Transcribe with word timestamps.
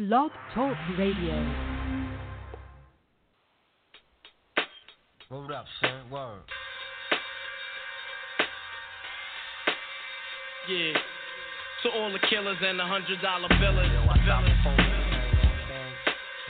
Blog 0.00 0.30
Talk 0.54 0.74
Radio. 0.98 1.36
Hold 5.28 5.52
up, 5.52 5.66
son. 5.78 6.10
Word. 6.10 6.40
Yeah. 10.70 10.92
To 11.82 11.90
all 11.90 12.10
the 12.14 12.18
killers 12.30 12.56
and 12.64 12.78
the 12.78 12.84
hundred 12.84 13.20
dollar 13.20 13.48
billers. 13.48 13.92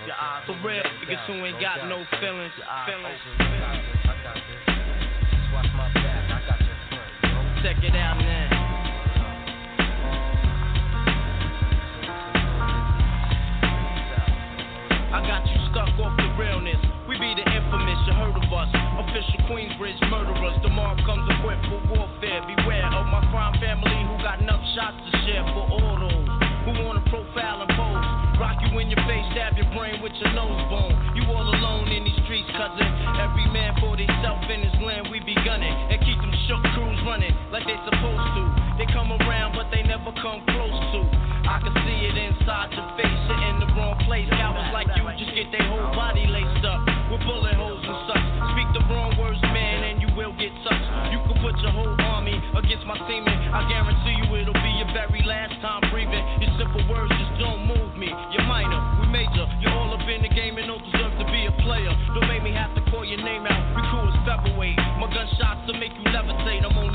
Your 0.07 0.15
eyes 0.15 0.47
For 0.47 0.55
real, 0.65 0.85
niggas 1.09 1.27
who 1.27 1.45
ain't 1.45 1.61
got 1.61 1.89
no 1.89 2.05
feelings. 2.21 2.53
Feelings. 2.87 3.19
Watch 5.53 5.67
my 5.75 5.93
back. 5.95 6.31
I 6.31 6.41
got 6.47 6.61
your 6.61 6.77
front. 6.89 7.65
Check 7.65 7.83
it 7.83 7.97
out 7.97 8.17
now. 8.17 8.60
I 15.11 15.19
got 15.27 15.43
you 15.43 15.59
stuck 15.75 15.91
off 15.99 16.15
the 16.23 16.31
realness. 16.39 16.79
We 17.11 17.19
be 17.19 17.35
the 17.35 17.43
infamous, 17.43 17.99
you 18.07 18.15
heard 18.15 18.39
of 18.39 18.47
us. 18.47 18.71
Official 19.03 19.43
Queensbridge 19.51 19.99
murderers. 20.07 20.55
Mob 20.71 21.03
comes 21.03 21.27
equipped 21.35 21.67
for 21.67 21.83
warfare. 21.91 22.47
Beware 22.47 22.87
of 22.95 23.11
my 23.11 23.19
crime 23.35 23.59
family 23.59 23.91
who 24.07 24.15
got 24.23 24.39
enough 24.39 24.63
shots 24.79 25.03
to 25.03 25.11
share 25.27 25.43
for 25.51 25.67
all 25.67 25.99
those 25.99 26.51
who 26.63 26.87
wanna 26.87 27.03
profile 27.11 27.59
and 27.59 27.71
pose. 27.75 28.07
Rock 28.39 28.63
you 28.63 28.71
in 28.79 28.87
your 28.87 29.03
face, 29.11 29.27
stab 29.35 29.59
your 29.59 29.67
brain 29.75 29.99
with 29.99 30.15
your 30.23 30.31
nose 30.31 30.63
bone. 30.71 30.95
You 31.19 31.27
all 31.29 31.43
alone 31.43 31.91
in 31.91 32.07
these 32.07 32.17
streets, 32.25 32.49
cousin. 32.55 32.87
Every 33.19 33.51
man 33.51 33.75
for 33.83 33.99
themself 33.99 34.47
in 34.47 34.63
his 34.63 34.77
land, 34.79 35.11
we 35.11 35.19
be 35.21 35.35
gunning. 35.43 35.75
And 35.91 35.99
keep 36.07 36.23
them 36.23 36.33
shook 36.47 36.63
crews 36.73 37.03
running 37.03 37.35
like 37.51 37.67
they 37.67 37.77
supposed 37.83 38.29
to. 38.39 38.43
They 38.79 38.87
come 38.95 39.11
around, 39.11 39.59
but 39.59 39.69
they 39.75 39.83
never 39.83 40.15
come 40.23 40.41
close 40.55 40.79
to. 40.95 41.01
I 41.45 41.59
can 41.61 41.75
see 41.85 42.01
it 42.07 42.17
inside 42.17 42.73
your 42.73 42.87
face, 42.95 43.21
you're 43.29 43.43
in 43.51 43.61
the 43.61 43.69
wrong 43.75 44.00
place. 44.11 44.27
Cowards 44.27 44.75
like 44.75 44.91
you 44.99 45.07
just 45.23 45.31
get 45.39 45.55
their 45.55 45.63
whole 45.71 45.95
body 45.95 46.27
laced 46.27 46.67
up 46.67 46.83
with 47.15 47.23
bullet 47.23 47.55
holes 47.55 47.79
and 47.79 47.99
such. 48.11 48.27
Speak 48.59 48.67
the 48.75 48.83
wrong 48.91 49.15
words, 49.15 49.39
man, 49.55 49.87
and 49.87 50.03
you 50.03 50.11
will 50.19 50.35
get 50.35 50.51
touched. 50.67 51.15
You 51.15 51.23
can 51.31 51.39
put 51.39 51.55
your 51.63 51.71
whole 51.71 51.95
army 52.11 52.35
against 52.59 52.83
my 52.91 52.99
semen. 53.07 53.39
I 53.55 53.71
guarantee 53.71 54.19
you 54.19 54.27
it'll 54.35 54.59
be 54.59 54.73
your 54.83 54.91
very 54.91 55.23
last 55.23 55.55
time 55.63 55.87
breathing. 55.95 56.27
Your 56.43 56.51
simple 56.59 56.83
words 56.91 57.15
just 57.23 57.39
don't 57.39 57.71
move 57.71 57.95
me. 57.95 58.11
You're 58.35 58.51
minor, 58.51 58.83
we 58.99 59.07
major. 59.15 59.47
You're 59.63 59.79
all 59.79 59.95
up 59.95 60.03
in 60.03 60.27
the 60.27 60.33
game 60.35 60.59
and 60.59 60.67
don't 60.67 60.83
deserve 60.91 61.15
to 61.23 61.27
be 61.31 61.47
a 61.47 61.55
player. 61.63 61.95
Don't 62.11 62.27
make 62.27 62.43
me 62.43 62.51
have 62.51 62.75
to 62.75 62.83
call 62.91 63.07
your 63.07 63.23
name 63.23 63.47
out. 63.47 63.63
We 63.79 63.83
cool 63.95 64.11
as 64.11 64.19
featherweight. 64.27 64.75
My 64.99 65.07
gunshots 65.07 65.71
will 65.71 65.79
make 65.79 65.95
you 65.95 66.03
levitate. 66.11 66.67
I'm 66.67 66.75
only 66.83 66.90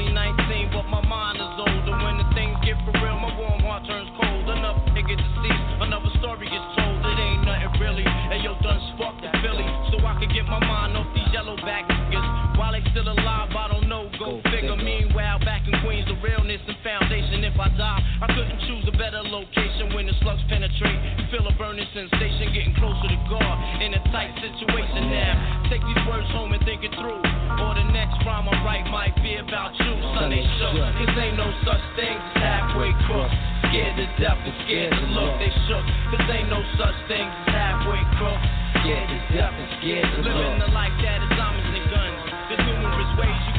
sensation, 21.95 22.51
getting 22.51 22.75
closer 22.75 23.07
to 23.07 23.19
God 23.31 23.55
in 23.79 23.95
a 23.95 24.01
tight 24.11 24.35
situation 24.43 25.07
now. 25.07 25.63
Take 25.71 25.79
these 25.79 26.03
words 26.03 26.27
home 26.35 26.51
and 26.51 26.59
think 26.67 26.83
it 26.83 26.91
through. 26.99 27.23
Or 27.23 27.71
the 27.71 27.87
next 27.95 28.19
rhyme 28.27 28.51
I 28.51 28.55
write 28.67 28.85
might 28.91 29.15
be 29.23 29.39
about 29.39 29.71
you. 29.79 29.95
Sunday 30.19 30.43
shook. 30.59 30.75
Cause 30.75 31.15
ain't 31.15 31.39
no 31.39 31.47
such 31.63 31.79
thing 31.95 32.19
as 32.19 32.35
halfway 32.35 32.91
crooks. 33.07 33.31
Scared 33.71 33.95
to 33.95 34.05
death 34.19 34.43
and 34.43 34.55
scared 34.67 34.91
to 34.91 35.05
look. 35.15 35.39
They 35.39 35.51
shook. 35.71 35.85
Cause 36.11 36.27
ain't 36.35 36.51
no 36.51 36.59
such 36.75 36.99
thing 37.07 37.23
as 37.23 37.47
halfway 37.47 38.03
crooks. 38.19 38.43
Scared 38.83 39.07
to 39.07 39.19
death 39.31 39.55
and 39.55 39.69
scared 39.79 40.03
to 40.03 40.17
look. 40.19 40.35
Living 40.35 40.59
the 40.67 40.71
life 40.75 40.95
that 40.99 41.23
is 41.23 41.31
diamonds 41.39 41.71
and 41.79 41.87
guns. 41.87 42.19
There's 42.51 42.63
numerous 42.75 43.11
ways 43.15 43.39
you 43.39 43.54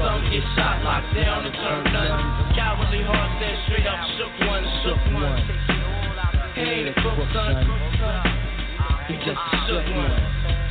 Some 0.00 0.32
get 0.32 0.40
shot, 0.56 0.80
locked 0.82 1.12
down, 1.12 1.44
and 1.44 1.52
turn 1.52 1.92
nuns. 1.92 2.56
Cowardly 2.56 3.04
hearts 3.04 3.36
that 3.36 3.52
straight 3.68 3.84
up 3.84 4.00
shook 4.16 4.32
one, 4.48 4.64
shook 4.80 4.96
one. 5.12 5.44
He 6.56 6.60
ain't 6.62 6.88
a 6.88 6.94
crook, 7.04 7.20
son. 7.36 7.68
He 9.08 9.14
just 9.20 9.36
a 9.36 9.56
shook 9.68 9.84
one. 9.92 10.69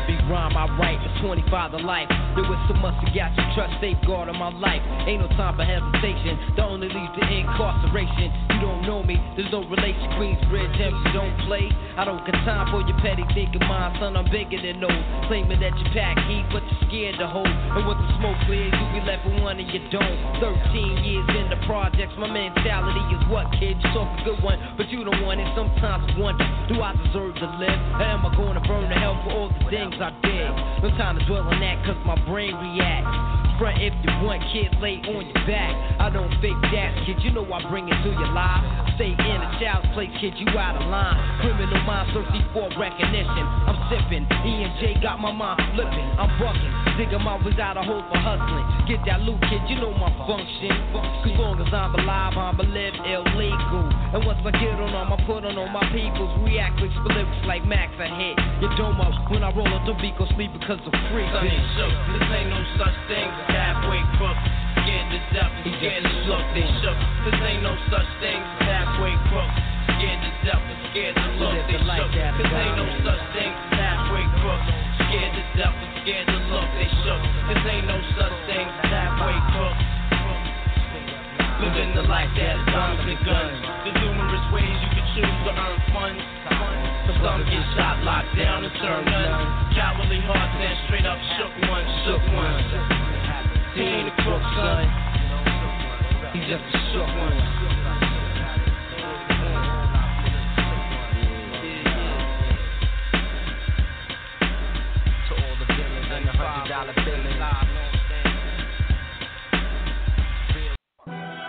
Every 0.00 0.16
rhyme 0.28 0.56
I 0.56 0.66
write, 0.78 0.98
it's 1.04 1.20
25 1.20 1.72
to 1.72 1.80
life. 1.84 2.08
There 2.34 2.46
was 2.46 2.60
so 2.68 2.74
much 2.80 2.96
to 3.04 3.08
got 3.12 3.34
you 3.36 3.44
trust, 3.54 3.74
safeguard 3.80 4.28
on 4.28 4.38
my 4.38 4.50
life. 4.50 4.82
Ain't 5.06 5.20
no 5.20 5.28
time 5.36 5.56
for 5.56 5.64
hesitation. 5.64 6.38
The 6.56 6.64
only 6.64 6.88
leads 6.88 7.12
to 7.20 7.24
incarceration. 7.26 8.32
You 8.56 8.58
don't 8.60 8.82
know 8.86 9.02
me, 9.02 9.20
there's 9.36 9.50
no 9.52 9.66
relation. 9.66 10.06
Queensbridge, 10.16 10.76
empty, 10.80 11.10
don't 11.12 11.34
play. 11.46 11.68
I 11.96 12.04
don't 12.04 12.22
got 12.24 12.36
time 12.46 12.70
for 12.72 12.80
your 12.86 12.96
petty 13.00 13.24
thinking, 13.34 13.62
mind, 13.66 13.98
son. 14.00 14.16
I'm 14.16 14.28
bigger 14.30 14.60
than 14.60 14.80
those. 14.80 15.02
Claiming 15.28 15.60
that 15.60 15.74
you 15.76 15.86
pack 15.92 16.16
heat, 16.30 16.46
but 16.52 16.62
you're 16.64 16.82
scared 16.88 17.16
to 17.20 17.26
hold. 17.28 17.48
And 17.48 17.84
once 17.84 18.00
the 18.00 18.10
smoke 18.18 18.38
clears, 18.46 18.72
you 18.72 18.86
be 18.96 19.00
left 19.04 19.26
with 19.26 19.42
one 19.42 19.58
and 19.60 19.68
you 19.68 19.80
don't. 19.90 20.16
13 20.40 21.04
years 21.04 21.26
in 21.36 21.50
the 21.50 21.60
projects, 21.66 22.14
my 22.16 22.30
mentality 22.30 23.02
is 23.12 23.22
what, 23.28 23.50
kid? 23.58 23.76
You 23.80 23.88
talk 23.92 24.08
a 24.08 24.20
good 24.24 24.40
one, 24.40 24.58
but 24.78 24.88
you 24.88 25.04
don't 25.04 25.20
want 25.26 25.40
it. 25.40 25.48
Sometimes 25.52 26.06
I 26.08 26.14
wonder, 26.16 26.46
do 26.70 26.80
I 26.80 26.94
deserve 26.94 27.34
to 27.36 27.48
live? 27.58 27.80
Or 28.00 28.06
am 28.06 28.24
I 28.24 28.30
going 28.36 28.54
to 28.54 28.64
burn 28.64 28.88
to 28.88 28.96
hell 28.96 29.18
for 29.26 29.30
all 29.34 29.48
the 29.50 29.60
things 29.68 29.89
I 29.98 30.10
did? 30.22 30.50
No 30.82 30.96
time 30.96 31.18
to 31.18 31.26
dwell 31.26 31.42
on 31.42 31.60
that, 31.60 31.84
cause 31.84 31.96
my 32.06 32.16
brain 32.26 32.54
reacts. 32.54 33.39
Front 33.60 33.76
if 33.76 33.92
you 34.00 34.08
want, 34.24 34.40
kid, 34.56 34.72
lay 34.80 35.04
on 35.04 35.20
your 35.20 35.44
back. 35.44 35.76
I 36.00 36.08
don't 36.08 36.32
fake 36.40 36.56
that, 36.72 36.96
kid. 37.04 37.20
You 37.20 37.28
know 37.36 37.44
I 37.44 37.60
bring 37.68 37.92
it 37.92 37.98
to 38.08 38.08
your 38.08 38.32
life. 38.32 38.64
Stay 38.96 39.12
in 39.12 39.36
a 39.36 39.48
child's 39.60 39.84
place, 39.92 40.08
kid. 40.16 40.32
You 40.40 40.48
out 40.56 40.80
of 40.80 40.88
line. 40.88 41.20
Criminal 41.44 41.76
mind 41.84 42.08
thirsty 42.16 42.40
for 42.56 42.72
recognition. 42.80 43.44
I'm 43.68 43.76
sipping. 43.92 44.24
E 44.24 44.64
and 44.64 44.72
J 44.80 44.96
got 45.04 45.20
my 45.20 45.28
mind 45.28 45.60
flipping. 45.76 46.08
I'm 46.16 46.32
bucking. 46.40 46.72
Digging 46.96 47.20
my 47.20 47.36
ways 47.44 47.60
out 47.60 47.76
of 47.76 47.84
hole 47.84 48.00
for 48.08 48.16
hustling. 48.16 48.64
Get 48.88 49.04
that 49.04 49.20
loot, 49.28 49.36
kid. 49.52 49.60
You 49.68 49.76
know 49.76 49.92
my 49.92 50.08
function. 50.24 50.72
Cause 51.20 51.36
long 51.36 51.60
as 51.60 51.68
I'm 51.68 51.92
alive, 52.00 52.40
I'm 52.40 52.56
a 52.56 52.64
live 52.64 52.96
illegal. 53.04 53.84
And 54.16 54.24
once 54.24 54.40
I 54.40 54.56
get 54.56 54.72
on 54.80 54.88
them, 54.88 55.12
I 55.12 55.20
put 55.28 55.44
on 55.44 55.60
all 55.60 55.68
my 55.68 55.84
peoples. 55.92 56.32
React 56.48 56.80
with 56.80 56.96
lyrics 57.12 57.44
like 57.44 57.68
Max. 57.68 57.92
I 58.00 58.08
hit 58.08 58.40
your 58.64 58.72
dome 58.80 59.04
up 59.04 59.12
when 59.28 59.44
I 59.44 59.52
roll 59.52 59.68
up 59.68 59.84
the 59.84 59.92
beat. 60.00 60.16
Go 60.16 60.24
sleep 60.32 60.48
because 60.56 60.80
I'm 60.80 60.96
free. 61.12 61.28
This 61.28 62.24
ain't 62.24 62.48
no 62.48 62.64
such 62.80 62.96
thing 63.04 63.28
as 63.28 63.49
halfway 63.50 64.00
crook. 64.16 64.38
Scared 64.80 65.08
to 65.12 65.20
death 65.34 65.52
and 65.52 65.74
scared 65.78 66.02
to 66.06 66.12
look. 66.30 66.46
They 66.54 66.66
shook. 66.80 66.98
This 67.26 67.38
ain't 67.42 67.62
no 67.62 67.74
such 67.90 68.08
thing 68.22 68.38
as 68.38 68.60
halfway 68.64 69.14
crook. 69.28 69.50
Scared 69.98 70.20
to 70.24 70.30
death 70.46 70.64
and 70.64 70.80
scared 70.90 71.14
to 71.18 71.26
look. 71.36 71.54
They 71.68 71.78
shook. 71.78 72.10
This 72.38 72.52
ain't 72.54 72.76
no 72.78 72.86
such 73.04 73.22
thing 73.34 73.52
as 73.52 73.70
halfway 73.76 74.24
crook. 74.40 74.62
Scared 75.04 75.32
to 75.34 75.44
death 75.58 75.76
and 75.76 75.92
scared 76.00 76.26
to 76.30 76.38
look. 76.48 76.68
They 76.78 76.88
shook. 77.02 77.22
This 77.50 77.62
ain't 77.66 77.86
no 77.86 77.98
such 78.16 78.36
thing 78.48 78.66
as 78.66 78.88
halfway 78.88 79.36
crook. 79.52 79.76
Living 81.60 81.92
the 81.92 82.08
life 82.08 82.32
that 82.40 82.56
is 82.56 82.64
diamonds 82.72 83.04
and 83.04 83.20
guns. 83.20 83.58
There's 83.84 83.98
numerous 84.00 84.46
ways 84.48 84.76
you 84.80 84.90
can 84.96 85.06
choose 85.12 85.38
to 85.44 85.52
earn 85.52 85.78
funds. 85.92 86.24
Some 87.20 87.44
get 87.44 87.60
shot, 87.76 88.00
locked 88.02 88.32
down, 88.32 88.64
and 88.64 88.72
turn 88.80 89.04
nuns. 89.04 89.76
Cowardly 89.76 90.20
hearts 90.24 90.56
and 90.56 90.78
straight 90.88 91.04
up 91.04 91.18
shook 91.36 91.68
one, 91.68 91.84
shook 92.06 92.22
one. 92.32 92.99
He 93.74 93.82
ain't 93.82 94.08
a 94.08 94.10
crook, 94.22 94.42
son. 94.56 94.86
He 96.32 96.40
just 96.40 96.62
a 96.62 96.78
shook 96.92 97.06
one. 97.06 97.36
To 105.26 105.32
all 105.34 105.56
the 105.58 105.66
villains 105.66 106.10
and 106.10 106.26
the 106.26 106.32
hundred 106.32 106.68
dollar 106.68 106.94
billings. 107.04 107.38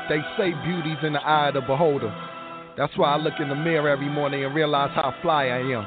They 0.09 0.21
say 0.37 0.53
beauty's 0.65 1.03
in 1.03 1.13
the 1.13 1.21
eye 1.21 1.47
of 1.47 1.53
the 1.55 1.61
beholder. 1.61 2.13
That's 2.77 2.95
why 2.97 3.13
I 3.13 3.17
look 3.17 3.39
in 3.39 3.49
the 3.49 3.55
mirror 3.55 3.89
every 3.89 4.09
morning 4.09 4.43
and 4.45 4.53
realize 4.53 4.91
how 4.93 5.13
fly 5.21 5.45
I 5.45 5.59
am. 5.59 5.85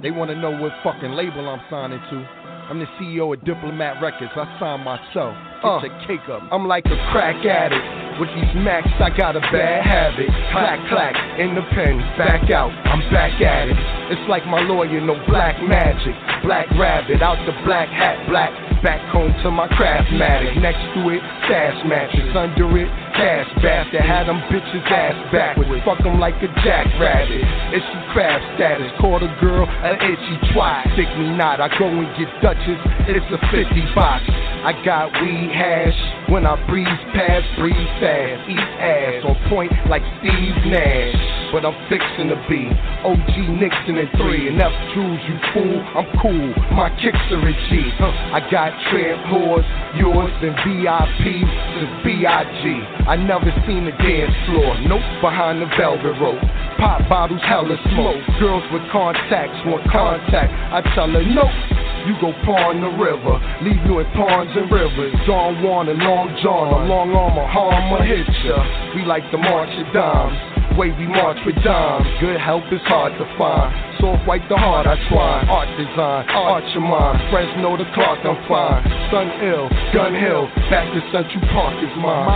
They 0.00 0.10
want 0.10 0.30
to 0.30 0.36
know 0.36 0.50
what 0.50 0.72
fucking 0.84 1.12
label 1.12 1.48
I'm 1.48 1.60
signing 1.70 2.00
to. 2.10 2.28
I'm 2.72 2.80
the 2.80 2.88
CEO 2.96 3.28
of 3.28 3.44
Diplomat 3.44 4.00
Records. 4.00 4.32
I 4.32 4.48
signed 4.56 4.80
myself. 4.80 5.36
Get 5.60 5.68
uh, 5.68 5.84
your 5.84 5.92
cake 6.08 6.24
up. 6.32 6.40
I'm 6.48 6.64
like 6.64 6.88
a 6.88 6.96
crack 7.12 7.36
addict. 7.44 7.84
With 8.16 8.32
these 8.32 8.48
max, 8.64 8.88
I 8.96 9.12
got 9.12 9.36
a 9.36 9.44
bad 9.52 9.84
habit. 9.84 10.32
Clack, 10.56 10.80
clack, 10.88 11.12
in 11.36 11.52
the 11.52 11.60
pen, 11.76 12.00
back 12.16 12.48
out. 12.48 12.72
I'm 12.88 13.04
back 13.12 13.36
at 13.44 13.68
it. 13.68 13.76
It's 14.08 14.24
like 14.24 14.48
my 14.48 14.64
lawyer, 14.64 15.04
no 15.04 15.20
black 15.28 15.60
magic. 15.60 16.16
Black 16.48 16.64
rabbit, 16.80 17.20
out 17.20 17.36
the 17.44 17.52
black 17.68 17.92
hat, 17.92 18.24
black. 18.24 18.48
Back 18.80 19.04
home 19.12 19.36
to 19.44 19.50
my 19.52 19.68
craftmatic. 19.76 20.56
Next 20.56 20.80
to 20.96 21.12
it, 21.12 21.20
stash 21.44 21.76
matches. 21.84 22.24
Under 22.32 22.72
it, 22.80 22.88
cash 23.22 23.50
bastard. 23.62 24.02
Had 24.02 24.26
them 24.26 24.42
bitches 24.50 24.82
ass 24.90 25.14
backwards. 25.30 25.70
Fuck 25.86 26.02
them 26.02 26.18
like 26.18 26.34
a 26.42 26.50
jackrabbit. 26.66 27.42
It's 27.70 27.86
she 27.86 27.98
crab 28.12 28.42
status. 28.58 28.90
Caught 28.98 29.22
a 29.22 29.32
girl, 29.38 29.64
an 29.66 29.96
itchy 30.02 30.36
twat. 30.50 30.90
Stick 30.94 31.08
me 31.16 31.30
not, 31.38 31.60
I 31.62 31.70
go 31.78 31.86
and 31.86 32.10
get 32.18 32.28
Dutchess. 32.42 32.82
It's 33.06 33.26
a 33.30 33.38
50 33.54 33.94
box. 33.94 34.26
I 34.62 34.74
got 34.84 35.10
weed 35.22 35.50
hash, 35.54 35.98
When 36.32 36.46
I 36.46 36.56
breeze 36.64 36.88
past, 37.12 37.44
breathe 37.60 37.76
fast, 38.00 38.48
eat 38.48 38.56
ass 38.80 39.20
on 39.20 39.36
point 39.52 39.68
like 39.92 40.00
Steve 40.24 40.56
Nash. 40.64 41.52
But 41.52 41.68
I'm 41.68 41.76
fixing 41.92 42.32
to 42.32 42.40
be 42.48 42.72
OG 43.04 43.60
Nixon 43.60 44.00
in 44.00 44.08
three. 44.16 44.48
And 44.48 44.56
F 44.56 44.72
Jews, 44.96 45.20
you 45.28 45.36
fool, 45.52 45.76
I'm 45.92 46.08
cool. 46.24 46.48
My 46.72 46.88
kicks 47.04 47.20
are 47.36 47.44
G. 47.68 47.84
Huh. 48.00 48.08
I 48.32 48.40
got 48.48 48.72
tramp 48.88 49.28
whores, 49.28 49.68
yours, 50.00 50.32
and 50.40 50.56
VIPs 50.64 51.52
since 51.76 51.92
B.I.G. 52.00 52.64
I 53.04 53.16
never 53.20 53.52
seen 53.68 53.84
a 53.84 53.92
dance 54.00 54.32
floor, 54.48 54.72
nope, 54.88 55.04
behind 55.20 55.60
the 55.60 55.68
velvet 55.76 56.16
rope. 56.16 56.40
Pop 56.80 57.06
bottles, 57.12 57.44
hella 57.44 57.76
smoke. 57.92 58.24
Girls 58.40 58.64
with 58.72 58.88
contacts 58.88 59.60
want 59.68 59.84
contact. 59.92 60.48
I 60.48 60.80
tell 60.96 61.12
her, 61.12 61.20
nope. 61.20 61.81
You 62.02 62.18
go 62.18 62.34
pawn 62.42 62.82
the 62.82 62.90
river, 62.98 63.38
leave 63.62 63.78
you 63.86 64.02
in 64.02 64.06
ponds 64.18 64.50
and 64.58 64.66
rivers. 64.66 65.14
Don 65.26 65.62
Juan 65.62 65.86
and 65.88 66.02
Long 66.02 66.34
John, 66.42 66.66
a 66.74 66.80
long 66.90 67.14
arm 67.14 67.38
of 67.38 67.46
harm 67.46 67.94
will 67.94 68.02
hit 68.02 68.26
ya. 68.42 68.58
We 68.98 69.06
like 69.06 69.22
to 69.30 69.38
march 69.38 69.70
of 69.78 69.86
dimes, 69.94 70.34
way 70.74 70.90
we 70.98 71.06
march 71.06 71.38
with 71.46 71.54
dimes. 71.62 72.06
Good 72.18 72.42
help 72.42 72.66
is 72.74 72.82
hard 72.90 73.14
to 73.22 73.26
find. 73.38 73.70
Soft 74.02 74.26
white 74.26 74.42
the 74.50 74.58
heart 74.58 74.90
I 74.90 74.98
twine. 75.06 75.46
Art 75.46 75.70
design, 75.78 76.26
art 76.34 76.66
your 76.74 76.82
mind. 76.82 77.22
Fresno 77.30 77.78
the 77.78 77.86
Clark 77.94 78.18
I'm 78.26 78.34
fine. 78.50 78.82
Sun 79.14 79.30
ill, 79.46 79.70
Gun 79.94 80.10
Hill, 80.18 80.50
back 80.74 80.90
to 80.90 81.00
Central 81.14 81.38
Park 81.54 81.78
is 81.78 81.94
mine. 82.02 82.26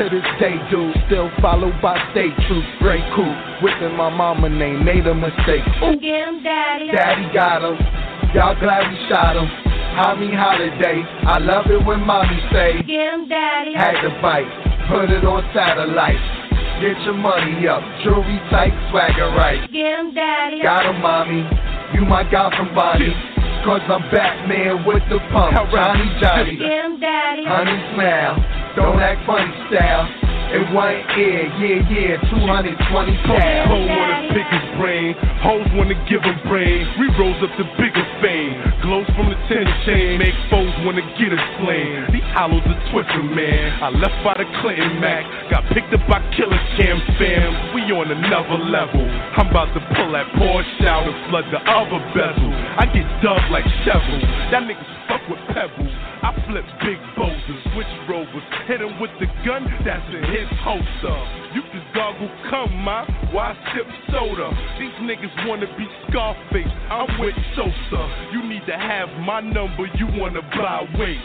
To 0.00 0.08
this 0.08 0.24
day, 0.40 0.56
dude, 0.72 0.96
still 1.04 1.28
followed 1.44 1.76
by 1.84 2.00
state 2.16 2.32
troops. 2.48 2.70
Great 2.80 3.04
coup, 3.12 3.28
whipping 3.60 3.92
my 3.92 4.08
mama 4.08 4.48
name, 4.48 4.80
made 4.88 5.04
a 5.04 5.12
mistake. 5.12 5.60
Ooh, 5.84 6.00
Get 6.00 6.32
him, 6.32 6.40
daddy. 6.40 6.88
Daddy 6.88 7.28
got 7.36 7.60
him. 7.60 7.76
Y'all 8.34 8.56
glad 8.56 8.88
we 8.88 8.96
shot 9.12 9.36
him. 9.36 9.44
Homie 9.92 10.32
holiday. 10.32 11.04
I 11.28 11.36
love 11.36 11.68
it 11.68 11.84
when 11.84 12.00
mommy 12.00 12.40
say, 12.48 12.80
Get 12.88 13.12
him, 13.12 13.28
daddy. 13.28 13.76
had 13.76 14.00
to 14.00 14.08
bite. 14.24 14.48
Put 14.88 15.12
it 15.12 15.20
on 15.20 15.44
satellite. 15.52 16.16
Get 16.80 16.96
your 17.04 17.12
money 17.14 17.68
up. 17.68 17.84
Jewelry 18.00 18.40
tight, 18.48 18.72
swagger 18.88 19.28
right. 19.36 19.60
Get 19.68 19.84
him, 20.00 20.14
daddy. 20.16 20.64
Got 20.64 20.88
him, 20.88 21.04
mommy. 21.04 21.44
You 21.92 22.08
my 22.08 22.24
Gotham 22.24 22.74
body. 22.74 23.12
Cause 23.68 23.84
I'm 23.86 24.02
Batman 24.10 24.82
with 24.88 25.04
the 25.12 25.20
pump. 25.30 25.52
Johnny 25.70 26.08
Johnny. 26.18 26.56
Get 26.56 26.72
him, 26.72 26.98
daddy. 26.98 27.44
Honey 27.44 27.78
smile. 27.94 28.40
Don't 28.74 28.98
act 28.98 29.22
funny 29.28 29.52
style. 29.68 30.08
In 30.52 30.74
one 30.74 30.98
ear, 31.16 31.46
yeah, 31.62 31.80
yeah, 31.88 32.28
220 32.28 32.76
pounds. 33.24 33.68
Ho 33.70 33.76
wanna 33.78 34.28
pick 34.34 34.48
his 34.50 34.66
brain, 34.76 35.14
hoes 35.40 35.68
wanna 35.78 35.96
give 36.10 36.20
him 36.20 36.36
brain. 36.48 36.84
We 36.98 37.08
rose 37.16 37.38
up 37.40 37.54
to 37.56 37.64
bigger 37.78 38.04
fame. 38.20 38.58
Glows 38.82 39.06
from 39.16 39.30
the 39.30 39.38
ten 39.48 39.64
chain, 39.86 40.18
make 40.18 40.34
foes 40.50 40.72
wanna 40.84 41.06
get 41.16 41.32
us 41.32 41.44
slain. 41.62 42.10
These 42.12 42.28
hollows 42.36 42.66
are 42.66 42.82
twisting, 42.92 43.32
man. 43.32 43.80
I 43.80 43.88
left 43.96 44.18
by 44.24 44.34
the 44.36 44.46
Clinton 44.60 45.00
Mac, 45.00 45.24
got 45.48 45.64
picked 45.72 45.94
up 45.94 46.04
by 46.10 46.20
Killer 46.36 46.60
Cam 46.76 47.00
fam. 47.16 47.74
We 47.74 47.88
on 47.92 48.10
another 48.10 48.58
level. 48.58 49.04
I'm 49.36 49.48
about 49.48 49.72
to 49.72 49.80
pull 49.96 50.12
that 50.12 50.28
Porsche 50.36 50.84
out 50.84 51.08
and 51.08 51.16
flood 51.30 51.46
the 51.48 51.60
other 51.64 52.00
bezel. 52.12 52.52
I 52.76 52.84
get 52.92 53.04
dubbed 53.22 53.48
like 53.48 53.64
Shovel. 53.84 54.20
That 54.52 54.68
niggas 54.68 54.92
fuck 55.08 55.24
with 55.28 55.40
pebbles. 55.52 55.92
I 56.22 56.30
flip 56.46 56.64
big 56.86 56.98
boulders, 57.16 57.62
switch 57.74 57.90
rovers, 58.08 58.46
hit 58.70 58.80
him 58.80 59.00
with 59.00 59.10
the 59.18 59.26
gun 59.42 59.66
that's 59.84 60.06
in 60.14 60.22
his 60.32 60.48
holster. 60.64 61.18
You 61.52 61.60
can 61.68 61.84
goggle 61.94 62.32
come, 62.48 62.72
my 62.80 63.04
why 63.32 63.52
sip 63.76 63.86
soda? 64.08 64.48
These 64.80 64.96
niggas 65.04 65.46
wanna 65.46 65.68
be 65.76 65.84
Scarface, 66.08 66.72
I'm 66.88 67.20
with 67.20 67.36
Sosa. 67.54 68.02
You 68.32 68.42
need 68.48 68.64
to 68.66 68.76
have 68.76 69.08
my 69.20 69.40
number, 69.40 69.84
you 70.00 70.08
wanna 70.16 70.40
buy 70.56 70.88
weight. 70.98 71.20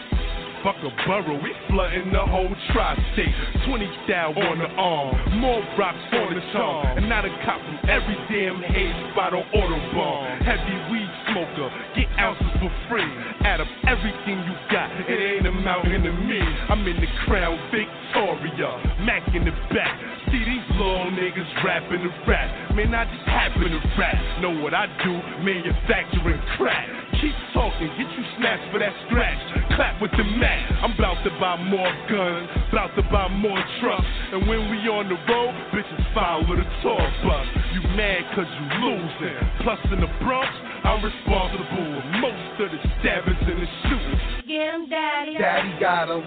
Fuck 0.63 0.75
a 0.83 0.91
borough, 1.05 1.39
we 1.39 1.53
flooding 1.69 2.11
the 2.11 2.19
whole 2.19 2.51
tri-state. 2.73 3.35
20 3.65 3.87
thou 4.07 4.33
on 4.35 4.59
the 4.59 4.69
arm, 4.75 5.39
more 5.39 5.63
rocks 5.79 5.97
on 6.11 6.35
the 6.35 6.41
charm. 6.51 6.97
And 6.97 7.07
not 7.07 7.23
a 7.23 7.31
cop 7.45 7.61
from 7.61 7.79
every 7.87 8.17
damn 8.27 8.59
haze 8.63 9.11
spot 9.13 9.33
on 9.33 9.45
Autobahn. 9.55 10.41
Heavy 10.43 10.75
weed 10.91 11.06
smoker, 11.29 11.69
get 11.95 12.07
ounces 12.19 12.53
for 12.59 12.71
free. 12.89 13.11
Add 13.45 13.61
up 13.61 13.67
everything 13.87 14.41
you 14.43 14.55
got, 14.71 14.91
it 15.07 15.19
ain't 15.19 15.47
amounting 15.47 16.03
to 16.03 16.13
me. 16.13 16.41
I'm 16.69 16.85
in 16.87 16.97
the 16.97 17.07
crown 17.25 17.57
Victoria, 17.71 18.71
Mac 19.03 19.23
in 19.35 19.45
the 19.45 19.55
back. 19.73 19.95
See 20.31 20.43
these 20.43 20.67
little 20.75 21.11
niggas 21.11 21.63
rapping 21.63 22.03
the 22.03 22.11
rap. 22.27 22.75
Man, 22.75 22.93
I 22.93 23.05
just 23.05 23.27
happen 23.27 23.71
to 23.71 23.81
rap. 23.97 24.15
Know 24.41 24.59
what 24.59 24.73
I 24.73 24.87
do, 25.03 25.13
manufacturing 25.43 26.41
crack. 26.57 26.87
Keep 27.21 27.33
talking, 27.53 27.87
get 27.97 28.11
you 28.13 28.25
snatched 28.37 28.69
for 28.71 28.77
that 28.77 28.93
scratch. 29.07 29.41
Clap 29.73 30.01
with 30.01 30.11
the 30.11 30.23
mat. 30.37 30.83
I'm 30.83 30.93
about 30.93 31.23
to 31.23 31.31
buy 31.41 31.57
more 31.57 31.89
guns, 32.11 32.45
about 32.69 32.93
to 32.93 33.01
buy 33.09 33.27
more 33.29 33.57
trucks. 33.81 34.05
And 34.33 34.45
when 34.45 34.69
we 34.69 34.77
on 34.85 35.09
the 35.09 35.17
road, 35.25 35.55
bitches 35.73 36.13
follow 36.13 36.45
the 36.45 36.67
tour 36.85 37.01
bus. 37.25 37.47
You 37.73 37.81
mad 37.97 38.21
cause 38.35 38.45
you 38.45 38.65
losing. 38.85 39.37
Plus 39.65 39.79
in 39.89 40.01
the 40.01 40.11
Bronx, 40.21 40.51
I'm 40.83 41.03
responsible 41.03 41.65
for 41.69 41.87
most 42.21 42.61
of 42.61 42.71
the 42.71 42.79
stabbings 42.99 43.37
and 43.41 43.61
the 43.61 43.69
shootings. 43.83 44.21
Get 44.47 44.73
him, 44.73 44.89
daddy. 44.89 45.37
Daddy 45.37 45.79
got 45.79 46.09
him. 46.09 46.23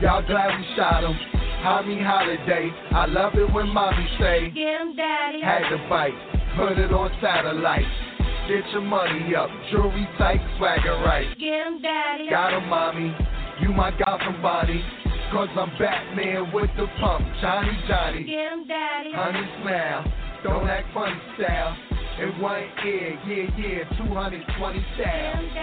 Y'all 0.00 0.22
glad 0.26 0.58
we 0.58 0.64
shot 0.76 1.02
him. 1.04 1.16
Homie 1.64 2.04
holiday. 2.04 2.70
I 2.92 3.06
love 3.06 3.34
it 3.34 3.52
when 3.52 3.68
mommy 3.68 4.06
say, 4.18 4.50
Get 4.50 4.80
him, 4.80 4.96
daddy. 4.96 5.40
had 5.40 5.68
to 5.70 5.78
fight. 5.88 6.14
Put 6.56 6.78
it 6.78 6.92
on 6.92 7.10
satellite. 7.20 7.86
Get 8.48 8.64
your 8.72 8.82
money 8.82 9.34
up. 9.34 9.50
Jewelry 9.70 10.08
tight, 10.16 10.40
swagger 10.56 10.94
right. 11.04 11.28
Get 11.38 11.66
him, 11.66 11.82
daddy. 11.82 12.30
Got 12.30 12.54
him, 12.54 12.68
mommy. 12.68 13.14
You 13.60 13.70
my 13.72 13.90
Gotham 13.98 14.40
body. 14.40 14.82
Cause 15.32 15.48
I'm 15.58 15.68
Batman 15.78 16.52
with 16.54 16.70
the 16.78 16.86
pump. 17.00 17.26
Johnny 17.42 17.76
Johnny. 17.86 18.24
Get 18.24 18.52
him, 18.52 18.66
daddy. 18.66 19.10
Honey 19.12 19.46
smile. 19.60 20.04
Don't 20.44 20.68
act 20.68 20.86
funny 20.94 21.20
style. 21.36 21.76
In 22.20 22.40
one 22.40 22.62
ear, 22.84 23.18
yeah, 23.26 23.50
yeah, 23.58 24.06
220 24.06 24.78
Get 24.78 24.86
style. 24.96 25.58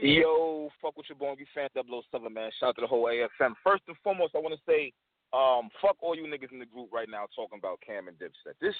Yo, 0.00 0.68
fuck 0.80 0.96
with 0.96 1.06
your 1.08 1.16
bongy 1.16 1.46
fan 1.54 1.68
007, 1.74 2.32
man. 2.32 2.50
Shout 2.58 2.70
out 2.70 2.74
to 2.76 2.80
the 2.80 2.86
whole 2.86 3.04
AFM. 3.04 3.54
First 3.62 3.82
and 3.86 3.96
foremost, 4.02 4.34
I 4.34 4.38
want 4.38 4.54
to 4.54 4.60
say, 4.66 4.92
um, 5.32 5.68
fuck 5.80 5.96
all 6.00 6.16
you 6.16 6.24
niggas 6.24 6.52
in 6.52 6.58
the 6.58 6.66
group 6.66 6.88
right 6.92 7.08
now 7.08 7.26
talking 7.36 7.58
about 7.58 7.80
Cam 7.86 8.08
and 8.08 8.18
Dipset. 8.18 8.58
This, 8.60 8.74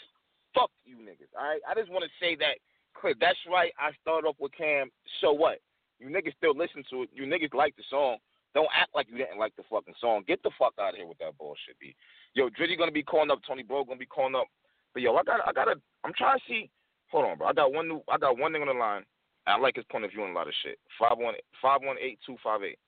fuck 0.54 0.70
you 0.84 0.96
niggas, 0.96 1.30
all 1.38 1.44
right? 1.46 1.60
I 1.68 1.74
just 1.78 1.92
want 1.92 2.04
to 2.04 2.10
say 2.18 2.36
that 2.36 2.56
clear. 2.94 3.14
That's 3.20 3.38
right. 3.50 3.72
I 3.78 3.90
started 4.02 4.26
off 4.26 4.36
with 4.40 4.52
Cam. 4.52 4.90
So 5.20 5.32
what? 5.32 5.60
You 6.02 6.10
niggas 6.10 6.34
still 6.36 6.56
listen 6.56 6.82
to 6.90 7.04
it. 7.04 7.10
You 7.14 7.24
niggas 7.24 7.54
like 7.54 7.76
the 7.76 7.84
song. 7.88 8.16
Don't 8.54 8.68
act 8.76 8.90
like 8.94 9.06
you 9.08 9.16
didn't 9.16 9.38
like 9.38 9.54
the 9.56 9.62
fucking 9.70 9.94
song. 10.00 10.24
Get 10.26 10.42
the 10.42 10.50
fuck 10.58 10.74
out 10.80 10.90
of 10.90 10.96
here 10.96 11.06
with 11.06 11.18
that 11.18 11.38
bullshit, 11.38 11.78
B. 11.80 11.94
Yo, 12.34 12.48
Drizzy 12.50 12.76
gonna 12.76 12.92
be 12.92 13.02
calling 13.02 13.30
up. 13.30 13.38
Tony 13.46 13.62
Bro 13.62 13.84
gonna 13.84 13.98
be 13.98 14.06
calling 14.06 14.34
up. 14.34 14.46
But 14.92 15.02
yo, 15.02 15.14
I 15.14 15.22
got, 15.22 15.40
I 15.46 15.52
got 15.52 15.66
to. 15.66 15.80
I'm 16.04 16.12
trying 16.18 16.38
to 16.38 16.44
see. 16.48 16.70
Hold 17.10 17.26
on, 17.26 17.38
bro. 17.38 17.46
I 17.46 17.52
got 17.52 17.72
one 17.72 17.88
new. 17.88 18.02
I 18.10 18.18
got 18.18 18.36
one 18.36 18.52
thing 18.52 18.62
on 18.62 18.68
the 18.68 18.74
line. 18.74 19.04
I 19.46 19.58
like 19.58 19.76
his 19.76 19.84
point 19.90 20.04
of 20.04 20.10
view 20.10 20.22
on 20.22 20.30
a 20.30 20.34
lot 20.34 20.48
of 20.48 20.54
shit. 20.62 20.78
Five 20.98 21.18
one 21.18 21.34
five 21.62 21.80
one 21.82 21.96
eight 22.00 22.18
two 22.26 22.36
five 22.42 22.62
eight. 22.62 22.78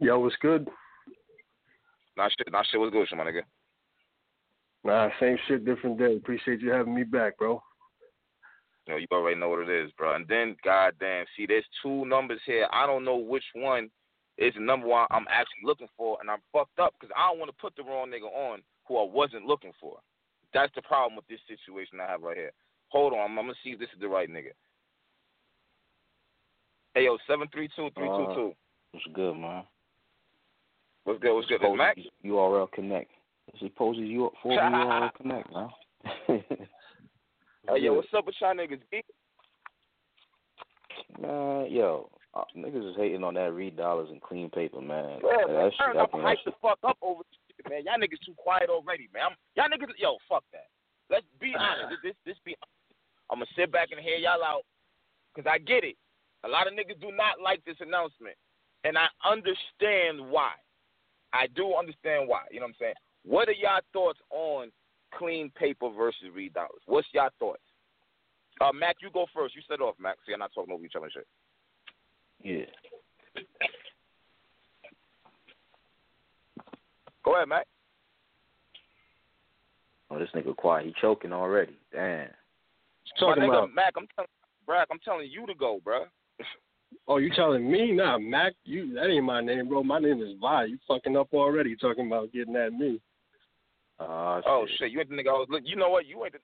Yo, 0.00 0.18
what's 0.18 0.36
good? 0.40 0.68
Nah, 2.16 2.28
shit. 2.28 2.50
Nah, 2.50 2.62
shit 2.70 2.80
what's 2.80 2.92
good, 2.92 3.08
shit, 3.08 3.18
my 3.18 3.24
nigga. 3.24 3.42
Nah, 4.84 5.08
same 5.20 5.36
shit, 5.46 5.64
different 5.64 5.98
day. 5.98 6.16
Appreciate 6.16 6.60
you 6.60 6.70
having 6.70 6.94
me 6.94 7.04
back, 7.04 7.36
bro. 7.36 7.60
You 8.88 8.94
know, 8.94 8.98
you 8.98 9.06
already 9.12 9.38
know 9.38 9.50
what 9.50 9.68
it 9.68 9.84
is, 9.84 9.92
bro. 9.98 10.16
And 10.16 10.26
then, 10.28 10.56
goddamn, 10.64 11.26
see, 11.36 11.44
there's 11.44 11.66
two 11.82 12.06
numbers 12.06 12.40
here. 12.46 12.66
I 12.72 12.86
don't 12.86 13.04
know 13.04 13.16
which 13.16 13.44
one 13.54 13.90
is 14.38 14.54
the 14.54 14.60
number 14.60 14.86
one 14.86 15.06
I'm 15.10 15.26
actually 15.28 15.64
looking 15.64 15.88
for, 15.94 16.16
and 16.22 16.30
I'm 16.30 16.38
fucked 16.54 16.78
up 16.78 16.94
because 16.98 17.14
I 17.14 17.28
don't 17.28 17.38
want 17.38 17.50
to 17.50 17.60
put 17.60 17.76
the 17.76 17.82
wrong 17.82 18.08
nigga 18.08 18.32
on 18.34 18.60
who 18.86 18.96
I 18.96 19.04
wasn't 19.04 19.44
looking 19.44 19.72
for. 19.78 19.98
That's 20.54 20.74
the 20.74 20.80
problem 20.80 21.16
with 21.16 21.26
this 21.26 21.40
situation 21.46 22.00
I 22.00 22.10
have 22.10 22.22
right 22.22 22.36
here. 22.36 22.52
Hold 22.88 23.12
on, 23.12 23.18
I'm, 23.18 23.38
I'm 23.38 23.44
gonna 23.44 23.54
see 23.62 23.70
if 23.70 23.78
this 23.78 23.90
is 23.94 24.00
the 24.00 24.08
right 24.08 24.30
nigga. 24.30 24.56
Hey 26.94 27.04
yo, 27.04 27.18
seven 27.28 27.46
three 27.52 27.68
two 27.76 27.90
three 27.94 28.08
two 28.08 28.26
two. 28.34 28.48
Uh, 28.48 28.92
what's 28.92 29.06
good, 29.12 29.34
man? 29.34 29.64
What's 31.04 31.20
good? 31.20 31.34
What's 31.34 31.48
good? 31.48 31.60
Max? 31.76 32.00
URL 32.24 32.72
Connect. 32.72 33.10
This 33.52 33.68
is 33.68 33.70
Posey 33.76 34.00
U 34.00 34.30
for 34.42 34.52
URL 34.52 35.10
Connect, 35.20 35.52
man. 35.52 35.68
Hey 37.68 37.82
yo, 37.84 37.92
what's 37.92 38.08
up 38.16 38.24
with 38.24 38.34
y'all 38.40 38.54
niggas? 38.54 38.80
Man, 41.20 41.70
yo, 41.70 42.08
uh, 42.32 42.44
niggas 42.56 42.90
is 42.90 42.96
hating 42.96 43.22
on 43.22 43.34
that 43.34 43.52
Reed 43.52 43.76
Dollaz 43.76 44.10
and 44.10 44.22
clean 44.22 44.48
paper, 44.48 44.80
man. 44.80 45.20
Yeah, 45.22 45.44
that 45.46 45.70
shit, 45.72 45.78
turn 45.78 45.98
I 45.98 46.04
up, 46.04 46.12
think 46.12 46.24
hype 46.24 46.38
the 46.46 46.52
fuck 46.62 46.78
up 46.82 46.96
over 47.02 47.20
this 47.28 47.38
shit, 47.44 47.68
man. 47.68 47.84
Y'all 47.84 48.00
niggas 48.00 48.24
too 48.24 48.32
quiet 48.38 48.70
already, 48.70 49.08
man. 49.12 49.24
I'm, 49.30 49.36
y'all 49.54 49.68
niggas, 49.68 49.92
yo, 49.98 50.16
fuck 50.28 50.44
that. 50.52 50.72
Let's 51.10 51.26
be 51.40 51.52
honest. 51.58 52.00
This, 52.02 52.12
this, 52.12 52.16
this 52.24 52.36
be. 52.44 52.56
I'm 53.30 53.40
gonna 53.40 53.52
sit 53.54 53.70
back 53.70 53.88
and 53.92 54.00
hear 54.00 54.16
y'all 54.16 54.42
out, 54.42 54.62
cause 55.36 55.44
I 55.44 55.58
get 55.58 55.84
it. 55.84 55.96
A 56.44 56.48
lot 56.48 56.68
of 56.68 56.72
niggas 56.72 57.00
do 57.02 57.12
not 57.12 57.36
like 57.42 57.62
this 57.66 57.76
announcement, 57.80 58.36
and 58.84 58.96
I 58.96 59.12
understand 59.28 60.24
why. 60.24 60.52
I 61.34 61.48
do 61.54 61.74
understand 61.76 62.28
why. 62.28 62.48
You 62.50 62.60
know 62.60 62.72
what 62.72 62.80
I'm 62.80 62.80
saying? 62.80 63.00
What 63.26 63.48
are 63.48 63.60
y'all 63.60 63.84
thoughts 63.92 64.20
on 64.30 64.72
clean 65.16 65.50
paper 65.50 65.90
versus 65.90 66.28
Reed 66.34 66.54
Dollaz? 66.54 66.82
What's 66.86 67.08
y'all 67.12 67.30
thoughts? 67.38 67.62
Uh, 68.60 68.72
Mac, 68.72 68.96
you 69.00 69.10
go 69.12 69.26
first. 69.34 69.54
You 69.54 69.62
set 69.68 69.80
off, 69.80 69.94
Mac. 70.00 70.16
See, 70.26 70.32
I'm 70.32 70.40
not 70.40 70.50
talking 70.54 70.72
over 70.74 70.84
each 70.84 70.96
other 70.96 71.10
shit. 71.12 71.26
Yeah. 72.42 73.42
Go 77.24 77.36
ahead, 77.36 77.48
Mac. 77.48 77.66
Oh, 80.10 80.18
this 80.18 80.28
nigga 80.34 80.56
quiet. 80.56 80.86
He 80.86 80.94
choking 81.00 81.32
already. 81.32 81.78
Damn. 81.92 82.28
Talking 83.18 83.44
nigga, 83.44 83.48
about. 83.48 83.74
Mac, 83.74 83.92
I'm 83.96 84.06
telling 84.14 84.28
Brack, 84.66 84.88
I'm 84.90 84.98
telling 85.04 85.28
you 85.30 85.46
to 85.46 85.54
go, 85.54 85.80
bro. 85.82 86.04
Oh, 87.06 87.16
you 87.16 87.30
telling 87.34 87.70
me? 87.70 87.92
Nah, 87.92 88.18
Mac. 88.18 88.54
You 88.64 88.92
that 88.94 89.08
ain't 89.08 89.24
my 89.24 89.40
name, 89.40 89.68
bro. 89.68 89.82
My 89.82 89.98
name 89.98 90.22
is 90.22 90.34
Vi. 90.40 90.64
You 90.64 90.78
fucking 90.86 91.16
up 91.16 91.28
already 91.32 91.76
talking 91.76 92.06
about 92.06 92.32
getting 92.32 92.56
at 92.56 92.72
me. 92.72 93.00
Uh, 94.00 94.40
Oh 94.46 94.66
shit, 94.78 94.90
you 94.92 95.00
ain't 95.00 95.08
the 95.08 95.16
nigga. 95.16 95.28
I 95.28 95.32
was 95.32 95.48
look. 95.50 95.62
You 95.64 95.76
know 95.76 95.90
what? 95.90 96.06
You 96.06 96.22
ain't 96.24 96.34
the. 96.34 96.38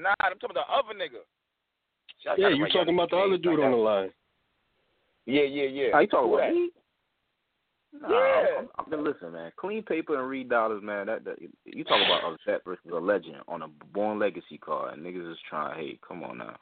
Nah, 0.00 0.14
I'm 0.20 0.38
talking 0.38 0.56
about 0.56 0.66
the 0.68 0.74
other 0.74 0.98
nigga. 0.98 1.22
Shit, 2.22 2.38
Yeah, 2.38 2.48
you 2.48 2.66
talking 2.72 2.94
about 2.94 3.10
the 3.10 3.16
other 3.16 3.38
dude 3.38 3.58
like 3.58 3.66
on 3.66 3.70
the 3.72 3.76
line. 3.76 4.10
Yeah, 5.26 5.42
yeah, 5.42 5.64
yeah. 5.64 5.88
How 5.92 6.00
you 6.00 6.06
talking 6.06 6.34
about 6.34 6.50
me? 6.50 6.70
Nah, 8.00 8.08
Yeah. 8.08 8.44
I'm, 8.58 8.68
I'm, 8.78 8.92
I'm, 8.92 9.04
listen, 9.04 9.32
man. 9.32 9.52
Clean 9.56 9.82
paper 9.82 10.18
and 10.18 10.28
Reed 10.28 10.48
Dollaz, 10.48 10.82
man. 10.82 11.06
That, 11.06 11.24
that 11.24 11.36
you 11.64 11.84
talk 11.84 12.00
about 12.04 12.32
a 12.32 12.36
vet 12.46 12.64
versus 12.64 12.84
a 12.92 12.96
legend 12.96 13.36
on 13.46 13.62
a 13.62 13.68
born 13.92 14.18
legacy 14.18 14.58
card, 14.58 14.94
and 14.94 15.04
niggas 15.04 15.30
is 15.30 15.38
trying. 15.48 15.78
Hey, 15.78 15.98
come 16.06 16.22
on 16.22 16.38
now. 16.38 16.56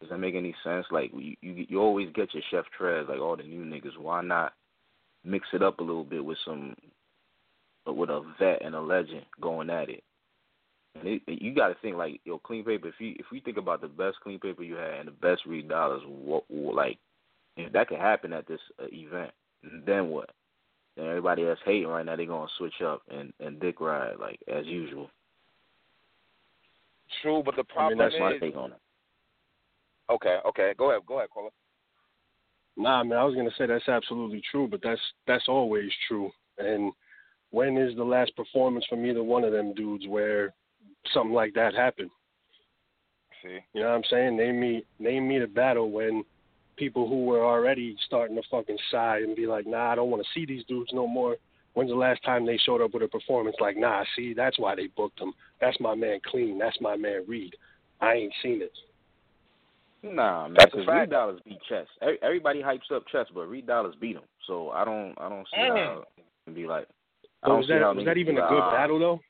Does 0.00 0.10
that 0.10 0.18
make 0.18 0.34
any 0.34 0.54
sense? 0.64 0.86
Like 0.90 1.12
you, 1.14 1.36
you, 1.42 1.66
you 1.68 1.80
always 1.80 2.08
get 2.14 2.34
your 2.34 2.42
chef 2.50 2.64
Trez, 2.78 3.08
like 3.08 3.20
all 3.20 3.36
the 3.36 3.44
new 3.44 3.64
niggas. 3.64 3.98
Why 3.98 4.20
not 4.20 4.52
mix 5.24 5.46
it 5.52 5.62
up 5.62 5.78
a 5.78 5.82
little 5.82 6.04
bit 6.04 6.24
with 6.24 6.38
some, 6.44 6.74
with 7.86 8.10
a 8.10 8.22
vet 8.38 8.62
and 8.64 8.74
a 8.74 8.80
legend 8.80 9.24
going 9.40 9.70
at 9.70 9.88
it? 9.88 10.02
And 10.94 11.08
it, 11.08 11.22
you 11.26 11.54
got 11.54 11.68
to 11.68 11.76
think 11.80 11.96
like 11.96 12.20
yo, 12.24 12.38
clean 12.38 12.64
paper. 12.64 12.88
If 12.88 12.94
you 12.98 13.14
if 13.18 13.26
we 13.32 13.40
think 13.40 13.56
about 13.56 13.80
the 13.80 13.88
best 13.88 14.18
clean 14.22 14.38
paper 14.38 14.62
you 14.62 14.74
had 14.74 14.94
and 14.94 15.08
the 15.08 15.12
best 15.12 15.42
Reed 15.46 15.68
Dollaz, 15.68 16.06
what, 16.06 16.44
what 16.48 16.74
like 16.74 16.98
if 17.56 17.72
that 17.72 17.88
could 17.88 17.98
happen 17.98 18.32
at 18.32 18.46
this 18.46 18.60
uh, 18.80 18.86
event, 18.92 19.30
then 19.86 20.08
what? 20.08 20.30
Then 20.96 21.06
everybody 21.06 21.44
that's 21.44 21.60
hating 21.64 21.88
right 21.88 22.04
now, 22.04 22.16
they're 22.16 22.26
gonna 22.26 22.46
switch 22.58 22.82
up 22.84 23.02
and 23.10 23.32
and 23.40 23.60
dick 23.60 23.80
ride 23.80 24.16
like 24.20 24.38
as 24.52 24.66
usual. 24.66 25.08
True, 27.22 27.42
but 27.44 27.56
the 27.56 27.64
I 27.76 27.88
mean, 27.88 27.96
problem 27.96 27.98
that's 27.98 28.14
my 28.18 28.32
is. 28.32 28.40
take 28.40 28.56
on 28.56 28.72
it. 28.72 28.78
Okay, 30.10 30.38
okay. 30.46 30.72
Go 30.76 30.90
ahead, 30.90 31.02
go 31.06 31.18
ahead, 31.18 31.30
caller. 31.30 31.50
Nah, 32.76 33.04
man, 33.04 33.18
I 33.18 33.24
was 33.24 33.34
gonna 33.34 33.50
say 33.56 33.66
that's 33.66 33.88
absolutely 33.88 34.42
true, 34.50 34.68
but 34.68 34.80
that's 34.82 35.00
that's 35.26 35.48
always 35.48 35.90
true. 36.08 36.30
And 36.58 36.92
when 37.52 37.76
is 37.76 37.94
the 37.96 38.04
last 38.04 38.34
performance 38.34 38.84
from 38.88 39.06
either 39.06 39.22
one 39.22 39.44
of 39.44 39.52
them 39.52 39.72
dudes 39.74 40.06
where 40.08 40.52
something 41.14 41.34
like 41.34 41.54
that 41.54 41.74
happened? 41.74 42.10
See. 43.42 43.58
You 43.74 43.82
know 43.82 43.90
what 43.90 43.96
I'm 43.96 44.04
saying? 44.10 44.36
Name 44.36 44.60
me 44.60 44.84
name 44.98 45.28
me 45.28 45.38
the 45.38 45.46
battle 45.46 45.90
when 45.90 46.24
people 46.76 47.08
who 47.08 47.24
were 47.26 47.44
already 47.44 47.96
starting 48.06 48.36
to 48.36 48.42
fucking 48.50 48.78
sigh 48.90 49.18
and 49.18 49.36
be 49.36 49.46
like, 49.46 49.66
nah, 49.66 49.92
I 49.92 49.94
don't 49.94 50.10
want 50.10 50.22
to 50.22 50.28
see 50.34 50.46
these 50.46 50.64
dudes 50.64 50.90
no 50.92 51.06
more. 51.06 51.36
When's 51.74 51.90
the 51.90 51.96
last 51.96 52.22
time 52.24 52.44
they 52.44 52.58
showed 52.58 52.82
up 52.82 52.92
with 52.92 53.02
a 53.02 53.08
performance 53.08 53.56
like, 53.60 53.76
nah, 53.76 54.04
see, 54.16 54.34
that's 54.34 54.58
why 54.58 54.74
they 54.74 54.88
booked 54.88 55.20
him. 55.20 55.32
That's 55.60 55.78
my 55.80 55.94
man 55.94 56.20
Clean. 56.24 56.58
That's 56.58 56.80
my 56.80 56.96
man 56.96 57.24
Reed. 57.26 57.54
I 58.00 58.14
ain't 58.14 58.34
seen 58.42 58.62
it. 58.62 58.72
Nah, 60.02 60.48
man, 60.48 60.56
That's 60.58 60.72
a 60.74 60.78
because. 60.78 61.00
Reed 61.00 61.10
Dollaz 61.10 61.44
beat 61.44 61.58
Chess. 61.68 61.86
Everybody 62.22 62.62
hypes 62.62 62.90
up 62.94 63.04
Chess, 63.10 63.26
but 63.34 63.46
Reed 63.46 63.66
Dollaz 63.66 63.98
beat 64.00 64.16
him. 64.16 64.22
So 64.46 64.70
I 64.70 64.84
don't, 64.84 65.14
I 65.18 65.28
don't 65.28 65.46
see 65.54 65.60
how 65.60 66.02
it 66.16 66.24
can 66.44 66.54
be 66.54 66.66
like. 66.66 66.88
I 67.42 67.48
don't 67.48 67.58
was 67.58 67.68
that 67.68 67.94
was 67.96 68.04
that 68.04 68.16
even 68.18 68.38
a 68.38 68.46
good 68.48 68.70
battle 68.70 68.98
though? 68.98 69.20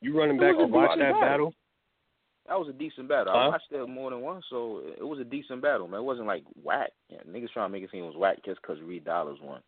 You 0.00 0.16
running 0.18 0.38
back 0.38 0.56
to 0.58 0.66
watch 0.66 0.90
that 0.98 1.12
battle. 1.14 1.20
battle? 1.20 1.54
That 2.48 2.58
was 2.60 2.68
a 2.68 2.72
decent 2.72 3.08
battle. 3.08 3.32
Huh? 3.32 3.38
I 3.40 3.48
watched 3.48 3.70
that 3.72 3.86
more 3.86 4.10
than 4.10 4.20
once, 4.20 4.44
so 4.50 4.82
it 4.96 5.02
was 5.02 5.18
a 5.18 5.24
decent 5.24 5.62
battle, 5.62 5.88
man. 5.88 6.00
It 6.00 6.04
wasn't 6.04 6.26
like 6.28 6.44
whack. 6.62 6.90
Yeah, 7.08 7.18
niggas 7.28 7.50
trying 7.52 7.68
to 7.68 7.72
make 7.72 7.82
it 7.82 7.90
seem 7.90 8.04
it 8.04 8.06
was 8.06 8.16
whack 8.16 8.36
just 8.44 8.60
because 8.62 8.80
Reed 8.82 9.04
Dollaz 9.04 9.40
won. 9.42 9.60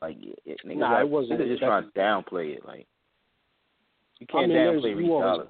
Like, 0.00 0.16
it, 0.22 0.38
it, 0.44 0.60
niggas, 0.64 0.76
Nah, 0.76 0.94
are- 0.96 1.00
it 1.00 1.08
wasn't- 1.08 1.40
Niggas 1.40 1.48
just 1.48 1.62
trying 1.62 1.84
to 1.90 1.98
downplay 1.98 2.54
it. 2.56 2.64
Like, 2.64 2.86
you 4.20 4.26
can't 4.26 4.48
mean, 4.48 4.56
there's- 4.56 4.76
downplay 4.82 4.90
you 4.90 4.96
Reed 4.98 5.10
always- 5.10 5.24
Dollars. 5.24 5.48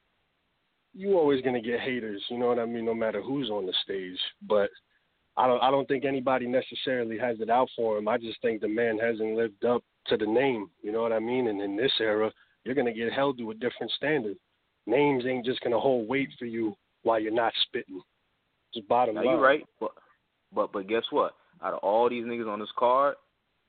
you 0.94 1.18
always 1.18 1.42
gonna 1.42 1.60
get 1.60 1.80
haters, 1.80 2.24
you 2.30 2.38
know 2.38 2.46
what 2.46 2.58
I 2.58 2.64
mean, 2.64 2.86
no 2.86 2.94
matter 2.94 3.20
who's 3.20 3.50
on 3.50 3.66
the 3.66 3.74
stage. 3.82 4.18
But 4.40 4.70
I 5.36 5.46
don't 5.46 5.62
I 5.62 5.70
don't 5.70 5.86
think 5.86 6.06
anybody 6.06 6.46
necessarily 6.46 7.18
has 7.18 7.38
it 7.40 7.50
out 7.50 7.68
for 7.76 7.98
him. 7.98 8.08
I 8.08 8.16
just 8.16 8.40
think 8.40 8.62
the 8.62 8.68
man 8.68 8.96
hasn't 8.98 9.34
lived 9.36 9.64
up 9.66 9.82
to 10.08 10.16
the 10.16 10.26
name, 10.26 10.70
you 10.82 10.92
know 10.92 11.02
what 11.02 11.12
I 11.12 11.18
mean? 11.18 11.48
And 11.48 11.60
in 11.60 11.76
this 11.76 11.92
era, 12.00 12.30
you're 12.64 12.74
gonna 12.74 12.92
get 12.92 13.12
held 13.12 13.38
to 13.38 13.50
a 13.50 13.54
different 13.54 13.92
standard. 13.92 14.36
Names 14.86 15.24
ain't 15.26 15.44
just 15.44 15.60
gonna 15.60 15.78
hold 15.80 16.08
weight 16.08 16.28
for 16.38 16.46
you 16.46 16.74
while 17.02 17.20
you're 17.20 17.32
not 17.32 17.52
spitting. 17.62 18.00
Just 18.74 18.88
bottom 18.88 19.14
Now 19.14 19.22
line. 19.22 19.30
you're 19.30 19.40
right, 19.40 19.66
but 19.80 19.92
but 20.52 20.72
but 20.72 20.86
guess 20.88 21.04
what? 21.10 21.34
Out 21.62 21.74
of 21.74 21.78
all 21.80 22.08
these 22.10 22.24
niggas 22.24 22.48
on 22.52 22.60
this 22.60 22.68
card, 22.78 23.14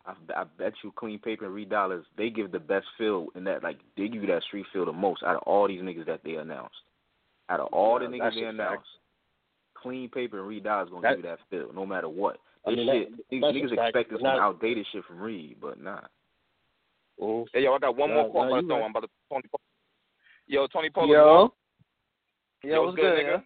I, 0.06 0.14
I 0.36 0.44
bet 0.58 0.74
you 0.84 0.92
Clean 0.96 1.20
Paper 1.20 1.46
and 1.46 1.54
Reed 1.54 1.70
Dollaz 1.70 2.04
they 2.18 2.30
give 2.30 2.52
the 2.52 2.60
best 2.60 2.86
feel 2.98 3.28
in 3.36 3.44
that 3.46 3.64
like 3.64 3.80
they 3.96 4.08
give 4.08 4.22
you 4.22 4.28
that 4.28 4.44
street 4.44 4.66
feel 4.74 4.86
the 4.86 4.92
most 4.94 5.24
out 5.24 5.36
of 5.38 5.44
all 5.44 5.68
these 5.68 5.82
niggas 5.82 6.06
that 6.08 6.22
they 6.24 6.36
announced. 6.36 6.76
Out 7.50 7.60
of 7.62 7.68
all 7.68 8.02
Yeah, 8.02 8.08
the 8.10 8.14
niggas 8.18 8.34
they 8.36 8.42
a 8.42 8.46
fact. 8.46 8.54
announced, 8.54 8.88
Clean 9.76 10.10
Paper 10.10 10.40
and 10.40 10.48
Reed 10.48 10.64
Dollaz 10.66 10.90
gonna 10.90 11.02
That- 11.02 11.16
give 11.18 11.26
you 11.26 11.32
that 11.32 11.40
feel 11.50 11.74
no 11.74 11.86
matter 11.86 12.10
what. 12.10 12.40
I 12.66 12.72
mean, 12.72 12.86
shit, 12.88 13.12
niggas, 13.32 13.42
that's 13.42 13.56
a 13.56 13.60
niggas 13.60 13.76
fact, 13.76 13.96
expected 13.96 14.18
some 14.20 14.28
outdated 14.28 14.86
shit 14.92 15.06
from 15.06 15.20
Reed, 15.22 15.58
but 15.62 15.80
nah. 15.80 16.02
Mhm. 17.20 17.48
Hey, 17.54 17.64
yo, 17.64 17.74
I 17.74 17.80
got 17.80 17.96
one 17.96 18.10
Nah, 18.10 18.16
more 18.16 18.32
call. 18.32 18.50
nah, 18.50 18.58
I'm 18.58 18.66
about 18.66 18.68
to 18.70 18.74
right. 18.76 18.84
I'm 18.86 18.92
about 18.92 19.00
to 19.04 19.10
Tony. 19.30 19.44
Polo. 19.50 19.62
Yo, 20.48 20.68
Tony 20.68 20.90
Polo. 20.90 21.08
Yo. 21.08 21.54
Yo, 22.64 22.70
Yo, 22.70 22.82
what's 22.86 22.92
what's 22.92 23.02
good, 23.02 23.26
nigga? 23.26 23.44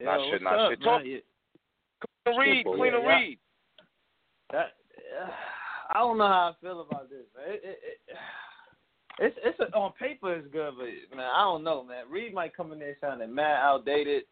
What's 0.00 0.24
shit, 0.30 0.42
nah, 0.42 0.50
up, 0.50 0.70
shit. 0.72 0.82
Talk- 0.82 1.04
You- 1.04 1.22
Clean 2.26 2.38
Reed, 2.38 2.66
clean 2.66 2.92
yeah, 2.92 2.98
yeah. 3.00 3.08
read. 3.08 3.38
That 4.50 4.72
I 5.90 5.98
don't 5.98 6.16
know 6.18 6.26
how 6.26 6.50
I 6.50 6.60
feel 6.60 6.80
about 6.80 7.10
this. 7.10 7.26
Man. 7.36 7.44
It, 7.54 7.60
it, 7.64 7.78
it, 8.08 8.16
it's 9.18 9.36
it's 9.44 9.60
a, 9.60 9.76
on 9.76 9.92
paper 9.92 10.32
it's 10.34 10.48
good, 10.50 10.74
but 10.78 11.16
man, 11.16 11.26
I 11.26 11.42
don't 11.42 11.62
know, 11.62 11.82
man. 11.84 12.04
Reed 12.10 12.32
might 12.34 12.56
come 12.56 12.72
in 12.72 12.78
there 12.78 12.96
sounding 13.00 13.34
mad 13.34 13.58
outdated. 13.62 14.24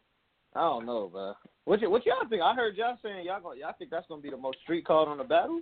I 0.55 0.61
don't 0.61 0.85
know, 0.85 1.07
bro. 1.07 1.33
What 1.65 1.81
y- 1.81 1.87
what 1.87 2.05
y'all 2.05 2.27
think? 2.29 2.41
I 2.41 2.53
heard 2.55 2.75
y'all 2.75 2.97
saying 3.03 3.25
y'all 3.25 3.41
going 3.41 3.59
y'all 3.59 3.73
think 3.77 3.91
that's 3.91 4.07
gonna 4.07 4.21
be 4.21 4.29
the 4.31 4.37
most 4.37 4.59
street 4.61 4.85
card 4.85 5.07
on 5.07 5.19
the 5.19 5.23
battle. 5.23 5.61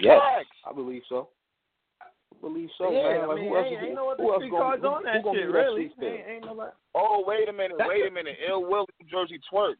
Yes, 0.00 0.20
Facts. 0.20 0.56
I 0.68 0.72
believe 0.72 1.02
so. 1.08 1.28
I 2.00 2.36
believe 2.40 2.68
so, 2.78 2.90
yeah, 2.92 3.02
man. 3.02 3.20
I 3.20 3.26
Like, 3.26 3.36
mean, 3.38 3.48
who 3.48 3.56
else? 3.56 3.66
ain't, 3.66 3.80
who, 3.80 3.86
ain't 3.86 3.94
no 3.94 4.10
other 4.10 4.22
who 4.22 4.32
else 4.32 4.40
street 4.40 4.50
gonna, 4.50 4.64
cards 4.64 4.82
who, 4.82 4.88
on 4.88 5.02
that 5.04 5.14
shit, 5.14 5.24
give 5.24 5.52
that 5.52 5.58
really. 5.58 5.82
Ain't, 6.02 6.28
ain't 6.30 6.44
nobody. 6.46 6.72
Oh, 6.94 7.24
wait 7.26 7.48
a 7.48 7.52
minute, 7.52 7.76
That's 7.78 7.88
wait 7.88 8.04
a- 8.04 8.08
a 8.08 8.10
minute. 8.10 8.36
Ill 8.48 8.62
Will, 8.62 8.86
New 9.00 9.08
Jersey 9.10 9.40
twerk. 9.52 9.74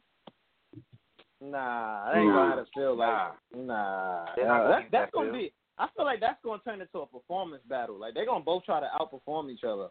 Nah, 1.41 2.11
that 2.11 2.17
ain't 2.19 2.29
gonna 2.31 2.55
have 2.55 2.67
feel 2.75 2.95
like 2.95 3.33
nah. 3.55 3.65
Nah, 3.65 4.23
uh, 4.25 4.25
that, 4.35 4.67
that's 4.69 4.91
that 4.91 5.11
gonna 5.11 5.31
feel. 5.31 5.39
be. 5.39 5.53
I 5.79 5.87
feel 5.95 6.05
like 6.05 6.19
that's 6.19 6.37
gonna 6.43 6.61
turn 6.63 6.81
into 6.81 6.99
a 6.99 7.07
performance 7.07 7.63
battle. 7.67 7.97
Like 7.97 8.13
they're 8.13 8.27
gonna 8.27 8.43
both 8.43 8.63
try 8.63 8.79
to 8.79 8.87
outperform 8.99 9.49
each 9.49 9.63
other. 9.63 9.87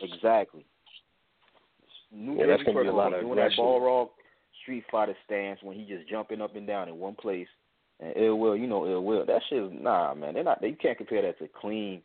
Exactly. 0.00 0.64
New 2.12 2.38
Yeah, 2.38 2.46
that's 2.46 2.62
gonna 2.62 2.82
be 2.82 2.88
a 2.88 2.92
lot 2.92 3.12
of 3.12 3.22
doing 3.22 3.36
that 3.36 3.56
ball 3.56 3.80
rock 3.80 4.10
Street 4.62 4.84
Fighter 4.90 5.16
stance 5.24 5.58
when 5.64 5.76
he 5.76 5.84
just 5.84 6.08
jumping 6.08 6.40
up 6.40 6.54
and 6.54 6.66
down 6.66 6.88
in 6.88 6.96
one 6.96 7.16
place. 7.16 7.48
And 8.00 8.12
Ill 8.16 8.38
Will, 8.38 8.56
you 8.56 8.66
know 8.66 8.86
Ill 8.86 9.02
Will. 9.04 9.26
That 9.26 9.42
shit, 9.48 9.62
is- 9.62 9.72
nah, 9.72 10.14
man. 10.14 10.34
They're 10.34 10.44
not. 10.44 10.60
They 10.60 10.72
can't 10.72 10.96
compare 10.98 11.22
that 11.22 11.38
to 11.38 11.48
Clean 11.48 12.00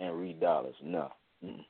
and 0.00 0.18
Reed 0.18 0.40
Dollaz. 0.40 0.74
No, 0.82 1.10
Mm-mm. 1.44 1.64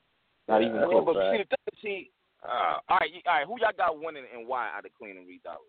not 0.49 0.63
Yeah, 0.63 0.69
even 0.69 0.83
close. 0.89 1.05
but 1.05 1.17
see, 1.33 1.45
see, 1.83 2.11
uh, 2.43 2.79
all 2.89 2.99
right, 2.99 3.11
all 3.27 3.35
right. 3.35 3.47
Who 3.47 3.57
y'all 3.61 3.73
got 3.77 4.01
winning 4.01 4.25
and 4.35 4.47
why 4.49 4.69
out 4.75 4.87
of 4.87 4.93
clean 4.99 5.17
and 5.19 5.27
Reed 5.29 5.43
Dollaz? 5.45 5.61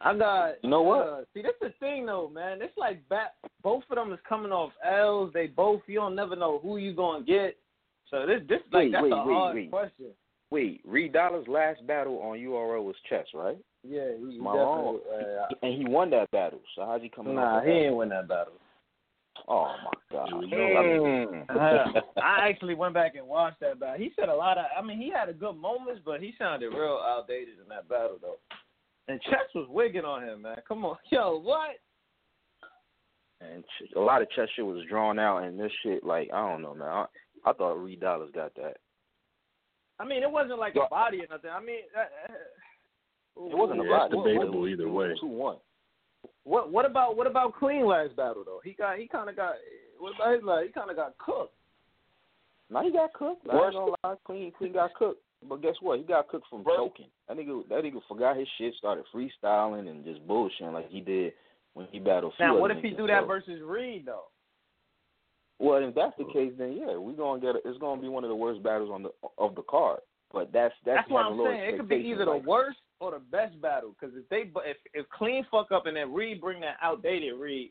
I 0.00 0.14
got. 0.18 0.54
You 0.62 0.70
know 0.70 0.82
what? 0.82 1.06
Uh, 1.06 1.20
see, 1.32 1.42
that's 1.42 1.54
the 1.60 1.72
thing 1.80 2.06
though, 2.06 2.28
man. 2.28 2.60
It's 2.60 2.76
like 2.76 3.08
bat, 3.08 3.34
both 3.62 3.84
of 3.88 3.96
them 3.96 4.12
is 4.12 4.18
coming 4.28 4.50
off 4.52 4.72
L's. 4.84 5.32
They 5.32 5.46
both. 5.46 5.80
You 5.86 6.00
don't 6.00 6.16
never 6.16 6.34
know 6.36 6.58
who 6.62 6.76
you 6.76 6.92
gonna 6.92 7.24
get. 7.24 7.56
So 8.10 8.26
this, 8.26 8.40
this 8.48 8.58
like 8.72 8.84
Wait, 8.86 8.92
that's 8.92 9.02
wait, 9.04 9.12
a 9.12 9.16
wait, 9.16 9.32
hard 9.34 9.54
wait. 9.54 9.70
question. 9.70 10.06
Wait, 10.50 10.80
Reed 10.84 11.12
Dollars' 11.12 11.46
last 11.48 11.86
battle 11.86 12.18
on 12.20 12.38
URL 12.38 12.84
was 12.84 12.96
chess, 13.08 13.26
right? 13.32 13.56
Yeah, 13.86 14.08
he, 14.18 14.32
he 14.32 14.40
My 14.40 14.52
definitely. 14.52 15.00
Uh, 15.12 15.46
And 15.62 15.74
he 15.74 15.84
won 15.86 16.10
that 16.10 16.30
battle. 16.30 16.60
So 16.74 16.84
how's 16.86 17.02
he 17.02 17.08
coming? 17.08 17.36
Out? 17.36 17.40
Nah, 17.40 17.58
off 17.58 17.64
he 17.64 17.70
of 17.70 17.76
that? 17.76 17.86
ain't 17.86 17.96
win 17.96 18.08
that 18.10 18.28
battle. 18.28 18.54
Oh 19.48 19.74
my 19.84 19.92
god. 20.10 20.28
Mm. 20.32 21.44
Uh, 21.54 22.00
I 22.20 22.48
actually 22.48 22.74
went 22.74 22.94
back 22.94 23.14
and 23.16 23.26
watched 23.26 23.60
that 23.60 23.78
battle. 23.78 23.98
He 23.98 24.12
said 24.16 24.28
a 24.28 24.34
lot 24.34 24.58
of. 24.58 24.64
I 24.76 24.82
mean, 24.82 24.98
he 24.98 25.10
had 25.10 25.28
a 25.28 25.32
good 25.32 25.54
moments, 25.54 26.00
but 26.04 26.20
he 26.20 26.32
sounded 26.38 26.68
real 26.68 27.00
outdated 27.04 27.58
in 27.62 27.68
that 27.68 27.88
battle 27.88 28.16
though. 28.20 28.38
And 29.08 29.20
Chess 29.22 29.52
was 29.54 29.66
wigging 29.68 30.04
on 30.04 30.22
him, 30.22 30.42
man. 30.42 30.56
Come 30.66 30.84
on, 30.84 30.96
yo, 31.10 31.40
what? 31.40 31.76
and 33.40 33.64
a 33.96 34.00
lot 34.00 34.22
of 34.22 34.30
chess 34.30 34.48
shit 34.54 34.64
was 34.64 34.84
drawn 34.88 35.18
out, 35.18 35.38
and 35.42 35.58
this 35.58 35.72
shit, 35.82 36.04
like, 36.04 36.30
I 36.32 36.48
don't 36.50 36.62
know, 36.62 36.74
man. 36.74 36.88
I, 36.88 37.04
I 37.44 37.52
thought 37.52 37.74
Reed 37.82 38.00
Dollaz 38.00 38.32
got 38.32 38.54
that. 38.54 38.76
I 39.98 40.04
mean, 40.04 40.22
it 40.22 40.30
wasn't 40.30 40.58
like 40.58 40.74
a 40.76 40.88
body 40.88 41.18
or 41.18 41.26
nothing. 41.30 41.50
I 41.50 41.60
mean, 41.60 41.80
uh, 41.96 42.00
uh, 42.00 42.34
It 43.36 43.56
wasn't 43.56 43.82
Yeah, 43.84 43.90
a 43.90 43.92
lot. 43.92 44.06
it's 44.12 44.14
debatable 44.22 44.68
either 44.68 44.88
way. 44.88 45.14
Two 45.20 45.26
one. 45.26 45.56
What 46.44 46.70
what 46.70 46.84
about 46.86 47.16
what 47.16 47.26
about 47.26 47.54
Clean 47.54 47.84
last 47.86 48.14
battle 48.16 48.44
though? 48.44 48.60
He 48.64 48.72
got 48.72 48.98
he 48.98 49.06
kind 49.08 49.28
of 49.28 49.36
got 49.36 49.54
what 49.98 50.14
about 50.14 50.34
his 50.34 50.42
last? 50.44 50.66
He 50.66 50.72
kind 50.72 50.90
of 50.90 50.96
got 50.96 51.16
cooked. 51.18 51.54
Now 52.70 52.82
he 52.82 52.90
got 52.92 53.12
cooked. 53.12 53.46
I 53.50 53.54
Worst- 53.56 53.76
ain't 53.76 53.86
gonna 53.86 53.96
lie, 54.04 54.16
clean, 54.24 54.52
clean 54.56 54.72
got 54.72 54.94
cooked. 54.94 55.20
But 55.46 55.60
guess 55.60 55.74
what? 55.80 55.98
He 55.98 56.04
got 56.04 56.28
cooked 56.28 56.46
from 56.48 56.62
Bro. 56.62 56.76
choking. 56.76 57.06
That 57.28 57.36
nigga, 57.36 57.68
that 57.68 57.84
nigga 57.84 58.00
forgot 58.08 58.36
his 58.38 58.48
shit, 58.56 58.74
started 58.78 59.04
freestyling 59.14 59.88
and 59.90 60.02
just 60.04 60.26
bullshitting 60.26 60.72
like 60.72 60.88
he 60.88 61.00
did 61.00 61.34
when 61.74 61.86
he 61.92 61.98
battled. 61.98 62.32
Now, 62.40 62.58
what 62.58 62.70
if 62.70 62.82
he 62.82 62.90
niggas, 62.92 62.96
do 62.96 63.06
that 63.08 63.22
so- 63.22 63.26
versus 63.26 63.60
Reed 63.62 64.06
though? 64.06 64.24
Well, 65.58 65.82
if 65.86 65.94
that's 65.94 66.16
the 66.18 66.24
case, 66.32 66.52
then 66.58 66.72
yeah, 66.72 66.96
we 66.96 67.12
gonna 67.12 67.40
get. 67.40 67.56
It's 67.64 67.78
gonna 67.78 68.00
be 68.00 68.08
one 68.08 68.24
of 68.24 68.30
the 68.30 68.36
worst 68.36 68.62
battles 68.62 68.90
on 68.90 69.02
the 69.02 69.10
of 69.38 69.54
the 69.54 69.62
card. 69.62 70.00
But 70.34 70.52
that's 70.52 70.74
that's, 70.84 70.98
That's 70.98 71.10
what 71.10 71.26
I'm 71.26 71.38
saying. 71.38 71.60
It 71.60 71.76
could 71.78 71.88
be 71.88 71.94
expectations, 71.94 72.20
either 72.20 72.24
the 72.24 72.48
worst 72.48 72.78
or 73.00 73.12
the 73.12 73.20
best 73.20 73.60
battle. 73.62 73.94
Because 73.98 74.14
if 74.16 74.28
they, 74.28 74.50
if 74.68 74.76
if 74.92 75.08
Clean 75.10 75.46
fuck 75.50 75.70
up 75.72 75.86
and 75.86 75.96
then 75.96 76.12
Reed 76.12 76.40
bring 76.40 76.60
that 76.62 76.76
outdated 76.82 77.34
Reed, 77.38 77.70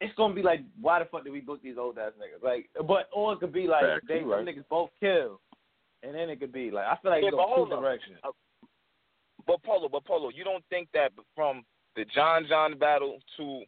it's 0.00 0.14
gonna 0.16 0.34
be 0.34 0.42
like, 0.42 0.60
why 0.80 0.98
the 0.98 1.06
fuck 1.06 1.24
did 1.24 1.32
we 1.32 1.40
book 1.40 1.60
these 1.62 1.78
old 1.78 1.98
ass 1.98 2.12
niggas? 2.18 2.44
Like, 2.44 2.68
but 2.86 3.08
or 3.14 3.32
it 3.32 3.40
could 3.40 3.52
be 3.52 3.66
like 3.66 3.82
Facts, 3.82 4.04
they 4.06 4.18
you 4.18 4.32
right. 4.32 4.44
niggas 4.44 4.64
both 4.68 4.90
kill, 5.00 5.40
and 6.02 6.14
then 6.14 6.28
it 6.28 6.38
could 6.38 6.52
be 6.52 6.70
like 6.70 6.86
I 6.86 6.96
feel 7.00 7.10
like 7.10 7.22
Yeah, 7.22 7.28
it 7.28 7.32
but 7.32 7.46
goes 7.46 7.54
hold 7.54 7.68
two 7.70 7.74
up. 7.74 7.80
directions. 7.80 8.18
Uh, 8.22 8.30
but 9.46 9.62
Polo, 9.62 9.88
but 9.88 10.04
Polo, 10.04 10.28
you 10.28 10.44
don't 10.44 10.64
think 10.70 10.88
that 10.94 11.12
from 11.34 11.64
the 11.96 12.04
John 12.14 12.46
John 12.48 12.78
battle 12.78 13.18
to 13.38 13.62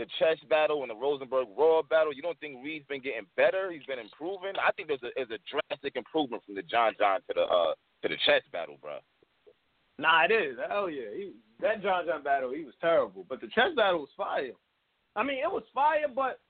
the 0.00 0.06
chess 0.18 0.40
battle 0.48 0.80
and 0.80 0.90
the 0.90 0.96
Rosenberg 0.96 1.48
Raw 1.58 1.82
battle, 1.82 2.14
you 2.14 2.22
don't 2.22 2.40
think 2.40 2.64
Reed's 2.64 2.86
been 2.88 3.02
getting 3.02 3.28
better? 3.36 3.70
He's 3.70 3.84
been 3.84 3.98
improving. 3.98 4.56
I 4.56 4.72
think 4.72 4.88
there's 4.88 5.02
a, 5.02 5.12
there's 5.14 5.28
a 5.28 5.44
drastic 5.44 5.94
improvement 5.94 6.42
from 6.46 6.54
the 6.54 6.62
John 6.62 6.92
John 6.98 7.20
to 7.28 7.34
the 7.34 7.42
uh 7.42 7.74
to 8.02 8.08
the 8.08 8.16
chess 8.24 8.40
battle, 8.50 8.78
bro. 8.80 8.96
Nah, 9.98 10.24
it 10.24 10.32
is. 10.32 10.56
Hell 10.66 10.88
yeah. 10.88 11.12
He, 11.14 11.32
that 11.60 11.82
John 11.82 12.06
John 12.06 12.22
battle, 12.22 12.50
he 12.50 12.64
was 12.64 12.72
terrible. 12.80 13.26
But 13.28 13.42
the 13.42 13.48
chess 13.48 13.76
battle 13.76 14.00
was 14.00 14.08
fire. 14.16 14.56
I 15.14 15.22
mean, 15.22 15.36
it 15.36 15.52
was 15.52 15.64
fire, 15.74 16.08
but 16.08 16.40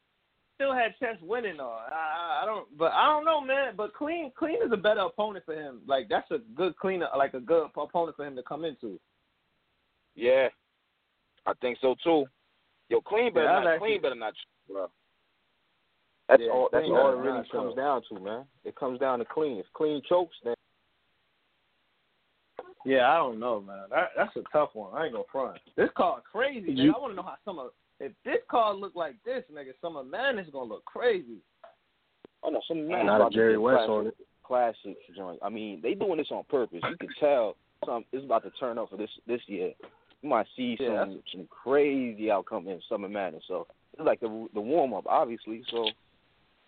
still 0.54 0.73
had 0.73 0.95
chess 1.00 1.16
winning 1.21 1.57
though. 1.57 1.75
I, 1.75 1.90
I 1.90 2.42
I 2.42 2.47
don't, 2.47 2.69
but 2.78 2.92
I 2.92 3.07
don't 3.07 3.25
know, 3.25 3.40
man. 3.40 3.73
But 3.76 3.95
clean, 3.95 4.30
clean 4.38 4.62
is 4.64 4.71
a 4.73 4.76
better 4.76 5.00
opponent 5.00 5.45
for 5.45 5.54
him. 5.54 5.80
Like 5.88 6.07
that's 6.09 6.30
a 6.30 6.38
good 6.54 6.76
cleaner, 6.76 7.09
like 7.19 7.35
a 7.35 7.40
good 7.40 7.66
opponent 7.76 8.16
for 8.16 8.25
him 8.25 8.37
to 8.37 8.45
come 8.45 8.64
into. 8.64 9.00
Yeah, 10.14 10.49
I 11.47 11.52
think 11.61 11.78
so 11.80 11.97
too. 12.04 12.26
Yo, 12.90 13.00
clean 13.00 13.32
better 13.32 13.47
Yeah, 13.47 13.52
not 13.61 13.66
I've 13.66 13.78
clean 13.78 13.92
actually- 13.94 14.02
better 14.02 14.14
not, 14.16 14.35
bro. 14.68 14.90
That's 16.28 16.42
Yeah, 16.42 16.50
all. 16.50 16.68
That's 16.73 16.87
all 16.88 17.09
it 17.11 17.14
it 17.14 17.16
really 17.23 17.49
comes 17.50 17.70
out. 17.73 17.76
down 17.76 18.02
to, 18.18 18.20
man. 18.20 18.44
It 18.64 18.75
comes 18.76 19.00
down 19.00 19.18
to 19.20 19.25
clean. 19.25 19.59
If 19.59 19.66
clean 19.73 20.02
chokes, 20.09 20.37
then 20.44 20.54
Yeah, 22.85 23.11
I 23.12 23.16
don't 23.18 23.38
know, 23.38 23.61
man. 23.61 23.85
That, 23.90 24.11
that's 24.16 24.35
a 24.37 24.42
tough 24.52 24.70
one. 24.75 24.94
I 24.94 25.04
ain't 25.04 25.12
gonna 25.12 25.25
front. 25.30 25.59
This 25.76 25.90
card 25.97 26.23
crazy, 26.25 26.68
man. 26.68 26.76
You- 26.76 26.94
I 26.94 26.99
want 26.99 27.12
to 27.12 27.16
know 27.16 27.23
how 27.23 27.37
some 27.44 27.59
of 27.59 27.73
if 28.00 28.12
this 28.25 28.38
card 28.49 28.76
look 28.78 28.94
like 28.94 29.16
this, 29.25 29.44
nigga, 29.52 29.73
some 29.80 29.97
of 29.97 30.06
man 30.06 30.38
is 30.38 30.49
gonna 30.50 30.64
look 30.70 30.85
crazy. 30.85 31.42
oh 32.42 32.49
no, 32.50 32.61
some 32.66 32.88
man. 32.88 33.06
Not 33.06 33.06
man 33.06 33.09
a 33.09 33.16
about 33.16 33.32
to 33.32 33.37
Jerry 33.37 33.52
get 33.54 33.61
West 33.61 33.76
classic- 33.76 33.90
on 33.90 34.06
it. 34.06 34.16
Classic 34.42 34.97
joint. 35.14 35.38
I 35.42 35.49
mean, 35.49 35.80
they 35.82 35.94
doing 35.94 36.16
this 36.16 36.30
on 36.32 36.42
purpose. 36.44 36.80
You 36.82 36.97
can 36.97 37.09
tell 37.20 37.56
some 37.85 38.04
it's 38.12 38.25
about 38.25 38.42
to 38.44 38.50
turn 38.59 38.78
up 38.78 38.88
for 38.90 38.97
this 38.97 39.11
this 39.26 39.40
year. 39.47 39.75
You 40.23 40.29
might 40.29 40.47
see 40.57 40.77
some 40.79 40.87
Yeah, 40.87 41.05
some 41.33 41.49
crazy 41.49 42.31
outcome 42.31 42.69
in 42.69 42.81
Summer 42.89 43.09
Madness. 43.09 43.45
So 43.49 43.67
it's 43.95 44.07
like 44.07 44.21
the 44.21 44.49
the 44.55 44.61
warm 44.61 44.93
up, 44.93 45.05
obviously. 45.07 45.62
So 45.71 45.89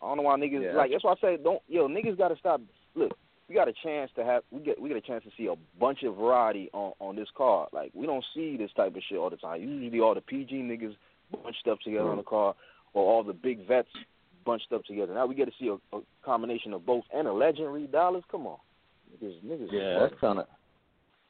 I 0.00 0.08
don't 0.08 0.16
know 0.16 0.22
why 0.22 0.38
niggas 0.38 0.62
Yeah, 0.62 0.72
like 0.72 0.90
that's 0.90 1.04
why 1.04 1.12
I 1.12 1.20
say 1.20 1.38
don't 1.42 1.62
yo 1.68 1.88
niggas 1.88 2.18
got 2.18 2.28
to 2.28 2.36
stop. 2.36 2.60
Look, 2.94 3.16
we 3.48 3.54
got 3.54 3.68
a 3.68 3.74
chance 3.82 4.10
to 4.16 4.24
have 4.24 4.42
we 4.50 4.62
get 4.62 4.80
we 4.80 4.88
get 4.88 4.96
a 4.96 5.02
chance 5.02 5.24
to 5.24 5.30
see 5.36 5.46
a 5.46 5.54
bunch 5.78 6.02
of 6.02 6.16
variety 6.16 6.70
on 6.72 6.92
on 7.00 7.16
this 7.16 7.28
card. 7.36 7.68
Like 7.72 7.90
we 7.94 8.06
don't 8.06 8.24
see 8.34 8.56
this 8.56 8.70
type 8.74 8.96
of 8.96 9.02
shit 9.08 9.18
all 9.18 9.30
the 9.30 9.36
time. 9.36 9.60
Usually 9.60 10.00
all 10.00 10.14
the 10.14 10.20
PG 10.22 10.54
niggas 10.54 10.96
bunched 11.42 11.68
up 11.68 11.80
together 11.80 12.08
on 12.08 12.16
the 12.16 12.22
mm-hmm. 12.22 12.30
card, 12.30 12.56
or 12.94 13.10
all 13.10 13.22
the 13.22 13.32
big 13.32 13.66
vets 13.66 13.88
bunched 14.44 14.72
up 14.72 14.84
together. 14.84 15.14
Now 15.14 15.26
we 15.26 15.34
get 15.34 15.46
to 15.46 15.52
see 15.58 15.68
a, 15.68 15.96
a 15.96 16.00
combination 16.24 16.72
of 16.72 16.86
both 16.86 17.04
and 17.14 17.28
a 17.28 17.32
legendary 17.32 17.86
dollars. 17.86 18.24
Come 18.30 18.46
on, 18.46 18.58
niggas, 19.22 19.42
niggas. 19.44 19.68
Yeah, 19.70 19.98
that's 20.00 20.20
kind 20.20 20.38
of 20.38 20.46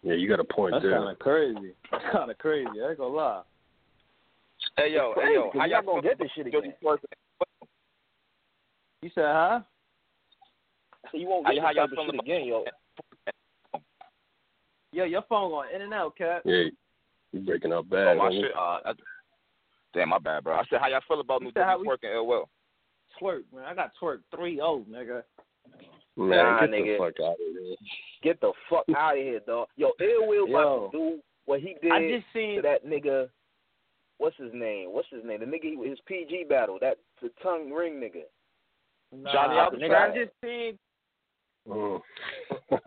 Yeah, 0.02 0.14
you 0.14 0.28
got 0.28 0.40
a 0.40 0.44
point 0.44 0.72
that's 0.74 0.82
there. 0.82 0.92
That's 0.92 1.02
kind 1.04 1.12
of 1.12 1.18
crazy. 1.20 1.72
That's 1.90 2.04
kind 2.12 2.30
of 2.30 2.38
crazy. 2.38 2.68
I 2.84 2.88
ain't 2.90 2.98
gonna 2.98 3.14
lie. 3.14 3.42
Hey 4.76 4.92
yo, 4.94 5.12
hey 5.16 5.34
yo, 5.34 5.50
how 5.54 5.66
you're 5.66 5.76
y'all 5.78 5.82
gonna 5.82 6.02
get 6.02 6.18
this 6.18 6.30
shit 6.34 6.46
again. 6.46 6.72
You 9.02 9.10
said, 9.14 9.24
huh? 9.24 9.60
So 11.10 11.18
you 11.18 11.28
won't 11.28 11.46
How- 11.46 11.52
get 11.52 11.62
how 11.62 11.68
this 11.68 11.76
y'all 11.76 11.86
type 11.88 11.98
of 11.98 12.04
feeling 12.06 12.20
shit 12.24 12.36
again, 12.36 12.46
yo. 12.46 12.64
Yo, 14.92 15.04
your 15.04 15.22
phone 15.28 15.50
going 15.50 15.68
in 15.74 15.82
and 15.82 15.94
out, 15.94 16.16
cat. 16.16 16.42
Yeah, 16.44 16.64
you 17.32 17.40
breaking 17.40 17.72
up 17.72 17.88
bad. 17.88 18.16
Oh, 18.16 18.18
bad. 18.18 18.18
my 18.18 18.30
shit. 18.30 18.52
Uh, 18.56 18.78
I, 18.84 18.92
damn, 19.94 20.08
my 20.10 20.18
bad, 20.18 20.44
bro. 20.44 20.54
I 20.54 20.62
said, 20.68 20.80
how 20.80 20.88
y'all 20.88 21.00
feel 21.08 21.20
about 21.20 21.40
You 21.40 21.46
New 21.48 21.52
said 21.54 21.64
how 21.64 21.78
Jersey 21.78 21.88
we- 21.88 22.08
twerking 22.08 22.42
LL? 22.42 22.48
Twerk, 23.20 23.42
man. 23.54 23.64
I 23.66 23.74
got 23.74 23.92
twerk 24.00 24.18
3-0, 24.34 24.86
nigga. 24.88 25.22
Man, 26.16 26.28
Nah, 26.28 26.60
get 26.60 26.70
nigga. 26.70 26.98
the 26.98 26.98
fuck 26.98 27.20
out 27.20 27.32
of 27.32 27.38
here. 27.38 27.76
Get 28.22 28.40
the 28.40 28.52
fuck 28.68 28.84
out 28.96 29.16
of 29.16 29.22
here, 29.22 29.40
dog. 29.46 29.68
Yo, 29.76 29.92
Ill 30.00 30.26
Will 30.28 30.48
about 30.48 30.92
to 30.92 30.98
do 30.98 31.22
what 31.46 31.60
he 31.60 31.76
did 31.82 31.90
I 31.92 32.00
just 32.08 32.26
to 32.26 32.38
seen 32.38 32.62
that 32.62 32.84
nigga. 32.86 33.28
What's 34.18 34.36
his 34.36 34.52
name? 34.52 34.92
What's 34.92 35.08
his 35.10 35.24
name? 35.24 35.40
The 35.40 35.46
nigga, 35.46 35.88
his 35.88 35.98
PG 36.06 36.44
battle. 36.48 36.78
That 36.80 36.98
the 37.20 37.30
tongue 37.42 37.72
ring 37.72 37.94
nigga. 37.94 38.22
Johnny 39.32 39.56
Nah, 39.56 39.70
nigga, 39.70 40.10
I 40.10 40.14
just 40.16 40.32
seen, 40.42 40.78
Mm. 41.68 42.02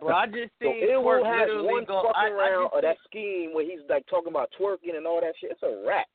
bro. 0.00 0.14
I 0.14 0.26
just 0.26 0.52
So 0.62 0.72
seen 0.72 0.84
Ill 0.88 1.02
Will 1.04 1.22
twerk 1.22 1.38
has 1.38 1.64
one 1.64 1.84
go. 1.84 2.02
fucking 2.02 2.14
I, 2.14 2.26
I 2.26 2.30
round 2.30 2.64
just 2.64 2.74
of 2.76 2.82
that 2.82 2.96
scheme 3.04 3.54
where 3.54 3.64
he's 3.64 3.80
like 3.88 4.06
talking 4.06 4.28
about 4.28 4.50
twerking 4.58 4.96
and 4.96 5.06
all 5.06 5.20
that 5.20 5.34
shit. 5.40 5.50
It's 5.50 5.62
a 5.62 5.82
rap. 5.86 6.06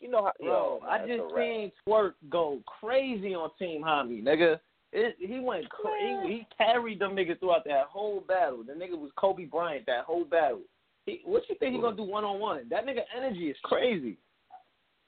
You 0.00 0.10
know 0.10 0.24
how? 0.24 0.32
Bro, 0.38 0.48
yo, 0.48 0.80
man, 0.82 0.90
I 1.00 1.06
just 1.06 1.34
seen 1.34 1.72
Twerk 1.88 2.14
go 2.28 2.60
crazy 2.80 3.34
on 3.34 3.50
Team 3.58 3.82
Homie, 3.82 4.22
nigga. 4.22 4.60
It, 4.96 5.16
he 5.18 5.40
went 5.40 5.68
crazy. 5.70 6.28
He 6.32 6.46
carried 6.56 7.00
them 7.00 7.16
niggas 7.16 7.40
throughout 7.40 7.64
that 7.64 7.86
whole 7.90 8.20
battle. 8.20 8.62
The 8.64 8.72
nigga 8.74 8.96
was 8.96 9.10
Kobe 9.16 9.44
Bryant 9.44 9.86
that 9.86 10.04
whole 10.04 10.24
battle. 10.24 10.60
He, 11.04 11.20
what 11.24 11.42
you 11.48 11.56
think 11.58 11.74
he 11.74 11.80
gonna 11.80 11.96
do 11.96 12.04
one 12.04 12.24
on 12.24 12.38
one? 12.38 12.66
That 12.70 12.86
nigga 12.86 13.00
energy 13.16 13.46
is 13.50 13.56
crazy. 13.64 14.16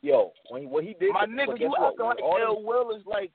Yo, 0.03 0.33
when 0.51 0.63
he, 0.63 0.69
what 0.69 0.85
he 0.85 0.95
did, 1.01 1.13
My 1.13 1.25
nigga, 1.25 1.57
guess 1.59 1.61
you 1.61 1.75
acting 1.81 2.05
like 2.05 2.17
When 2.17 2.25
all 2.25 2.39
Ill 2.41 2.55
them- 2.57 2.65
Will 2.67 2.97
is 2.97 3.03
like 3.07 3.31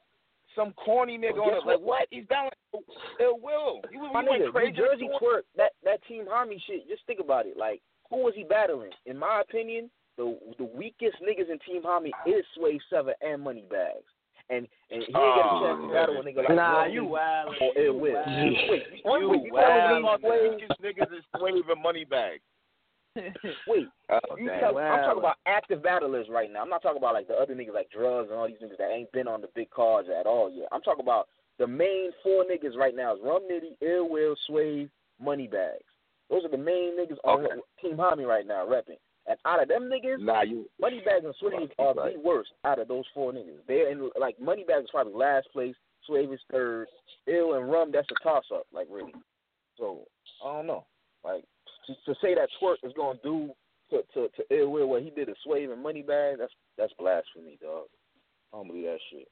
some 0.55 0.73
corny 0.73 1.17
nigga 1.17 1.35
Well, 1.35 1.43
on 1.43 1.49
it. 1.53 1.65
Like 1.65 1.79
what? 1.79 1.83
what? 1.83 2.07
He's 2.11 2.27
down 2.27 2.49
like 2.73 2.83
Ill 3.21 3.39
Will. 3.41 3.81
He, 3.89 3.97
was- 3.97 4.11
My 4.13 4.21
nigga, 4.23 4.51
crazy. 4.51 4.71
New 4.71 4.77
Jersey 4.77 5.09
twerk, 5.21 5.41
that 5.55 5.71
that 5.85 6.03
Team 6.07 6.25
Army 6.31 6.61
shit. 6.67 6.87
Just 6.89 7.05
think 7.07 7.19
about 7.21 7.45
it. 7.45 7.55
Like, 7.57 7.81
who 8.09 8.17
was 8.17 8.33
he 8.35 8.43
battling? 8.43 8.91
In 9.05 9.17
my 9.17 9.41
opinion, 9.41 9.89
the 10.17 10.37
the 10.57 10.65
weakest 10.65 11.15
niggas 11.23 11.49
in 11.49 11.57
Team 11.65 11.85
Army 11.85 12.11
is 12.27 12.43
Swave 12.57 12.81
Sevah 12.91 13.13
and 13.21 13.41
Moneybags. 13.41 14.03
And 14.51 14.67
and 14.91 15.01
he 15.01 15.07
ain't 15.07 15.13
get 15.15 15.15
a 15.15 15.49
Oh, 15.49 15.63
chance 15.63 15.81
to 15.87 15.93
battle 15.93 16.19
a 16.19 16.23
nigga 16.23 16.37
like 16.43 16.55
nah, 16.55 16.81
Ron 16.83 16.91
you 16.91 17.05
wild. 17.05 17.55
or 17.61 17.71
oh, 17.75 17.81
Ill 17.81 17.93
Will. 17.99 18.23
Wait, 18.27 18.83
You 19.21 19.29
wait, 19.29 19.45
you 19.47 19.53
wild. 19.53 19.65
telling 19.65 20.03
me 20.03 20.09
about 20.09 20.19
Sway? 20.19 20.37
the 20.37 20.49
weakest 20.51 20.81
niggas 20.83 21.17
is 21.17 21.23
Swave 21.37 21.69
and 21.71 21.83
Moneybag. 21.83 22.37
Wait, 23.67 23.87
Oh, 24.09 24.19
you 24.37 24.47
damn. 24.47 24.75
I'm 24.77 24.99
talking 25.03 25.19
about 25.19 25.35
active 25.45 25.83
battlers 25.83 26.27
right 26.29 26.51
now. 26.51 26.61
I'm 26.61 26.69
not 26.69 26.81
talking 26.81 26.97
about 26.97 27.13
like 27.13 27.27
the 27.27 27.33
other 27.35 27.55
niggas 27.55 27.73
like 27.73 27.89
drugs 27.91 28.29
and 28.29 28.37
all 28.39 28.47
these 28.47 28.57
niggas 28.63 28.77
that 28.77 28.89
ain't 28.91 29.11
been 29.11 29.27
on 29.27 29.41
the 29.41 29.47
big 29.55 29.69
cards 29.69 30.07
at 30.09 30.25
all 30.25 30.49
yet. 30.49 30.67
I'm 30.71 30.81
talking 30.81 31.03
about 31.03 31.27
the 31.59 31.67
main 31.67 32.11
four 32.23 32.43
niggas 32.45 32.75
right 32.77 32.95
now 32.95 33.13
is 33.15 33.19
Rum 33.23 33.43
Nitty, 33.51 33.75
Ill 33.85 34.09
Will, 34.09 34.35
Swave, 34.49 34.89
Moneybags. 35.21 35.83
Those 36.29 36.45
are 36.45 36.49
the 36.49 36.57
main 36.57 36.97
niggas 36.97 37.17
on 37.25 37.45
Team 37.81 37.97
Homie 37.97 38.25
right 38.25 38.47
now 38.47 38.65
repping. 38.65 38.97
And 39.31 39.39
out 39.45 39.61
of 39.61 39.67
them 39.69 39.83
niggas, 39.89 40.19
Nah, 40.19 40.41
you. 40.41 40.65
Moneybags 40.79 41.23
and 41.25 41.33
Swave 41.39 41.53
Right, 41.53 41.71
are 41.79 41.93
right. 41.93 42.13
the 42.15 42.19
worst 42.19 42.49
out 42.65 42.79
of 42.79 42.87
those 42.87 43.05
four 43.13 43.31
niggas. 43.31 43.59
They're 43.67 43.89
in 43.91 44.09
like 44.19 44.39
Moneybags 44.39 44.83
is 44.85 44.89
probably 44.91 45.13
last 45.13 45.47
place, 45.53 45.75
Swave 46.09 46.33
is 46.33 46.39
third, 46.51 46.87
Ill 47.27 47.53
and 47.53 47.71
Rum 47.71 47.91
that's 47.93 48.07
a 48.11 48.23
toss 48.23 48.43
up, 48.53 48.65
like 48.73 48.87
really. 48.89 49.13
So 49.77 49.99
I 50.45 50.57
don't 50.57 50.67
know. 50.67 50.85
Like 51.23 51.43
to, 51.87 51.93
to 52.13 52.19
say 52.21 52.35
that 52.35 52.49
twerk 52.61 52.75
is 52.83 52.93
gonna 52.97 53.19
do 53.23 53.51
to 53.91 54.01
to, 54.15 54.27
to 54.35 54.43
Ill 54.59 54.71
Will 54.71 54.87
what 54.89 55.03
he 55.03 55.11
did 55.11 55.27
to 55.27 55.35
Swave 55.43 55.69
and 55.71 55.85
Moneybag, 55.85 56.37
that's 56.39 56.53
that's 56.77 56.93
blasphemy, 56.99 57.57
dog. 57.61 57.85
I 58.53 58.57
don't 58.57 58.67
believe 58.67 58.85
that 58.85 58.99
shit. 59.11 59.27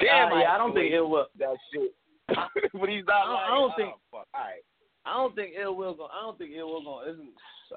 Damn, 0.00 0.32
Uh, 0.32 0.40
yeah, 0.40 0.52
I 0.54 0.58
don't 0.58 0.74
think 0.74 0.92
Ill 0.92 1.10
will. 1.10 1.26
That 1.38 1.56
shit. 1.72 1.92
but 2.28 2.88
he's 2.88 3.04
not. 3.06 3.26
I 3.26 3.26
don't- 3.26 3.34
lying. 3.34 3.44
I 3.46 3.54
don't 3.54 3.70
Oh, 3.70 3.74
think- 3.76 3.94
fuck. 4.10 4.26
All 4.34 4.40
right. 4.40 4.62
I 5.06 5.12
don't 5.18 5.34
think 5.36 5.52
Ill 5.60 5.76
will 5.76 5.92
go. 5.94 6.06
I 6.06 6.22
don't 6.22 6.38
think 6.38 6.52
Ill 6.56 6.68
will 6.72 6.82
go. 6.82 7.02
Isn't, 7.06 7.28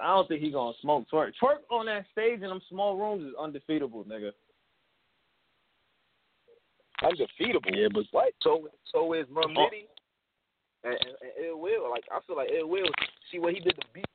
I 0.01 0.07
don't 0.15 0.27
think 0.27 0.41
he 0.41 0.51
gonna 0.51 0.73
smoke 0.81 1.05
twerk. 1.11 1.31
Twerk 1.41 1.63
on 1.71 1.85
that 1.87 2.05
stage 2.11 2.41
in 2.41 2.49
them 2.49 2.61
small 2.69 2.97
rooms 2.97 3.23
is 3.23 3.33
undefeatable, 3.39 4.03
nigga. 4.05 4.31
Undefeatable. 7.03 7.71
Yeah, 7.71 7.87
but 7.93 8.05
What? 8.11 8.33
So 8.41 8.69
so 8.91 9.13
is 9.13 9.25
Rum 9.29 9.55
Oh. 9.57 9.67
Nitty. 9.67 9.87
And, 10.83 10.93
and, 10.93 11.15
and 11.21 11.45
Ill 11.47 11.59
Will, 11.59 11.89
like 11.89 12.03
I 12.11 12.19
feel 12.25 12.35
like 12.37 12.49
Ill 12.51 12.67
Will, 12.67 12.87
see 13.31 13.39
what 13.39 13.53
he 13.53 13.59
did 13.59 13.75
to 13.75 13.87
beat. 13.93 14.05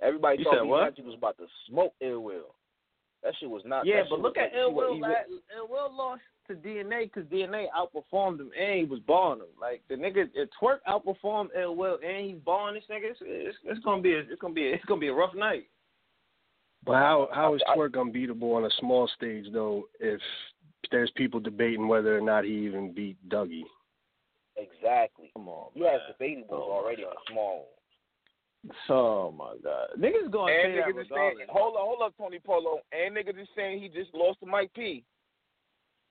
Everybody 0.00 0.38
You 0.38 0.44
thought 0.44 0.54
said 0.54 0.62
he 0.64 0.68
what? 0.68 1.04
was 1.04 1.14
about 1.16 1.36
to 1.38 1.46
smoke 1.68 1.94
Ill 2.00 2.20
Will. 2.20 2.54
That 3.22 3.34
shit 3.38 3.48
was 3.48 3.62
not. 3.64 3.86
Yeah, 3.86 4.02
but 4.10 4.20
look 4.20 4.36
at 4.36 4.52
like, 4.52 4.52
Ill 4.56 4.74
Will. 4.74 4.94
Ill 4.94 5.68
Will 5.68 5.94
lost 5.94 6.22
to 6.54 6.68
DNA 6.68 7.04
because 7.12 7.24
DNA 7.30 7.66
outperformed 7.76 8.40
him 8.40 8.50
and 8.58 8.78
he 8.78 8.84
was 8.84 9.00
balling 9.00 9.40
him. 9.40 9.46
Like 9.60 9.82
the 9.88 9.94
nigga, 9.94 10.28
if 10.34 10.48
Twerk 10.60 10.78
outperformed 10.88 11.48
Ill 11.60 11.76
Will 11.76 11.98
and 12.06 12.26
he's 12.26 12.38
balling 12.44 12.74
this 12.74 12.84
nigga. 12.90 13.10
It's, 13.10 13.18
it's, 13.22 13.58
it's 13.64 13.84
gonna 13.84 14.02
be 14.02 14.14
a, 14.14 14.20
it's 14.20 14.40
gonna 14.40 14.54
be 14.54 14.70
a, 14.70 14.74
it's 14.74 14.84
gonna 14.84 15.00
be 15.00 15.08
a 15.08 15.14
rough 15.14 15.34
night. 15.34 15.64
But 16.84 16.94
how 16.94 17.28
how 17.32 17.54
is 17.54 17.62
twerk 17.76 18.00
unbeatable 18.00 18.52
on 18.54 18.64
a 18.64 18.70
small 18.80 19.08
stage 19.16 19.46
though? 19.52 19.84
If 20.00 20.20
there's 20.90 21.12
people 21.16 21.40
debating 21.40 21.88
whether 21.88 22.16
or 22.16 22.20
not 22.20 22.44
he 22.44 22.52
even 22.66 22.92
beat 22.92 23.16
Dougie. 23.28 23.62
Exactly. 24.56 25.30
Come 25.34 25.48
on, 25.48 25.70
You 25.74 25.84
have 25.84 25.92
man. 25.94 26.00
debatable 26.18 26.56
Oh, 26.68 26.72
already 26.72 27.04
on 27.04 27.14
the 27.14 27.32
small 27.32 27.56
one. 27.58 27.66
Oh 28.88 29.32
my 29.32 29.54
god, 29.62 29.88
niggas 29.98 30.30
going 30.30 30.52
to 30.52 30.62
And 30.62 30.74
niggas 30.74 31.02
is 31.02 31.08
saying, 31.08 31.36
regardless. 31.38 31.48
hold 31.50 31.74
on, 31.76 31.82
hold 31.84 32.02
up, 32.02 32.14
Tony 32.16 32.38
Polo. 32.38 32.80
And 32.92 33.16
niggas 33.16 33.40
is 33.40 33.48
saying 33.56 33.80
he 33.80 33.88
just 33.88 34.14
lost 34.14 34.40
to 34.40 34.46
Mike 34.46 34.70
P. 34.74 35.04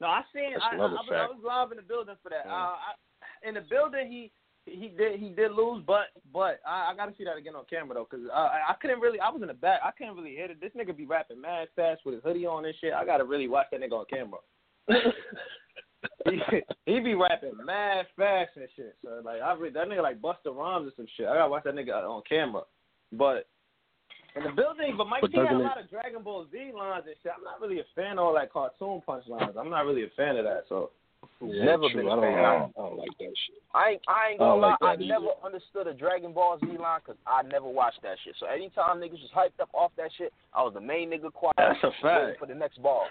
No, 0.01 0.07
I 0.07 0.23
seen. 0.33 0.53
That's 0.53 0.65
I, 0.65 0.75
I, 0.75 0.79
I, 0.81 0.89
was, 0.89 1.07
I 1.13 1.27
was 1.29 1.39
live 1.45 1.71
in 1.71 1.77
the 1.77 1.85
building 1.85 2.15
for 2.23 2.29
that. 2.29 2.47
Mm. 2.47 2.51
Uh, 2.51 2.73
I, 2.73 3.47
in 3.47 3.53
the 3.53 3.61
building, 3.61 4.09
he 4.09 4.31
he 4.65 4.89
did 4.89 5.19
he 5.19 5.29
did 5.29 5.51
lose, 5.51 5.83
but 5.85 6.09
but 6.33 6.59
I, 6.65 6.91
I 6.91 6.95
got 6.97 7.05
to 7.05 7.13
see 7.15 7.23
that 7.23 7.37
again 7.37 7.55
on 7.55 7.65
camera 7.69 7.93
though, 7.93 8.05
cause 8.05 8.25
uh, 8.27 8.35
I 8.35 8.73
I 8.73 8.75
couldn't 8.81 8.99
really. 8.99 9.19
I 9.19 9.29
was 9.29 9.43
in 9.43 9.47
the 9.47 9.53
back. 9.53 9.79
I 9.85 9.91
couldn't 9.91 10.15
really 10.15 10.35
hit 10.35 10.49
it. 10.49 10.59
This 10.59 10.71
nigga 10.75 10.97
be 10.97 11.05
rapping 11.05 11.39
mad 11.39 11.67
fast 11.75 12.01
with 12.03 12.15
his 12.15 12.23
hoodie 12.23 12.47
on 12.47 12.65
and 12.65 12.73
shit. 12.81 12.93
I 12.93 13.05
gotta 13.05 13.23
really 13.23 13.47
watch 13.47 13.67
that 13.71 13.81
nigga 13.81 13.93
on 13.93 14.05
camera. 14.09 14.39
he, 16.25 16.61
he 16.87 16.99
be 16.99 17.13
rapping 17.13 17.53
mad 17.63 18.07
fast 18.17 18.51
and 18.55 18.67
shit. 18.75 18.95
So 19.05 19.21
like 19.23 19.41
I 19.41 19.53
read 19.53 19.75
that 19.75 19.87
nigga 19.87 20.01
like 20.01 20.19
Busta 20.19 20.55
Rhymes 20.55 20.87
or 20.87 20.93
some 20.95 21.07
shit. 21.15 21.27
I 21.27 21.35
gotta 21.35 21.49
watch 21.49 21.63
that 21.65 21.75
nigga 21.75 21.93
on 22.03 22.23
camera. 22.27 22.63
But 23.11 23.47
in 24.35 24.43
the 24.43 24.51
building, 24.51 24.95
but 24.97 25.07
Mike 25.07 25.21
But 25.21 25.31
P 25.31 25.37
had 25.37 25.51
a 25.51 25.57
lot 25.59 25.79
of 25.79 25.89
Dragon 25.89 26.23
Ball 26.23 26.45
Z 26.51 26.57
lines 26.75 27.03
and 27.07 27.15
shit. 27.21 27.31
I'm 27.35 27.43
not 27.43 27.59
really 27.61 27.79
a 27.79 27.85
fan 27.95 28.17
of 28.17 28.25
all 28.25 28.33
that 28.35 28.51
cartoon 28.51 29.01
punchlines. 29.07 29.57
I'm 29.57 29.69
not 29.69 29.85
really 29.85 30.03
a 30.03 30.09
fan 30.15 30.37
of 30.37 30.45
that. 30.45 30.63
So 30.69 30.91
Yeah, 31.41 31.65
Never 31.65 31.89
true. 31.89 32.01
been 32.03 32.07
a 32.07 32.11
I 32.11 32.15
don't, 32.15 32.23
fan. 32.23 32.39
I 32.45 32.53
don't, 32.59 32.73
I 32.77 32.81
don't 32.81 32.97
like 32.97 33.17
that 33.19 33.33
shit. 33.45 33.61
I 33.73 33.89
ain't, 33.91 34.01
I 34.07 34.29
ain't 34.31 34.39
gonna 34.39 34.51
don't 34.53 34.61
lie, 34.61 34.69
like 34.69 34.79
that 34.79 34.85
I 34.85 34.93
either. 34.93 35.05
never 35.05 35.31
understood 35.43 35.87
a 35.87 35.93
Dragon 35.93 36.33
Ball 36.33 36.57
Z 36.59 36.65
line 36.77 36.99
because 37.03 37.19
I 37.27 37.41
never 37.43 37.67
watched 37.67 38.01
that 38.03 38.17
shit. 38.23 38.35
So 38.39 38.45
anytime 38.47 38.97
niggas 38.99 39.21
was 39.21 39.31
hyped 39.35 39.59
up 39.61 39.69
off 39.73 39.91
that 39.97 40.09
shit, 40.17 40.31
I 40.53 40.63
was 40.63 40.73
the 40.73 40.81
main 40.81 41.09
nigga 41.11 41.31
quiet 41.33 41.55
That's 41.57 41.83
a 41.83 41.91
fact. 42.01 42.39
for 42.39 42.45
the 42.47 42.55
next 42.55 42.81
ball. 42.81 43.05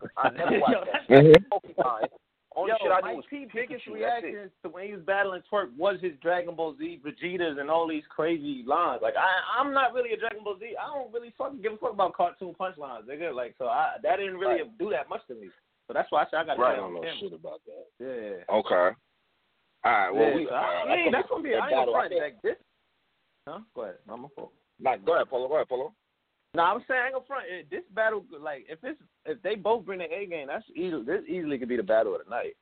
'Cause 0.00 0.10
I 0.16 0.30
never 0.30 0.52
Yo, 0.56 0.60
watched 0.60 0.86
that 0.92 1.02
that's- 1.08 1.26
shit. 1.26 1.50
Pokemon. 1.50 2.06
Only 2.54 2.72
Yo, 2.72 2.76
shit 2.82 2.92
I 2.92 3.00
Mike 3.00 3.10
knew 3.12 3.16
was 3.16 3.24
P 3.30 3.36
Pikachu. 3.46 3.54
biggest 3.54 3.84
That's 3.86 3.96
reactions 3.96 4.50
to 4.62 4.68
when 4.68 4.86
he 4.86 4.92
was 4.92 5.02
battling 5.02 5.42
Twerk 5.50 5.74
was 5.76 5.96
his 6.02 6.12
Dragon 6.20 6.54
Ball 6.54 6.74
Z 6.78 7.00
Vegetas 7.04 7.58
and 7.58 7.70
all 7.70 7.88
these 7.88 8.04
crazy 8.08 8.62
lines. 8.66 9.00
Like 9.02 9.14
I, 9.16 9.28
I'm 9.60 9.72
not 9.72 9.94
really 9.94 10.12
a 10.12 10.16
Dragon 10.18 10.44
Ball 10.44 10.58
Z. 10.60 10.74
I 10.76 10.86
don't 10.94 11.12
really 11.12 11.32
fucking 11.38 11.62
give 11.62 11.72
a 11.72 11.76
fuck 11.78 11.92
about 11.92 12.12
cartoon 12.14 12.54
punchlines, 12.58 13.04
nigga. 13.08 13.34
Like 13.34 13.54
so, 13.58 13.66
I 13.66 13.96
that 14.02 14.16
didn't 14.16 14.36
really 14.36 14.62
Right. 14.62 14.78
do 14.78 14.90
that 14.90 15.08
much 15.08 15.22
to 15.28 15.34
me. 15.34 15.48
So 15.88 15.94
that's 15.94 16.10
why 16.12 16.22
I 16.22 16.26
said 16.30 16.36
I 16.40 16.44
got 16.44 16.54
to 16.56 16.60
Right. 16.62 16.72
I 16.74 16.76
don't 16.76 16.94
know 16.94 17.00
camera. 17.00 17.16
shit 17.20 17.32
about 17.32 17.60
that. 17.66 17.86
Yeah. 17.98 18.54
Okay. 18.54 18.96
All 19.84 19.92
right. 19.92 20.10
Well, 20.10 20.28
yeah, 20.28 20.34
we. 20.36 20.46
so 20.46 20.54
I, 20.54 20.94
yeah, 20.94 21.10
that's 21.10 21.28
gonna 21.28 21.42
be. 21.42 21.54
I 21.54 21.58
ain't 21.58 21.70
battle. 21.70 21.94
front 21.94 22.12
like 22.14 22.42
this. 22.42 22.56
Huh? 23.48 23.58
Go 23.74 23.82
ahead. 23.82 23.96
I'm 24.08 24.24
a 24.24 24.28
fault. 24.28 24.52
Nah, 24.78 24.96
go 24.96 25.14
ahead, 25.16 25.28
Polo. 25.28 25.48
Go 25.48 25.54
ahead, 25.56 25.68
Polo. 25.68 25.92
No, 26.54 26.62
I'm 26.64 26.84
saying 26.86 27.00
I 27.00 27.04
ain't 27.06 27.14
gonna 27.14 27.26
front. 27.26 27.46
This 27.70 27.82
battle, 27.94 28.24
like 28.40 28.66
if 28.68 28.78
it's 28.82 29.00
if 29.24 29.40
they 29.42 29.54
both 29.54 29.86
bring 29.86 30.00
their 30.00 30.12
A 30.12 30.26
game, 30.26 30.48
that's 30.48 30.64
easily 30.74 31.04
this 31.04 31.22
easily 31.26 31.58
could 31.58 31.68
be 31.68 31.76
the 31.76 31.82
battle 31.82 32.14
of 32.14 32.20
the 32.24 32.30
night. 32.30 32.54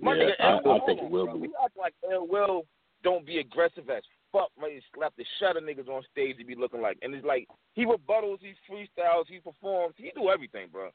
My 0.00 0.14
Yeah, 0.14 0.30
nigga, 0.30 0.40
I- 0.40 0.76
I 0.76 0.86
think 0.86 1.00
it 1.02 1.10
will 1.10 1.26
bro. 1.26 1.34
be. 1.34 1.48
We 1.48 1.54
act 1.64 1.76
like 1.76 1.94
Ill 2.10 2.26
Will 2.26 2.66
don't 3.02 3.24
be 3.24 3.38
aggressive 3.38 3.88
as 3.88 4.02
fuck, 4.30 4.50
ready 4.56 4.80
to 4.80 4.86
slap 4.94 5.14
the 5.16 5.24
shut 5.38 5.56
of 5.56 5.64
niggas 5.64 5.88
on 5.88 6.02
stage 6.10 6.36
he 6.38 6.44
be 6.44 6.54
looking 6.54 6.80
like. 6.80 6.98
And 7.02 7.14
it's 7.14 7.24
like, 7.24 7.46
he 7.74 7.84
rebuttals, 7.84 8.38
he 8.40 8.54
freestyles, 8.70 9.26
he 9.28 9.40
performs, 9.40 9.94
he 9.96 10.10
do 10.14 10.30
everything, 10.30 10.68
bro. 10.70 10.90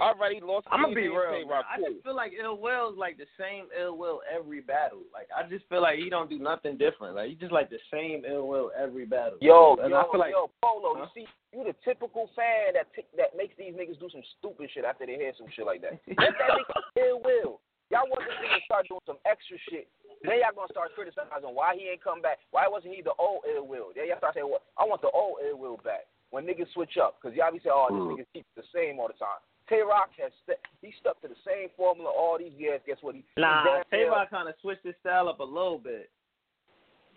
Already 0.00 0.40
lost. 0.40 0.66
I'm 0.72 0.82
gonna 0.88 0.94
be 0.96 1.08
real. 1.08 1.44
I 1.68 1.76
just 1.76 2.02
feel 2.02 2.16
like 2.16 2.32
Ill 2.32 2.56
Will 2.56 2.92
is 2.92 2.98
like 2.98 3.18
the 3.20 3.28
same 3.38 3.68
Ill 3.78 3.96
Will 3.96 4.20
every 4.24 4.60
battle. 4.64 5.04
Like 5.12 5.28
I 5.28 5.44
just 5.48 5.68
feel 5.68 5.82
like 5.82 5.98
he 6.00 6.08
don't 6.08 6.30
do 6.32 6.38
nothing 6.40 6.78
different. 6.80 7.14
Like 7.14 7.28
he 7.28 7.34
just 7.36 7.52
like 7.52 7.68
the 7.68 7.78
same 7.92 8.24
Ill 8.24 8.48
Will 8.48 8.72
every 8.72 9.04
battle. 9.04 9.36
Yo, 9.44 9.76
and 9.80 9.90
yo, 9.92 10.00
I 10.00 10.04
feel 10.10 10.18
like 10.20 10.32
yo, 10.32 10.48
Polo, 10.64 10.96
Huh? 10.96 11.06
you 11.14 11.22
see, 11.24 11.26
you 11.52 11.60
the 11.62 11.76
typical 11.84 12.30
fan 12.34 12.72
that 12.72 12.88
t- 12.96 13.04
that 13.20 13.36
makes 13.36 13.52
these 13.60 13.76
niggas 13.76 14.00
do 14.00 14.08
some 14.08 14.24
stupid 14.40 14.70
shit 14.72 14.84
after 14.88 15.04
they 15.04 15.20
hear 15.20 15.32
some 15.36 15.46
shit 15.52 15.66
like 15.68 15.82
that. 15.84 16.00
Let 16.08 16.34
that 16.40 16.50
nigga 16.56 16.76
Ill 16.96 17.20
Will. 17.20 17.60
Y'all 17.92 18.08
want 18.08 18.24
this 18.24 18.32
nigga 18.40 18.56
to 18.58 18.64
start 18.64 18.88
doing 18.88 19.04
some 19.04 19.20
extra 19.28 19.60
shit. 19.68 19.92
Then 20.24 20.40
y'all 20.40 20.56
gonna 20.56 20.72
start 20.72 20.96
criticizing 20.96 21.52
why 21.52 21.76
he 21.76 21.92
ain't 21.92 22.00
come 22.02 22.24
back. 22.24 22.40
Why 22.50 22.64
wasn't 22.66 22.96
he 22.96 23.04
the 23.04 23.12
old 23.20 23.44
Ill 23.44 23.68
Will? 23.68 23.92
Then 23.94 24.08
y'all 24.08 24.16
start 24.24 24.40
saying, 24.40 24.48
well, 24.48 24.64
I 24.80 24.88
want 24.88 25.04
the 25.04 25.12
old 25.12 25.44
Ill 25.44 25.60
Will 25.60 25.76
back. 25.84 26.08
When 26.32 26.48
niggas 26.48 26.72
switch 26.72 26.96
up, 26.96 27.20
because 27.20 27.36
y'all 27.36 27.52
be 27.52 27.60
saying, 27.60 27.76
oh, 27.76 27.92
this 27.92 28.00
Mm. 28.00 28.08
nigga 28.16 28.26
keeps 28.32 28.48
the 28.56 28.64
same 28.72 28.96
all 28.96 29.12
the 29.12 29.20
time. 29.20 29.42
Tay 29.72 29.80
Roc 29.80 30.12
has 30.20 30.28
st- 30.44 30.60
he 30.84 30.92
stuck 31.00 31.16
to 31.24 31.32
the 31.32 31.40
same 31.48 31.72
formula 31.80 32.12
all 32.12 32.36
these 32.36 32.52
years. 32.60 32.84
Guess 32.84 33.00
what? 33.00 33.16
He 33.16 33.24
nah, 33.40 33.80
Tay 33.88 34.04
Roc 34.04 34.28
kind 34.28 34.48
of 34.48 34.54
switched 34.60 34.84
his 34.84 34.94
style 35.00 35.32
up 35.32 35.40
a 35.40 35.48
little 35.48 35.80
bit. 35.80 36.12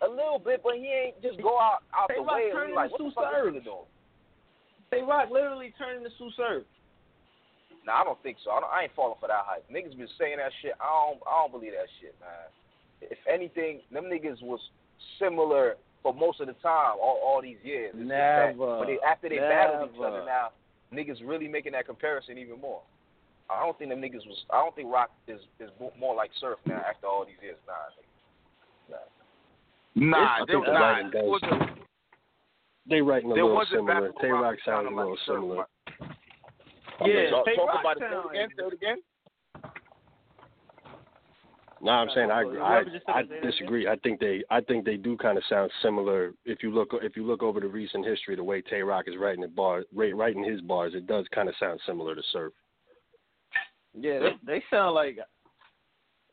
a 0.00 0.08
little 0.08 0.40
bit, 0.40 0.64
but 0.64 0.80
he 0.80 0.88
ain't 0.88 1.20
just 1.20 1.36
go 1.44 1.60
out 1.60 1.84
out 1.92 2.08
the 2.08 2.16
Tay 2.16 2.24
Roc 2.24 2.32
way 2.32 2.48
and 2.48 2.56
turned 2.56 2.72
be 2.72 2.80
like, 2.80 2.90
what 2.90 3.04
the 3.04 3.12
fuck 3.12 3.28
doing? 3.60 3.84
Tay 4.88 5.02
Roc 5.04 5.28
literally 5.28 5.74
turned 5.76 6.00
into 6.00 6.08
Sue 6.16 6.32
Surf. 6.32 6.64
Nah, 7.84 8.00
I 8.00 8.04
don't 8.04 8.20
think 8.24 8.38
so. 8.42 8.50
I, 8.50 8.60
don't, 8.60 8.72
I 8.72 8.82
ain't 8.88 8.96
falling 8.96 9.20
for 9.20 9.28
that 9.28 9.44
hype. 9.44 9.68
Niggas 9.68 9.92
been 9.92 10.08
saying 10.18 10.40
that 10.40 10.50
shit. 10.64 10.72
I 10.80 10.88
don't. 10.88 11.20
I 11.28 11.44
don't 11.44 11.52
believe 11.52 11.76
that 11.76 11.92
shit, 12.00 12.16
man. 12.24 12.48
If 13.04 13.20
anything, 13.28 13.84
them 13.92 14.08
niggas 14.08 14.40
was 14.40 14.58
similar 15.20 15.76
for 16.02 16.14
most 16.14 16.40
of 16.40 16.48
the 16.48 16.56
time, 16.64 16.96
all, 16.96 17.20
all 17.20 17.42
these 17.42 17.60
years. 17.62 17.92
It's 17.92 18.08
that 18.08 18.56
Never. 18.56 18.80
When 18.80 18.88
they 18.88 18.98
after 19.04 19.28
they 19.28 19.38
battled 19.38 19.92
each 19.92 20.00
other 20.00 20.24
now, 20.24 20.56
niggas 20.92 21.18
really 21.24 21.48
making 21.48 21.72
that 21.72 21.86
comparison 21.86 22.38
even 22.38 22.60
more. 22.60 22.80
I 23.48 23.64
don't 23.64 23.78
think 23.78 23.90
them 23.90 24.00
niggas 24.00 24.26
was. 24.26 24.44
I 24.50 24.58
don't 24.58 24.74
think 24.74 24.90
Rock 24.92 25.10
is 25.28 25.40
is 25.60 25.70
more 25.98 26.14
like 26.14 26.30
Surf 26.40 26.58
now 26.66 26.82
after 26.88 27.06
all 27.06 27.24
these 27.24 27.36
years. 27.42 27.56
Nah, 27.66 27.74
nigga. 27.94 28.98
Nah, 29.94 30.18
Nah, 30.18 30.26
I 30.26 30.38
there, 30.46 30.56
think 30.56 30.66
the 30.66 30.72
nah, 30.72 30.78
writing 30.80 31.10
it 31.14 31.24
wasn't- 31.24 31.78
They 32.88 33.00
writing 33.00 33.30
a 33.30 33.34
there 33.34 33.44
little 33.44 33.64
similar. 33.70 33.94
battle 33.94 34.12
Tay 34.20 34.28
Roc 34.30 34.42
Rock 34.42 34.56
sounded 34.64 34.92
a 34.92 34.96
little 34.96 35.16
similar. 35.26 35.66
Okay, 37.00 37.24
Yeah, 37.24 37.30
talk, 37.30 37.46
talk 37.56 37.80
about 37.80 37.96
it. 37.96 38.00
Say 38.00 38.06
it 38.06 38.30
again. 38.30 38.48
Say 38.56 38.64
it 38.66 38.72
again. 38.72 39.02
No, 41.82 41.90
I'm 41.90 42.08
saying 42.14 42.30
I 42.30 42.40
I 42.40 42.78
I 42.78 42.80
it, 42.80 43.02
say 43.06 43.12
that 43.28 43.42
disagree. 43.42 43.86
I 43.86 43.96
think 43.96 44.18
they 44.18 44.42
I 44.50 44.60
think 44.60 44.84
they 44.84 44.96
do 44.96 45.16
kind 45.16 45.36
of 45.36 45.44
sound 45.48 45.70
similar. 45.82 46.32
If 46.44 46.62
you 46.62 46.70
look 46.72 46.90
if 47.02 47.16
you 47.16 47.26
look 47.26 47.42
over 47.42 47.60
the 47.60 47.68
recent 47.68 48.06
history, 48.06 48.34
the 48.34 48.44
way 48.44 48.62
Tay 48.62 48.80
Roc 48.82 49.08
is 49.08 49.16
writing 49.18 49.42
the 49.42 49.48
bar, 49.48 49.84
writing 49.94 50.42
his 50.42 50.60
bars, 50.62 50.94
it 50.94 51.06
does 51.06 51.26
kind 51.34 51.48
of 51.48 51.54
sound 51.60 51.80
similar 51.86 52.14
to 52.14 52.22
Surf. 52.32 52.52
Yeah, 53.98 54.20
they, 54.20 54.36
they 54.58 54.64
sound 54.70 54.94
like 54.94 55.18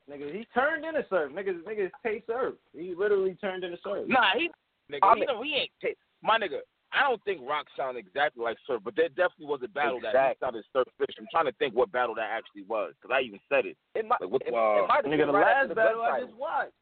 nigga. 0.10 0.34
He 0.34 0.48
turned 0.54 0.86
into 0.86 1.06
Surf. 1.10 1.32
Niggas, 1.32 1.62
niggas 1.64 1.92
Tay 2.06 2.24
Surf. 2.28 2.56
He 2.74 2.94
literally 2.98 3.36
turned 3.42 3.64
into 3.64 3.78
Surf. 3.84 4.06
Nah, 4.08 4.32
he 4.38 4.50
nigga, 4.92 5.00
I 5.04 5.16
mean- 5.16 5.26
know 5.26 5.42
he 5.42 5.56
ain't 5.56 5.72
ta- 5.82 6.00
my 6.22 6.38
nigga. 6.38 6.60
I 6.94 7.02
don't 7.10 7.24
think 7.26 7.42
Rock 7.42 7.66
sounded 7.76 8.06
exactly 8.06 8.44
like 8.44 8.58
Surf, 8.68 8.82
but 8.86 8.96
there 8.96 9.10
definitely 9.10 9.48
was 9.48 9.62
a 9.64 9.68
battle 9.68 10.00
that 10.02 10.14
he 10.14 10.18
Exactly. 10.18 10.46
sounded 10.46 10.64
Surf 10.72 10.88
fish. 10.98 11.16
I'm 11.18 11.28
trying 11.32 11.46
to 11.46 11.52
think 11.54 11.74
what 11.76 11.92
battle 11.92 12.14
that 12.16 12.30
actually 12.30 12.64
was 12.70 12.94
because 13.02 13.14
I 13.14 13.22
even 13.26 13.40
said 13.50 13.66
it. 13.66 13.78
It 13.96 14.08
might, 14.08 14.22
Like, 14.22 14.30
what, 14.30 14.42
it, 14.46 14.54
uh, 14.54 14.84
it 14.84 14.88
might 14.88 15.02
have 15.02 15.06
nigga, 15.12 15.26
been 15.26 15.34
the 15.34 15.34
right 15.34 15.58
last 15.58 15.70
the 15.70 15.76
battle 15.76 16.02
gun 16.02 16.14
I 16.14 16.22
just 16.22 16.36
watched. 16.38 16.78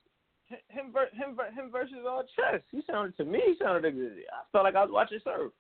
Him, 0.68 0.92
ver- 0.92 1.08
him, 1.16 1.36
ver- 1.36 1.52
him 1.56 1.72
versus 1.72 2.04
all 2.06 2.24
chess. 2.36 2.60
He 2.72 2.84
sounded 2.86 3.16
to 3.18 3.24
me. 3.24 3.40
He 3.46 3.56
sounded. 3.58 3.88
ex- 3.88 4.28
I 4.36 4.44
felt 4.52 4.66
like 4.66 4.76
I 4.76 4.84
was 4.84 4.92
watching 4.92 5.20
Surf. 5.24 5.54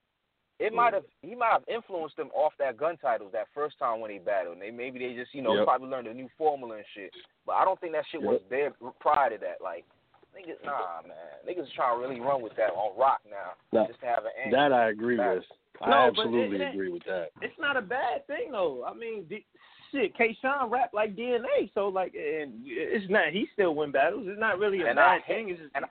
It 0.59 0.73
might 0.73 0.93
have 0.93 1.05
he 1.23 1.33
might 1.33 1.53
have 1.53 1.63
influenced 1.67 2.17
them 2.17 2.29
off 2.35 2.53
that 2.59 2.77
gun 2.77 2.97
titles 2.97 3.31
that 3.31 3.47
first 3.55 3.79
time 3.79 3.99
when 3.99 4.11
they 4.11 4.19
battled. 4.19 4.53
And 4.53 4.61
they 4.61 4.69
maybe 4.69 4.99
they 4.99 5.15
just 5.15 5.33
you 5.33 5.41
know 5.41 5.55
Yep. 5.55 5.63
probably 5.65 5.87
learned 5.87 6.07
a 6.07 6.13
new 6.13 6.27
formula 6.37 6.75
and 6.75 6.85
shit. 6.93 7.09
But 7.47 7.53
I 7.53 7.63
don't 7.65 7.79
think 7.79 7.93
that 7.93 8.03
shit 8.11 8.21
was 8.21 8.41
there 8.49 8.71
prior 8.99 9.31
to 9.31 9.37
that. 9.39 9.57
Like 9.63 9.85
niggas, 10.35 10.63
nah, 10.65 11.01
man, 11.05 11.15
niggas 11.47 11.71
trying 11.75 11.95
to 11.95 12.01
really 12.01 12.19
run 12.19 12.41
with 12.41 12.55
that 12.57 12.71
on 12.71 12.97
Rock 12.97 13.21
now 13.29 13.53
Nah, 13.71 13.87
just 13.87 13.99
to 14.01 14.05
have 14.05 14.25
an 14.25 14.31
angle. 14.43 14.59
That 14.59 14.73
I 14.73 14.89
agree 14.89 15.17
Battle. 15.17 15.35
with. 15.35 15.45
I 15.81 15.89
No, 15.89 15.95
absolutely 16.07 16.57
it- 16.57 16.61
it- 16.61 16.73
agree 16.75 16.89
with 16.91 17.03
that. 17.05 17.31
It's 17.41 17.57
not 17.59 17.77
a 17.77 17.81
bad 17.81 18.25
thing 18.27 18.51
though. 18.51 18.85
I 18.85 18.93
mean, 18.93 19.25
D- 19.25 19.45
shit, 19.91 20.13
K. 20.15 20.33
Shine 20.41 20.69
rap 20.69 20.93
like 20.93 21.15
DNA, 21.15 21.71
so 21.73 21.87
like, 21.89 22.13
and 22.15 22.61
it's 22.65 23.09
not. 23.09 23.29
He 23.33 23.47
still 23.53 23.73
win 23.75 23.91
battles. 23.91 24.27
It's 24.27 24.39
not 24.39 24.59
really 24.59 24.81
a 24.81 24.87
And 24.87 24.99
I 24.99 25.17
bad 25.19 25.27
thing. 25.27 25.49
It's 25.49 25.59
just 25.59 25.71
and 25.75 25.85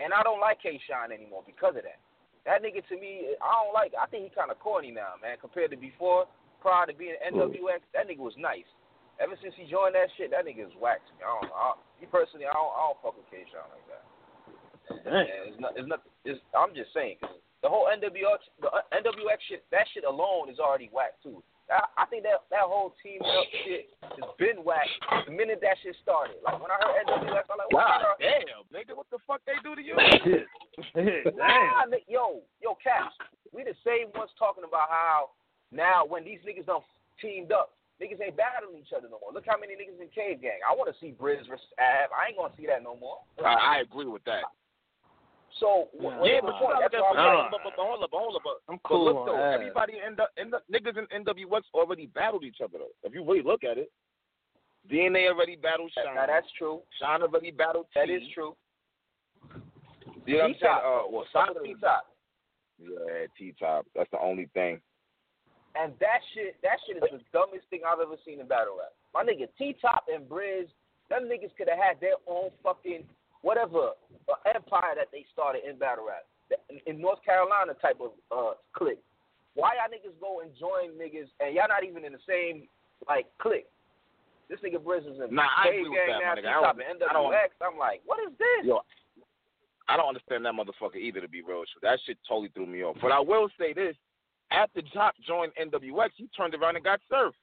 and 0.00 0.12
I 0.12 0.22
don't 0.22 0.40
like 0.40 0.60
K. 0.62 0.78
Shine 0.88 1.12
anymore 1.12 1.42
because 1.46 1.76
of 1.76 1.82
that. 1.82 1.98
That 2.44 2.62
nigga 2.62 2.86
to 2.88 2.96
me, 3.00 3.34
I 3.40 3.62
don't 3.64 3.72
like. 3.74 3.92
I 4.00 4.06
think 4.06 4.24
he 4.24 4.30
kind 4.30 4.50
of 4.50 4.58
corny 4.60 4.90
now, 4.90 5.14
man, 5.22 5.36
compared 5.40 5.70
to 5.72 5.76
before. 5.76 6.26
Prior 6.60 6.86
to 6.86 6.94
being 6.94 7.16
NWX, 7.26 7.80
that 7.92 8.08
nigga 8.08 8.18
was 8.18 8.36
nice. 8.38 8.64
Ever 9.22 9.38
since 9.40 9.54
he 9.56 9.64
joined 9.70 9.94
that 9.94 10.10
shit, 10.18 10.30
that 10.34 10.42
nigga 10.44 10.66
is 10.66 10.74
whack 10.80 10.98
me. 11.14 11.22
I 11.22 11.30
don't. 11.30 11.50
I, 11.54 11.66
me 12.02 12.06
personally, 12.10 12.46
I 12.46 12.52
don't. 12.54 12.72
I 12.74 12.80
don't 12.90 12.98
fuck 13.02 13.14
with 13.14 13.28
K. 13.30 13.46
Shine 13.46 13.68
like 13.70 13.86
that. 13.90 14.04
Dang. 15.06 15.26
It's 15.48 15.60
not. 15.62 15.72
It's 15.78 15.88
not. 15.88 16.00
It's, 16.26 16.40
I'm 16.52 16.74
just 16.74 16.90
saying, 16.92 17.16
'cause 17.22 17.38
the 17.62 17.70
whole 17.70 17.86
NWX, 17.88 18.42
the 18.60 18.68
NWX 18.92 19.40
shit, 19.48 19.62
that 19.70 19.86
shit 19.94 20.04
alone 20.04 20.50
is 20.50 20.58
already 20.58 20.90
whack 20.92 21.14
too. 21.22 21.42
I, 21.72 21.80
I 21.96 22.04
think 22.12 22.24
that 22.28 22.44
that 22.52 22.68
whole 22.68 22.92
team 23.00 23.22
up 23.24 23.46
shit 23.64 23.88
has 24.02 24.28
been 24.36 24.60
whack 24.66 24.84
the 25.24 25.32
minute 25.32 25.62
that 25.64 25.80
shit 25.80 25.96
started. 26.02 26.36
Like 26.44 26.60
when 26.60 26.68
I 26.68 26.76
heard 26.76 27.06
NWX, 27.08 27.48
I'm 27.48 27.56
like, 27.56 27.72
God 27.72 28.04
wow, 28.04 28.18
damn, 28.20 28.68
nigga, 28.68 28.92
what 28.92 29.08
the 29.08 29.16
fuck 29.24 29.40
they 29.48 29.56
do 29.64 29.72
to 29.72 29.80
you? 29.80 29.96
Damn. 30.92 31.32
Nah, 31.38 31.88
ni- 31.88 32.04
yo, 32.08 32.42
yo, 32.60 32.76
Caps, 32.82 33.14
we 33.52 33.64
the 33.64 33.72
same 33.80 34.12
ones 34.14 34.30
talking 34.38 34.64
about 34.66 34.90
how 34.90 35.30
now 35.72 36.04
when 36.04 36.24
these 36.24 36.38
niggas 36.44 36.66
done 36.66 36.82
teamed 37.20 37.52
up, 37.52 37.72
niggas 38.02 38.20
ain't 38.22 38.36
battling 38.36 38.80
each 38.80 38.92
other 38.96 39.06
no 39.08 39.18
more. 39.22 39.32
Look 39.32 39.46
how 39.46 39.58
many 39.58 39.74
niggas 39.74 40.00
in 40.00 40.08
Cave 40.10 40.42
Gang. 40.42 40.62
I 40.66 40.74
want 40.74 40.90
to 40.90 40.96
see 40.98 41.14
Briz 41.14 41.46
versus 41.46 41.66
Ab. 41.78 42.10
I 42.10 42.30
ain't 42.30 42.38
gonna 42.38 42.54
see 42.56 42.66
that 42.66 42.82
no 42.82 42.96
more. 42.96 43.22
I, 43.44 43.78
I 43.78 43.86
agree 43.86 44.06
with 44.06 44.24
that. 44.24 44.42
So 45.62 45.88
Yeah, 45.94 46.18
what's 46.18 46.26
Yeah, 46.26 46.40
but 46.42 46.58
you 46.58 46.66
point? 46.66 46.74
gotta 46.82 46.90
That's 46.90 46.98
look 46.98 47.14
at 47.14 47.22
I'm 47.22 47.50
but, 47.50 47.62
but, 47.62 47.62
but, 47.62 47.74
but 47.78 47.86
hold 47.86 48.02
up, 48.02 48.10
hold 48.10 48.36
up, 48.36 48.42
I'm 48.68 48.78
but 48.82 48.88
cool 48.88 49.04
look 49.06 49.26
though, 49.26 49.38
that. 49.38 49.54
everybody 49.54 49.94
in 50.02 50.18
the, 50.18 50.26
in 50.34 50.50
the 50.50 50.58
niggas 50.66 50.98
in 50.98 51.06
NWX 51.22 51.62
already 51.74 52.06
battled 52.10 52.42
each 52.42 52.58
other 52.58 52.78
though. 52.82 52.94
If 53.06 53.14
you 53.14 53.22
really 53.22 53.42
look 53.42 53.62
at 53.62 53.78
it, 53.78 53.90
DNA 54.90 55.30
already 55.30 55.56
battled 55.56 55.92
saying. 55.94 56.08
Sean. 56.10 56.16
Now 56.16 56.26
that's 56.26 56.50
true. 56.58 56.82
Sean 56.98 57.22
already 57.22 57.50
battled. 57.52 57.86
That 57.94 58.06
T. 58.06 58.18
is 58.18 58.22
true. 58.34 58.56
You 60.26 60.38
know 60.38 60.42
what 60.42 60.44
I'm 60.44 60.56
saying? 60.60 60.82
Uh, 60.82 61.02
well, 61.10 61.24
Fuck 61.32 61.46
Sean 61.46 61.54
with 61.54 61.64
T-Top. 61.78 62.04
Yeah, 62.82 63.26
T 63.38 63.54
top. 63.58 63.86
That's 63.94 64.10
the 64.10 64.18
only 64.20 64.48
thing. 64.52 64.80
And 65.84 65.92
that 66.00 66.24
shit, 66.32 66.56
that 66.64 66.80
shit 66.88 66.96
is 66.96 67.04
the 67.12 67.20
dumbest 67.36 67.68
thing 67.68 67.84
I've 67.84 68.00
ever 68.00 68.16
seen 68.24 68.40
in 68.40 68.48
battle 68.48 68.80
rap. 68.80 68.96
My 69.12 69.20
nigga 69.20 69.52
T 69.60 69.76
Top 69.84 70.08
and 70.08 70.24
Briz, 70.24 70.64
them 71.12 71.28
niggas 71.28 71.52
could 71.60 71.68
have 71.68 71.76
had 71.76 72.00
their 72.00 72.16
own 72.24 72.48
fucking 72.64 73.04
whatever 73.44 73.92
uh, 74.24 74.40
empire 74.48 74.96
that 74.96 75.12
they 75.12 75.28
started 75.28 75.68
in 75.68 75.76
battle 75.76 76.08
rap 76.08 76.24
in, 76.88 76.96
North 77.04 77.20
Carolina 77.20 77.76
type 77.84 78.00
of 78.00 78.16
uh 78.32 78.56
clique. 78.72 79.04
Why 79.52 79.76
y'all 79.76 79.92
niggas 79.92 80.16
go 80.24 80.40
and 80.40 80.48
join 80.56 80.96
niggas 80.96 81.28
and 81.44 81.52
y'all 81.52 81.68
not 81.68 81.84
even 81.84 82.00
in 82.08 82.16
the 82.16 82.24
same 82.24 82.64
like 83.04 83.28
clique? 83.36 83.68
This 84.48 84.64
nigga 84.64 84.80
Briz 84.80 85.04
is 85.04 85.20
in 85.20 85.36
Nah, 85.36 85.52
I 85.52 85.68
agree 85.68 85.84
with 85.84 86.00
Gang 86.00 86.16
that, 86.16 86.24
my 86.24 86.24
now, 86.24 86.32
nigga. 86.32 86.48
I 86.48 86.56
T-Top 86.64 86.76
don't- 86.80 86.88
and 86.88 86.96
I 87.04 87.12
don't, 87.12 87.28
I'm 87.60 87.76
like, 87.76 88.00
what 88.08 88.24
is 88.24 88.32
this? 88.40 88.64
Yo, 88.64 88.80
I 89.88 90.00
don't 90.00 90.08
understand 90.08 90.48
that 90.48 90.56
motherfucker 90.56 90.96
either. 90.96 91.20
To 91.20 91.28
be 91.28 91.42
real, 91.44 91.64
that 91.84 92.00
shit 92.08 92.16
totally 92.26 92.48
threw 92.56 92.64
me 92.64 92.80
off. 92.82 92.96
But 93.04 93.12
I 93.12 93.20
will 93.20 93.52
say 93.60 93.76
this: 93.76 93.92
after 94.54 94.80
Top 94.92 95.14
joined 95.26 95.52
NWX, 95.60 96.10
he 96.16 96.28
turned 96.36 96.54
around 96.54 96.76
and 96.76 96.84
got 96.84 97.00
served. 97.10 97.36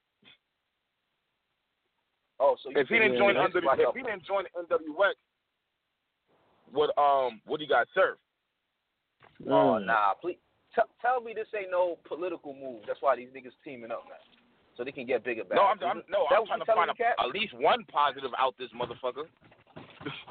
Oh, 2.39 2.55
so 2.63 2.71
If 2.73 2.87
he 2.87 2.97
didn't 2.97 3.17
join 3.17 3.37
it's 3.37 3.43
under, 3.43 3.59
if 3.59 3.65
a- 3.79 3.91
he 3.97 4.01
didn't 4.03 4.23
join 4.25 4.45
NWX, 4.57 5.13
would 6.73 6.89
um 6.97 7.41
would 7.45 7.61
he 7.61 7.67
got 7.67 7.87
surfed? 7.95 8.17
Oh 9.47 9.77
Mm. 9.79 9.85
nah, 9.85 10.13
please 10.15 10.37
t- 10.75 10.81
tell 11.01 11.21
me 11.21 11.33
this 11.33 11.47
ain't 11.55 11.69
no 11.69 11.97
political 12.05 12.53
move. 12.55 12.83
That's 12.87 13.01
why 13.01 13.15
these 13.15 13.29
niggas 13.29 13.53
teaming 13.63 13.91
up, 13.91 14.05
man, 14.09 14.17
so 14.75 14.83
they 14.83 14.91
can 14.91 15.05
get 15.05 15.23
bigger. 15.23 15.43
No, 15.51 15.63
I'm. 15.63 15.77
I'm 15.83 16.03
no, 16.09 16.25
That 16.29 16.39
I'm 16.39 16.45
trying 16.47 16.59
you 16.59 16.65
to 16.65 16.65
find 16.65 16.65
telling 16.65 16.87
me, 16.87 16.93
Cap? 16.95 17.15
a, 17.19 17.23
at 17.23 17.29
least 17.29 17.53
one 17.53 17.83
positive 17.91 18.31
out 18.39 18.55
this 18.57 18.69
motherfucker. 18.71 19.25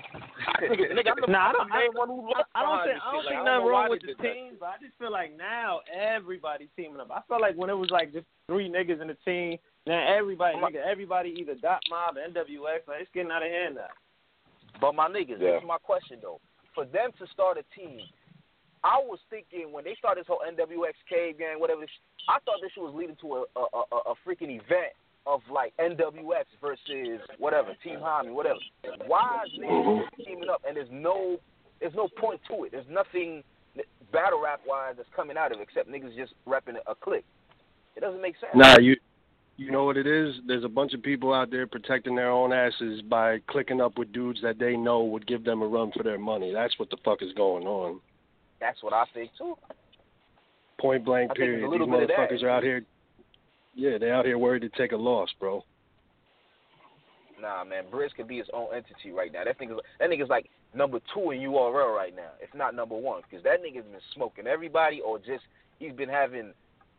nigga, 0.62 0.92
nigga, 0.92 1.10
I'm 1.12 1.20
the, 1.20 1.26
Nah, 1.30 1.48
I 1.48 1.52
don't- 1.52 1.68
the 1.68 1.98
one 1.98 2.08
who 2.08 2.20
lost 2.26 2.48
I 2.54 2.62
don't 2.62 2.84
think 2.84 2.96
this 2.96 3.02
I 3.04 3.12
don't 3.12 3.22
shit. 3.22 3.28
think 3.30 3.40
Like, 3.40 3.44
nothing 3.46 3.66
wrong 3.68 3.90
with 3.90 4.00
the 4.02 4.06
did 4.14 4.18
that. 4.18 4.60
but 4.60 4.66
I 4.66 4.76
just 4.82 4.96
feel 4.98 5.12
like 5.12 5.36
now 5.36 5.80
everybody 5.92 6.68
teaming 6.76 7.00
up. 7.00 7.10
I 7.10 7.20
felt 7.28 7.40
like 7.40 7.56
when 7.56 7.70
it 7.70 7.78
was 7.78 7.90
like 7.90 8.12
just 8.12 8.26
three 8.46 8.68
niggas 8.68 9.00
in 9.00 9.08
the 9.08 9.16
team, 9.24 9.58
now 9.86 10.00
everybody 10.06 10.56
nigga, 10.58 10.82
everybody 10.84 11.34
either 11.38 11.54
dot 11.60 11.80
mob 11.90 12.16
or 12.16 12.20
NWX, 12.26 12.86
like 12.88 13.02
it's 13.02 13.10
getting 13.14 13.30
out 13.32 13.42
of 13.42 13.50
hand 13.50 13.76
now. 13.76 13.90
But 14.80 14.94
my 14.94 15.08
niggas, 15.08 15.40
Yeah. 15.40 15.60
this 15.60 15.62
is 15.62 15.68
my 15.68 15.78
question 15.78 16.18
though. 16.22 16.40
For 16.74 16.84
them 16.84 17.10
to 17.18 17.26
start 17.32 17.58
a 17.58 17.64
team, 17.74 18.00
I 18.82 18.96
was 19.02 19.18
thinking 19.28 19.72
when 19.72 19.84
they 19.84 19.94
started 19.98 20.22
this 20.22 20.28
whole 20.28 20.40
NWX 20.46 20.94
Cave 21.08 21.38
Gang, 21.38 21.60
whatever. 21.60 21.82
I 22.28 22.38
thought 22.44 22.60
this 22.62 22.72
shit 22.72 22.82
was 22.82 22.94
leading 22.94 23.16
to 23.20 23.34
a 23.36 23.40
a, 23.58 23.64
a, 23.92 23.96
a 24.12 24.14
freaking 24.26 24.54
event 24.56 24.94
of 25.26 25.40
like 25.52 25.72
NWX 25.78 26.44
versus 26.60 27.20
whatever 27.38 27.70
Team 27.84 27.98
Homie, 27.98 28.32
whatever. 28.32 28.58
Why 29.06 29.44
is 29.46 29.58
niggas 29.58 29.70
mm-hmm. 29.70 30.22
teaming 30.22 30.48
up 30.50 30.62
and 30.66 30.76
there's 30.76 30.88
no 30.90 31.38
there's 31.80 31.94
no 31.94 32.08
point 32.18 32.40
to 32.48 32.64
it. 32.64 32.72
There's 32.72 32.86
nothing 32.90 33.42
battle 34.12 34.40
rap 34.42 34.60
wise 34.66 34.94
that's 34.96 35.08
coming 35.14 35.36
out 35.36 35.52
of 35.52 35.60
it 35.60 35.62
except 35.62 35.90
niggas 35.90 36.16
just 36.16 36.34
repping 36.46 36.76
a 36.86 36.94
click. 36.94 37.24
It 37.96 38.00
doesn't 38.00 38.20
make 38.22 38.34
sense. 38.40 38.52
Nah, 38.54 38.78
you 38.78 38.96
you 39.56 39.70
know 39.70 39.84
what 39.84 39.98
it 39.98 40.06
is? 40.06 40.36
There's 40.46 40.64
a 40.64 40.68
bunch 40.68 40.94
of 40.94 41.02
people 41.02 41.34
out 41.34 41.50
there 41.50 41.66
protecting 41.66 42.16
their 42.16 42.30
own 42.30 42.52
asses 42.52 43.02
by 43.02 43.40
clicking 43.46 43.80
up 43.80 43.98
with 43.98 44.10
dudes 44.12 44.40
that 44.42 44.58
they 44.58 44.74
know 44.74 45.04
would 45.04 45.26
give 45.26 45.44
them 45.44 45.60
a 45.60 45.66
run 45.66 45.92
for 45.94 46.02
their 46.02 46.18
money. 46.18 46.50
That's 46.52 46.78
what 46.78 46.88
the 46.88 46.96
fuck 47.04 47.20
is 47.20 47.32
going 47.34 47.66
on. 47.66 48.00
That's 48.58 48.82
what 48.82 48.94
I 48.94 49.04
think 49.12 49.30
too. 49.36 49.56
Point 50.80 51.04
blank 51.04 51.32
I 51.32 51.34
think 51.34 51.38
there's 51.38 51.48
a 51.48 51.58
period. 51.58 51.64
These 51.66 51.70
little 51.70 51.86
bit 51.86 52.02
of 52.04 52.08
that. 52.08 52.30
motherfuckers 52.30 52.42
are 52.42 52.48
out 52.48 52.62
here 52.62 52.82
Yeah, 53.74 53.98
they 53.98 54.10
out 54.10 54.26
here 54.26 54.38
worried 54.38 54.62
to 54.62 54.68
take 54.70 54.92
a 54.92 54.96
loss, 54.96 55.28
bro. 55.38 55.64
Nah, 57.40 57.64
man, 57.64 57.84
Briz 57.90 58.14
could 58.14 58.28
be 58.28 58.38
his 58.38 58.48
own 58.52 58.68
entity 58.74 59.12
right 59.12 59.32
now. 59.32 59.44
That 59.44 59.58
nigga's 59.58 59.80
that 59.98 60.10
nigga's 60.10 60.28
like 60.28 60.50
number 60.74 60.98
two 61.14 61.30
in 61.30 61.40
URL 61.40 61.94
right 61.94 62.14
now, 62.14 62.30
if 62.40 62.52
not 62.54 62.74
number 62.74 62.96
one, 62.96 63.22
because 63.22 63.42
that 63.44 63.60
nigga's 63.62 63.86
been 63.86 64.00
smoking 64.14 64.46
everybody, 64.46 65.00
or 65.00 65.18
just 65.18 65.44
he's 65.78 65.92
been 65.92 66.08
having, 66.08 66.52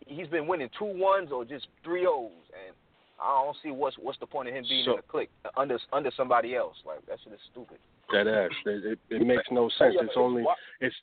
he's 0.08 0.28
been 0.28 0.48
winning 0.48 0.70
two 0.80 0.86
ones 0.98 1.30
or 1.32 1.46
just 1.46 1.68
three 1.84 2.08
O's, 2.08 2.32
and 2.66 2.76
I 3.22 3.44
don't 3.44 3.56
see 3.62 3.70
what's 3.70 3.96
what's 4.00 4.18
the 4.20 4.26
point 4.26 4.50
of 4.50 4.56
him 4.56 4.66
being 4.68 4.86
So- 4.86 4.94
in 4.94 5.00
a 5.00 5.04
click 5.04 5.30
under 5.56 5.78
under 5.94 6.12
somebody 6.18 6.56
else. 6.56 6.76
Like 6.86 7.06
that 7.06 7.20
shit 7.24 7.34
is 7.34 7.40
stupid. 7.52 7.78
That 8.12 8.28
ass. 8.28 8.50
It, 8.66 9.00
it, 9.10 9.22
it 9.22 9.26
makes 9.26 9.44
no 9.52 9.70
sense. 9.78 9.96
It's 10.00 10.14
only 10.18 10.44
it's 10.80 10.96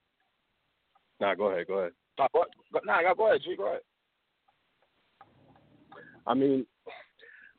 Nah, 1.21 1.35
go 1.35 1.47
ahead, 1.47 1.67
go 1.67 1.75
ahead. 1.79 1.93
Nah, 2.19 2.29
go, 2.33 2.45
go, 2.73 2.81
nah, 2.85 3.15
go 3.15 3.29
ahead, 3.29 3.41
G. 3.45 3.57
Go 3.57 3.67
ahead. 3.69 3.81
I 6.29 6.35
mean, 6.35 6.65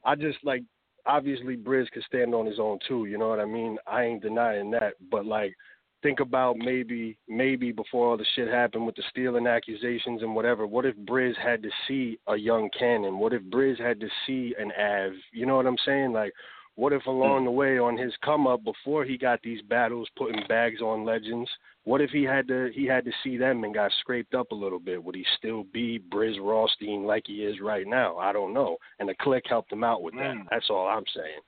I 0.05 0.15
just 0.15 0.37
like 0.43 0.63
obviously 1.05 1.57
Briz 1.57 1.91
could 1.91 2.03
stand 2.03 2.33
on 2.33 2.45
his 2.45 2.59
own 2.59 2.79
too. 2.87 3.05
You 3.05 3.17
know 3.17 3.27
what 3.27 3.39
I 3.39 3.45
mean? 3.45 3.77
I 3.85 4.03
ain't 4.03 4.21
denying 4.21 4.71
that, 4.71 4.93
but 5.11 5.25
like 5.25 5.53
think 6.01 6.21
about 6.21 6.55
maybe 6.57 7.17
maybe 7.27 7.73
before 7.73 8.11
all 8.11 8.17
the 8.17 8.25
shit 8.35 8.47
happened 8.47 8.85
with 8.85 8.95
the 8.95 9.03
stealing 9.09 9.47
accusations 9.47 10.21
and 10.21 10.33
whatever. 10.35 10.65
What 10.65 10.85
if 10.85 10.95
Briz 10.95 11.35
had 11.35 11.61
to 11.63 11.69
see 11.87 12.19
a 12.27 12.37
young 12.37 12.69
Kannon? 12.79 13.17
What 13.17 13.33
if 13.33 13.41
Briz 13.43 13.77
had 13.77 13.99
to 13.99 14.07
see 14.25 14.55
an 14.57 14.71
Av? 14.79 15.11
You 15.33 15.45
know 15.45 15.57
what 15.57 15.67
I'm 15.67 15.77
saying? 15.85 16.13
Like. 16.13 16.31
What 16.79 16.93
if 16.93 17.07
along 17.07 17.43
the 17.43 17.51
way 17.51 17.77
on 17.77 17.97
his 17.97 18.13
come 18.23 18.47
up 18.47 18.63
before 18.63 19.03
he 19.03 19.17
got 19.17 19.41
these 19.43 19.61
battles 19.63 20.07
putting 20.15 20.47
bags 20.47 20.79
on 20.79 21.03
legends, 21.03 21.49
what 21.83 21.99
if 21.99 22.09
he 22.11 22.23
had 22.23 22.47
to 22.47 22.69
he 22.73 22.85
had 22.85 23.03
to 23.03 23.11
see 23.21 23.35
them 23.35 23.65
and 23.65 23.73
got 23.73 23.91
scraped 23.99 24.33
up 24.33 24.53
a 24.53 24.55
little 24.55 24.79
bit? 24.79 25.03
Would 25.03 25.13
he 25.13 25.25
still 25.37 25.65
be 25.73 25.99
Brizz 25.99 26.37
Rawsteen 26.37 27.05
like 27.05 27.23
he 27.27 27.43
is 27.43 27.59
right 27.59 27.85
now? 27.85 28.15
I 28.15 28.31
don't 28.31 28.53
know. 28.53 28.77
And 28.97 29.09
the 29.09 29.15
click 29.19 29.43
helped 29.49 29.73
him 29.73 29.83
out 29.83 30.01
with 30.01 30.13
that. 30.13 30.37
Mm. 30.37 30.45
That's 30.49 30.69
all 30.69 30.87
I'm 30.87 31.03
saying. 31.13 31.41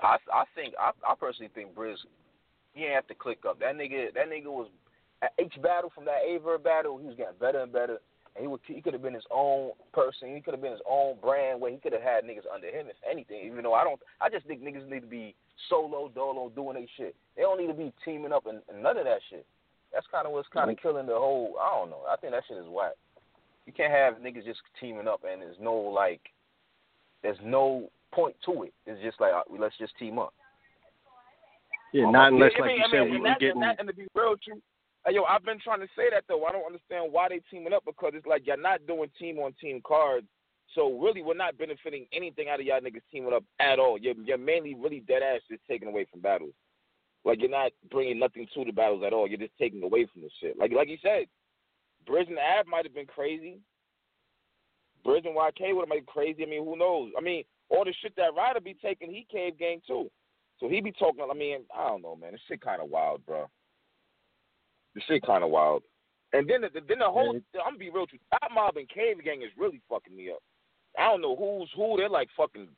I 0.00 0.16
I 0.34 0.42
think 0.56 0.74
I 0.76 0.90
I 1.08 1.14
personally 1.14 1.52
think 1.54 1.72
Briz 1.72 1.94
he 2.72 2.86
ain't 2.86 2.94
have 2.94 3.06
to 3.06 3.14
click 3.14 3.38
up. 3.48 3.60
That 3.60 3.76
nigga 3.76 4.12
that 4.14 4.28
nigga 4.28 4.46
was 4.46 4.66
at 5.22 5.30
each 5.40 5.62
battle 5.62 5.92
from 5.94 6.06
that 6.06 6.24
Aver 6.28 6.58
battle, 6.58 6.98
he 6.98 7.06
was 7.06 7.14
getting 7.14 7.38
better 7.38 7.60
and 7.60 7.72
better. 7.72 7.98
He 8.38 8.46
would 8.46 8.60
he 8.64 8.80
could 8.80 8.92
have 8.92 9.02
been 9.02 9.14
his 9.14 9.26
own 9.30 9.72
person. 9.92 10.34
He 10.34 10.40
could 10.40 10.54
have 10.54 10.62
been 10.62 10.72
his 10.72 10.80
own 10.88 11.16
brand 11.20 11.60
where 11.60 11.70
he 11.70 11.78
could 11.78 11.92
have 11.92 12.02
had 12.02 12.24
niggas 12.24 12.48
under 12.52 12.68
him 12.68 12.86
if 12.88 12.96
anything. 13.08 13.46
Even 13.46 13.64
though 13.64 13.74
I 13.74 13.84
don't 13.84 14.00
I 14.20 14.28
just 14.28 14.46
think 14.46 14.62
niggas 14.62 14.88
need 14.88 15.00
to 15.00 15.06
be 15.06 15.34
solo 15.68 16.08
dolo 16.08 16.50
doing 16.50 16.74
their 16.74 16.86
shit. 16.96 17.14
They 17.36 17.42
don't 17.42 17.60
need 17.60 17.66
to 17.68 17.74
be 17.74 17.92
teaming 18.04 18.32
up 18.32 18.46
and, 18.46 18.60
and 18.72 18.82
none 18.82 18.96
of 18.96 19.04
that 19.04 19.20
shit. 19.28 19.44
That's 19.92 20.06
kind 20.12 20.26
of 20.26 20.32
what's 20.32 20.48
kind 20.48 20.70
of 20.70 20.78
killing 20.80 21.06
the 21.06 21.14
whole. 21.14 21.54
I 21.60 21.76
don't 21.76 21.90
know. 21.90 22.02
I 22.08 22.16
think 22.16 22.32
that 22.32 22.44
shit 22.46 22.58
is 22.58 22.68
whack. 22.68 22.92
You 23.66 23.72
can't 23.72 23.92
have 23.92 24.14
niggas 24.14 24.44
just 24.44 24.60
teaming 24.80 25.08
up 25.08 25.22
and 25.30 25.42
there's 25.42 25.56
no 25.60 25.74
like, 25.74 26.20
there's 27.22 27.38
no 27.44 27.90
point 28.12 28.36
to 28.46 28.64
it. 28.64 28.72
It's 28.86 29.02
just 29.02 29.20
like 29.20 29.32
uh, 29.32 29.42
let's 29.58 29.76
just 29.78 29.96
team 29.98 30.18
up. 30.18 30.32
Yeah, 31.92 32.10
not 32.10 32.32
unless 32.32 32.52
like 32.58 32.70
you 32.70 32.84
said 32.90 33.02
we 33.02 33.10
and 33.16 33.22
we 33.22 33.28
that, 33.28 33.40
getting 33.40 33.62
and, 33.62 33.88
to 33.88 33.94
be 33.94 34.06
real 34.14 34.36
you, 34.46 34.62
hey, 35.06 35.14
yo, 35.14 35.24
I've 35.24 35.44
been 35.44 35.60
trying 35.60 35.80
to 35.80 35.88
say 35.96 36.04
that 36.12 36.24
though. 36.28 36.44
I 36.44 36.52
don't 36.52 36.66
understand 36.66 37.12
why 37.12 37.28
they 37.28 37.40
teaming 37.50 37.72
up 37.72 37.84
because 37.84 38.12
it's 38.14 38.26
like 38.26 38.46
you're 38.46 38.56
not 38.56 38.86
doing 38.86 39.10
team 39.18 39.38
on 39.38 39.54
team 39.60 39.80
cards. 39.86 40.26
So 40.74 40.98
really, 41.00 41.22
we're 41.22 41.34
not 41.34 41.58
benefiting 41.58 42.06
anything 42.12 42.48
out 42.48 42.60
of 42.60 42.66
y'all 42.66 42.80
niggas 42.80 43.02
teaming 43.10 43.32
up 43.32 43.44
at 43.58 43.78
all. 43.78 43.98
You're 43.98 44.14
you're 44.24 44.38
mainly 44.38 44.74
really 44.74 45.00
dead 45.00 45.22
ass 45.22 45.40
just 45.50 45.62
taking 45.68 45.88
away 45.88 46.06
from 46.10 46.20
battles. 46.20 46.54
Like 47.24 47.40
you're 47.40 47.50
not 47.50 47.72
bringing 47.90 48.18
nothing 48.18 48.46
to 48.54 48.64
the 48.64 48.72
battles 48.72 49.02
at 49.06 49.12
all. 49.12 49.28
You're 49.28 49.38
just 49.38 49.58
taking 49.58 49.82
away 49.82 50.06
from 50.12 50.22
the 50.22 50.30
shit. 50.40 50.58
Like 50.58 50.72
like 50.72 50.88
you 50.88 50.98
said, 51.02 51.24
Briz 52.08 52.28
and 52.28 52.38
Ab 52.38 52.66
might 52.66 52.84
have 52.84 52.94
been 52.94 53.06
crazy. 53.06 53.58
Briz 55.04 55.26
and 55.26 55.36
YK 55.36 55.74
would 55.74 55.88
have 55.88 55.96
been 55.96 56.04
crazy. 56.06 56.42
I 56.42 56.46
mean, 56.46 56.64
who 56.64 56.76
knows? 56.76 57.10
I 57.16 57.20
mean, 57.20 57.44
all 57.68 57.84
the 57.84 57.94
shit 58.02 58.14
that 58.16 58.34
Ryder 58.36 58.60
be 58.60 58.76
taking, 58.82 59.10
he 59.10 59.26
cave 59.30 59.58
gang 59.58 59.80
too. 59.86 60.10
So 60.58 60.68
he 60.68 60.80
be 60.80 60.92
talking. 60.92 61.26
I 61.28 61.34
mean, 61.34 61.60
I 61.76 61.88
don't 61.88 62.02
know, 62.02 62.16
man. 62.16 62.32
This 62.32 62.40
shit 62.48 62.60
kind 62.60 62.82
of 62.82 62.90
wild, 62.90 63.24
bro. 63.26 63.48
This 64.94 65.04
shit 65.06 65.24
kind 65.24 65.44
of 65.44 65.50
wild. 65.50 65.82
And 66.32 66.48
then 66.48 66.62
the, 66.62 66.68
then 66.86 66.98
the 67.00 67.10
whole. 67.10 67.30
I'm 67.30 67.42
gonna 67.54 67.78
be 67.78 67.90
real 67.90 68.02
with 68.02 68.12
you. 68.12 68.18
Top 68.30 68.50
Mob 68.54 68.76
and 68.76 68.88
Cave 68.88 69.16
Gang 69.24 69.42
is 69.42 69.50
really 69.58 69.80
fucking 69.88 70.14
me 70.14 70.30
up. 70.30 70.42
I 70.98 71.08
don't 71.08 71.22
know 71.22 71.36
who's 71.36 71.70
who. 71.74 71.96
They're 71.96 72.08
like 72.08 72.28
fucking 72.36 72.68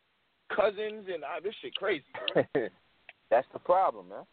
cousins, 0.55 1.07
and 1.12 1.25
uh, 1.25 1.40
this 1.42 1.55
shit 1.61 1.75
crazy. 1.75 2.05
That's 3.31 3.46
the 3.53 3.59
problem, 3.59 4.09
man. 4.09 4.25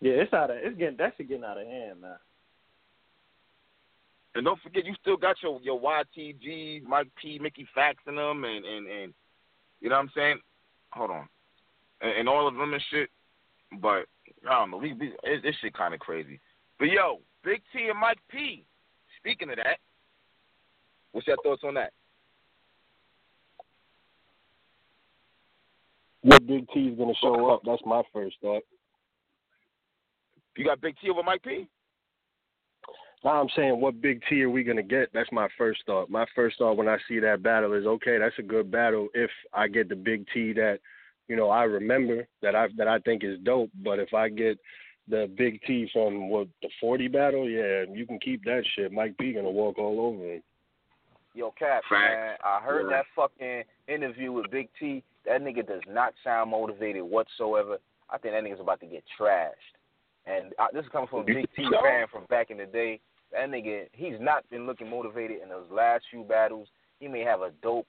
Yeah, 0.00 0.12
it's 0.12 0.32
out 0.32 0.50
of 0.50 0.56
it's 0.60 0.76
getting 0.76 0.96
that 0.98 1.14
shit 1.16 1.28
getting 1.28 1.44
out 1.44 1.58
of 1.60 1.66
hand, 1.66 2.00
man. 2.02 2.16
And 4.34 4.44
don't 4.44 4.60
forget, 4.60 4.84
you 4.84 4.94
still 5.00 5.16
got 5.16 5.36
your 5.42 5.58
your 5.62 5.80
YTG, 5.80 6.82
Mike 6.82 7.08
P, 7.20 7.38
Mickey 7.38 7.66
Factz 7.76 8.06
in 8.06 8.16
them, 8.16 8.44
and 8.44 8.64
and 8.64 8.86
and 8.86 9.14
you 9.80 9.88
know 9.88 9.96
what 9.96 10.02
I'm 10.02 10.10
saying? 10.14 10.38
Hold 10.92 11.10
on, 11.10 11.28
and, 12.02 12.12
and 12.12 12.28
all 12.28 12.46
of 12.46 12.54
them 12.54 12.74
and 12.74 12.82
shit. 12.90 13.08
But 13.80 14.04
I 14.48 14.60
don't 14.60 14.70
know. 14.70 14.76
We, 14.76 14.92
we 14.94 15.12
it, 15.22 15.42
this 15.42 15.54
shit 15.60 15.74
kind 15.74 15.94
of 15.94 16.00
crazy. 16.00 16.40
But 16.78 16.86
yo, 16.86 17.20
Big 17.44 17.62
T 17.72 17.88
and 17.88 17.98
Mike 17.98 18.18
P. 18.30 18.64
Speaking 19.18 19.50
of 19.50 19.56
that, 19.56 19.78
what's 21.12 21.26
your 21.26 21.36
thoughts 21.42 21.62
on 21.64 21.74
that? 21.74 21.92
what 26.26 26.44
Big 26.44 26.68
T 26.74 26.80
is 26.88 26.98
gonna 26.98 27.14
show 27.22 27.50
up. 27.50 27.62
That's 27.64 27.82
my 27.86 28.02
first 28.12 28.36
thought. 28.42 28.62
You 30.56 30.64
got 30.64 30.80
Big 30.80 30.96
T 31.00 31.08
over 31.08 31.22
Mike 31.22 31.42
P? 31.44 31.68
Now 33.24 33.40
I'm 33.40 33.48
saying, 33.56 33.80
what 33.80 34.00
big 34.00 34.22
T 34.28 34.42
are 34.42 34.50
we 34.50 34.64
gonna 34.64 34.82
get? 34.82 35.10
That's 35.14 35.30
my 35.30 35.48
first 35.56 35.82
thought. 35.86 36.10
My 36.10 36.26
first 36.34 36.58
thought 36.58 36.76
when 36.76 36.88
I 36.88 36.98
see 37.08 37.20
that 37.20 37.42
battle 37.42 37.72
is, 37.74 37.86
okay, 37.86 38.18
that's 38.18 38.38
a 38.38 38.42
good 38.42 38.70
battle 38.70 39.08
if 39.14 39.30
I 39.54 39.68
get 39.68 39.88
the 39.88 39.96
big 39.96 40.26
T 40.34 40.52
that, 40.54 40.80
you 41.28 41.36
know, 41.36 41.50
I 41.50 41.64
remember 41.64 42.26
that 42.42 42.54
I 42.54 42.68
that 42.76 42.88
I 42.88 42.98
think 43.00 43.24
is 43.24 43.38
dope. 43.44 43.70
But 43.82 43.98
if 43.98 44.14
I 44.14 44.28
get 44.28 44.58
the 45.08 45.30
big 45.36 45.60
T 45.66 45.88
from 45.92 46.28
what 46.28 46.48
the 46.62 46.68
40 46.80 47.08
battle, 47.08 47.48
yeah, 47.48 47.84
you 47.92 48.06
can 48.06 48.18
keep 48.18 48.44
that 48.44 48.62
shit. 48.74 48.92
Mike 48.92 49.16
P 49.18 49.32
gonna 49.32 49.50
walk 49.50 49.78
all 49.78 50.00
over 50.00 50.34
him. 50.34 50.42
Yo, 51.34 51.52
Cap, 51.58 51.82
man, 51.90 52.36
I 52.42 52.60
heard 52.62 52.90
that 52.90 53.04
fucking 53.14 53.62
interview 53.88 54.32
with 54.32 54.50
Big 54.50 54.70
T. 54.80 55.04
That 55.26 55.42
nigga 55.42 55.66
does 55.66 55.82
not 55.86 56.14
sound 56.24 56.50
motivated 56.50 57.02
whatsoever. 57.02 57.76
I 58.08 58.16
think 58.16 58.32
that 58.32 58.42
nigga's 58.42 58.60
about 58.60 58.80
to 58.80 58.86
get 58.86 59.04
trashed. 59.20 59.50
And 60.24 60.54
I, 60.58 60.68
this 60.72 60.84
is 60.84 60.90
coming 60.90 61.08
from 61.08 61.20
a 61.20 61.24
Big 61.24 61.46
T 61.54 61.68
fan 61.82 62.06
from 62.10 62.24
back 62.30 62.50
in 62.50 62.56
the 62.56 62.64
day. 62.64 63.00
That 63.32 63.50
nigga, 63.50 63.88
he's 63.92 64.18
not 64.18 64.48
been 64.48 64.64
looking 64.64 64.88
motivated 64.88 65.42
in 65.42 65.50
those 65.50 65.66
last 65.70 66.04
few 66.10 66.24
battles. 66.24 66.68
He 67.00 67.08
may 67.08 67.20
have 67.20 67.42
a 67.42 67.50
dope, 67.62 67.86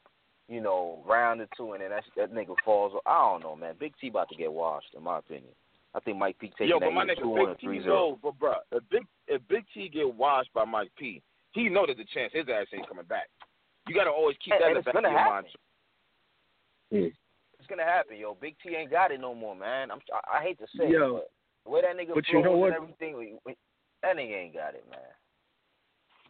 you 0.47 0.61
know, 0.61 1.03
round 1.05 1.41
or 1.41 1.47
two, 1.57 1.73
and 1.73 1.81
then 1.81 1.89
that 1.91 2.03
that 2.15 2.33
nigga 2.33 2.55
falls. 2.63 2.93
I 3.05 3.17
don't 3.31 3.43
know, 3.43 3.55
man. 3.55 3.75
Big 3.79 3.93
T 3.99 4.07
about 4.09 4.29
to 4.29 4.35
get 4.35 4.51
washed, 4.51 4.93
in 4.95 5.03
my 5.03 5.19
opinion. 5.19 5.51
I 5.95 5.99
think 5.99 6.17
Mike 6.17 6.37
P 6.39 6.49
taking 6.51 6.69
Yo, 6.69 6.79
that 6.79 6.85
but 6.87 6.93
my 6.93 7.01
either 7.03 7.15
nigga, 7.15 7.21
two 7.21 7.29
one 7.29 7.39
or 7.41 7.47
Big 7.47 7.59
T 7.59 7.65
three 7.67 7.81
zero. 7.83 7.95
knows, 7.95 8.17
but 8.21 8.39
bruh, 8.39 8.55
if 8.71 8.83
Big 8.89 9.03
if 9.27 9.41
Big 9.47 9.65
T 9.73 9.89
get 9.89 10.13
washed 10.15 10.53
by 10.53 10.63
Mike 10.65 10.91
P, 10.97 11.21
he 11.53 11.69
know 11.69 11.85
there's 11.85 11.97
a 11.99 12.05
chance 12.13 12.31
his 12.33 12.45
ass 12.49 12.67
ain't 12.73 12.87
coming 12.87 13.05
back. 13.05 13.27
You 13.87 13.95
gotta 13.95 14.09
always 14.11 14.37
keep 14.43 14.53
And- 14.53 14.61
that 14.61 14.67
and 14.67 14.77
in 14.77 14.83
the 14.83 14.83
back 14.83 14.95
of 14.95 15.01
gonna 15.03 15.09
your 15.13 15.19
happen. 15.19 15.33
mind. 16.91 17.13
It's 17.59 17.67
gonna 17.67 17.83
happen, 17.83 18.17
yo. 18.17 18.35
Big 18.39 18.55
T 18.63 18.75
ain't 18.75 18.91
got 18.91 19.11
it 19.11 19.19
no 19.19 19.33
more, 19.33 19.55
man. 19.55 19.91
I'm 19.91 19.99
I, 20.13 20.37
I 20.39 20.43
hate 20.43 20.59
to 20.59 20.67
say 20.77 20.89
Yo, 20.89 21.17
it, 21.17 21.23
but 21.23 21.29
the 21.65 21.69
way 21.71 21.81
that 21.81 21.97
nigga 21.97 22.13
but 22.15 22.27
you 22.29 22.41
know 22.41 22.55
what? 22.57 22.67
and 22.73 22.83
everything, 22.83 23.17
we- 23.17 23.35
we- 23.45 23.57
that 24.03 24.15
nigga 24.15 24.43
ain't 24.43 24.53
got 24.53 24.75
it, 24.75 24.85
man. 24.89 24.99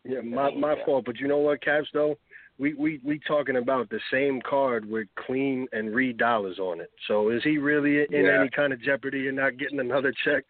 Yeah, 0.03 0.21
my 0.21 0.51
my 0.51 0.81
fault. 0.85 1.03
But 1.05 1.17
you 1.19 1.27
know 1.27 1.39
what, 1.39 1.61
Caps 1.61 1.89
though? 1.93 2.17
We 2.59 2.73
we 2.73 2.99
we 3.03 3.19
talking 3.19 3.57
about 3.57 3.89
the 3.89 3.99
same 4.11 4.41
card 4.41 4.89
with 4.89 5.07
Clean 5.15 5.67
and 5.73 5.93
Reed 5.93 6.17
Dollaz 6.17 6.57
on 6.59 6.81
it. 6.81 6.89
So 7.07 7.29
is 7.29 7.43
he 7.43 7.57
really 7.59 8.01
in 8.03 8.25
Yeah. 8.25 8.39
any 8.39 8.49
kind 8.49 8.73
of 8.73 8.81
jeopardy 8.81 9.27
and 9.27 9.37
not 9.37 9.57
getting 9.57 9.79
another 9.79 10.11
check? 10.23 10.43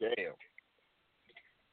Damn. 0.00 0.32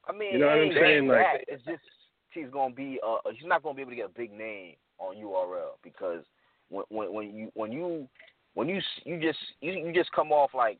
I 0.08 0.12
mean, 0.12 0.32
You 0.34 0.38
know 0.40 0.46
what 0.46 0.58
I'm 0.58 0.72
saying? 0.72 1.08
that. 1.08 1.14
Like- 1.34 1.44
it's 1.48 1.64
just 1.64 1.82
he's 2.30 2.50
gonna 2.50 2.74
be 2.74 2.98
uh 3.06 3.18
he's 3.32 3.46
not 3.46 3.62
gonna 3.62 3.74
be 3.74 3.82
able 3.82 3.92
to 3.92 3.96
get 3.96 4.06
a 4.06 4.18
big 4.18 4.32
name 4.32 4.74
on 4.98 5.16
URL 5.16 5.78
because 5.82 6.24
when 6.68 6.84
when 6.88 7.12
when 7.12 7.34
you 7.34 7.50
when 7.54 7.72
you 7.72 8.08
when 8.54 8.68
you 8.68 8.80
you 9.04 9.20
just 9.20 9.38
you, 9.60 9.72
you 9.72 9.92
just 9.92 10.10
come 10.12 10.32
off 10.32 10.52
like 10.54 10.78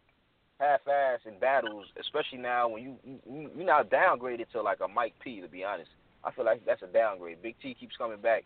half-ass 0.58 1.20
in 1.26 1.38
battles, 1.38 1.86
especially 2.00 2.38
now 2.38 2.68
when 2.68 2.82
you, 2.82 2.96
you 3.04 3.50
you're 3.56 3.66
now 3.66 3.82
downgraded 3.82 4.50
to 4.50 4.60
like 4.60 4.80
a 4.80 4.88
Mike 4.88 5.14
P. 5.22 5.40
To 5.40 5.48
be 5.48 5.62
honest, 5.64 5.90
I 6.24 6.32
feel 6.32 6.44
like 6.44 6.64
that's 6.66 6.82
a 6.82 6.86
downgrade. 6.86 7.42
Big 7.42 7.56
T 7.62 7.74
keeps 7.78 7.96
coming 7.96 8.20
back. 8.20 8.44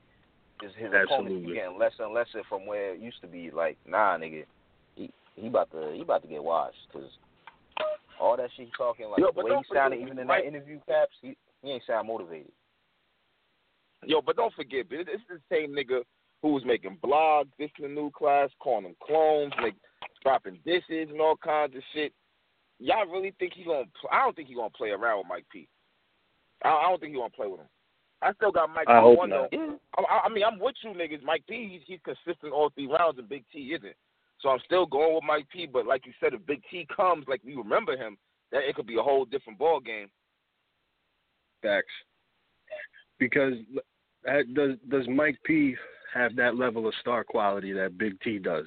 His 0.61 0.71
his 0.77 0.93
Absolutely. 0.93 1.55
getting 1.55 1.79
less 1.79 1.93
and 1.99 2.15
lesser 2.15 2.43
from 2.49 2.67
where 2.67 2.95
it 2.95 3.01
used 3.01 3.21
to 3.23 3.27
be. 3.27 3.51
Like 3.51 3.79
nah, 3.87 4.17
nigga, 4.17 4.45
he 4.95 5.11
he 5.35 5.47
about 5.47 5.71
to 5.73 5.93
he 5.95 6.03
about 6.03 6.23
to 6.23 6.29
get 6.29 6.43
washed 6.43 6.77
because 6.93 7.09
all 8.21 8.37
that 8.37 8.51
shit 8.57 8.67
he 8.67 8.73
talking 8.77 9.09
like 9.11 9.21
Yo, 9.21 9.31
the 9.35 9.45
way 9.45 9.51
he 9.57 9.75
sounded 9.75 10.01
even 10.01 10.19
in 10.19 10.27
Mike- 10.27 10.43
that 10.43 10.49
interview 10.49 10.79
caps, 10.87 11.17
he 11.21 11.37
he 11.63 11.71
ain't 11.71 11.83
sound 11.87 12.09
motivated. 12.09 12.53
Yo, 14.05 14.21
but 14.21 14.37
don't 14.37 14.55
forget, 14.55 14.89
this 14.91 15.01
is 15.03 15.21
the 15.29 15.41
same 15.51 15.71
nigga 15.71 16.03
who 16.43 16.53
was 16.53 16.65
making 16.65 16.99
blogs, 17.03 17.49
this 17.59 17.71
the 17.81 17.89
new 17.89 18.11
class, 18.11 18.51
calling 18.59 18.85
them 18.85 18.97
clones, 19.05 19.53
like 19.63 19.75
dropping 20.23 20.59
dishes 20.65 21.09
and 21.11 21.21
all 21.21 21.37
kinds 21.37 21.75
of 21.77 21.83
shit. 21.95 22.13
Y'all 22.79 23.07
really 23.07 23.33
think 23.39 23.53
he 23.55 23.65
gonna? 23.65 23.85
I 24.11 24.25
don't 24.25 24.35
think 24.35 24.49
he 24.49 24.55
gonna 24.55 24.71
play 24.71 24.91
around 24.91 25.19
with 25.19 25.29
Mike 25.29 25.47
P. 25.53 25.69
I, 26.65 26.69
I 26.69 26.83
don't 26.89 27.01
think 27.01 27.13
he 27.13 27.19
want 27.19 27.33
to 27.33 27.37
play 27.37 27.47
with 27.49 27.61
him. 27.61 27.67
I 28.23 28.33
still 28.35 28.53
got 28.53 28.71
Mike 28.71 28.89
I 28.89 28.99
P. 28.99 29.03
hope 29.03 29.19
one 29.19 29.31
not. 29.31 29.51
though. 29.51 29.79
I, 29.99 30.03
I- 30.03 30.27
I 30.27 30.29
mean, 30.29 30.45
I'm 30.45 30.59
with 30.59 30.77
you 30.83 30.91
niggas. 30.91 31.23
Mike 31.25 31.43
P. 31.49 31.69
He's, 31.73 31.83
he's 31.87 32.01
consistent 32.05 32.53
all 32.53 32.71
three 32.71 32.87
rounds, 32.87 33.19
and 33.19 33.29
Big 33.29 33.45
T 33.53 33.75
isn't. 33.77 33.97
So 34.41 34.49
I'm 34.49 34.61
still 34.65 34.87
going 34.87 35.15
with 35.15 35.25
Mike 35.25 35.47
P. 35.53 35.67
But 35.67 35.87
like 35.87 36.07
you 36.07 36.13
said, 36.21 36.35
if 36.35 36.47
Big 36.47 36.63
T 36.71 36.87
comes, 36.95 37.27
like 37.29 37.41
we 37.45 37.55
remember 37.55 37.97
him, 37.97 38.17
that 38.53 38.63
it 38.69 38.75
could 38.77 38.87
be 38.87 38.99
a 38.99 39.03
whole 39.03 39.25
different 39.25 39.59
ball 39.59 39.81
game. 39.81 40.09
Facts. 41.63 41.87
Because 43.19 43.55
uh, 44.29 44.39
does 44.55 44.73
does 44.89 45.07
Mike 45.09 45.39
P 45.45 45.75
have 46.15 46.37
that 46.37 46.57
level 46.57 46.87
of 46.87 46.95
star 47.01 47.25
quality 47.25 47.73
that 47.73 47.99
Big 47.99 48.21
T 48.21 48.39
does? 48.39 48.67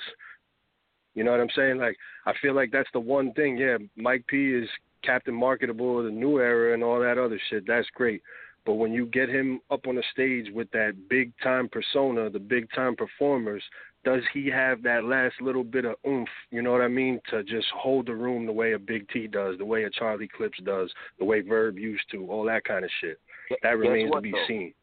You 1.13 1.23
know 1.23 1.31
what 1.31 1.39
I'm 1.39 1.49
saying? 1.55 1.77
Like 1.77 1.95
I 2.25 2.33
feel 2.41 2.53
like 2.55 2.71
that's 2.71 2.89
the 2.93 2.99
one 2.99 3.33
thing. 3.33 3.57
Yeah, 3.57 3.77
Mike 3.95 4.25
P 4.27 4.53
is 4.53 4.67
Captain 5.05 5.33
Marketable 5.33 6.03
the 6.03 6.09
new 6.09 6.39
era 6.39 6.73
and 6.73 6.83
all 6.83 6.99
that 6.99 7.17
other 7.17 7.39
shit. 7.49 7.65
That's 7.67 7.87
great. 7.93 8.21
But 8.65 8.75
when 8.75 8.93
you 8.93 9.05
get 9.05 9.29
him 9.29 9.59
up 9.69 9.85
on 9.87 9.95
the 9.95 10.03
stage 10.11 10.47
with 10.51 10.69
that 10.71 10.93
big 11.07 11.31
time 11.43 11.69
persona, 11.69 12.29
the 12.29 12.39
big 12.39 12.67
time 12.73 12.95
performers, 12.95 13.63
does 14.03 14.21
he 14.33 14.47
have 14.47 14.81
that 14.83 15.03
last 15.03 15.35
little 15.41 15.63
bit 15.63 15.85
of 15.85 15.95
oomph, 16.07 16.29
you 16.51 16.61
know 16.61 16.71
what 16.71 16.81
I 16.81 16.87
mean, 16.87 17.19
to 17.31 17.43
just 17.43 17.67
hold 17.75 18.07
the 18.07 18.13
room 18.13 18.45
the 18.45 18.51
way 18.51 18.73
a 18.73 18.79
Big 18.79 19.09
T 19.09 19.27
does, 19.27 19.57
the 19.57 19.65
way 19.65 19.83
a 19.83 19.89
Charlie 19.89 20.27
Clips 20.27 20.59
does, 20.63 20.91
the 21.19 21.25
way 21.25 21.41
Verb 21.41 21.77
used 21.77 22.03
to, 22.11 22.25
all 22.29 22.45
that 22.45 22.63
kind 22.63 22.85
of 22.85 22.91
shit. 23.01 23.19
That 23.63 23.77
remains 23.77 24.09
what, 24.09 24.17
to 24.17 24.21
be 24.21 24.31
though? 24.31 24.45
seen. 24.47 24.73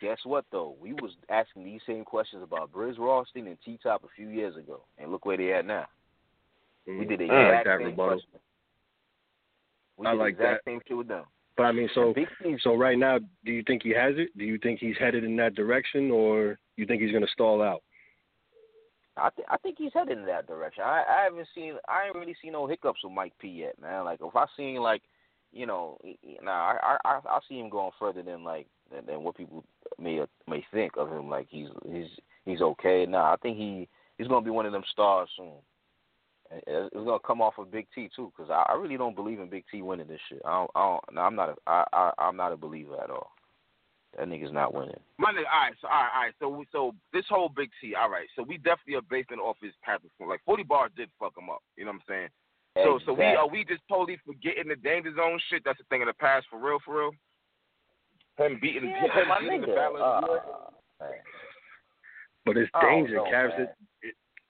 Guess 0.00 0.18
what 0.24 0.44
though? 0.52 0.76
We 0.80 0.92
was 0.92 1.12
asking 1.30 1.64
these 1.64 1.80
same 1.86 2.04
questions 2.04 2.42
about 2.42 2.70
Brizz 2.72 2.98
Rawsteen 2.98 3.46
and 3.46 3.56
T 3.64 3.78
Top 3.82 4.04
a 4.04 4.08
few 4.14 4.28
years 4.28 4.56
ago, 4.56 4.82
and 4.98 5.10
look 5.10 5.24
where 5.24 5.38
they 5.38 5.52
at 5.54 5.64
now. 5.64 5.86
We 6.86 6.92
mm-hmm. 6.92 7.08
did 7.08 7.20
the 7.20 7.24
like 7.24 7.46
exact 7.46 7.64
that 7.64 7.78
same 7.78 7.86
rebuttal. 7.86 8.12
question. 8.14 8.40
We 9.96 10.06
I 10.06 10.12
did 10.12 10.18
like 10.18 10.38
the 10.38 10.44
exact 10.44 10.64
that. 10.64 10.70
same 10.70 10.80
shit 10.86 10.96
with 10.96 11.08
them. 11.08 11.24
But 11.56 11.64
I 11.64 11.72
mean, 11.72 11.88
so 11.94 12.12
so 12.62 12.74
right 12.74 12.98
now, 12.98 13.18
do 13.44 13.52
you 13.52 13.62
think 13.64 13.82
he 13.82 13.90
has 13.90 14.14
it? 14.16 14.36
Do 14.36 14.44
you 14.44 14.58
think 14.58 14.80
he's 14.80 14.96
headed 14.98 15.22
in 15.22 15.36
that 15.36 15.54
direction, 15.54 16.10
or 16.10 16.58
you 16.76 16.84
think 16.84 17.00
he's 17.00 17.12
going 17.12 17.24
to 17.24 17.30
stall 17.32 17.62
out? 17.62 17.82
I 19.16 19.30
th- 19.30 19.46
I 19.48 19.56
think 19.58 19.76
he's 19.78 19.92
headed 19.94 20.18
in 20.18 20.26
that 20.26 20.48
direction. 20.48 20.82
I 20.84 21.04
I 21.08 21.24
haven't 21.24 21.46
seen 21.54 21.74
I 21.88 22.06
ain't 22.06 22.16
really 22.16 22.34
seen 22.42 22.52
no 22.52 22.66
hiccups 22.66 23.04
with 23.04 23.12
Mike 23.12 23.34
P 23.38 23.48
yet, 23.48 23.80
man. 23.80 24.04
Like 24.04 24.18
if 24.20 24.34
I 24.34 24.46
seen 24.56 24.76
like, 24.76 25.02
you 25.52 25.66
know, 25.66 25.98
nah, 26.42 26.76
I 26.82 26.96
I 27.04 27.20
I 27.24 27.38
see 27.48 27.60
him 27.60 27.70
going 27.70 27.92
further 27.98 28.22
than 28.22 28.42
like 28.42 28.66
than, 28.92 29.06
than 29.06 29.22
what 29.22 29.36
people 29.36 29.64
may 29.98 30.20
may 30.48 30.64
think 30.72 30.96
of 30.96 31.12
him. 31.12 31.30
Like 31.30 31.46
he's 31.48 31.68
he's 31.88 32.08
he's 32.44 32.60
okay. 32.60 33.06
Nah, 33.06 33.32
I 33.32 33.36
think 33.36 33.56
he 33.56 33.88
he's 34.18 34.26
gonna 34.26 34.44
be 34.44 34.50
one 34.50 34.66
of 34.66 34.72
them 34.72 34.84
stars 34.90 35.28
soon. 35.36 35.52
And 36.54 36.62
It's 36.66 36.94
it's 36.94 37.04
gonna 37.04 37.18
come 37.26 37.42
off 37.42 37.58
of 37.58 37.72
Big 37.72 37.86
T 37.94 38.08
too, 38.14 38.32
because 38.36 38.50
I, 38.50 38.72
I 38.72 38.76
really 38.76 38.96
don't 38.96 39.16
believe 39.16 39.40
in 39.40 39.50
Big 39.50 39.64
T 39.70 39.82
winning 39.82 40.06
this 40.06 40.20
shit. 40.28 40.42
I 40.44 40.52
don't. 40.52 40.70
I 40.74 40.80
don't 40.86 41.14
no, 41.14 41.20
I'm 41.22 41.34
not. 41.34 41.48
A, 41.50 41.54
I, 41.66 41.84
I 41.92 42.12
I'm 42.18 42.36
not 42.36 42.52
a 42.52 42.56
believer 42.56 42.96
at 43.02 43.10
all. 43.10 43.32
That 44.16 44.28
nigga's 44.28 44.52
not 44.52 44.72
winning. 44.72 44.94
My 45.18 45.32
nigga, 45.32 45.50
all 45.52 45.66
right, 45.66 45.74
so 45.80 45.88
all 45.88 45.94
right, 45.94 46.10
all 46.14 46.22
right. 46.22 46.34
So 46.38 46.48
we, 46.48 46.64
so 46.70 46.94
this 47.12 47.24
whole 47.28 47.48
Big 47.48 47.70
T, 47.80 47.94
all 47.96 48.08
right. 48.10 48.28
So 48.36 48.44
we 48.44 48.58
definitely 48.58 48.94
are 48.94 49.02
basing 49.10 49.38
off 49.38 49.56
his 49.60 49.72
past 49.82 50.02
performance. 50.04 50.34
Like 50.38 50.44
Forty 50.44 50.62
Bars 50.62 50.92
did 50.96 51.10
fuck 51.18 51.36
him 51.36 51.50
up. 51.50 51.62
You 51.76 51.84
know 51.84 51.90
what 51.92 52.02
I'm 52.06 52.08
saying? 52.08 52.28
So 52.76 52.98
so 53.06 53.12
we 53.12 53.24
are 53.24 53.48
we 53.48 53.64
just 53.64 53.82
totally 53.88 54.18
forgetting 54.26 54.68
the 54.68 54.76
danger 54.76 55.14
zone 55.14 55.40
shit? 55.50 55.62
That's 55.64 55.80
a 55.80 55.84
thing 55.84 56.02
of 56.02 56.06
the 56.08 56.14
past 56.14 56.46
for 56.50 56.58
real, 56.58 56.78
for 56.84 56.98
real. 56.98 57.10
Him 58.36 58.58
beating 58.60 58.90
Yeah, 58.90 59.22
him 59.22 59.28
my 59.28 59.38
beating 59.42 59.60
the 59.60 59.66
nigga, 59.68 59.74
battle. 59.74 59.98
the 59.98 60.26
year? 60.26 60.40
uh, 61.00 61.06
But 62.44 62.56
it's 62.56 62.70
I 62.74 62.82
don't 62.82 63.04
danger, 63.04 63.16
know, 63.16 63.24
Cavs. 63.32 63.68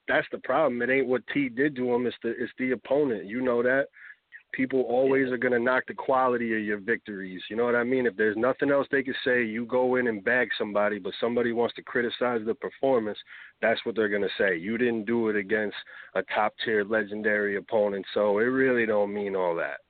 Man. 0.08 0.16
It, 0.16 0.22
it, 0.22 0.28
that's 0.28 0.28
the 0.32 0.38
problem. 0.38 0.82
It 0.82 0.90
ain't 0.90 1.06
what 1.08 1.22
T 1.32 1.48
did 1.48 1.76
to 1.76 1.94
him. 1.94 2.06
It's 2.06 2.16
the 2.22 2.30
it's 2.30 2.52
the 2.58 2.72
opponent. 2.72 3.24
You 3.26 3.40
know 3.40 3.62
that. 3.62 3.86
People 4.52 4.82
always 4.82 5.32
are 5.32 5.36
gonna 5.36 5.58
knock 5.58 5.84
the 5.88 5.94
quality 5.94 6.56
of 6.56 6.64
your 6.64 6.78
victories. 6.78 7.42
You 7.50 7.56
know 7.56 7.64
what 7.64 7.74
I 7.74 7.82
mean? 7.82 8.06
If 8.06 8.16
there's 8.16 8.36
nothing 8.36 8.70
else 8.70 8.86
they 8.90 9.02
could 9.02 9.16
say, 9.24 9.44
you 9.44 9.66
go 9.66 9.96
in 9.96 10.06
and 10.06 10.24
bag 10.24 10.48
somebody, 10.56 11.00
but 11.00 11.12
somebody 11.20 11.52
wants 11.52 11.74
to 11.74 11.82
criticize 11.82 12.40
the 12.46 12.54
performance. 12.54 13.18
That's 13.62 13.84
what 13.84 13.96
they're 13.96 14.08
gonna 14.08 14.28
say. 14.38 14.56
You 14.56 14.78
didn't 14.78 15.06
do 15.06 15.28
it 15.28 15.36
against 15.36 15.76
a 16.14 16.22
top 16.34 16.54
tier 16.64 16.84
legendary 16.84 17.56
opponent, 17.56 18.06
so 18.14 18.38
it 18.38 18.44
really 18.44 18.86
don't 18.86 19.12
mean 19.12 19.34
all 19.34 19.56
that. 19.56 19.80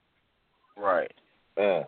right. 0.79 1.12
Yeah. 1.59 1.85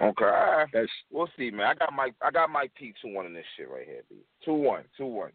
Okay. 0.00 0.64
That's 0.72 0.90
We'll 1.10 1.28
see, 1.36 1.50
man. 1.50 1.66
I 1.66 1.74
got 1.74 1.92
my 1.92 2.10
I 2.22 2.30
got 2.30 2.50
my 2.50 2.70
P 2.78 2.94
two 3.02 3.12
one 3.12 3.26
in 3.26 3.34
this 3.34 3.44
shit 3.56 3.68
right 3.68 3.86
here, 3.86 4.02
B. 4.08 4.16
Two 4.44 4.54
one, 4.54 4.84
two 4.96 5.06
one. 5.06 5.32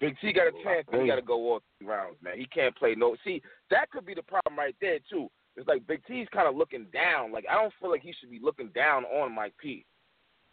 Big 0.00 0.16
T 0.20 0.32
got 0.32 0.46
a 0.46 0.52
chance, 0.62 0.86
but 0.90 1.00
he 1.00 1.06
got 1.08 1.16
to 1.16 1.22
go 1.22 1.34
all 1.34 1.60
three 1.78 1.88
rounds, 1.88 2.16
man. 2.22 2.38
He 2.38 2.46
can't 2.46 2.76
play 2.76 2.94
no. 2.96 3.16
See, 3.24 3.42
that 3.70 3.90
could 3.90 4.06
be 4.06 4.14
the 4.14 4.22
problem 4.22 4.56
right 4.58 4.76
there 4.80 4.98
too. 5.10 5.28
It's 5.56 5.66
like 5.66 5.86
Big 5.88 6.04
T's 6.06 6.28
kind 6.32 6.46
of 6.46 6.54
looking 6.54 6.86
down. 6.92 7.32
Like 7.32 7.44
I 7.50 7.54
don't 7.54 7.72
feel 7.80 7.90
like 7.90 8.02
he 8.02 8.12
should 8.18 8.30
be 8.30 8.38
looking 8.42 8.68
down 8.68 9.04
on 9.06 9.34
Mike 9.34 9.54
P. 9.60 9.84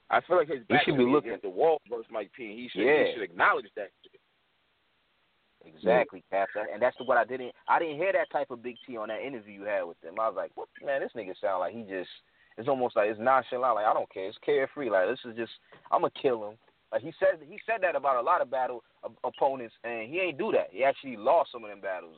I 0.09 0.21
feel 0.21 0.37
like 0.37 0.47
his 0.47 0.59
He 0.67 0.73
back 0.73 0.83
should 0.83 0.93
should 0.93 0.97
be 0.97 1.03
looking- 1.05 1.29
against 1.31 1.43
the 1.43 1.49
wall 1.49 1.79
versus 1.89 2.05
Mike 2.11 2.31
P. 2.35 2.45
And 2.49 2.59
he 2.59 2.69
should 2.69 2.81
Yeah. 2.85 3.05
he 3.05 3.13
should 3.13 3.21
acknowledge 3.23 3.67
that. 3.75 3.89
Shit. 4.03 4.19
Exactly, 5.65 6.23
Cap. 6.31 6.49
And 6.71 6.81
that's 6.81 6.95
what 7.05 7.17
I 7.17 7.25
didn't. 7.25 7.51
I 7.67 7.79
didn't 7.79 7.95
hear 7.97 8.13
that 8.13 8.29
type 8.31 8.51
of 8.51 8.61
Big 8.61 8.75
T 8.85 8.97
on 8.97 9.07
that 9.09 9.21
interview 9.21 9.61
you 9.61 9.65
had 9.65 9.83
with 9.83 9.97
him. 10.03 10.19
I 10.19 10.27
was 10.27 10.35
like, 10.35 10.51
what 10.55 10.67
man? 10.83 11.01
This 11.01 11.11
nigga 11.15 11.33
sound 11.41 11.59
like 11.59 11.73
he 11.73 11.83
just. 11.83 12.09
It's 12.57 12.69
almost 12.69 12.95
like 12.95 13.09
it's 13.09 13.19
nonchalant. 13.19 13.75
Like 13.75 13.85
I 13.85 13.93
don't 13.93 14.09
care. 14.11 14.27
It's 14.27 14.37
carefree. 14.45 14.89
Like 14.89 15.07
this 15.09 15.19
is 15.25 15.35
just. 15.35 15.51
I'm 15.91 16.01
gonna 16.01 16.11
kill 16.21 16.49
him. 16.49 16.57
Like 16.91 17.01
he 17.01 17.11
said. 17.19 17.39
He 17.47 17.59
said 17.65 17.81
that 17.81 17.95
about 17.95 18.17
a 18.17 18.21
lot 18.21 18.41
of 18.41 18.49
battle 18.51 18.83
op- 19.03 19.17
opponents, 19.23 19.75
and 19.83 20.09
he 20.09 20.19
ain't 20.19 20.37
do 20.37 20.51
that. 20.51 20.67
He 20.71 20.83
actually 20.83 21.17
lost 21.17 21.51
some 21.51 21.63
of 21.63 21.69
them 21.69 21.81
battles. 21.81 22.15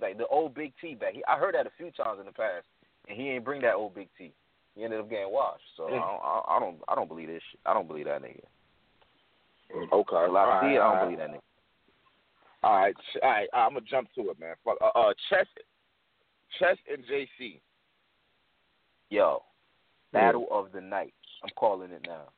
like 0.00 0.18
the 0.18 0.26
old 0.26 0.54
Big 0.54 0.72
T 0.80 0.94
back. 0.94 1.14
He, 1.14 1.24
I 1.26 1.38
heard 1.38 1.54
that 1.54 1.66
a 1.66 1.72
few 1.76 1.90
times 1.90 2.20
in 2.20 2.26
the 2.26 2.32
past, 2.32 2.66
and 3.08 3.18
he 3.18 3.30
ain't 3.30 3.44
bring 3.44 3.62
that 3.62 3.74
old 3.74 3.94
Big 3.94 4.08
T. 4.16 4.32
He 4.74 4.84
ended 4.84 5.00
up 5.00 5.10
getting 5.10 5.30
washed. 5.30 5.62
So 5.76 5.86
I, 5.86 5.90
don't, 5.90 6.00
I, 6.00 6.42
I 6.48 6.60
don't, 6.60 6.76
I 6.88 6.94
don't 6.94 7.08
believe 7.08 7.28
this. 7.28 7.42
Shit. 7.50 7.60
I 7.66 7.74
don't 7.74 7.88
believe 7.88 8.06
that 8.06 8.22
nigga. 8.22 8.40
Okay. 9.92 10.26
Till 10.26 10.36
I 10.36 10.40
all 10.40 10.60
see 10.60 10.66
right, 10.66 10.74
it, 10.74 10.80
I 10.80 10.84
don't 10.84 10.92
right. 10.94 11.04
believe 11.04 11.18
that 11.18 11.30
nigga. 11.30 11.40
All 12.62 12.76
right, 12.76 12.94
ch- 12.94 13.18
all 13.22 13.30
right. 13.30 13.48
I'm 13.52 13.74
gonna 13.74 13.86
jump 13.90 14.08
to 14.14 14.30
it, 14.30 14.38
man. 14.38 14.54
Fuck. 14.64 14.76
Uh, 14.80 14.98
uh, 14.98 15.12
Chess, 15.28 15.46
Chess 16.58 16.76
and 16.90 17.02
JC. 17.04 17.60
Yo, 19.10 19.42
battle 20.12 20.46
of 20.50 20.72
the 20.72 20.80
night. 20.80 21.12
I'm 21.42 21.50
calling 21.56 21.90
it 21.90 22.02
now. 22.06 22.28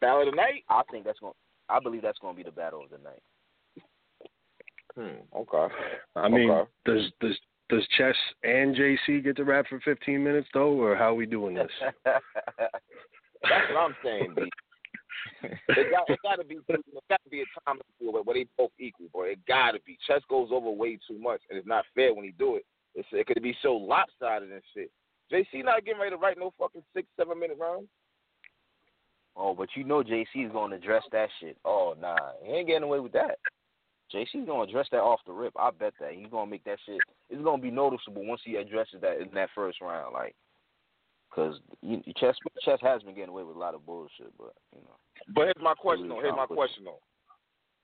Battle 0.00 0.22
of 0.22 0.30
the 0.30 0.36
night. 0.36 0.64
I 0.68 0.82
think 0.90 1.04
that's 1.04 1.18
going. 1.20 1.32
to 1.32 1.74
I 1.74 1.80
believe 1.80 2.02
that's 2.02 2.18
going 2.18 2.34
to 2.34 2.36
be 2.36 2.44
the 2.48 2.54
battle 2.54 2.82
of 2.84 2.90
the 2.90 2.98
night. 2.98 3.22
Hmm. 4.96 5.20
Okay. 5.36 5.74
I 6.14 6.28
mean, 6.28 6.50
Okay. 6.50 6.70
does 6.84 7.10
does 7.20 7.36
does 7.68 7.86
Chess 7.98 8.14
and 8.44 8.74
JC 8.76 9.22
get 9.24 9.36
to 9.36 9.44
rap 9.44 9.66
for 9.68 9.80
15 9.80 10.22
minutes 10.22 10.48
though, 10.54 10.80
or 10.80 10.96
how 10.96 11.10
are 11.10 11.14
we 11.14 11.26
doing 11.26 11.54
this? 11.54 11.70
That's 12.04 12.22
what 13.72 13.78
I'm 13.78 13.96
saying, 14.02 14.34
B. 14.36 14.42
it 15.42 15.90
got 15.90 16.08
it 16.08 16.18
got 16.22 16.36
to 16.36 16.44
be 16.44 16.58
it 16.68 16.84
got 17.10 17.20
to 17.24 17.30
be 17.30 17.42
a 17.42 17.44
time 17.66 17.78
where, 17.98 18.22
where 18.22 18.34
they 18.34 18.46
both 18.56 18.70
equal, 18.78 19.06
bro. 19.12 19.24
It 19.24 19.44
got 19.46 19.72
to 19.72 19.80
be. 19.84 19.98
Chess 20.06 20.22
goes 20.30 20.48
over 20.52 20.70
way 20.70 20.98
too 21.08 21.18
much, 21.18 21.40
and 21.50 21.58
it's 21.58 21.68
not 21.68 21.84
fair 21.94 22.14
when 22.14 22.24
he 22.24 22.32
do 22.38 22.56
it. 22.56 22.64
It's, 22.94 23.08
it 23.12 23.26
could 23.26 23.42
be 23.42 23.54
so 23.62 23.74
lopsided 23.74 24.50
and 24.50 24.62
shit. 24.72 24.90
JC 25.30 25.64
not 25.64 25.84
getting 25.84 26.00
ready 26.00 26.12
to 26.12 26.16
write 26.16 26.38
no 26.38 26.52
fucking 26.58 26.82
six 26.94 27.06
seven 27.18 27.38
minute 27.38 27.58
rounds. 27.60 27.88
Oh, 29.36 29.54
but 29.54 29.68
you 29.74 29.84
know 29.84 30.02
JC 30.02 30.46
is 30.46 30.52
going 30.52 30.70
to 30.70 30.76
address 30.76 31.02
that 31.12 31.28
shit. 31.40 31.56
Oh 31.64 31.94
nah, 32.00 32.16
he 32.42 32.52
ain't 32.52 32.66
getting 32.66 32.84
away 32.84 33.00
with 33.00 33.12
that. 33.12 33.38
JC's 34.14 34.46
going 34.46 34.66
to 34.66 34.70
address 34.70 34.86
that 34.92 35.00
off 35.00 35.20
the 35.26 35.32
rip. 35.32 35.52
I 35.58 35.70
bet 35.70 35.92
that 36.00 36.12
he's 36.12 36.30
going 36.30 36.46
to 36.46 36.50
make 36.50 36.64
that 36.64 36.78
shit. 36.86 37.00
It's 37.28 37.42
going 37.42 37.60
to 37.60 37.62
be 37.62 37.72
noticeable 37.72 38.24
once 38.24 38.40
he 38.44 38.56
addresses 38.56 39.00
that 39.02 39.20
in 39.20 39.28
that 39.34 39.50
first 39.54 39.80
round, 39.80 40.12
like. 40.12 40.34
Cause 41.34 41.56
you, 41.82 42.00
chess 42.16 42.34
chess 42.64 42.78
has 42.80 43.02
been 43.02 43.14
getting 43.14 43.28
away 43.28 43.42
with 43.42 43.56
a 43.56 43.58
lot 43.58 43.74
of 43.74 43.84
bullshit, 43.84 44.32
but 44.38 44.54
you 44.72 44.80
know. 44.80 44.96
But 45.34 45.42
here's 45.42 45.62
my 45.62 45.74
question 45.74 46.08
though. 46.08 46.20
Here's 46.22 46.36
my 46.36 46.46
question 46.46 46.84
though. 46.84 47.00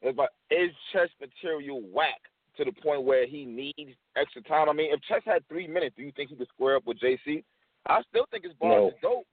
Here's 0.00 0.16
my, 0.16 0.26
is 0.50 0.70
Chess 0.92 1.09
material 1.20 1.80
whack 1.92 2.20
to 2.57 2.64
the 2.64 2.72
point 2.72 3.05
where 3.05 3.26
he 3.26 3.44
needs 3.44 3.96
extra 4.16 4.42
time? 4.42 4.68
I 4.68 4.72
mean, 4.72 4.92
if 4.92 5.00
Chess 5.03 5.22
had 5.24 5.46
three 5.48 5.66
minutes, 5.66 5.94
do 5.96 6.03
you 6.03 6.12
think 6.12 6.30
he 6.30 6.36
could 6.36 6.48
square 6.48 6.76
up 6.76 6.86
with 6.86 6.98
JC? 6.98 7.44
I 7.86 8.00
still 8.09 8.26
think 8.30 8.44
his 8.44 8.53
bars 8.55 8.72
No. 8.72 8.88
is 8.88 8.94
dope. 9.03 9.26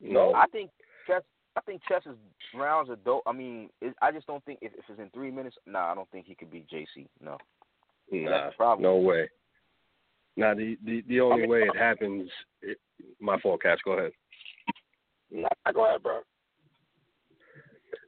No. 0.00 0.34
I 0.34 0.46
think 0.52 0.70
chess. 1.06 1.22
I 1.56 1.60
think 1.62 1.80
chess's 1.88 2.16
rounds 2.54 2.90
are 2.90 2.96
dope. 2.96 3.22
I 3.26 3.32
mean, 3.32 3.70
it, 3.80 3.94
I 4.02 4.12
just 4.12 4.26
don't 4.26 4.44
think 4.44 4.58
if, 4.60 4.72
if 4.74 4.84
it's 4.88 5.00
in 5.00 5.10
three 5.10 5.30
minutes, 5.30 5.56
nah, 5.66 5.90
I 5.90 5.94
don't 5.94 6.10
think 6.10 6.26
he 6.26 6.34
could 6.34 6.50
beat 6.50 6.68
JC. 6.68 7.06
No. 7.22 7.38
Nah, 8.12 8.50
problem. 8.56 8.82
no 8.82 8.96
way. 8.96 9.28
Now 10.36 10.54
the 10.54 10.76
the 10.84 11.02
the 11.08 11.20
only 11.20 11.42
mean- 11.42 11.50
way 11.50 11.62
uh, 11.62 11.72
it 11.72 11.76
happens. 11.76 12.30
It, 12.62 12.78
my 13.20 13.40
fault, 13.40 13.62
Cash. 13.62 13.78
Go 13.84 13.92
ahead. 13.92 14.12
Nah, 15.30 15.48
go 15.72 15.86
ahead, 15.86 16.02
bro. 16.02 16.20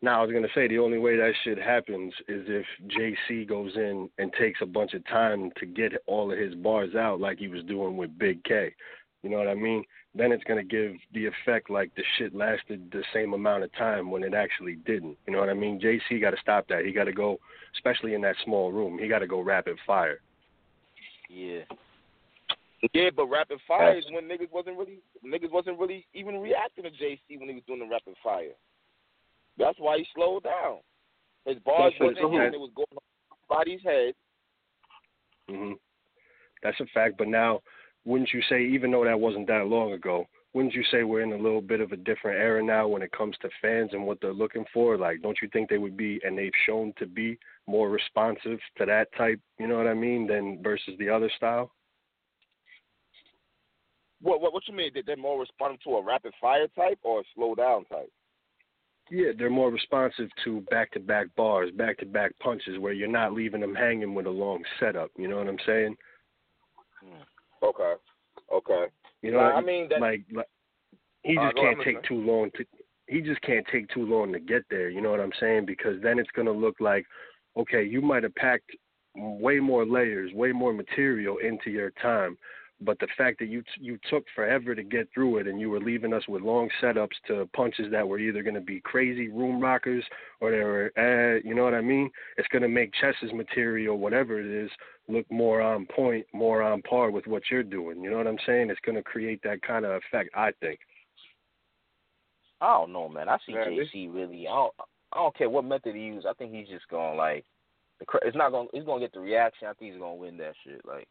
Now 0.03 0.20
I 0.20 0.24
was 0.24 0.32
gonna 0.32 0.46
say 0.55 0.68
the 0.68 0.78
only 0.78 0.99
way 0.99 1.16
that 1.16 1.32
shit 1.42 1.59
happens 1.59 2.12
is 2.28 2.46
if 2.46 2.66
JC 2.86 3.49
goes 3.49 3.72
in 3.74 4.09
and 4.18 4.32
takes 4.38 4.61
a 4.62 4.66
bunch 4.66 4.94
of 4.94 5.05
time 5.09 5.51
to 5.59 5.66
get 5.66 5.92
all 6.07 6.30
of 6.30 6.38
his 6.38 6.55
bars 6.55 6.94
out, 6.94 7.20
like 7.20 7.38
he 7.38 7.49
was 7.49 7.64
doing 7.64 7.96
with 7.96 8.16
Big 8.18 8.44
K. 8.44 8.74
You 9.23 9.31
know 9.31 9.39
what 9.39 9.49
I 9.49 9.55
mean? 9.55 9.85
Then 10.14 10.33
it's 10.33 10.45
gonna 10.45 10.64
give 10.64 10.93
the 11.12 11.27
effect 11.27 11.71
like 11.71 11.95
the 11.97 12.05
shit 12.16 12.35
lasted 12.35 12.91
the 12.93 13.03
same 13.12 13.33
amount 13.35 13.64
of 13.64 13.73
time 13.75 14.11
when 14.11 14.23
it 14.23 14.35
actually 14.35 14.77
didn't. 14.87 15.16
You 15.27 15.33
know 15.33 15.41
what 15.41 15.49
I 15.49 15.55
mean? 15.55 15.81
JC 15.81 16.21
got 16.21 16.31
to 16.31 16.37
stop 16.41 16.69
that. 16.69 16.85
He 16.85 16.93
got 16.93 17.05
to 17.05 17.12
go, 17.12 17.39
especially 17.75 18.14
in 18.14 18.21
that 18.23 18.37
small 18.45 18.71
room. 18.73 18.99
He 18.99 19.09
got 19.09 19.19
to 19.21 19.27
go 19.27 19.41
rapid 19.41 19.77
fire. 19.87 20.21
Yeah. 21.29 21.62
Yeah, 22.95 23.11
but 23.14 23.27
rapid 23.27 23.59
fire 23.66 23.99
is 23.99 24.05
when 24.12 24.25
niggas 24.25 24.53
wasn't 24.53 24.79
really 24.79 25.01
niggas 25.27 25.51
wasn't 25.51 25.79
really 25.79 26.07
even 26.14 26.39
reacting 26.39 26.85
to 26.85 26.91
JC 26.91 27.39
when 27.39 27.49
he 27.49 27.55
was 27.57 27.64
doing 27.66 27.81
the 27.81 27.87
rapid 27.87 28.14
fire. 28.23 28.55
That's 29.59 29.79
why 29.79 29.99
he 29.99 30.07
slowed 30.14 30.45
down. 30.45 30.79
His 31.45 31.59
bars 31.64 31.93
So- 31.99 32.05
wasn't 32.07 32.21
so 32.23 32.31
hitting, 32.31 32.55
it 32.55 32.61
was 32.61 32.71
going 32.77 32.87
on 32.93 33.39
somebody's 33.49 33.83
head. 33.83 34.14
hmm 35.49 35.73
That's 36.62 36.79
a 36.81 36.87
fact. 36.95 37.19
But 37.19 37.29
now, 37.29 37.62
wouldn't 38.09 38.32
you 38.32 38.40
say, 38.48 38.64
even 38.64 38.90
though 38.90 39.04
that 39.04 39.20
wasn't 39.20 39.46
that 39.48 39.66
long 39.66 39.92
ago, 39.92 40.26
wouldn't 40.54 40.72
you 40.72 40.82
say 40.90 41.02
we're 41.02 41.20
in 41.20 41.34
a 41.34 41.36
little 41.36 41.61
bit 41.61 41.82
of 41.82 41.92
a 41.92 41.96
different 41.96 42.40
era 42.40 42.64
now 42.64 42.88
when 42.88 43.02
it 43.02 43.12
comes 43.12 43.36
to 43.42 43.50
fans 43.61 43.90
and 43.92 44.06
what 44.06 44.18
they're 44.22 44.32
looking 44.32 44.64
for? 44.72 44.96
Like, 44.96 45.20
don't 45.20 45.36
you 45.42 45.48
think 45.52 45.68
they 45.68 45.76
would 45.76 45.94
be, 45.94 46.18
and 46.24 46.36
they've 46.36 46.50
shown 46.64 46.94
to 46.98 47.06
be 47.06 47.38
more 47.66 47.90
responsive 47.90 48.59
to 48.78 48.86
that 48.86 49.09
type, 49.18 49.38
you 49.59 49.68
know 49.68 49.76
what 49.76 49.86
I 49.86 49.92
mean, 49.92 50.26
than 50.26 50.62
versus 50.62 50.94
the 50.98 51.11
other 51.11 51.30
style? 51.36 51.70
What 54.22 54.40
what 54.40 54.54
what 54.54 54.66
you 54.66 54.74
mean? 54.74 54.92
Did 54.94 55.04
they 55.04 55.14
more 55.14 55.38
responsive 55.38 55.80
to 55.84 55.96
a 55.96 56.02
rapid 56.02 56.32
fire 56.40 56.66
type 56.74 56.98
or 57.02 57.20
a 57.20 57.24
slow 57.34 57.54
down 57.54 57.84
type? 57.84 58.11
Yeah, 59.11 59.32
they're 59.38 59.50
more 59.50 59.70
responsive 59.70 60.28
to 60.44 60.62
back 60.70 60.90
to 60.92 61.00
back 61.00 61.26
bars, 61.36 61.70
back 61.76 61.98
to 61.98 62.06
back 62.06 62.32
punches, 62.40 62.78
where 62.78 62.94
you're 62.94 63.06
not 63.06 63.34
leaving 63.34 63.61
them 63.61 63.74
hanging 63.74 64.14
with 64.14 64.26
a 64.26 64.30
long 64.30 64.64
setup. 64.80 65.11
You 65.16 65.28
know 65.28 65.36
what 65.36 65.46
I'm 65.46 65.59
saying? 65.66 65.96
Hmm. 67.00 67.22
Okay. 67.62 67.94
Okay. 68.52 68.86
You 69.22 69.32
know, 69.32 69.40
I 69.40 69.61
mean 69.61 69.88
that 69.88 70.00
like, 70.00 70.22
like 70.32 70.46
he 71.22 71.36
Uh, 71.36 71.46
just 71.46 71.59
ahead, 71.59 71.74
can't 71.74 71.84
take 71.84 72.02
too 72.04 72.20
long 72.20 72.50
to 72.56 72.64
he 73.09 73.20
just 73.20 73.40
can't 73.40 73.66
take 73.72 73.88
too 73.88 74.04
long 74.06 74.32
to 74.32 74.38
get 74.38 74.62
there 74.70 74.88
you 74.88 75.00
know 75.00 75.11
what 75.11 75.20
i'm 75.20 75.32
saying 75.40 75.64
because 75.66 76.00
then 76.02 76.18
it's 76.18 76.30
going 76.34 76.46
to 76.46 76.52
look 76.52 76.76
like 76.80 77.06
okay 77.56 77.82
you 77.82 78.00
might 78.00 78.22
have 78.22 78.34
packed 78.34 78.70
way 79.16 79.59
more 79.59 79.84
layers 79.84 80.32
way 80.32 80.52
more 80.52 80.72
material 80.72 81.38
into 81.38 81.70
your 81.70 81.90
time 82.02 82.36
but 82.81 82.99
the 83.01 83.09
fact 83.16 83.39
that 83.41 83.49
you 83.49 83.62
t- 83.62 83.81
you 83.81 83.99
took 84.09 84.24
forever 84.35 84.74
to 84.74 84.83
get 84.83 85.09
through 85.12 85.39
it 85.39 85.47
and 85.47 85.61
you 85.61 85.70
were 85.70 85.81
leaving 85.81 86.12
us 86.12 86.22
with 86.29 86.43
long 86.43 86.68
setups 86.83 87.16
to 87.26 87.49
punches 87.55 87.91
that 87.91 88.07
were 88.07 88.18
either 88.18 88.43
going 88.43 88.55
to 88.55 88.61
be 88.61 88.81
crazy 88.81 89.29
room 89.29 89.61
rockers 89.61 90.05
or 90.41 90.51
they 90.51 90.59
were 90.59 90.93
eh, 90.97 91.41
you 91.45 91.55
know 91.55 91.64
what 91.64 91.74
i 91.74 91.81
mean 91.81 92.11
it's 92.37 92.49
going 92.49 92.62
to 92.62 92.68
make 92.68 92.93
chess's 93.01 93.33
material 93.33 93.99
whatever 93.99 94.41
it 94.41 94.47
is 94.47 94.70
look 95.09 95.29
more 95.31 95.61
on 95.61 95.87
point 95.87 96.24
more 96.33 96.62
on 96.62 96.81
par 96.83 97.11
with 97.11 97.26
what 97.26 97.43
you're 97.51 97.62
doing 97.62 98.01
you 98.03 98.11
know 98.11 98.18
what 98.18 98.26
i'm 98.26 98.39
saying 98.47 98.70
it's 98.70 98.81
going 98.85 98.97
to 98.97 99.03
create 99.03 99.41
that 99.43 99.61
kind 99.62 99.85
of 99.85 99.93
effect 99.93 100.31
i 100.35 100.53
think 100.61 100.79
I 102.61 102.74
don't 102.79 102.93
know, 102.93 103.09
man. 103.09 103.29
I 103.29 103.39
see 103.47 103.53
Man, 103.53 103.68
JC 103.68 104.12
really. 104.12 104.49
I 104.49 104.53
don't. 104.53 104.74
I 105.12 105.16
don't 105.18 105.37
care 105.37 105.49
what 105.49 105.64
method 105.64 105.95
he 105.95 106.03
uses. 106.03 106.26
I 106.29 106.35
think 106.35 106.53
he's 106.53 106.68
just 106.68 106.89
going 106.89 107.16
like. 107.16 107.45
The, 108.01 108.07
it's 108.22 108.37
not 108.37 108.51
going. 108.51 108.68
to 108.68 108.76
He's 108.76 108.85
going 108.85 109.01
to 109.01 109.07
get 109.07 109.12
the 109.12 109.20
reaction. 109.20 109.68
I 109.68 109.72
think 109.74 109.93
he's 109.93 110.01
going 110.01 110.16
to 110.16 110.20
win 110.20 110.37
that 110.39 110.55
shit. 110.64 110.81
Like, 110.85 111.09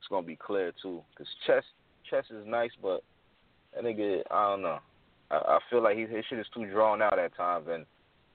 it's 0.00 0.08
going 0.08 0.24
to 0.24 0.26
be 0.26 0.36
clear 0.36 0.72
too. 0.82 1.02
Cause 1.16 1.26
chess, 1.46 1.62
chess 2.08 2.24
is 2.30 2.46
nice, 2.46 2.70
but 2.82 3.02
that 3.74 3.84
nigga, 3.84 4.22
I 4.30 4.50
don't 4.50 4.62
know. 4.62 4.78
I, 5.30 5.36
I 5.36 5.58
feel 5.68 5.82
like 5.82 5.96
he, 5.96 6.02
his 6.06 6.24
shit 6.28 6.38
is 6.38 6.46
too 6.54 6.66
drawn 6.66 7.02
out 7.02 7.18
at 7.18 7.36
times, 7.36 7.66
and 7.70 7.84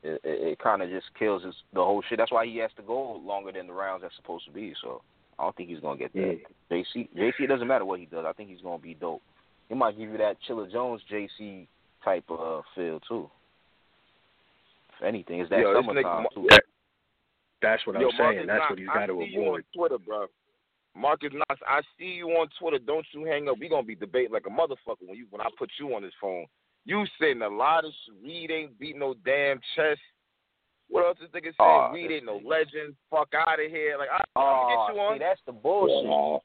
it, 0.03 0.22
it, 0.24 0.47
it 0.51 0.59
kind 0.59 0.82
of 0.82 0.89
just 0.89 1.07
kills 1.18 1.43
his, 1.43 1.55
the 1.74 1.84
whole 1.84 2.03
shit. 2.07 2.18
That's 2.20 2.32
why 2.32 2.45
he 2.45 2.57
has 2.57 2.72
to 2.78 2.84
go 2.84 3.16
longer 3.26 3.51
than 3.51 3.68
the 3.68 3.74
rounds 3.74 4.03
that's 4.03 4.16
supposed 4.16 4.45
to 4.45 4.51
be. 4.51 4.74
So 4.82 5.01
I 5.39 5.43
don't 5.43 5.55
think 5.55 5.70
he's 5.70 5.80
going 5.80 5.97
to 5.97 6.03
get 6.03 6.13
that. 6.13 6.39
JC, 6.72 7.09
JC, 7.18 7.34
it 7.41 7.47
doesn't 7.47 7.68
matter 7.68 7.86
what 7.86 7.99
he 7.99 8.05
does. 8.05 8.26
I 8.28 8.34
think 8.34 8.49
he's 8.49 8.61
going 8.61 8.80
to 8.80 8.84
be 8.84 8.93
dope. 8.93 9.22
He 9.68 9.76
might 9.76 9.97
give 9.97 10.09
you 10.09 10.18
that 10.20 10.38
Chilla 10.47 10.72
Jones 10.72 11.01
JC 11.11 11.66
type 12.03 12.26
of 12.30 12.39
uh, 12.39 12.61
feel 12.76 12.99
too. 13.01 13.30
If 14.97 15.03
anything, 15.05 15.41
is 15.41 15.49
that 15.49 15.59
Yo, 15.59 15.74
this 15.74 15.84
summertime 15.86 16.24
nigga- 16.26 16.36
too. 16.36 16.47
That, 16.49 16.61
that's 17.61 17.88
what 17.88 17.99
Yo, 17.99 18.09
I'm 18.09 18.11
saying. 18.18 18.47
That's 18.47 18.59
Knox, 18.59 18.70
what 18.70 18.80
he's 18.80 18.88
I 18.89 18.93
got 18.93 19.05
to 19.07 19.20
see 19.26 19.32
you 19.34 19.41
on 19.41 19.47
avoid. 19.47 19.63
Twitter, 19.76 19.97
bro. 19.97 20.26
Marcus 20.95 21.31
Knox, 21.33 21.59
I 21.67 21.81
see 21.99 22.05
you 22.05 22.29
on 22.29 22.47
Twitter. 22.59 22.79
Don't 22.79 23.05
you 23.13 23.25
hang 23.25 23.49
up. 23.49 23.57
We 23.59 23.67
gonna 23.69 23.83
be 23.83 23.95
debating 23.95 24.31
like 24.31 24.45
a 24.47 24.49
motherfucker 24.49 25.05
when 25.07 25.17
you 25.17 25.27
when 25.29 25.41
I 25.41 25.47
put 25.57 25.69
you 25.79 25.93
on 25.93 26.01
this 26.03 26.13
phone. 26.21 26.45
You 26.85 27.05
saying 27.19 27.41
a 27.41 27.49
lot 27.49 27.83
of 27.85 27.91
shit. 28.05 28.15
Reed 28.23 28.51
ain't 28.51 28.79
beat 28.79 28.95
no 28.97 29.13
damn 29.25 29.59
chess. 29.75 29.97
What 30.87 31.05
else 31.05 31.17
is 31.21 31.29
nigga 31.31 31.43
saying? 31.43 31.53
Aw, 31.59 31.91
Reed 31.91 32.11
ain't 32.11 32.25
no 32.25 32.39
legend. 32.45 32.95
Fuck 33.09 33.29
out 33.35 33.59
of 33.63 33.69
here. 33.71 33.97
Like 33.97 34.09
I, 34.09 34.17
I'm 34.17 34.23
Oh, 34.35 34.41
gonna 34.61 34.87
get 34.87 34.95
you 34.95 35.01
on. 35.01 35.15
see, 35.15 35.19
that's 35.19 35.41
the 35.45 35.51
bullshit. 35.51 36.41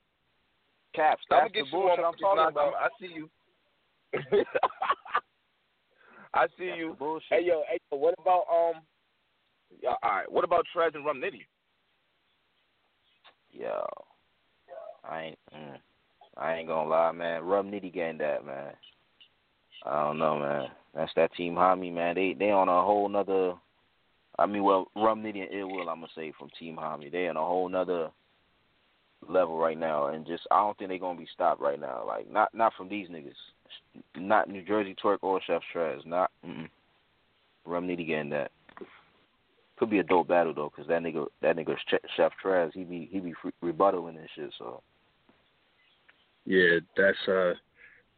Caps, 0.95 1.23
I'm 1.31 1.39
gonna 1.39 1.51
get 1.51 1.65
the 1.71 1.77
you 1.77 1.83
on. 1.85 1.97
bullshit 1.99 2.05
I'm 2.05 2.15
talking 2.15 2.37
Knox. 2.37 2.53
about. 2.53 2.75
I'm- 2.75 2.91
see 2.99 3.13
you. 3.15 3.31
I 6.35 6.47
see 6.59 6.67
That's 6.67 6.79
you. 6.79 6.97
bullshit. 6.99 7.27
Hey 7.31 7.45
yo, 7.45 7.63
hey 7.69 7.79
yo, 7.93 7.99
what 7.99 8.15
about 8.19 8.45
um? 8.51 8.83
Yeah, 9.83 9.95
all 10.03 10.11
right. 10.11 10.31
What 10.31 10.43
about 10.45 10.67
Trez 10.75 10.95
and 10.95 11.05
Rum 11.05 11.21
Nitty? 11.21 11.45
Yo, 13.53 13.85
I 15.11 15.23
ain't, 15.23 15.39
mm, 15.55 15.77
I 16.37 16.55
ain't 16.55 16.69
gonna 16.69 16.89
lie, 16.89 17.13
man. 17.13 17.43
Rum 17.43 17.71
Nitty 17.71 17.93
getting 17.93 18.19
that, 18.19 18.47
man. 18.47 18.73
I 19.85 20.05
don't 20.05 20.19
know, 20.19 20.39
man. 20.39 20.69
That's 20.95 21.13
that 21.17 21.35
team 21.35 21.55
Homie, 21.55 21.93
man. 21.93 22.15
They 22.15 22.35
they 22.39 22.51
on 22.51 22.69
a 22.69 22.83
whole 22.83 23.09
nother. 23.09 23.55
I 24.39 24.47
mean, 24.47 24.65
well, 24.65 24.87
Rum 24.97 25.23
Nitty 25.23 25.43
and 25.43 25.53
Ill 25.53 25.71
Will, 25.71 25.89
I'm 25.89 25.97
gonna 25.97 26.09
say 26.15 26.33
from 26.39 26.49
Team 26.59 26.77
Homie. 26.77 27.11
They 27.11 27.29
on 27.29 27.37
a 27.37 27.41
whole 27.41 27.69
nother 27.69 28.11
level 29.29 29.59
right 29.59 29.79
now, 29.79 30.07
and 30.07 30.27
just 30.27 30.47
I 30.51 30.59
don't 30.59 30.77
think 30.79 30.91
they're 30.91 30.99
gonna 30.99 31.19
be 31.19 31.29
stopped 31.33 31.61
right 31.61 31.81
now. 31.81 32.05
Like 32.07 32.31
not 32.31 32.55
not 32.55 32.73
from 32.77 32.89
these 32.89 33.09
niggas, 33.09 33.33
not 34.17 34.49
New 34.49 34.63
Jersey 34.63 34.97
Twerk 35.03 35.19
or 35.23 35.41
Chef 35.47 35.63
Trez. 35.75 36.05
Not 36.07 36.31
mm-mm. 36.47 36.69
Rum 37.65 37.87
Nitty 37.87 38.07
getting 38.07 38.31
that. 38.31 38.51
could 39.79 39.91
be 39.91 39.99
a 39.99 40.05
dope 40.05 40.29
battle 40.29 40.55
though, 40.55 40.73
because 40.75 40.89
that 40.89 41.03
nigga, 41.03 41.27
that 41.43 41.57
nigga 41.57 41.77
Chef 42.17 42.33
Trez, 42.45 42.73
he 42.73 42.85
be 42.85 43.09
he 43.11 43.21
be 43.21 43.35
rebuttaling 43.63 44.19
and 44.19 44.29
shit. 44.35 44.53
So 44.59 44.83
Yeah, 46.47 46.79
that's 46.97 47.29
uh 47.29 47.55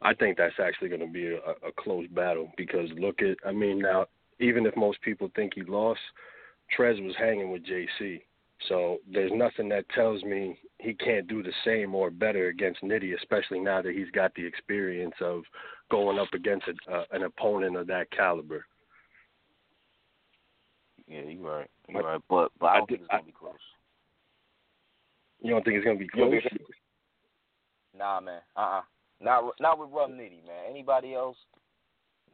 I 0.01 0.13
think 0.13 0.37
that's 0.37 0.59
actually 0.61 0.89
going 0.89 0.99
to 0.99 1.07
be 1.07 1.27
a, 1.27 1.67
a 1.67 1.71
close 1.77 2.07
battle 2.07 2.51
because 2.57 2.89
look 2.97 3.21
at 3.21 3.37
I 3.45 3.51
mean 3.51 3.79
now 3.79 4.07
even 4.39 4.65
if 4.65 4.75
most 4.75 5.01
people 5.01 5.31
think 5.35 5.53
he 5.55 5.63
lost, 5.63 6.01
Trez 6.77 7.03
was 7.03 7.15
hanging 7.17 7.51
with 7.51 7.63
JC. 7.65 8.21
So 8.67 8.99
there's 9.11 9.31
nothing 9.33 9.69
that 9.69 9.87
tells 9.89 10.23
me 10.23 10.57
he 10.79 10.93
can't 10.93 11.27
do 11.27 11.43
the 11.43 11.51
same 11.65 11.93
or 11.95 12.09
better 12.09 12.47
against 12.47 12.81
Nitty, 12.81 13.15
especially 13.15 13.59
now 13.59 13.81
that 13.81 13.93
he's 13.93 14.09
got 14.11 14.33
the 14.35 14.45
experience 14.45 15.15
of 15.21 15.43
going 15.91 16.17
up 16.17 16.33
against 16.33 16.65
a, 16.67 16.91
uh, 16.91 17.03
an 17.11 17.23
opponent 17.23 17.75
of 17.75 17.87
that 17.87 18.09
caliber. 18.11 18.65
yeah, 21.07 21.21
you're 21.21 21.41
right, 21.41 21.69
You're 21.89 22.03
right. 22.03 22.21
But 22.29 22.51
but 22.59 22.67
I 22.67 22.77
don't 22.77 22.87
think 22.87 23.01
it's 23.01 23.09
gonna 23.09 23.23
be 23.23 23.31
close. 23.31 23.53
You 25.41 25.51
don't 25.51 25.65
think 25.65 25.75
it's 25.75 25.85
going 25.85 25.97
to 25.97 26.03
be 26.03 26.07
close? 26.07 26.31
Think 27.93 27.99
Nah, 27.99 28.19
man. 28.21 28.41
Uh 28.55 28.59
uh 28.59 28.81
Not 29.21 29.53
not 29.59 29.79
with 29.79 29.89
Rum 29.91 30.11
Nitty, 30.11 30.45
man. 30.45 30.69
Anybody 30.69 31.13
else? 31.13 31.37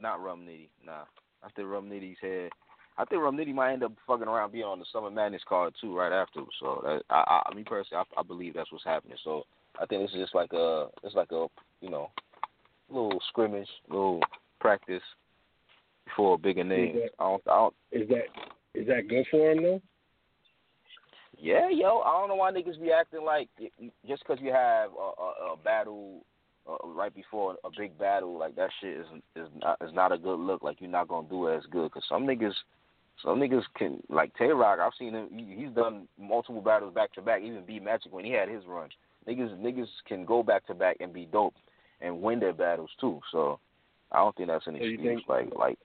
Not 0.02 0.22
Rum 0.22 0.46
Nitty. 0.48 0.70
Nah. 0.86 1.04
I 1.44 1.50
think 1.56 1.68
Rum 1.70 1.90
Nitty's 1.90 2.18
head. 2.22 2.50
I 2.98 3.06
think 3.06 3.22
Rum 3.22 3.38
Nitty 3.38 3.54
might 3.54 3.72
end 3.74 3.84
up 3.84 3.94
fucking 4.06 4.28
around 4.28 4.52
being 4.52 4.66
on 4.66 4.80
the 4.80 4.86
Summer 4.92 5.10
Madness 5.10 5.42
card 5.48 5.74
too, 5.80 5.96
right 5.98 6.12
after. 6.12 6.42
So 6.60 6.82
that, 6.84 7.02
I, 7.10 7.42
I, 7.50 7.56
me 7.56 7.64
personally, 7.64 8.04
I, 8.18 8.20
I 8.20 8.24
believe 8.24 8.54
that's 8.54 8.72
what's 8.74 8.84
happening. 8.84 9.18
So 9.24 9.44
I 9.80 9.86
think 9.86 10.02
this 10.04 10.12
is 10.12 10.22
just 10.24 10.36
like 10.36 10.52
a, 10.52 10.88
it's 11.04 11.16
like 11.16 11.32
a, 11.32 11.48
you 11.80 11.90
know, 11.90 12.10
little 12.90 13.22
scrimmage, 13.30 13.70
little 13.88 14.20
practice 14.60 15.02
before 16.06 16.36
a 16.36 16.38
bigger 16.38 16.66
name. 16.66 16.96
that- 16.96 17.12
I 17.20 17.24
don't, 17.24 17.44
I 17.48 17.56
don't. 17.56 17.76
Is 17.92 18.10
that 18.10 18.26
is 18.76 18.88
that 18.88 19.08
good 19.08 19.26
for 19.32 19.50
him 19.52 19.64
though? 19.64 19.82
Yeah, 21.42 21.70
yo, 21.70 22.00
I 22.00 22.12
don't 22.20 22.28
know 22.28 22.36
why 22.36 22.52
niggas 22.52 22.82
be 22.82 22.92
acting 22.92 23.24
like 23.24 23.48
just 24.08 24.24
because 24.28 24.42
you 24.42 24.52
have 24.52 24.92
a, 24.92 25.22
a, 25.22 25.54
a 25.54 25.58
battle 25.64 26.26
uh, 26.68 26.86
right 26.88 27.14
before 27.16 27.56
a 27.64 27.70
big 27.78 27.98
battle, 27.98 28.38
like 28.38 28.56
that 28.56 28.70
shit 28.82 28.98
is 28.98 29.06
is 29.36 29.48
not 29.62 29.78
is 29.82 29.94
not 29.94 30.12
a 30.12 30.18
good 30.18 30.40
look. 30.40 30.64
Like 30.64 30.82
you're 30.82 30.90
not 30.90 31.08
gonna 31.08 31.28
do 31.30 31.50
as 31.50 31.64
good. 31.72 31.92
Cause 31.92 32.04
some 32.10 32.24
niggas, 32.24 32.54
some 33.24 33.40
niggas 33.40 33.64
can 33.76 34.02
like 34.10 34.36
Tay 34.36 34.48
Roc. 34.50 34.80
I've 34.80 34.92
seen 35.00 35.14
him. 35.14 35.30
He, 35.32 35.56
he's 35.64 35.74
done 35.74 36.08
multiple 36.20 36.62
battles 36.62 36.94
back 36.94 37.14
to 37.14 37.22
back. 37.22 37.42
Even 37.42 37.64
beat 37.66 37.84
Magic 37.84 38.14
when 38.14 38.26
he 38.26 38.32
had 38.32 38.50
his 38.50 38.64
run. 38.68 38.90
Niggas 39.28 39.58
niggas 39.60 39.88
can 40.08 40.26
go 40.26 40.44
back 40.44 40.68
to 40.68 40.74
back 40.74 40.98
and 41.00 41.14
be 41.14 41.26
dope 41.32 41.56
and 42.02 42.22
win 42.22 42.40
their 42.40 42.54
battles 42.54 42.92
too. 43.00 43.20
So 43.32 43.60
I 44.12 44.18
don't 44.18 44.36
think 44.36 44.50
that's 44.50 44.68
an 44.68 44.76
So 44.78 44.84
excuse. 44.84 45.20
think- 45.20 45.30
like 45.30 45.56
like 45.56 45.80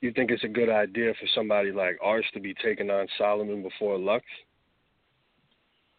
You 0.00 0.12
think 0.12 0.30
it's 0.30 0.44
a 0.44 0.48
good 0.48 0.68
idea 0.68 1.12
for 1.14 1.26
somebody 1.34 1.72
like 1.72 1.98
Arch 2.02 2.24
to 2.34 2.40
be 2.40 2.54
taking 2.54 2.90
on 2.90 3.06
Solomon 3.18 3.62
before 3.62 3.98
Lux? 3.98 4.24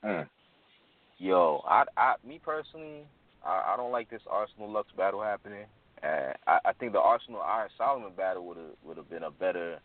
Mm. 0.04 0.28
Yo, 1.18 1.62
I, 1.68 1.84
I, 1.97 2.16
me 2.26 2.39
personally, 2.43 3.02
I, 3.45 3.74
I 3.74 3.78
don't 3.78 3.91
like 3.91 4.10
this 4.10 4.22
Arsenal 4.30 4.72
Lux 4.72 4.88
battle 4.95 5.22
happening. 5.22 5.66
Uh, 6.02 6.32
I, 6.47 6.60
I 6.66 6.74
think 6.80 6.93
the 6.93 7.00
Arsenal 7.00 7.41
Iron 7.41 7.70
Solomon 7.78 8.14
battle 8.16 8.45
would 8.45 8.56
have 8.56 8.76
would 8.86 8.95
have 8.95 9.10
been 9.10 9.24
a 9.24 9.32
better, 9.32 9.80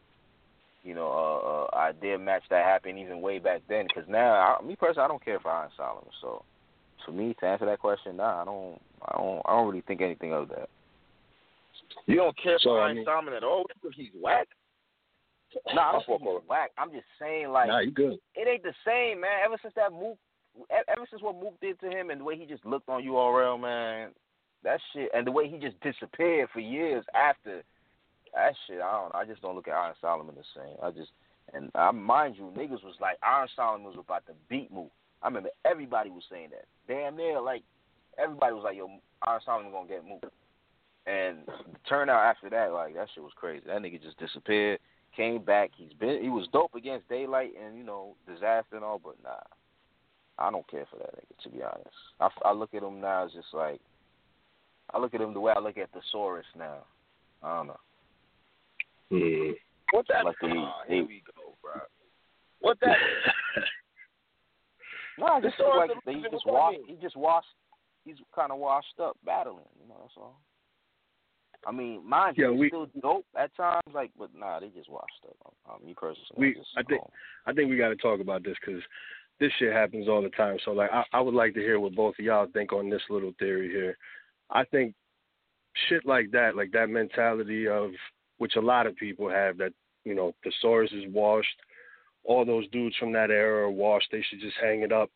you 0.84 0.94
know, 0.94 1.08
uh, 1.10 1.76
uh, 1.76 1.80
idea 1.80 2.16
match 2.16 2.44
that 2.50 2.64
happened 2.64 3.00
even 3.00 3.20
way 3.20 3.40
back 3.40 3.62
then. 3.68 3.86
Because 3.88 4.08
now, 4.08 4.58
I, 4.60 4.64
me 4.64 4.76
personally, 4.76 5.04
I 5.06 5.08
don't 5.08 5.24
care 5.24 5.40
for 5.40 5.50
Iron 5.50 5.70
Solomon. 5.76 6.10
So, 6.20 6.44
for 7.04 7.10
me 7.10 7.34
to 7.40 7.46
answer 7.46 7.66
that 7.66 7.80
question, 7.80 8.18
nah, 8.18 8.42
I 8.42 8.44
don't, 8.44 8.80
I 9.02 9.18
don't, 9.18 9.42
I 9.44 9.52
don't 9.56 9.66
really 9.66 9.80
think 9.80 10.02
anything 10.02 10.32
of 10.32 10.48
that. 10.50 10.68
You 12.06 12.16
don't 12.16 12.36
care 12.36 12.58
So, 12.58 12.70
for 12.70 12.82
I 12.82 12.92
mean- 12.92 13.04
Solomon 13.04 13.34
at 13.34 13.44
all? 13.44 13.64
He's 13.94 14.10
whack? 14.20 14.48
Nah, 15.72 15.88
I 15.88 15.92
don't 15.92 16.06
think 16.06 16.20
he's 16.22 16.48
whack. 16.48 16.72
I'm 16.76 16.90
just 16.90 17.06
saying, 17.18 17.48
like, 17.50 17.68
Nah, 17.68 17.78
you 17.78 17.92
good. 17.92 18.18
it 18.34 18.48
ain't 18.48 18.62
the 18.64 18.74
same, 18.84 19.20
man. 19.20 19.40
Ever 19.44 19.56
since 19.62 19.74
that 19.74 19.92
Mook, 19.92 20.18
e- 20.58 20.64
ever 20.88 21.06
since 21.08 21.22
what 21.22 21.36
Mook 21.36 21.58
did 21.60 21.78
to 21.80 21.88
him, 21.90 22.10
and 22.10 22.20
the 22.20 22.24
way 22.24 22.36
he 22.36 22.44
just 22.44 22.64
looked 22.66 22.88
on 22.88 23.02
URL, 23.04 23.56
man, 23.60 24.10
that 24.64 24.80
shit, 24.92 25.10
and 25.14 25.26
the 25.26 25.30
way 25.30 25.48
he 25.48 25.58
just 25.58 25.78
disappeared 25.80 26.48
for 26.50 26.58
years 26.60 27.04
after 27.14 27.62
that 28.34 28.54
shit. 28.66 28.80
I 28.80 28.90
don't. 29.00 29.14
I 29.14 29.24
just 29.24 29.42
don't 29.42 29.54
look 29.54 29.68
at 29.68 29.74
Iron 29.74 29.94
Solomon 30.00 30.34
the 30.34 30.42
same. 30.60 30.76
I 30.82 30.90
just, 30.90 31.12
and 31.52 31.70
I 31.76 31.92
mind 31.92 32.36
you, 32.36 32.52
niggas 32.56 32.82
was 32.82 32.96
like 33.00 33.16
Iron 33.22 33.48
Solomon 33.54 33.86
was 33.86 33.96
about 33.98 34.26
to 34.26 34.32
beat 34.48 34.72
Mook. 34.72 34.90
I 35.22 35.28
remember 35.28 35.50
everybody 35.64 36.10
was 36.10 36.24
saying 36.28 36.48
that. 36.50 36.64
Damn 36.88 37.16
near 37.16 37.40
like 37.40 37.62
everybody 38.18 38.54
was 38.54 38.64
like, 38.64 38.76
yo, 38.76 38.90
Iron 39.22 39.40
Solomon 39.44 39.70
gonna 39.70 39.86
get 39.88 40.04
Mook. 40.04 40.32
And 41.06 41.38
the 41.46 41.78
turnout 41.88 42.24
after 42.24 42.48
that, 42.50 42.72
like 42.72 42.94
that 42.94 43.08
shit 43.14 43.22
was 43.22 43.32
crazy. 43.36 43.64
That 43.66 43.82
nigga 43.82 44.02
just 44.02 44.18
disappeared 44.18 44.78
came 45.16 45.42
back. 45.44 45.70
He's 45.76 45.92
been 46.00 46.22
he 46.22 46.28
was 46.28 46.48
dope 46.52 46.74
against 46.74 47.08
Daylight 47.08 47.52
and 47.62 47.76
you 47.76 47.84
know 47.84 48.16
Dizaster 48.28 48.72
and 48.72 48.84
all, 48.84 49.00
but 49.02 49.16
nah, 49.22 49.36
I 50.38 50.50
don't 50.50 50.68
care 50.68 50.86
for 50.90 50.96
that 50.96 51.14
nigga 51.14 51.42
to 51.44 51.48
be 51.50 51.62
honest. 51.62 51.96
I, 52.20 52.28
I 52.48 52.52
look 52.52 52.74
at 52.74 52.82
him 52.82 53.00
now 53.00 53.26
as 53.26 53.32
just 53.32 53.48
like 53.52 53.80
I 54.92 54.98
look 54.98 55.14
at 55.14 55.20
him 55.20 55.34
the 55.34 55.40
way 55.40 55.52
I 55.54 55.60
look 55.60 55.78
at 55.78 55.90
Thesaurus 55.92 56.46
now. 56.58 56.78
I 57.42 57.56
don't 57.56 57.66
know. 57.68 57.80
Hmm. 59.10 59.50
What 59.92 60.06
that? 60.08 60.24
Like 60.24 60.36
they- 60.40 60.48
Ah, 60.56 60.80
they- 60.88 60.94
here 60.96 61.06
we 61.06 61.22
go, 61.36 61.54
bro. 61.62 61.80
What 62.60 62.78
that? 62.80 62.96
No, 65.18 65.38
just 65.42 65.56
Thesaurus 65.56 65.90
like 66.06 66.16
he 66.16 66.22
just 66.30 66.46
what 66.46 66.54
washed. 66.54 66.78
He 66.88 66.94
just 67.00 67.16
washed. 67.16 67.46
He's 68.04 68.16
kind 68.34 68.52
of 68.52 68.58
washed 68.58 68.98
up 69.00 69.16
battling. 69.24 69.64
You 69.82 69.88
know, 69.88 69.96
that's 70.00 70.14
all. 70.16 70.40
I 71.66 71.72
mean, 71.72 72.06
mind 72.08 72.36
Yeah, 72.38 72.50
we- 72.50 72.68
still 72.68 72.86
dope 73.00 73.26
at 73.36 73.54
times. 73.56 73.82
Like, 73.92 74.10
but 74.18 74.34
nah, 74.34 74.60
they 74.60 74.68
just 74.68 74.90
washed 74.90 75.24
up. 75.28 75.54
Um, 75.68 75.84
me 75.86 75.94
personally, 75.94 76.24
We- 76.36 76.54
just, 76.54 76.70
I 76.76 76.82
think- 76.82 77.02
um, 77.02 77.10
I 77.46 77.52
think 77.52 77.70
we 77.70 77.76
got 77.76 77.88
to 77.88 77.96
talk 77.96 78.20
about 78.20 78.42
this 78.42 78.56
because 78.60 78.82
this 79.38 79.52
shit 79.58 79.72
happens 79.72 80.08
all 80.08 80.22
the 80.22 80.30
time. 80.30 80.58
So 80.64 80.72
like, 80.72 80.90
I, 80.92 81.04
I 81.12 81.20
would 81.20 81.34
like 81.34 81.54
to 81.54 81.60
hear 81.60 81.80
what 81.80 81.94
both 81.94 82.18
of 82.18 82.24
y'all 82.24 82.46
think 82.46 82.72
on 82.72 82.88
this 82.88 83.02
little 83.10 83.32
theory 83.38 83.68
here. 83.70 83.96
I 84.50 84.64
think 84.64 84.94
shit 85.88 86.04
like 86.06 86.30
that, 86.30 86.56
like 86.56 86.70
that 86.72 86.88
mentality 86.88 87.66
of 87.66 87.90
which 88.38 88.56
a 88.56 88.60
lot 88.60 88.86
of 88.86 88.96
people 88.96 89.28
have 89.28 89.56
that 89.58 89.72
you 90.04 90.14
know 90.14 90.34
Thesaurus 90.44 90.92
is 90.92 91.04
washed, 91.12 91.56
all 92.24 92.44
those 92.44 92.68
dudes 92.68 92.96
from 92.96 93.12
that 93.12 93.30
era 93.30 93.64
are 93.66 93.70
washed. 93.70 94.08
They 94.12 94.22
should 94.22 94.40
just 94.40 94.56
hang 94.62 94.82
it 94.82 94.92
up. 94.92 95.10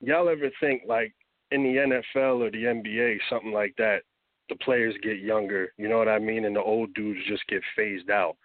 Y'all 0.00 0.28
ever 0.28 0.50
think 0.60 0.82
like 0.86 1.14
in 1.50 1.62
the 1.62 1.76
NFL 1.78 2.40
or 2.42 2.50
the 2.50 2.64
NBA, 2.64 3.18
something 3.30 3.52
like 3.52 3.74
that? 3.78 4.02
The 4.54 4.64
players 4.64 4.94
get 5.02 5.18
younger, 5.18 5.72
you 5.78 5.88
know 5.88 5.98
what 5.98 6.08
I 6.08 6.20
mean, 6.20 6.44
and 6.44 6.54
the 6.54 6.62
old 6.62 6.94
dudes 6.94 7.18
just 7.26 7.44
get 7.48 7.60
phased 7.74 8.08
out. 8.08 8.36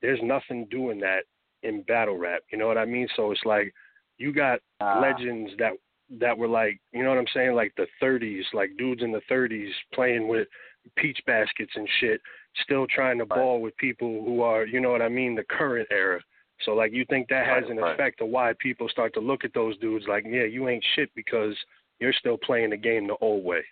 There's 0.00 0.20
nothing 0.22 0.64
doing 0.70 0.98
that 1.00 1.24
in 1.62 1.82
battle 1.82 2.16
rap. 2.16 2.40
You 2.50 2.56
know 2.56 2.66
what 2.66 2.78
I 2.78 2.86
mean? 2.86 3.06
So 3.14 3.30
it's 3.30 3.44
like 3.44 3.74
you 4.16 4.32
got 4.32 4.60
Ah. 4.80 5.00
legends 5.00 5.52
that 5.58 5.72
that 6.18 6.36
were 6.36 6.48
like, 6.48 6.80
you 6.92 7.02
know 7.02 7.10
what 7.10 7.18
I'm 7.18 7.26
saying, 7.34 7.54
like 7.54 7.72
the 7.76 7.86
30s, 8.02 8.42
like 8.54 8.70
dudes 8.78 9.02
in 9.02 9.12
the 9.12 9.20
30s 9.30 9.70
playing 9.92 10.26
with 10.28 10.48
peach 10.96 11.20
baskets 11.26 11.72
and 11.76 11.86
shit, 12.00 12.20
still 12.64 12.86
trying 12.86 13.18
to 13.18 13.26
ball 13.26 13.60
with 13.60 13.76
people 13.76 14.24
who 14.24 14.40
are, 14.42 14.64
you 14.64 14.80
know 14.80 14.90
what 14.90 15.02
I 15.02 15.08
mean, 15.10 15.34
the 15.36 15.44
current 15.44 15.86
era. 15.92 16.20
So 16.64 16.72
like 16.72 16.92
you 16.92 17.04
think 17.04 17.28
that 17.28 17.46
has 17.46 17.62
Right, 17.64 17.70
an 17.72 17.76
right. 17.76 17.92
effect 17.94 18.22
of 18.22 18.28
why 18.28 18.54
people 18.58 18.88
start 18.88 19.12
to 19.14 19.20
look 19.20 19.44
at 19.44 19.52
those 19.54 19.76
dudes 19.78 20.06
like, 20.08 20.24
yeah, 20.26 20.44
you 20.44 20.68
ain't 20.70 20.84
shit 20.96 21.10
because 21.14 21.54
you're 22.00 22.14
still 22.14 22.38
playing 22.38 22.70
the 22.70 22.76
game 22.78 23.06
the 23.06 23.16
old 23.20 23.44
way. 23.44 23.62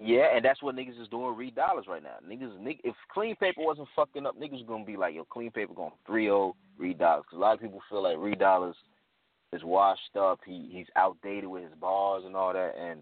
Yeah, 0.00 0.34
and 0.34 0.44
that's 0.44 0.62
what 0.62 0.74
niggas 0.74 1.00
is 1.00 1.08
doing. 1.08 1.36
Reed 1.36 1.54
Dollaz 1.54 1.86
right 1.86 2.02
now. 2.02 2.16
Niggas, 2.28 2.58
nig- 2.58 2.80
if 2.82 2.96
clean 3.12 3.36
paper 3.36 3.60
wasn't 3.62 3.88
fucking 3.94 4.26
up, 4.26 4.38
niggas 4.38 4.66
gonna 4.66 4.84
be 4.84 4.96
like, 4.96 5.14
yo, 5.14 5.24
clean 5.24 5.50
paper 5.52 5.72
going 5.72 5.92
three 6.06 6.28
oh 6.28 6.54
zero. 6.54 6.56
Reed 6.78 6.98
Dollaz, 6.98 7.22
because 7.22 7.36
a 7.36 7.40
lot 7.40 7.54
of 7.54 7.60
people 7.60 7.80
feel 7.88 8.02
like 8.02 8.16
Reed 8.18 8.40
Dollaz 8.40 8.74
is 9.52 9.62
washed 9.62 10.16
up. 10.18 10.40
He 10.44 10.68
he's 10.72 10.86
outdated 10.96 11.46
with 11.46 11.62
his 11.62 11.72
bars 11.80 12.24
and 12.26 12.34
all 12.34 12.52
that. 12.52 12.72
And 12.76 13.00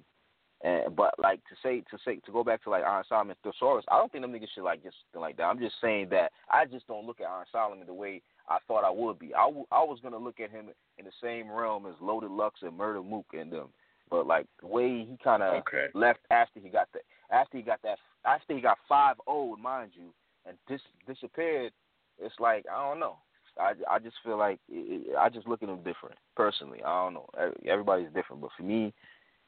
and 0.62 0.94
but 0.94 1.14
like 1.18 1.40
to 1.48 1.56
say 1.62 1.80
to 1.90 1.98
say 2.04 2.16
to 2.26 2.32
go 2.32 2.44
back 2.44 2.62
to 2.64 2.70
like 2.70 2.84
Iron 2.84 3.04
Solomon 3.08 3.36
Thesaurus, 3.42 3.86
I 3.90 3.96
don't 3.98 4.12
think 4.12 4.22
them 4.22 4.32
niggas 4.32 4.48
should 4.54 4.64
like 4.64 4.82
just 4.82 4.96
like 5.14 5.38
that. 5.38 5.44
I'm 5.44 5.58
just 5.58 5.76
saying 5.80 6.08
that 6.10 6.30
I 6.50 6.66
just 6.66 6.86
don't 6.86 7.06
look 7.06 7.20
at 7.22 7.26
Iron 7.26 7.46
Solomon 7.50 7.86
the 7.86 7.94
way 7.94 8.20
I 8.48 8.58
thought 8.68 8.84
I 8.84 8.90
would 8.90 9.18
be. 9.18 9.34
I, 9.34 9.46
w- 9.46 9.66
I 9.72 9.82
was 9.82 9.98
gonna 10.02 10.18
look 10.18 10.40
at 10.40 10.50
him 10.50 10.66
in 10.98 11.04
the 11.06 11.10
same 11.22 11.50
realm 11.50 11.86
as 11.86 11.94
Loaded 12.02 12.30
Lux 12.30 12.60
and 12.62 12.76
Murder 12.76 13.02
Mook 13.02 13.26
and 13.32 13.50
them. 13.50 13.68
But 14.12 14.26
like 14.26 14.46
the 14.60 14.66
way 14.66 15.06
he 15.06 15.16
kind 15.24 15.42
of 15.42 15.54
Okay. 15.60 15.86
left 15.94 16.20
after 16.30 16.60
he 16.60 16.68
got 16.68 16.86
the 16.92 17.00
after 17.34 17.56
he 17.56 17.62
got 17.62 17.80
that 17.82 17.98
after 18.26 18.54
he 18.54 18.60
got 18.60 18.76
five 18.86 19.16
old, 19.26 19.58
mind 19.58 19.92
you, 19.94 20.12
and 20.46 20.58
dis 20.68 20.82
disappeared. 21.06 21.72
It's 22.20 22.38
like 22.38 22.66
I 22.70 22.88
don't 22.88 23.00
know. 23.00 23.16
I, 23.58 23.72
I 23.90 23.98
just 23.98 24.16
feel 24.22 24.36
like 24.38 24.60
it, 24.68 25.16
I 25.18 25.30
just 25.30 25.46
look 25.48 25.62
at 25.62 25.68
him 25.70 25.78
different 25.82 26.16
personally. 26.36 26.82
I 26.84 27.04
don't 27.04 27.14
know. 27.14 27.26
Every- 27.38 27.70
Everybody's 27.70 28.12
different, 28.12 28.42
but 28.42 28.50
for 28.56 28.62
me, 28.64 28.92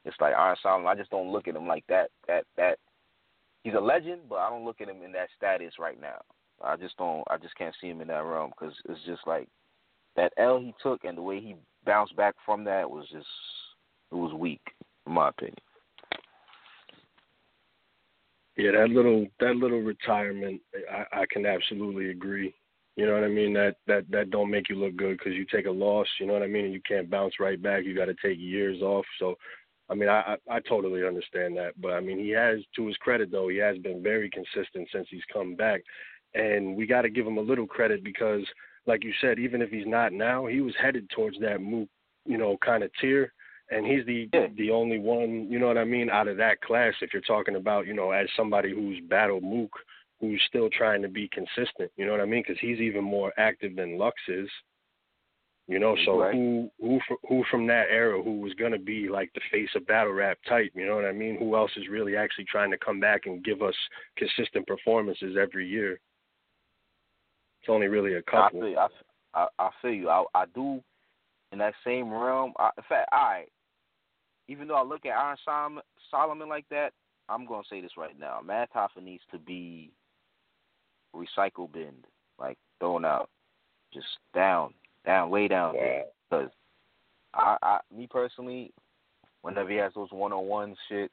it's 0.03 0.17
like 0.19 0.33
Iron 0.33 0.57
Solomon. 0.61 0.87
I 0.87 0.95
just 0.95 1.11
don't 1.11 1.31
look 1.31 1.47
at 1.47 1.55
him 1.55 1.67
like 1.67 1.85
that. 1.87 2.09
That 2.27 2.45
that 2.57 2.79
he's 3.63 3.75
a 3.75 3.79
legend, 3.79 4.21
but 4.27 4.37
I 4.39 4.49
don't 4.49 4.65
look 4.65 4.81
at 4.81 4.89
him 4.89 5.03
in 5.03 5.11
that 5.11 5.29
status 5.37 5.73
right 5.79 6.01
now. 6.01 6.21
I 6.63 6.75
just 6.75 6.97
don't. 6.97 7.23
I 7.29 7.37
just 7.37 7.55
can't 7.55 7.75
see 7.79 7.89
him 7.89 8.01
in 8.01 8.07
that 8.07 8.23
realm 8.23 8.49
because 8.49 8.73
it's 8.89 9.05
just 9.05 9.27
like 9.27 9.47
that 10.15 10.33
L 10.37 10.59
he 10.59 10.73
took 10.81 11.03
and 11.03 11.15
the 11.15 11.21
way 11.21 11.39
he 11.39 11.55
bounced 11.85 12.15
back 12.15 12.33
from 12.45 12.63
that 12.63 12.89
was 12.89 13.05
just 13.11 13.27
it 14.11 14.15
was 14.15 14.33
weak, 14.33 14.61
in 15.05 15.13
my 15.13 15.29
opinion. 15.29 15.57
Yeah, 18.57 18.71
that 18.71 18.89
little 18.89 19.27
that 19.41 19.57
little 19.57 19.81
retirement, 19.81 20.61
I, 20.89 21.21
I 21.21 21.25
can 21.29 21.45
absolutely 21.45 22.09
agree. 22.09 22.53
You 22.95 23.05
know 23.05 23.13
what 23.13 23.25
I 23.25 23.27
mean? 23.27 23.53
That 23.53 23.75
that 23.87 24.09
that 24.09 24.29
don't 24.29 24.49
make 24.49 24.69
you 24.69 24.75
look 24.75 24.95
good 24.95 25.17
because 25.17 25.33
you 25.33 25.45
take 25.45 25.65
a 25.65 25.71
loss. 25.71 26.07
You 26.19 26.27
know 26.27 26.33
what 26.33 26.43
I 26.43 26.47
mean? 26.47 26.65
And 26.65 26.73
you 26.73 26.81
can't 26.87 27.09
bounce 27.09 27.33
right 27.39 27.61
back. 27.61 27.83
You 27.83 27.93
got 27.93 28.05
to 28.05 28.15
take 28.23 28.39
years 28.39 28.81
off. 28.81 29.05
So, 29.19 29.35
I 29.89 29.95
mean, 29.95 30.07
I, 30.07 30.37
I 30.49 30.55
I 30.55 30.59
totally 30.61 31.05
understand 31.05 31.57
that. 31.57 31.73
But 31.81 31.91
I 31.91 31.99
mean, 31.99 32.17
he 32.17 32.29
has, 32.29 32.59
to 32.77 32.87
his 32.87 32.95
credit 32.97 33.29
though, 33.31 33.49
he 33.49 33.57
has 33.57 33.77
been 33.79 34.01
very 34.01 34.29
consistent 34.29 34.87
since 34.93 35.07
he's 35.11 35.25
come 35.33 35.55
back, 35.55 35.81
and 36.33 36.77
we 36.77 36.87
got 36.87 37.01
to 37.01 37.09
give 37.09 37.27
him 37.27 37.37
a 37.37 37.41
little 37.41 37.67
credit 37.67 38.01
because, 38.05 38.43
like 38.85 39.03
you 39.03 39.11
said, 39.19 39.37
even 39.39 39.61
if 39.61 39.69
he's 39.69 39.87
not 39.87 40.13
now, 40.13 40.45
he 40.45 40.61
was 40.61 40.73
headed 40.81 41.09
towards 41.09 41.37
that 41.41 41.59
Mook, 41.61 41.89
you 42.25 42.37
know, 42.37 42.55
kind 42.63 42.83
of 42.83 42.91
tier. 43.01 43.33
And 43.71 43.85
he's 43.85 44.05
the 44.05 44.29
the 44.57 44.69
only 44.69 44.99
one, 44.99 45.47
you 45.49 45.57
know 45.59 45.67
what 45.67 45.77
I 45.77 45.85
mean, 45.85 46.09
out 46.09 46.27
of 46.27 46.37
that 46.37 46.61
class. 46.61 46.93
If 47.01 47.13
you're 47.13 47.21
talking 47.23 47.55
about, 47.55 47.87
you 47.87 47.93
know, 47.93 48.11
as 48.11 48.27
somebody 48.37 48.73
who's 48.73 48.99
battled 49.09 49.43
Mook 49.43 49.71
who's 50.19 50.41
still 50.47 50.69
trying 50.69 51.01
to 51.01 51.09
be 51.09 51.29
consistent. 51.29 51.91
You 51.97 52.05
know 52.05 52.11
what 52.11 52.21
I 52.21 52.25
mean? 52.25 52.43
Because 52.45 52.59
he's 52.61 52.79
even 52.79 53.03
more 53.03 53.33
active 53.37 53.75
than 53.75 53.97
Lux 53.97 54.15
is. 54.27 54.49
You 55.67 55.79
know, 55.79 55.95
so 56.05 56.19
Right. 56.19 56.33
who 56.33 56.69
who 56.79 56.99
who 57.27 57.43
from 57.49 57.65
that 57.67 57.87
era 57.89 58.21
who 58.21 58.39
was 58.39 58.53
gonna 58.53 58.77
be 58.77 59.09
like 59.09 59.33
the 59.33 59.41
face 59.51 59.69
of 59.75 59.87
battle 59.87 60.13
rap 60.13 60.37
type? 60.47 60.71
You 60.75 60.85
know 60.85 60.95
what 60.95 61.05
I 61.05 61.11
mean? 61.11 61.37
Who 61.37 61.55
else 61.55 61.71
is 61.75 61.87
really 61.89 62.15
actually 62.15 62.45
trying 62.45 62.69
to 62.69 62.77
come 62.77 62.99
back 62.99 63.25
and 63.25 63.43
give 63.43 63.63
us 63.63 63.75
consistent 64.15 64.67
performances 64.67 65.35
every 65.37 65.67
year? 65.67 65.99
It's 67.61 67.69
only 67.69 67.87
really 67.87 68.13
a 68.13 68.19
I 68.19 68.21
couple. 68.21 68.59
feel 68.61 68.69
you. 68.69 68.77
I, 68.77 68.87
I, 69.33 69.47
I 69.57 69.69
feel 69.81 69.91
you. 69.91 70.09
I, 70.09 70.23
I 70.35 70.45
do 70.53 70.83
in 71.51 71.57
that 71.57 71.73
same 71.83 72.11
realm. 72.13 72.53
I, 72.59 72.69
in 72.77 72.83
fact, 72.87 73.09
all 73.11 73.19
right. 73.23 73.47
Even 74.47 74.67
though 74.67 74.75
I 74.75 74.83
look 74.83 75.05
at 75.05 75.17
Iron 75.17 75.37
Solomon, 75.43 75.83
Solomon 76.11 76.49
like 76.49 76.65
that, 76.69 76.93
I'm 77.29 77.45
gonna 77.45 77.63
say 77.69 77.81
this 77.81 77.97
right 77.97 78.17
now. 78.19 78.39
Math 78.45 78.69
Hoffa 78.75 79.01
needs 79.01 79.23
to 79.31 79.39
be 79.39 79.91
recycle 81.15 81.71
bin, 81.71 81.93
like 82.39 82.57
thrown 82.79 83.05
out, 83.05 83.29
just 83.93 84.05
down, 84.33 84.73
down, 85.05 85.29
way 85.29 85.47
down 85.47 85.73
there. 85.73 86.03
Because 86.29 86.51
I, 87.33 87.57
I, 87.61 87.79
me 87.95 88.07
personally, 88.09 88.71
whenever 89.41 89.69
he 89.69 89.77
has 89.77 89.93
those 89.95 90.11
one-on-one 90.11 90.75
shit, 90.89 91.11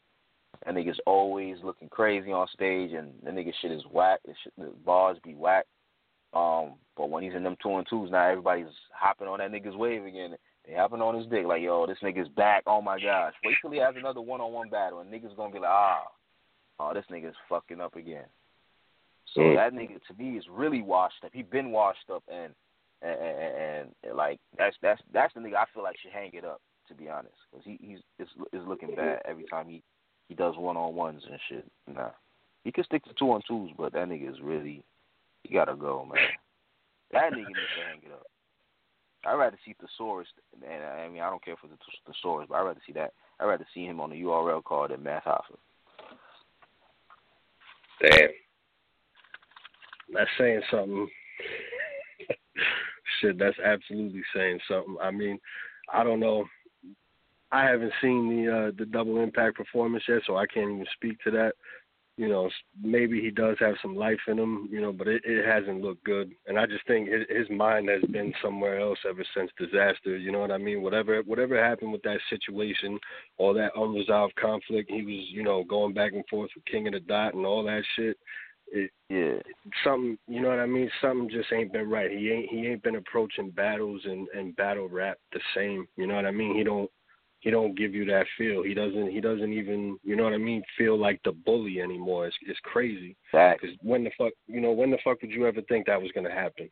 that 0.64 0.74
nigga's 0.74 1.00
always 1.06 1.56
looking 1.64 1.88
crazy 1.88 2.32
on 2.32 2.46
stage, 2.48 2.92
and 2.92 3.12
the 3.24 3.30
nigga 3.30 3.52
shit 3.60 3.72
is 3.72 3.82
whack. 3.90 4.20
The, 4.26 4.34
shit, 4.42 4.52
the 4.58 4.72
bars 4.84 5.18
be 5.24 5.34
whack. 5.34 5.64
Um, 6.34 6.74
but 6.96 7.10
when 7.10 7.22
he's 7.22 7.34
in 7.34 7.42
them 7.42 7.56
two 7.62 7.76
and 7.76 7.86
twos, 7.88 8.10
now 8.10 8.28
everybody's 8.28 8.66
hopping 8.92 9.28
on 9.28 9.38
that 9.38 9.50
nigga's 9.50 9.76
wave 9.76 10.04
again. 10.04 10.34
They 10.66 10.74
hopping 10.74 11.00
on 11.00 11.16
his 11.16 11.26
dick 11.26 11.44
like, 11.44 11.62
yo, 11.62 11.86
this 11.86 11.98
nigga's 12.02 12.28
back. 12.28 12.62
Oh 12.66 12.80
my 12.80 13.00
gosh. 13.00 13.34
Wait 13.44 13.56
till 13.60 13.70
he 13.70 13.78
has 13.78 13.94
another 13.96 14.20
one-on-one 14.20 14.68
battle, 14.68 15.00
and 15.00 15.12
niggas 15.12 15.36
gonna 15.36 15.52
be 15.52 15.58
like, 15.58 15.70
ah, 15.70 16.04
oh, 16.78 16.94
this 16.94 17.04
nigga's 17.10 17.34
fucking 17.48 17.80
up 17.80 17.96
again. 17.96 18.26
So 19.34 19.40
Mm. 19.40 19.54
that 19.56 19.72
nigga 19.72 20.04
to 20.06 20.14
me 20.14 20.36
is 20.36 20.48
really 20.48 20.82
washed 20.82 21.24
up. 21.24 21.32
He 21.32 21.42
been 21.42 21.70
washed 21.70 22.10
up, 22.10 22.22
and 22.28 22.54
and, 23.02 23.20
and, 23.20 23.94
and 24.04 24.16
like 24.16 24.38
that's 24.56 24.76
that's 24.82 25.02
that's 25.12 25.34
the 25.34 25.40
nigga 25.40 25.56
I 25.56 25.64
feel 25.74 25.82
like 25.82 25.98
should 25.98 26.12
hang 26.12 26.30
it 26.32 26.44
up. 26.44 26.60
To 26.88 26.94
be 26.94 27.08
honest, 27.08 27.34
because 27.50 27.64
he 27.64 27.78
he's 27.80 28.00
is 28.18 28.28
is 28.52 28.66
looking 28.66 28.94
bad 28.94 29.22
every 29.24 29.44
time 29.44 29.68
he 29.68 29.82
he 30.28 30.34
does 30.34 30.56
one 30.56 30.76
on 30.76 30.94
ones 30.94 31.22
and 31.28 31.38
shit. 31.48 31.64
Nah, 31.92 32.10
he 32.64 32.72
can 32.72 32.84
stick 32.84 33.04
to 33.04 33.14
two 33.14 33.30
on 33.30 33.40
twos, 33.48 33.70
but 33.78 33.92
that 33.92 34.08
nigga 34.08 34.30
is 34.30 34.40
really 34.42 34.82
he 35.44 35.54
gotta 35.54 35.74
go, 35.74 36.04
man. 36.04 36.22
That 37.12 37.32
nigga 37.32 37.46
needs 37.46 37.58
to 37.76 37.84
hang 37.88 38.00
it 38.04 38.12
up. 38.12 38.26
I'd 39.24 39.34
rather 39.34 39.58
see 39.64 39.74
Thesaurus, 39.80 40.26
and 40.54 40.84
I 40.84 41.08
mean 41.08 41.22
I 41.22 41.30
don't 41.30 41.44
care 41.44 41.56
for 41.56 41.68
the 41.68 41.76
Thesaurus, 42.06 42.46
but 42.48 42.56
I'd 42.56 42.62
rather 42.62 42.80
see 42.86 42.92
that. 42.94 43.12
I'd 43.38 43.46
rather 43.46 43.66
see 43.72 43.84
him 43.84 44.00
on 44.00 44.10
the 44.10 44.20
URL 44.22 44.64
card 44.64 44.90
than 44.90 45.02
Math. 45.02 45.24
Damn. 48.02 48.28
That's 50.12 50.30
saying 50.38 50.62
something. 50.70 51.08
Shit, 53.20 53.38
that's 53.38 53.58
absolutely 53.64 54.22
saying 54.34 54.58
something. 54.68 54.96
I 55.00 55.10
mean, 55.10 55.38
I 55.92 56.02
don't 56.02 56.20
know. 56.20 56.44
I 57.52 57.64
haven't 57.64 57.92
seen 58.00 58.28
the 58.28 58.52
uh, 58.52 58.70
the 58.76 58.86
double 58.86 59.18
impact 59.18 59.56
performance 59.56 60.04
yet, 60.08 60.22
so 60.26 60.36
I 60.36 60.46
can't 60.46 60.70
even 60.70 60.86
speak 60.94 61.22
to 61.24 61.30
that. 61.32 61.52
You 62.18 62.28
know, 62.28 62.50
maybe 62.80 63.22
he 63.22 63.30
does 63.30 63.56
have 63.60 63.74
some 63.80 63.96
life 63.96 64.18
in 64.28 64.38
him, 64.38 64.68
you 64.70 64.82
know, 64.82 64.92
but 64.92 65.08
it, 65.08 65.22
it 65.24 65.46
hasn't 65.46 65.80
looked 65.80 66.04
good. 66.04 66.32
And 66.46 66.58
I 66.58 66.66
just 66.66 66.86
think 66.86 67.08
his, 67.08 67.22
his 67.30 67.48
mind 67.50 67.88
has 67.88 68.02
been 68.10 68.34
somewhere 68.42 68.78
else 68.80 68.98
ever 69.08 69.24
since 69.34 69.50
Dizaster. 69.58 70.20
You 70.20 70.30
know 70.30 70.40
what 70.40 70.50
I 70.50 70.58
mean? 70.58 70.82
Whatever 70.82 71.22
whatever 71.22 71.62
happened 71.62 71.90
with 71.90 72.02
that 72.02 72.18
situation, 72.28 72.98
all 73.38 73.54
that 73.54 73.72
unresolved 73.76 74.36
conflict, 74.36 74.90
he 74.90 75.02
was, 75.02 75.24
you 75.30 75.42
know, 75.42 75.64
going 75.64 75.94
back 75.94 76.12
and 76.12 76.24
forth 76.28 76.50
with 76.54 76.66
King 76.66 76.86
of 76.86 76.92
the 76.92 77.00
Dot 77.00 77.34
and 77.34 77.46
all 77.46 77.64
that 77.64 77.82
shit. 77.96 78.18
It, 78.74 78.90
yeah, 79.10 79.34
something, 79.84 80.16
you 80.28 80.40
know 80.40 80.48
what 80.48 80.58
I 80.58 80.66
mean? 80.66 80.90
Something 81.02 81.28
just 81.28 81.52
ain't 81.52 81.72
been 81.72 81.90
right. 81.90 82.10
He 82.10 82.30
ain't 82.30 82.50
he 82.50 82.66
ain't 82.66 82.82
been 82.82 82.96
approaching 82.96 83.50
battles 83.50 84.02
and 84.04 84.28
and 84.34 84.56
battle 84.56 84.88
rap 84.88 85.18
the 85.32 85.40
same. 85.56 85.86
You 85.96 86.06
know 86.06 86.14
what 86.14 86.26
I 86.26 86.30
mean? 86.30 86.56
He 86.56 86.64
don't 86.64 86.90
he 87.42 87.50
don't 87.50 87.76
give 87.76 87.92
you 87.92 88.04
that 88.04 88.26
feel. 88.38 88.62
He 88.62 88.72
doesn't 88.72 89.10
he 89.10 89.20
doesn't 89.20 89.52
even 89.52 89.98
you 90.04 90.14
know 90.16 90.22
what 90.24 90.32
I 90.32 90.38
mean? 90.38 90.62
Feel 90.78 90.96
like 90.96 91.20
the 91.24 91.32
bully 91.32 91.80
anymore. 91.80 92.28
It's 92.28 92.36
it's 92.46 92.58
crazy. 92.62 93.16
Facts. 93.30 93.60
Because 93.62 93.76
when 93.82 94.04
the 94.04 94.10
fuck 94.16 94.32
you 94.46 94.60
know 94.60 94.70
when 94.72 94.90
the 94.92 94.98
fuck 95.04 95.20
would 95.22 95.30
you 95.32 95.46
ever 95.46 95.60
think 95.62 95.86
that 95.86 96.00
was 96.00 96.12
gonna 96.14 96.30
happen? 96.32 96.70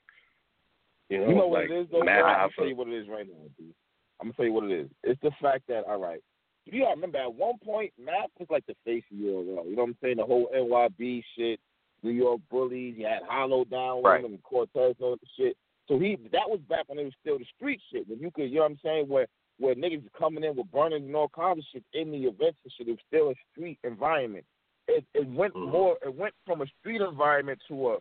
You 1.09 1.19
know, 1.19 1.29
You 1.29 1.35
know 1.35 1.47
what 1.49 1.63
like 1.63 1.71
it 1.71 1.75
is, 1.75 1.87
though. 1.91 2.03
Math? 2.05 2.25
I'm 2.25 2.35
gonna 2.35 2.49
tell 2.57 2.67
you 2.69 2.77
what 2.77 2.89
it 2.89 2.95
is 2.95 3.09
right 3.09 3.27
now, 3.27 3.49
dude. 3.59 3.75
I'm 4.21 4.27
gonna 4.29 4.35
tell 4.35 4.45
you 4.47 4.53
what 4.53 4.65
it 4.65 4.81
is. 4.81 4.89
It's 5.03 5.21
the 5.23 5.33
fact 5.43 5.65
that 5.69 5.85
all 5.89 5.99
right, 6.01 6.21
you 6.67 6.83
gotta 6.83 6.95
remember 6.95 7.19
at 7.19 7.35
one 7.35 7.59
point 7.65 7.93
Math 7.99 8.31
was 8.39 8.49
like 8.49 8.65
the 8.67 8.77
face 8.85 9.03
of 9.11 9.19
the 9.19 9.25
URL. 9.25 9.69
You 9.69 9.75
know 9.75 9.83
what 9.83 9.89
I'm 9.89 9.97
saying? 10.01 10.19
The 10.19 10.25
whole 10.25 10.49
NYB 10.55 11.25
shit, 11.37 11.59
New 12.05 12.13
York 12.13 12.41
bullies. 12.49 12.95
You 12.97 13.07
had 13.07 13.23
Hollow 13.29 13.65
down 13.65 13.97
with 13.97 14.05
Right. 14.05 14.25
him 14.25 14.35
and 14.35 14.43
Cortez 14.45 14.71
and 14.77 14.95
all 15.01 15.17
that 15.17 15.29
shit. 15.37 15.57
So 15.89 15.99
he 15.99 16.15
that 16.31 16.49
was 16.49 16.61
back 16.69 16.85
when 16.89 17.01
it 17.01 17.05
was 17.05 17.15
still 17.21 17.39
the 17.41 17.45
street 17.57 17.81
shit. 17.93 18.09
When 18.09 18.21
you 18.21 18.31
could, 18.31 18.45
you 18.51 18.57
know 18.57 18.63
what 18.63 18.71
I'm 18.71 18.79
saying? 18.85 19.09
Where 19.09 19.27
where 19.61 19.75
niggas 19.75 20.03
was 20.03 20.11
coming 20.19 20.43
in 20.43 20.57
with 20.57 20.71
burning 20.73 21.05
and 21.05 21.15
all 21.15 21.29
kinds 21.29 21.59
of 21.59 21.65
shit 21.73 21.85
in 21.93 22.11
the 22.11 22.19
events 22.19 22.59
and 22.65 22.73
shit. 22.77 22.89
It 22.89 22.93
was 22.93 22.99
still 23.07 23.31
a 23.31 23.35
street 23.53 23.79
environment. 23.85 24.45
It 24.89 25.05
it 25.15 25.29
went 25.29 25.55
mm. 25.55 25.71
more. 25.71 25.97
It 26.05 26.15
went 26.15 26.35
from 26.47 26.63
a 26.63 26.67
street 26.81 27.01
environment 27.01 27.61
to 27.69 27.91
a 27.91 27.97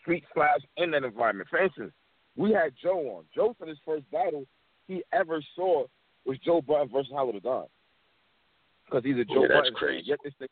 street 0.00 0.24
slash 0.34 0.60
internet 0.76 1.04
environment. 1.04 1.48
For 1.48 1.62
instance, 1.62 1.92
we 2.36 2.52
had 2.52 2.72
Joe 2.80 3.16
on. 3.16 3.24
Joe 3.34 3.56
for 3.58 3.66
his 3.66 3.78
first 3.84 4.08
battle 4.10 4.44
he 4.86 5.02
ever 5.12 5.42
saw 5.56 5.84
was 6.24 6.38
Joe 6.44 6.60
Button 6.60 6.88
versus 6.92 7.12
Hollow 7.12 7.32
Da 7.32 7.40
Don. 7.40 7.64
Because 8.84 9.04
he's 9.04 9.16
a 9.16 9.24
Joe 9.24 9.42
Yeah, 9.42 9.48
that's 9.48 9.58
Button. 9.58 9.74
fan. 9.74 9.78
crazy. 9.78 10.06
Yet 10.06 10.18
this 10.22 10.34
thing, 10.38 10.48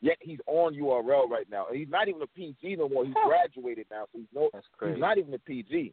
yet 0.00 0.16
he's 0.20 0.38
on 0.46 0.74
URL 0.74 1.28
right 1.28 1.46
now. 1.50 1.66
And 1.68 1.76
he's 1.76 1.88
not 1.88 2.08
even 2.08 2.22
a 2.22 2.26
PG 2.28 2.76
no 2.76 2.88
more. 2.88 3.04
He's 3.04 3.14
graduated 3.24 3.86
now, 3.90 4.04
so 4.12 4.18
he's 4.18 4.28
no. 4.34 4.48
That's 4.52 4.66
crazy. 4.76 4.94
He's 4.94 5.00
not 5.00 5.18
even 5.18 5.34
a 5.34 5.38
PG. 5.38 5.92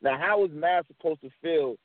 Now, 0.00 0.18
how 0.18 0.44
is 0.44 0.50
Math 0.52 0.86
supposed 0.88 1.20
to 1.20 1.30
feel 1.40 1.76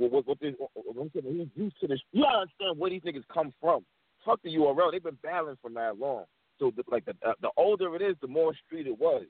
with, 0.00 0.12
what, 0.12 0.26
with 0.26 0.40
this? 0.40 0.54
I'm 0.76 1.10
saying 1.14 1.36
he's 1.36 1.62
used 1.62 1.78
to 1.80 1.86
this. 1.86 2.00
You 2.12 2.22
gotta 2.22 2.38
understand 2.38 2.78
where 2.78 2.90
these 2.90 3.02
niggas 3.02 3.24
come 3.32 3.52
from. 3.60 3.84
Fuck 4.24 4.40
the 4.42 4.54
URL. 4.56 4.90
They've 4.90 5.02
been 5.02 5.18
battling 5.22 5.56
for 5.62 5.70
that 5.70 5.98
long. 5.98 6.24
So, 6.58 6.72
the, 6.76 6.82
like 6.90 7.04
the 7.04 7.14
uh, 7.26 7.34
the 7.40 7.50
older 7.56 7.94
it 7.96 8.02
is, 8.02 8.16
the 8.20 8.28
more 8.28 8.52
street 8.66 8.86
it 8.86 8.98
was. 8.98 9.24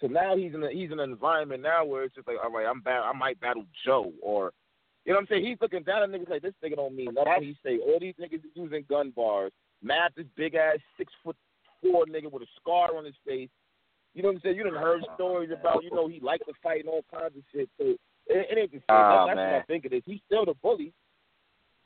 So 0.00 0.06
now 0.06 0.36
he's 0.36 0.54
in 0.54 0.62
a, 0.62 0.70
he's 0.70 0.92
in 0.92 1.00
an 1.00 1.10
environment 1.10 1.62
now 1.62 1.84
where 1.84 2.04
it's 2.04 2.14
just 2.14 2.28
like, 2.28 2.36
all 2.42 2.50
right, 2.50 2.66
I'm 2.66 2.80
bat- 2.80 3.04
I 3.04 3.16
might 3.16 3.40
battle 3.40 3.64
Joe 3.84 4.12
or, 4.22 4.52
you 5.04 5.12
know 5.12 5.16
what 5.16 5.22
I'm 5.22 5.26
saying? 5.28 5.46
He's 5.46 5.56
looking 5.60 5.84
down 5.84 6.02
at 6.02 6.10
niggas 6.10 6.28
like 6.28 6.42
this 6.42 6.52
nigga 6.62 6.76
don't 6.76 6.94
mean 6.94 7.14
nothing. 7.14 7.42
He 7.42 7.56
say 7.64 7.78
all 7.78 7.98
these 7.98 8.14
niggas 8.20 8.44
is 8.44 8.50
using 8.54 8.84
gun 8.88 9.12
bars. 9.16 9.52
Math, 9.82 10.12
this 10.16 10.26
big 10.36 10.54
ass 10.54 10.78
six 10.98 11.12
foot 11.24 11.36
four 11.80 12.04
nigga 12.06 12.30
with 12.30 12.42
a 12.42 12.46
scar 12.60 12.96
on 12.96 13.04
his 13.04 13.14
face. 13.26 13.48
You 14.14 14.22
know 14.22 14.28
what 14.28 14.36
I'm 14.36 14.40
saying? 14.42 14.56
You 14.56 14.64
done 14.64 14.74
heard 14.74 15.02
stories 15.14 15.50
about, 15.58 15.84
you 15.84 15.90
know, 15.90 16.08
he 16.08 16.20
liked 16.20 16.46
to 16.46 16.54
fight 16.62 16.80
and 16.80 16.88
all 16.88 17.04
kinds 17.10 17.36
of 17.36 17.42
shit. 17.52 17.68
So 17.78 17.94
it, 18.26 18.46
it 18.50 18.58
ain't 18.60 18.70
the 18.72 18.78
same. 18.78 18.84
Ah, 18.88 19.26
that's, 19.26 19.36
that's 19.36 19.36
what 19.36 19.52
man. 19.52 19.60
I 19.60 19.64
think 19.64 19.84
it 19.84 19.92
is. 19.92 20.02
He's 20.06 20.20
still 20.26 20.44
the 20.44 20.54
bully, 20.62 20.92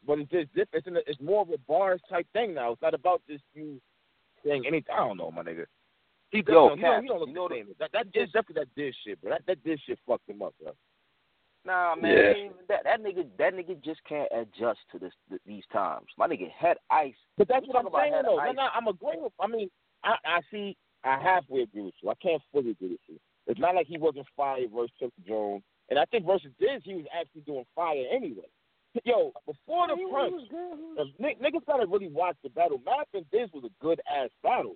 but 0.06 0.18
it's 0.18 0.30
just 0.30 0.48
different. 0.54 0.68
It's, 0.74 0.86
in 0.86 0.96
a, 0.96 1.00
it's 1.06 1.20
more 1.20 1.42
of 1.42 1.50
a 1.50 1.58
bars 1.68 2.00
type 2.08 2.26
thing 2.32 2.54
now. 2.54 2.72
It's 2.72 2.82
not 2.82 2.94
about 2.94 3.22
just 3.28 3.44
you 3.54 3.80
saying 4.44 4.64
anything. 4.66 4.94
I 4.94 4.98
don't 5.06 5.16
know, 5.16 5.30
my 5.30 5.42
nigga. 5.42 5.66
He 6.30 6.38
Yo, 6.46 6.68
doesn't. 6.70 6.78
He 6.78 6.84
don't, 6.84 7.02
he 7.02 7.08
don't 7.08 7.18
look 7.20 7.28
you 7.28 7.34
know 7.34 7.48
the 7.48 7.54
same. 7.56 7.66
That 7.78 7.90
that 7.92 8.06
is 8.14 8.30
definitely 8.32 8.62
that 8.62 8.74
Diz 8.76 8.94
shit, 9.04 9.20
bro. 9.20 9.32
That 9.32 9.42
that 9.46 9.64
Diz 9.64 9.80
shit 9.86 9.98
fucked 10.06 10.28
him 10.28 10.42
up, 10.42 10.54
bro. 10.62 10.72
Nah, 11.66 11.94
man, 11.94 12.16
Yeah. 12.16 12.48
that 12.68 12.84
that 12.84 13.02
nigga 13.02 13.26
that 13.38 13.52
nigga 13.54 13.82
just 13.84 14.00
can't 14.08 14.28
adjust 14.32 14.78
to 14.92 14.98
this 14.98 15.12
th- 15.28 15.42
these 15.44 15.64
times. 15.72 16.06
My 16.16 16.26
nigga 16.26 16.50
had 16.58 16.78
ice. 16.90 17.14
But 17.36 17.48
that's 17.48 17.66
We 17.66 17.68
what 17.72 17.84
I'm 17.84 17.92
saying 17.92 18.22
though. 18.24 18.38
of 18.38 18.46
No, 18.46 18.52
no, 18.52 18.68
I'm 18.74 18.86
agreeing 18.86 19.22
with. 19.22 19.32
I 19.40 19.46
mean, 19.46 19.68
I 20.04 20.14
I 20.24 20.40
see. 20.50 20.76
I 21.04 21.18
halfway 21.20 21.62
agree 21.62 21.82
with 21.82 21.94
you. 22.02 22.10
I 22.10 22.14
can't 22.22 22.42
fully 22.52 22.70
agree 22.70 22.90
with 22.92 23.00
you. 23.08 23.18
It's 23.46 23.58
not 23.60 23.74
like 23.74 23.86
he 23.86 23.98
wasn't 23.98 24.26
fire 24.36 24.60
versus 24.72 24.90
Chuck 25.00 25.10
Jones, 25.26 25.62
and 25.90 25.98
I 25.98 26.04
think 26.06 26.24
versus 26.26 26.50
Diz 26.58 26.82
he 26.84 26.94
was 26.94 27.04
actually 27.18 27.42
doing 27.42 27.64
fire 27.74 28.04
anyway. 28.12 28.46
Yo, 29.04 29.32
before 29.46 29.86
the 29.88 29.96
punch, 30.10 30.48
if 30.98 31.08
n- 31.20 31.36
niggas 31.42 31.66
gotta 31.66 31.86
really 31.86 32.08
watch 32.08 32.36
the 32.42 32.48
battle. 32.50 32.80
Math 32.84 33.06
and 33.14 33.24
Diz 33.30 33.48
was 33.52 33.64
a 33.64 33.84
good 33.84 34.00
ass 34.10 34.30
battle 34.42 34.74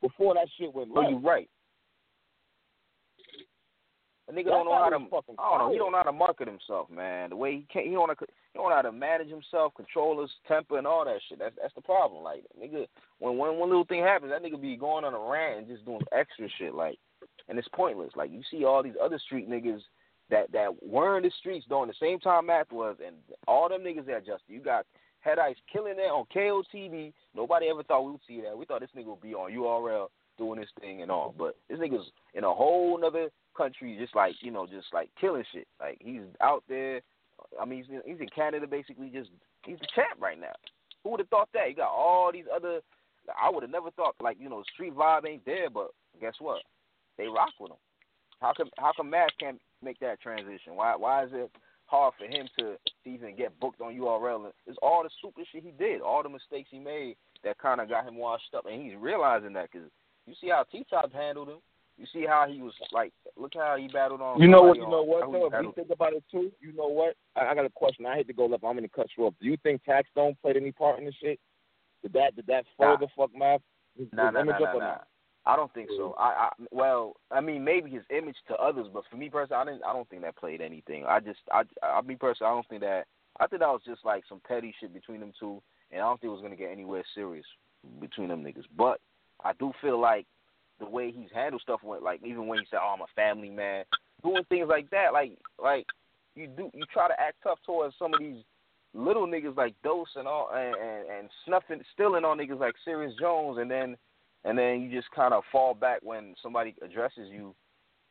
before 0.00 0.34
that 0.34 0.46
shit 0.58 0.72
went 0.74 0.90
Oh, 0.94 1.00
left. 1.00 1.10
you 1.10 1.18
right. 1.18 1.48
A 4.28 4.32
nigga 4.32 4.44
That 4.44 4.50
don't 4.50 4.66
know 4.66 4.74
how 4.74 4.84
to. 4.90 4.98
battle 5.00 5.08
fucking 5.10 5.34
I 5.38 5.50
don't 5.50 5.58
know. 5.58 5.72
He 5.72 5.78
don't 5.78 5.90
know 5.92 5.98
how 5.98 6.04
to 6.04 6.12
market 6.12 6.46
himself, 6.46 6.88
man. 6.88 7.30
The 7.30 7.36
way 7.36 7.52
he 7.56 7.66
can't. 7.72 7.86
He 7.86 7.92
don't 7.92 8.06
know. 8.06 8.14
He 8.20 8.58
don't 8.58 8.68
know 8.68 8.74
how 8.76 8.82
to 8.82 8.92
manage 8.92 9.28
himself, 9.28 9.74
control 9.74 10.20
his 10.22 10.30
temper, 10.46 10.78
and 10.78 10.86
all 10.86 11.04
that 11.04 11.18
shit. 11.28 11.40
That's 11.40 11.56
that's 11.60 11.74
the 11.74 11.80
problem. 11.80 12.22
Like 12.22 12.44
nigga, 12.60 12.86
when 13.18 13.36
when 13.36 13.56
one 13.58 13.68
little 13.68 13.84
thing 13.84 14.02
happens, 14.02 14.30
that 14.30 14.42
nigga 14.44 14.60
be 14.60 14.76
going 14.76 15.04
on 15.04 15.14
a 15.14 15.18
rant 15.18 15.58
and 15.58 15.66
just 15.68 15.84
doing 15.84 16.02
extra 16.12 16.46
shit. 16.58 16.72
Like 16.74 16.98
and 17.48 17.58
it's 17.58 17.68
pointless. 17.74 18.12
Like 18.14 18.30
you 18.30 18.42
see 18.48 18.64
all 18.64 18.82
these 18.84 18.94
other 19.02 19.18
street 19.18 19.50
niggas 19.50 19.80
that 20.32 20.50
that 20.50 20.70
were 20.82 21.18
in 21.18 21.22
the 21.22 21.30
streets 21.38 21.66
during 21.68 21.88
the 21.88 21.94
same 22.00 22.18
time 22.18 22.46
Math 22.46 22.72
was, 22.72 22.96
and 23.06 23.14
all 23.46 23.68
them 23.68 23.82
niggas 23.82 24.06
that 24.06 24.16
adjusted. 24.16 24.48
You 24.48 24.60
got 24.60 24.86
Head 25.20 25.38
Ice 25.38 25.56
killing 25.70 25.94
it 25.98 26.10
on 26.10 26.24
KOTD. 26.34 27.12
Nobody 27.36 27.68
ever 27.68 27.82
thought 27.84 28.04
we 28.04 28.12
would 28.12 28.20
see 28.26 28.40
that. 28.40 28.56
We 28.56 28.64
thought 28.64 28.80
this 28.80 28.90
nigga 28.96 29.06
would 29.06 29.20
be 29.20 29.34
on 29.34 29.52
URL 29.52 30.08
doing 30.38 30.58
this 30.58 30.70
thing 30.80 31.02
and 31.02 31.10
all, 31.10 31.34
but 31.38 31.56
this 31.68 31.78
nigga's 31.78 32.10
in 32.34 32.44
a 32.44 32.52
whole 32.52 32.98
nother 32.98 33.28
country, 33.56 33.96
just 34.00 34.16
like 34.16 34.34
you 34.40 34.50
know, 34.50 34.66
just 34.66 34.86
like 34.92 35.10
killing 35.20 35.44
shit. 35.52 35.68
Like 35.78 35.98
he's 36.00 36.22
out 36.40 36.64
there. 36.68 37.02
I 37.60 37.66
mean, 37.66 37.84
he's 37.84 37.94
in, 37.94 38.02
he's 38.04 38.20
in 38.20 38.28
Canada, 38.34 38.66
basically. 38.66 39.10
Just 39.10 39.28
he's 39.66 39.78
the 39.78 39.88
champ 39.94 40.18
right 40.18 40.40
now. 40.40 40.54
Who 41.04 41.10
would 41.10 41.20
have 41.20 41.28
thought 41.28 41.50
that? 41.52 41.68
You 41.68 41.76
got 41.76 41.90
all 41.90 42.32
these 42.32 42.46
other. 42.54 42.80
I 43.40 43.50
would 43.50 43.62
have 43.62 43.70
never 43.70 43.90
thought 43.90 44.14
like 44.20 44.38
you 44.40 44.48
know, 44.48 44.64
street 44.72 44.96
vibe 44.96 45.28
ain't 45.28 45.44
there, 45.44 45.68
but 45.68 45.90
guess 46.22 46.34
what? 46.38 46.62
They 47.18 47.26
rock 47.26 47.52
with 47.60 47.72
him. 47.72 47.76
How 48.42 48.52
come 48.52 48.70
how 48.76 48.92
come 48.96 49.08
Math 49.08 49.30
can't 49.38 49.60
make 49.82 50.00
that 50.00 50.20
transition? 50.20 50.74
Why 50.74 50.96
why 50.96 51.24
is 51.24 51.30
it 51.32 51.50
hard 51.86 52.14
for 52.18 52.24
him 52.26 52.48
to 52.58 52.76
even 53.04 53.36
get 53.36 53.58
booked 53.60 53.80
on 53.80 53.94
URL? 53.94 54.50
It's 54.66 54.78
all 54.82 55.04
the 55.04 55.10
stupid 55.18 55.46
shit 55.50 55.62
he 55.62 55.70
did, 55.70 56.02
all 56.02 56.22
the 56.24 56.28
mistakes 56.28 56.68
he 56.70 56.80
made 56.80 57.14
that 57.44 57.58
kind 57.58 57.80
of 57.80 57.88
got 57.88 58.06
him 58.06 58.16
washed 58.16 58.52
up, 58.56 58.66
and 58.66 58.82
he's 58.82 58.98
realizing 58.98 59.52
that 59.54 59.70
because 59.70 59.88
you 60.26 60.34
see 60.40 60.48
how 60.48 60.64
T 60.70 60.84
Top 60.90 61.12
handled 61.12 61.48
him. 61.48 61.58
You 61.98 62.06
see 62.12 62.24
how 62.26 62.46
he 62.48 62.60
was 62.60 62.72
like, 62.90 63.12
look 63.36 63.52
how 63.54 63.76
he 63.78 63.86
battled 63.86 64.22
on. 64.22 64.40
You 64.40 64.48
know 64.48 64.62
what? 64.62 64.78
You 64.78 64.88
know 64.88 65.04
what? 65.04 65.30
Though, 65.30 65.46
if 65.46 65.52
you 65.62 65.72
think 65.76 65.90
about 65.90 66.14
it 66.14 66.24
too, 66.30 66.50
you 66.58 66.72
know 66.72 66.88
what? 66.88 67.14
I, 67.36 67.48
I 67.48 67.54
got 67.54 67.66
a 67.66 67.70
question. 67.70 68.06
I 68.06 68.16
hate 68.16 68.26
to 68.28 68.32
go 68.32 68.46
left. 68.46 68.64
I'm 68.64 68.76
to 68.76 68.88
cut 68.88 69.06
you 69.16 69.26
off. 69.26 69.34
Do 69.40 69.46
you 69.46 69.56
think 69.62 69.82
Taxstone 69.86 70.36
played 70.40 70.56
any 70.56 70.72
part 70.72 70.98
in 70.98 71.04
this 71.04 71.14
shit? 71.22 71.38
Did 72.02 72.14
that? 72.14 72.34
Did 72.34 72.46
that 72.46 72.64
Nah. 72.80 72.96
further 72.96 73.12
fuck 73.16 73.30
Math? 73.36 73.60
His, 73.96 74.08
Nah, 74.12 74.30
nah, 74.30 74.42
nah, 74.42 74.58
nah, 74.58 74.72
nah. 74.78 74.98
I 75.44 75.56
don't 75.56 75.72
think 75.74 75.88
so. 75.96 76.10
Mm. 76.10 76.14
I, 76.18 76.22
I 76.22 76.48
well, 76.70 77.16
I 77.30 77.40
mean, 77.40 77.64
maybe 77.64 77.90
his 77.90 78.04
image 78.16 78.36
to 78.48 78.54
others, 78.54 78.86
but 78.92 79.04
for 79.10 79.16
me 79.16 79.28
personally, 79.28 79.60
I 79.60 79.64
didn't. 79.64 79.84
I 79.84 79.92
don't 79.92 80.08
think 80.08 80.22
that 80.22 80.36
played 80.36 80.60
anything. 80.60 81.04
I 81.04 81.20
just, 81.20 81.40
I, 81.52 81.62
I, 81.82 82.00
me 82.02 82.14
personally, 82.14 82.50
I 82.50 82.54
don't 82.54 82.68
think 82.68 82.82
that. 82.82 83.06
I 83.40 83.46
think 83.46 83.60
that 83.60 83.68
was 83.68 83.80
just 83.84 84.04
like 84.04 84.24
some 84.28 84.40
petty 84.46 84.74
shit 84.78 84.94
between 84.94 85.20
them 85.20 85.32
two, 85.38 85.60
and 85.90 86.00
I 86.00 86.04
don't 86.04 86.20
think 86.20 86.30
it 86.30 86.34
was 86.34 86.42
gonna 86.42 86.56
get 86.56 86.70
anywhere 86.70 87.02
serious 87.14 87.46
between 88.00 88.28
them 88.28 88.44
niggas. 88.44 88.66
But 88.76 89.00
I 89.44 89.52
do 89.58 89.72
feel 89.80 90.00
like 90.00 90.26
the 90.78 90.86
way 90.86 91.10
he's 91.10 91.30
handled 91.34 91.62
stuff, 91.62 91.80
when, 91.82 92.02
like 92.04 92.20
even 92.24 92.46
when 92.46 92.60
he 92.60 92.66
said, 92.70 92.80
"Oh, 92.82 92.94
I'm 92.94 93.02
a 93.02 93.06
family 93.16 93.50
man," 93.50 93.84
doing 94.22 94.44
things 94.48 94.68
like 94.68 94.90
that, 94.90 95.12
like, 95.12 95.32
like 95.60 95.86
you 96.36 96.46
do, 96.46 96.70
you 96.72 96.84
try 96.92 97.08
to 97.08 97.20
act 97.20 97.38
tough 97.42 97.58
towards 97.66 97.96
some 97.98 98.14
of 98.14 98.20
these 98.20 98.42
little 98.94 99.26
niggas 99.26 99.56
like 99.56 99.74
Dose 99.82 100.08
and 100.16 100.28
all, 100.28 100.50
and, 100.54 100.76
and, 100.76 101.10
and 101.10 101.30
snuffing, 101.46 101.82
stealing 101.94 102.24
on 102.24 102.38
niggas 102.38 102.60
like 102.60 102.74
Sirius 102.84 103.14
Jones, 103.18 103.58
and 103.58 103.70
then 103.70 103.96
and 104.44 104.58
then 104.58 104.80
you 104.80 104.90
just 104.90 105.10
kind 105.12 105.32
of 105.34 105.42
fall 105.52 105.74
back 105.74 106.00
when 106.02 106.34
somebody 106.42 106.74
addresses 106.82 107.28
you 107.30 107.54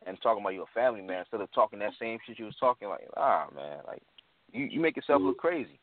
and 0.06 0.18
talking 0.22 0.42
about 0.42 0.54
you 0.54 0.62
a 0.62 0.66
family 0.74 1.00
man 1.00 1.20
instead 1.20 1.40
of 1.40 1.52
talking 1.52 1.78
that 1.78 1.92
same 2.00 2.18
shit 2.26 2.38
you 2.38 2.44
was 2.44 2.56
talking 2.58 2.88
like 2.88 3.06
ah 3.16 3.46
man 3.54 3.78
like 3.86 4.02
you 4.52 4.64
you 4.66 4.80
make 4.80 4.96
yourself 4.96 5.20
look 5.22 5.38
crazy 5.38 5.78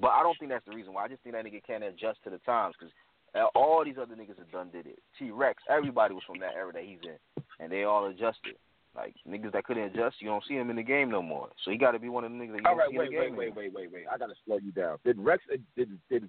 but 0.00 0.08
I 0.08 0.22
don't 0.22 0.38
think 0.38 0.50
that's 0.50 0.64
the 0.66 0.74
reason 0.74 0.92
why 0.92 1.04
I 1.04 1.08
just 1.08 1.22
think 1.22 1.34
that 1.34 1.44
nigga 1.44 1.62
can't 1.66 1.82
adjust 1.84 2.22
to 2.24 2.30
the 2.30 2.38
times 2.38 2.74
because 2.78 2.92
all 3.54 3.84
these 3.84 3.96
other 4.00 4.14
niggas 4.14 4.38
have 4.38 4.50
done 4.50 4.70
did 4.72 4.86
it 4.86 4.98
T 5.18 5.30
Rex 5.30 5.62
everybody 5.68 6.14
was 6.14 6.24
from 6.26 6.38
that 6.40 6.54
era 6.54 6.72
that 6.72 6.84
he's 6.84 6.98
in 7.04 7.42
and 7.58 7.70
they 7.70 7.84
all 7.84 8.06
adjusted 8.06 8.56
like 8.96 9.14
niggas 9.28 9.52
that 9.52 9.64
couldn't 9.64 9.84
adjust 9.84 10.16
you 10.20 10.28
don't 10.28 10.42
see 10.48 10.54
him 10.54 10.70
in 10.70 10.76
the 10.76 10.82
game 10.82 11.10
no 11.10 11.22
more 11.22 11.48
so 11.64 11.70
he 11.70 11.76
got 11.76 11.92
to 11.92 11.98
be 12.00 12.08
one 12.08 12.24
of 12.24 12.30
them 12.32 12.40
niggas 12.40 12.52
that 12.52 12.62
you 12.62 12.68
All 12.68 12.76
right, 12.76 12.90
see 12.90 12.98
wait, 12.98 13.06
in 13.08 13.12
the 13.12 13.18
wait, 13.18 13.26
game 13.28 13.36
wait, 13.36 13.46
anymore. 13.46 13.62
wait, 13.64 13.74
wait, 13.74 13.92
wait. 13.92 14.04
I 14.12 14.18
gotta 14.18 14.34
slow 14.44 14.56
you 14.58 14.72
down. 14.72 14.98
Did 15.04 15.18
Rex 15.18 15.44
uh, 15.52 15.58
did 15.76 15.90
did 16.10 16.28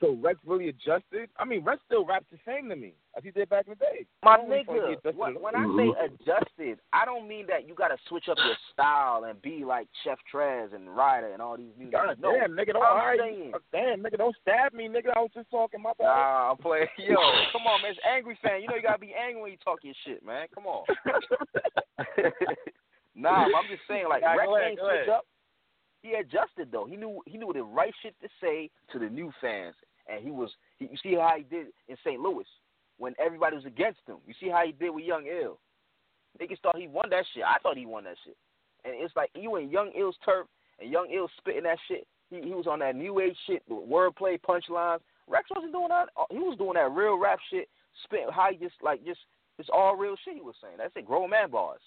so 0.00 0.16
Rex 0.20 0.38
really 0.44 0.68
adjusted? 0.68 1.28
I 1.38 1.44
mean, 1.44 1.64
Rex 1.64 1.80
still 1.86 2.04
raps 2.04 2.26
the 2.30 2.38
same 2.46 2.68
to 2.68 2.76
me 2.76 2.94
as 3.16 3.24
he 3.24 3.30
did 3.30 3.48
back 3.48 3.66
in 3.66 3.70
the 3.70 3.76
day. 3.76 4.06
My 4.22 4.34
I 4.34 4.36
don't 4.36 4.50
really 4.50 4.64
feel 4.64 4.82
like 4.82 4.98
he 5.02 5.08
nigga, 5.08 5.16
when, 5.16 5.34
when 5.40 5.54
I 5.56 5.64
say 5.64 5.88
mm-hmm. 5.88 6.14
adjusted, 6.14 6.78
I 6.92 7.04
don't 7.04 7.28
mean 7.28 7.46
that 7.48 7.66
you 7.66 7.74
gotta 7.74 7.96
switch 8.08 8.28
up 8.30 8.36
your 8.38 8.56
style 8.72 9.24
and 9.24 9.40
be 9.40 9.64
like 9.64 9.88
Chef 10.04 10.18
Trez 10.32 10.74
and 10.74 10.94
Ryder 10.94 11.32
and 11.32 11.40
all 11.40 11.56
these 11.56 11.72
music. 11.78 11.92
God 11.92 12.18
no, 12.20 12.32
damn, 12.32 12.52
nigga, 12.52 12.72
don't 12.74 12.82
I'm 12.82 12.92
all 12.92 12.96
right, 12.96 13.18
saying, 13.18 13.52
uh, 13.54 13.58
damn, 13.72 14.02
nigga, 14.02 14.18
don't 14.18 14.36
stab 14.42 14.74
me, 14.74 14.88
nigga. 14.88 15.16
I 15.16 15.20
was 15.20 15.30
just 15.34 15.50
talking 15.50 15.82
my 15.82 15.92
bad. 15.98 16.04
Nah, 16.04 16.50
I'm 16.50 16.58
playing. 16.58 16.88
Yo, 16.98 17.16
come 17.52 17.66
on, 17.66 17.82
man. 17.82 17.92
It's 17.92 18.00
angry 18.04 18.38
fan. 18.42 18.62
You 18.62 18.68
know 18.68 18.76
you 18.76 18.82
gotta 18.82 18.98
be 18.98 19.14
angry 19.14 19.42
when 19.42 19.52
you 19.52 19.58
talk 19.64 19.80
your 19.82 19.94
shit, 20.04 20.24
man. 20.24 20.46
Come 20.54 20.66
on. 20.66 20.84
nah, 23.14 23.44
but 23.48 23.56
I'm 23.56 23.68
just 23.70 23.82
saying, 23.88 24.06
like 24.08 24.22
Nah, 24.22 24.34
Rex 24.34 24.48
ahead, 24.48 24.70
ain't 24.70 24.80
switch 24.80 25.08
ahead. 25.08 25.08
up. 25.08 25.26
He 26.06 26.14
adjusted 26.14 26.70
though. 26.70 26.86
He 26.86 26.96
knew 26.96 27.20
he 27.26 27.36
knew 27.36 27.52
the 27.52 27.62
right 27.62 27.92
shit 28.02 28.14
to 28.22 28.28
say 28.40 28.70
to 28.92 28.98
the 28.98 29.08
new 29.08 29.32
fans, 29.40 29.74
and 30.08 30.24
he 30.24 30.30
was. 30.30 30.50
He, 30.78 30.86
you 30.86 30.96
see 31.02 31.14
how 31.14 31.34
he 31.36 31.42
did 31.44 31.68
in 31.88 31.96
St. 32.04 32.20
Louis 32.20 32.46
when 32.98 33.14
everybody 33.18 33.56
was 33.56 33.64
against 33.64 34.00
him. 34.06 34.16
You 34.26 34.34
see 34.40 34.48
how 34.48 34.64
he 34.64 34.72
did 34.72 34.90
with 34.90 35.04
Young 35.04 35.26
Ill. 35.26 35.58
Niggas 36.40 36.60
thought 36.62 36.76
he 36.76 36.88
won 36.88 37.10
that 37.10 37.24
shit. 37.32 37.44
I 37.44 37.58
thought 37.62 37.76
he 37.76 37.86
won 37.86 38.04
that 38.04 38.16
shit. 38.24 38.36
And 38.84 38.94
it's 38.96 39.16
like 39.16 39.30
you 39.34 39.56
and 39.56 39.70
Young 39.70 39.90
Ill's 39.98 40.16
turf, 40.24 40.46
and 40.80 40.90
Young 40.90 41.08
Ill 41.12 41.28
spitting 41.38 41.64
that 41.64 41.78
shit. 41.88 42.06
He 42.30 42.40
he 42.40 42.50
was 42.50 42.66
on 42.66 42.80
that 42.80 42.96
new 42.96 43.20
age 43.20 43.36
shit, 43.46 43.62
the 43.68 43.74
wordplay, 43.74 44.38
punchlines. 44.40 45.00
Rex 45.28 45.48
wasn't 45.54 45.72
doing 45.72 45.88
that. 45.88 46.08
He 46.30 46.38
was 46.38 46.58
doing 46.58 46.74
that 46.74 46.92
real 46.92 47.18
rap 47.18 47.38
shit, 47.50 47.68
spit 48.04 48.20
how 48.30 48.48
he 48.50 48.58
just 48.58 48.76
like 48.82 49.04
just 49.04 49.20
it's 49.58 49.68
all 49.72 49.96
real 49.96 50.16
shit 50.24 50.34
he 50.34 50.40
was 50.40 50.54
saying. 50.60 50.76
That's 50.78 50.94
it, 50.96 51.06
grown 51.06 51.30
man 51.30 51.50
bars. 51.50 51.80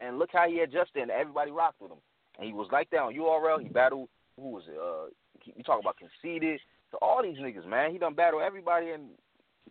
And 0.00 0.18
look 0.18 0.30
how 0.32 0.48
he 0.48 0.60
adjusted, 0.60 1.02
and 1.02 1.10
everybody 1.10 1.50
rocked 1.50 1.80
with 1.80 1.90
him. 1.90 1.98
And 2.38 2.46
he 2.46 2.52
was 2.52 2.68
like 2.70 2.88
that 2.90 3.00
on 3.00 3.14
URL. 3.14 3.60
He 3.60 3.68
battled 3.68 4.08
who 4.40 4.50
was 4.50 4.62
it? 4.68 4.78
Uh, 4.78 5.10
you 5.44 5.62
talk 5.64 5.80
about 5.80 5.96
conceited. 5.96 6.60
So 6.90 6.98
all 7.02 7.22
these 7.22 7.38
niggas, 7.38 7.66
man, 7.66 7.92
he 7.92 7.98
done 7.98 8.14
battle 8.14 8.40
everybody, 8.40 8.90
and 8.90 9.10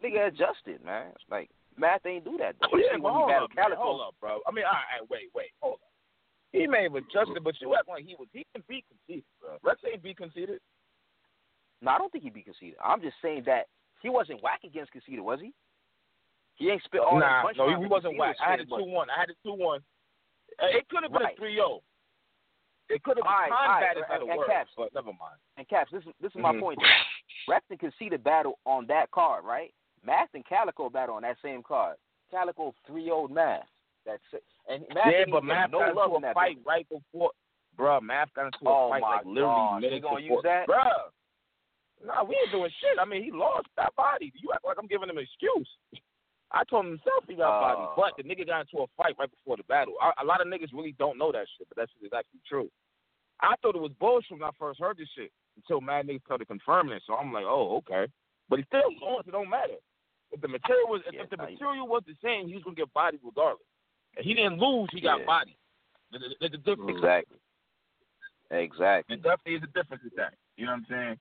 nigga 0.04 0.28
adjusted, 0.28 0.84
man. 0.86 1.08
Like 1.30 1.50
Math 1.78 2.06
ain't 2.06 2.26
do 2.26 2.38
that. 2.38 2.56
Though. 2.60 2.70
Oh, 2.74 2.78
yeah, 2.78 2.96
See, 2.96 3.02
when 3.02 3.14
he 3.14 3.20
hold 3.20 3.32
up, 3.32 3.50
man, 3.56 3.66
hold 3.78 4.02
up, 4.02 4.16
bro. 4.20 4.40
I 4.48 4.52
mean, 4.52 4.66
all 4.66 4.74
right, 4.74 5.06
wait, 5.10 5.30
wait, 5.34 5.54
hold 5.62 5.76
up. 5.76 5.94
He 6.52 6.66
may 6.66 6.84
have 6.84 6.96
adjusted, 6.96 7.44
but 7.44 7.60
you 7.62 7.76
act 7.76 7.88
like 7.88 8.06
he 8.06 8.16
was. 8.18 8.28
He 8.34 8.46
can 8.54 8.64
be 8.68 8.84
conceited, 8.90 9.26
bro. 9.42 9.58
Rex 9.62 9.82
ain't 9.86 10.02
be 10.02 10.14
conceited. 10.14 10.60
No, 11.82 11.92
I 11.92 11.98
don't 11.98 12.12
think 12.12 12.24
he'd 12.24 12.34
be 12.34 12.42
conceited. 12.42 12.78
I'm 12.84 13.02
just 13.02 13.16
saying 13.22 13.44
that 13.46 13.68
he 14.02 14.10
wasn't 14.10 14.42
whack 14.42 14.62
against 14.64 14.92
conceited, 14.92 15.22
was 15.22 15.40
he? 15.40 15.54
He 16.56 16.70
ain't 16.70 16.82
spit 16.84 17.02
all 17.02 17.20
nah, 17.20 17.46
that 17.46 17.58
no, 17.58 17.70
he, 17.70 17.84
he 17.84 17.86
wasn't 17.86 18.18
whack. 18.18 18.36
I 18.42 18.52
had 18.52 18.62
a 18.62 18.66
two 18.66 18.90
one. 18.90 19.10
I 19.10 19.20
had 19.20 19.30
a 19.30 19.38
two 19.44 19.54
one. 19.54 19.82
Uh, 20.58 20.66
it 20.74 20.90
could 20.90 21.04
have 21.04 21.12
been 21.12 21.22
Right. 21.22 21.36
a 21.36 21.38
three 21.38 21.56
zero. 21.56 21.82
It 22.90 23.04
could 23.04 23.18
have 23.18 23.26
All 23.26 23.32
right, 23.34 23.50
been 23.50 23.54
all 23.54 23.68
right, 23.68 23.84
combated 23.88 24.04
and- 24.10 24.14
at 24.30 24.36
a 24.36 24.38
word, 24.38 24.48
Caps. 24.48 24.72
but 24.78 24.94
never 24.94 25.12
mind. 25.14 25.40
And 25.58 25.68
Caps, 25.68 25.92
this 25.92 26.04
is 26.06 26.14
this 26.22 26.32
is 26.32 26.38
my 26.42 26.54
Mhm. 26.54 26.60
point. 26.60 26.80
can 27.80 27.92
see 28.00 28.10
the 28.10 28.18
battle 28.18 28.60
on 28.66 28.86
that 28.88 29.12
card, 29.12 29.44
right? 29.46 29.74
Math 30.04 30.34
and 30.34 30.46
Calicoe 30.46 30.90
battle 30.90 31.16
on 31.16 31.22
that 31.24 31.38
same 31.42 31.62
card. 31.64 31.98
Calicoe 32.32 32.74
three 32.86 33.10
old 33.10 33.32
Math. 33.32 33.68
That's 34.06 34.24
it. 34.34 34.44
And 34.70 34.88
Math 34.90 35.06
yeah, 35.08 35.12
didn't 35.20 35.32
but 35.32 35.38
even 35.44 35.48
Math 35.48 35.70
no 35.72 35.80
got 35.80 35.96
love 35.96 36.16
into 36.16 36.30
a 36.30 36.34
fight 36.34 36.56
building. 36.56 36.64
right 36.66 36.88
before. 36.90 37.32
Bruh, 37.78 38.02
Math 38.02 38.34
got 38.34 38.46
into 38.48 38.66
a 38.66 38.70
Oh 38.70 38.90
fight 38.90 39.02
my 39.02 39.16
like 39.18 39.26
literally 39.26 39.54
gosh, 39.56 39.82
they 39.82 39.88
minutes 39.88 40.04
gonna 40.04 40.22
before. 40.22 40.36
use 40.38 40.44
that? 40.44 40.68
Bruh. 40.68 41.12
Nah, 42.06 42.24
we 42.24 42.36
ain't 42.38 42.52
doing 42.52 42.72
shit. 42.80 43.00
I 43.00 43.06
mean, 43.06 43.24
he 43.24 43.32
lost 43.32 43.68
that 43.76 43.94
body. 43.96 44.32
Do 44.32 44.40
you 44.40 44.52
act 44.54 44.64
like 44.66 44.78
I'm 44.78 44.88
giving 44.88 45.10
him 45.10 45.18
an 45.18 45.24
excuse. 45.24 45.68
I 46.52 46.64
told 46.64 46.86
him 46.86 46.92
himself 46.92 47.26
he 47.28 47.36
got 47.36 47.58
Oh. 47.58 47.62
body, 47.76 47.88
but 47.96 48.16
the 48.18 48.24
nigga 48.24 48.46
got 48.48 48.62
into 48.62 48.84
a 48.84 48.88
fight 48.96 49.16
right 49.20 49.30
before 49.30 49.58
the 49.58 49.64
battle. 49.64 49.96
A, 50.02 50.24
a 50.24 50.26
lot 50.26 50.40
of 50.42 50.48
niggas 50.48 50.72
really 50.74 50.94
don't 50.94 51.18
know 51.18 51.32
that 51.32 51.46
shit, 51.58 51.68
but 51.68 51.76
that 51.78 51.90
shit 51.92 52.06
is 52.08 52.14
actually 52.14 52.40
true. 52.48 52.70
I 53.42 53.56
thought 53.62 53.76
it 53.76 53.82
was 53.82 53.92
bullshit 54.00 54.32
when 54.32 54.44
I 54.44 54.50
first 54.58 54.80
heard 54.80 54.98
this 54.98 55.10
shit 55.16 55.32
until 55.58 55.82
mad 55.82 56.08
niggas 56.08 56.24
started 56.24 56.48
confirming 56.48 56.94
it. 56.96 57.04
So 57.06 57.14
I'm 57.16 57.34
like, 57.34 57.46
oh, 57.46 57.78
okay. 57.78 58.12
But 58.50 58.60
he 58.60 58.66
still 58.66 58.82
lost. 59.02 59.28
It 59.28 59.32
don't 59.32 59.50
matter. 59.50 59.76
If 60.32 60.42
the 60.42 60.48
material 60.48 60.88
was, 60.88 61.02
if, 61.08 61.14
Yeah, 61.14 61.24
if 61.24 61.30
the 61.30 61.38
material 61.38 61.88
was 61.88 62.04
the 62.08 62.16
same, 62.24 62.48
he 62.48 62.56
was 62.56 62.64
gonna 62.64 62.76
get 62.76 62.92
bodied 62.94 63.20
regardless. 63.24 63.68
And 64.16 64.26
he 64.26 64.34
didn't 64.34 64.58
lose. 64.60 64.90
He 64.92 65.02
got 65.02 65.20
Yeah. 65.20 65.26
bodied. 65.26 65.58
The, 66.12 66.20
the, 66.48 66.58
the, 66.58 66.88
Exactly. 66.88 67.38
Exactly. 68.50 69.18
there 69.18 69.36
definitely 69.36 69.56
is 69.56 69.64
a 69.64 69.74
difference 69.78 70.04
with 70.04 70.16
that. 70.16 70.34
You 70.56 70.66
know 70.66 70.72
what 70.72 70.78
I'm 70.78 70.86
saying? 70.90 71.20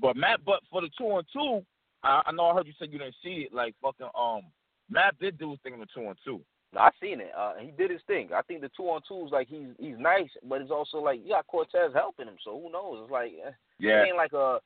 But 0.00 0.16
Math, 0.16 0.40
but 0.44 0.60
for 0.70 0.82
the 0.82 0.90
two 0.96 1.04
on 1.06 1.24
two, 1.32 1.64
I, 2.02 2.22
I 2.26 2.32
know 2.32 2.46
I 2.46 2.54
heard 2.54 2.66
you 2.66 2.74
say 2.78 2.86
you 2.86 2.98
didn't 2.98 3.16
see 3.22 3.46
it. 3.48 3.54
Like 3.54 3.74
fucking 3.82 4.06
um, 4.14 4.42
Math 4.90 5.18
did 5.20 5.38
do 5.38 5.50
his 5.50 5.60
thing 5.62 5.74
in 5.74 5.80
the 5.80 5.86
two 5.94 6.06
on 6.06 6.14
two. 6.24 6.40
I 6.76 6.90
seen 7.00 7.20
it. 7.20 7.32
Uh, 7.36 7.54
he 7.60 7.70
did 7.70 7.90
his 7.90 8.00
thing. 8.06 8.28
I 8.34 8.42
think 8.42 8.60
the 8.60 8.70
two 8.76 8.84
on 8.84 9.00
twos, 9.08 9.30
like 9.32 9.48
he's 9.48 9.68
he's 9.78 9.96
nice, 9.98 10.28
but 10.48 10.60
it's 10.60 10.70
also 10.70 10.98
like 10.98 11.20
you 11.22 11.30
got 11.30 11.46
Cortez 11.46 11.92
helping 11.94 12.26
him. 12.26 12.36
So 12.44 12.60
who 12.60 12.70
knows? 12.70 13.00
It's 13.04 13.10
like 13.12 13.32
eh, 13.44 13.50
Yeah. 13.78 14.02
it 14.02 14.08
ain't 14.08 14.16
like 14.16 14.32
a, 14.34 14.58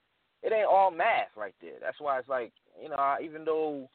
it 0.43 0.53
ain't 0.53 0.66
all 0.66 0.91
math 0.91 1.31
right 1.37 1.55
there. 1.61 1.79
That's 1.81 2.01
why 2.01 2.18
it's 2.18 2.29
like 2.29 2.53
you 2.83 2.89
know, 2.89 2.97
I- 2.97 3.20
even 3.23 3.45
though 3.45 3.89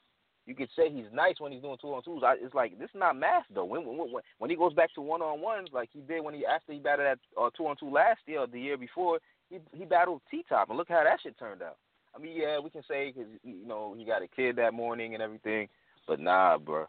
you 0.45 0.55
could 0.55 0.69
say 0.77 0.89
he's 0.89 1.11
nice 1.11 1.35
when 1.39 1.51
he's 1.51 1.61
doing 1.61 1.77
two 1.81 1.93
on 1.93 2.01
twos, 2.03 2.23
I, 2.25 2.35
it's 2.41 2.53
like 2.55 2.79
this 2.79 2.89
is 2.89 2.95
not 2.99 3.17
math 3.17 3.43
though. 3.53 3.65
When 3.65 3.85
when 3.85 3.97
when, 3.97 4.23
when 4.37 4.49
he 4.49 4.55
goes 4.55 4.73
back 4.73 4.93
to 4.95 5.01
one 5.01 5.21
on 5.21 5.41
ones, 5.41 5.67
like 5.73 5.89
he 5.91 5.99
did 5.99 6.23
when 6.23 6.33
he 6.33 6.45
after 6.45 6.71
he 6.71 6.79
battled 6.79 7.07
that 7.07 7.19
uh, 7.41 7.49
two 7.57 7.67
on 7.67 7.75
two 7.77 7.89
last 7.91 8.21
year 8.25 8.39
or 8.39 8.47
the 8.47 8.59
year 8.61 8.77
before, 8.77 9.19
he 9.49 9.57
he 9.73 9.83
battled 9.83 10.21
T 10.31 10.45
Top, 10.47 10.69
and 10.69 10.77
look 10.77 10.87
how 10.87 11.03
that 11.03 11.19
shit 11.21 11.37
turned 11.37 11.61
out. 11.61 11.75
I 12.15 12.19
mean, 12.19 12.37
yeah, 12.37 12.57
we 12.59 12.69
can 12.69 12.83
say 12.87 13.11
because 13.11 13.29
you 13.43 13.67
know 13.67 13.93
he 13.97 14.05
got 14.05 14.23
a 14.23 14.27
kid 14.29 14.55
that 14.55 14.73
morning 14.73 15.13
and 15.13 15.21
everything, 15.21 15.67
but 16.07 16.19
nah, 16.19 16.57
bro. 16.57 16.85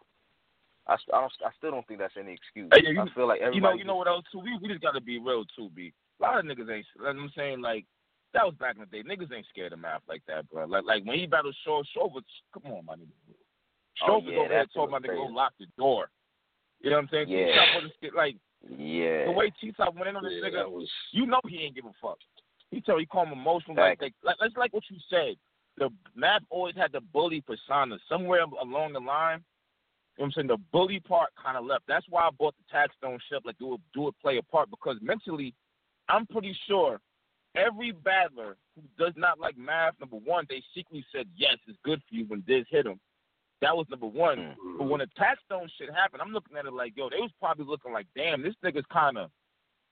I, 0.87 0.93
I 1.13 1.19
don't. 1.21 1.33
I 1.45 1.51
still 1.57 1.71
don't 1.71 1.85
think 1.87 1.99
that's 1.99 2.15
any 2.19 2.33
excuse. 2.33 2.69
Hey, 2.73 2.81
you- 2.89 2.99
I 2.99 3.05
feel 3.13 3.27
like 3.27 3.41
You 3.53 3.61
know, 3.61 3.73
you 3.73 3.83
know 3.83 3.95
what 3.95 4.07
else 4.07 4.25
too? 4.31 4.39
We 4.39 4.57
we 4.61 4.69
just 4.69 4.81
gotta 4.81 5.01
be 5.01 5.19
real 5.19 5.45
too, 5.55 5.69
B. 5.75 5.93
A 6.19 6.23
lot 6.23 6.39
of 6.39 6.45
niggas 6.45 6.71
ain't. 6.71 6.85
Like 6.99 7.15
I'm 7.15 7.31
saying, 7.35 7.61
like 7.61 7.85
that 8.33 8.45
was 8.45 8.55
back 8.55 8.75
in 8.75 8.81
the 8.81 8.87
day. 8.87 9.03
Niggas 9.03 9.31
ain't 9.33 9.45
scared 9.49 9.73
of 9.73 9.79
math 9.79 10.01
like 10.07 10.23
that, 10.27 10.49
bro. 10.49 10.65
Like 10.65 10.85
like 10.85 11.05
when 11.05 11.19
he 11.19 11.27
battled 11.27 11.55
Shaw, 11.63 11.83
Shaw 11.93 12.07
was 12.07 12.23
come 12.53 12.71
on, 12.71 12.85
my 12.85 12.95
nigga. 12.95 13.11
Oh, 14.01 14.07
Chauffeurs 14.07 14.33
yeah, 14.33 14.39
over 14.39 14.49
there 14.49 14.65
told 14.73 14.91
my 14.91 14.99
nigga 14.99 15.15
go 15.15 15.25
lock 15.25 15.53
the 15.59 15.67
door. 15.77 16.09
You 16.81 16.89
know 16.89 16.95
what 16.95 17.03
I'm 17.03 17.09
saying? 17.11 17.27
Yeah. 17.29 17.45
T-Top 17.99 18.15
like 18.15 18.35
Yeah. 18.77 19.25
the 19.25 19.31
way 19.31 19.51
T-Top 19.61 19.93
went 19.95 20.07
in 20.07 20.15
on 20.15 20.23
this 20.23 20.33
Yeah, 20.41 20.49
nigga, 20.49 20.71
was 20.71 20.89
you 21.11 21.25
know 21.25 21.41
he 21.47 21.57
ain't 21.57 21.75
give 21.75 21.85
a 21.85 21.91
fuck. 22.01 22.17
He 22.71 22.81
tell 22.81 22.97
he 22.97 23.05
call 23.05 23.25
him 23.25 23.33
emotional. 23.33 23.75
Like, 23.75 23.99
Facts. 23.99 24.01
like, 24.01 24.13
like, 24.23 24.35
that's 24.39 24.57
like 24.57 24.73
what 24.73 24.83
you 24.89 24.97
said. 25.09 25.35
The 25.79 25.89
Math 26.15 26.41
always 26.49 26.75
had 26.75 26.91
the 26.91 27.01
bully 27.01 27.41
persona. 27.41 27.97
Somewhere 28.07 28.45
along 28.61 28.93
the 28.93 28.99
line, 28.99 29.43
you 30.17 30.23
know 30.23 30.25
what 30.25 30.25
I'm 30.25 30.31
saying, 30.33 30.47
the 30.47 30.57
bully 30.71 30.99
part 30.99 31.29
kind 31.41 31.57
of 31.57 31.65
left. 31.65 31.83
That's 31.87 32.05
why 32.09 32.23
I 32.23 32.29
bought 32.37 32.55
the 32.57 32.75
Taxstone 32.75 33.19
ship, 33.29 33.43
like 33.45 33.57
do 33.57 33.75
it, 33.75 33.81
do 33.93 34.07
it 34.09 34.15
play 34.21 34.37
a 34.37 34.43
part 34.43 34.69
because 34.69 34.97
mentally, 35.01 35.53
I'm 36.09 36.25
pretty 36.27 36.55
sure 36.67 36.99
every 37.55 37.91
battler 37.91 38.57
who 38.75 38.81
does 39.03 39.13
not 39.15 39.39
like 39.39 39.57
math, 39.57 39.93
number 39.99 40.17
one, 40.17 40.45
they 40.49 40.61
secretly 40.75 41.05
said 41.15 41.27
yes, 41.35 41.57
it's 41.67 41.77
good 41.83 42.01
for 42.09 42.15
you 42.15 42.25
when 42.25 42.43
Diz 42.47 42.65
hit 42.69 42.85
him. 42.85 42.99
That 43.61 43.75
was 43.75 43.87
number 43.89 44.07
one. 44.07 44.37
Mm. 44.37 44.77
But 44.77 44.89
when 44.89 44.99
the 44.99 45.07
Taxstone 45.19 45.69
shit 45.77 45.93
happened, 45.93 46.21
I'm 46.21 46.31
looking 46.31 46.57
at 46.57 46.65
it 46.65 46.73
like, 46.73 46.93
yo, 46.95 47.09
they 47.09 47.17
was 47.17 47.31
probably 47.39 47.65
looking 47.65 47.91
like, 47.91 48.07
damn, 48.15 48.41
this 48.41 48.55
nigga's 48.63 48.85
kind 48.91 49.17
of 49.17 49.29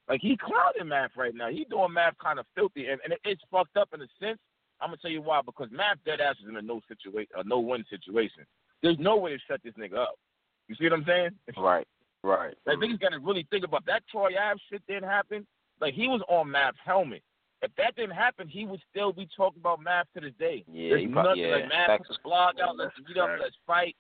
like 0.08 0.22
he 0.22 0.38
clouding 0.38 0.88
math 0.88 1.12
right 1.18 1.36
now. 1.36 1.50
He 1.50 1.66
doing 1.70 1.94
math 1.94 2.18
kind 2.22 2.40
of 2.40 2.46
filthy, 2.56 2.88
and, 2.88 3.02
and 3.04 3.14
it, 3.14 3.20
it's 3.26 3.42
fucked 3.52 3.76
up 3.78 3.90
in 3.94 4.02
a 4.02 4.08
sense. 4.22 4.40
I'm 4.82 4.90
gonna 4.90 4.98
tell 4.98 5.12
you 5.12 5.22
why 5.22 5.42
because 5.46 5.70
math 5.72 5.98
dead 6.06 6.22
ass 6.22 6.36
is 6.42 6.50
in 6.50 6.56
a 6.56 6.62
no 6.62 6.82
situation, 6.88 7.32
a 7.36 7.44
no 7.44 7.60
win 7.60 7.84
situation. 7.90 8.46
There's 8.82 9.00
no 9.00 9.18
way 9.18 9.32
to 9.32 9.40
shut 9.48 9.62
this 9.64 9.74
nigga 9.74 9.98
up. 9.98 10.16
You 10.68 10.76
see 10.76 10.86
what 10.86 10.94
I'm 10.94 11.06
saying? 11.06 11.32
Right. 11.58 11.88
Right. 12.24 12.56
Like 12.66 12.78
niggas 12.78 13.00
gotta 13.00 13.20
really 13.20 13.48
think 13.50 13.64
about 13.64 13.86
that. 13.86 14.04
Troy 14.12 14.32
Ave 14.38 14.60
shit 14.70 14.82
didn't 14.88 15.10
happen. 15.10 15.46
Like 15.80 15.94
he 15.94 16.08
was 16.08 16.22
on 16.28 16.52
Math's 16.52 16.78
helmet. 16.84 17.22
If 17.62 17.72
that 17.78 17.96
didn't 17.96 18.16
happen, 18.16 18.48
he 18.48 18.66
would 18.66 18.82
still 18.90 19.12
be 19.12 19.28
talking 19.36 19.60
about 19.60 19.82
Math 19.82 20.06
to 20.14 20.22
this 20.22 20.34
day. 20.38 20.64
Yeah, 20.72 20.90
There's 20.90 21.10
nothing 21.10 21.38
yeah, 21.38 21.56
like 21.56 21.70
facts. 21.70 22.08
put 22.08 22.18
the 22.18 22.24
blog 22.24 22.56
out, 22.62 22.78
let's 22.78 22.94
meet 23.08 23.18
up, 23.18 23.30
let's 23.40 23.56
fight. 23.66 23.96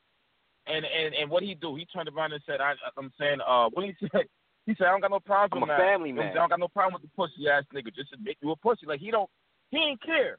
And 0.67 0.85
and 0.85 1.15
and 1.15 1.29
what 1.29 1.43
he 1.43 1.55
do? 1.55 1.75
He 1.75 1.85
turned 1.85 2.09
around 2.09 2.33
and 2.33 2.43
said, 2.45 2.61
I, 2.61 2.73
I'm 2.97 3.11
saying, 3.19 3.39
uh, 3.47 3.69
what 3.73 3.85
he 3.85 3.95
said? 3.99 4.25
He 4.67 4.75
said, 4.75 4.87
I 4.87 4.91
don't 4.91 4.99
got 4.99 5.11
no 5.11 5.21
problem 5.21 5.63
I'm 5.63 5.69
with 5.69 5.77
a 5.77 5.79
family 5.79 6.09
You 6.09 6.15
know 6.15 6.19
what 6.19 6.27
I'm 6.27 6.33
man. 6.33 6.37
I 6.37 6.41
don't 6.41 6.49
got 6.49 6.59
no 6.59 6.67
problem 6.67 6.99
with 6.99 7.09
the 7.09 7.15
pussy 7.15 7.47
ass 7.47 7.63
nigga. 7.73 7.87
Just 7.95 8.11
admit 8.11 8.35
you 8.41 8.51
a 8.51 8.55
pussy. 8.57 8.85
Like 8.85 8.99
he 8.99 9.11
don't, 9.11 9.29
he 9.71 9.77
ain't 9.77 10.01
care. 10.01 10.37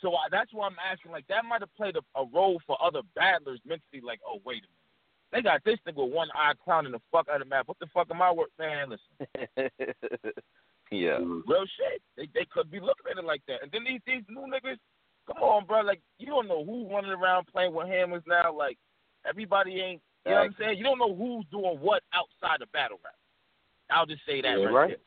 So 0.00 0.12
I, 0.12 0.28
that's 0.30 0.52
why 0.52 0.66
I'm 0.66 0.76
asking. 0.90 1.12
Like 1.12 1.26
that 1.28 1.44
might 1.48 1.62
have 1.62 1.74
played 1.74 1.96
a, 1.96 2.20
a 2.20 2.26
role 2.32 2.60
for 2.66 2.76
other 2.82 3.00
battlers 3.16 3.60
mentally. 3.66 4.02
Like, 4.04 4.20
oh 4.28 4.38
wait 4.44 4.62
a 4.62 4.68
minute, 4.68 4.84
they 5.32 5.42
got 5.42 5.64
this 5.64 5.78
nigga 5.88 6.04
with 6.04 6.12
one 6.12 6.28
eye 6.34 6.52
clowning 6.62 6.92
the 6.92 7.00
fuck 7.10 7.26
out 7.32 7.40
of 7.40 7.48
Math. 7.48 7.66
What 7.66 7.78
the 7.80 7.86
fuck 7.92 8.08
am 8.10 8.20
I 8.20 8.30
worth, 8.30 8.50
man? 8.58 8.90
Listen, 8.90 9.40
yeah. 10.90 11.18
Mm-hmm. 11.18 11.50
real 11.50 11.64
shit. 11.64 12.02
They 12.16 12.28
they 12.34 12.46
could 12.52 12.70
be 12.70 12.80
looking 12.80 13.06
at 13.10 13.18
it 13.18 13.24
like 13.24 13.42
that. 13.48 13.62
And 13.62 13.72
then 13.72 13.84
these 13.84 14.00
these 14.06 14.22
new 14.28 14.42
niggas, 14.42 14.78
come 15.26 15.42
on, 15.42 15.64
bro. 15.64 15.80
Like 15.80 16.02
you 16.18 16.26
don't 16.26 16.48
know 16.48 16.64
who's 16.64 16.90
running 16.92 17.10
around 17.10 17.46
playing 17.46 17.72
with 17.72 17.88
hammers 17.88 18.22
now. 18.26 18.54
Like 18.56 18.76
everybody 19.26 19.80
ain't. 19.80 20.02
You 20.26 20.30
know 20.30 20.36
what 20.38 20.44
I'm 20.44 20.56
saying? 20.58 20.78
You 20.78 20.84
don't 20.84 20.98
know 20.98 21.14
who's 21.14 21.44
doing 21.50 21.78
what 21.80 22.02
outside 22.14 22.62
of 22.62 22.72
battle 22.72 22.98
rap. 23.04 23.14
I'll 23.90 24.06
just 24.06 24.22
say 24.26 24.40
that 24.40 24.58
Yeah, 24.58 24.64
right, 24.66 24.72
right. 24.72 25.00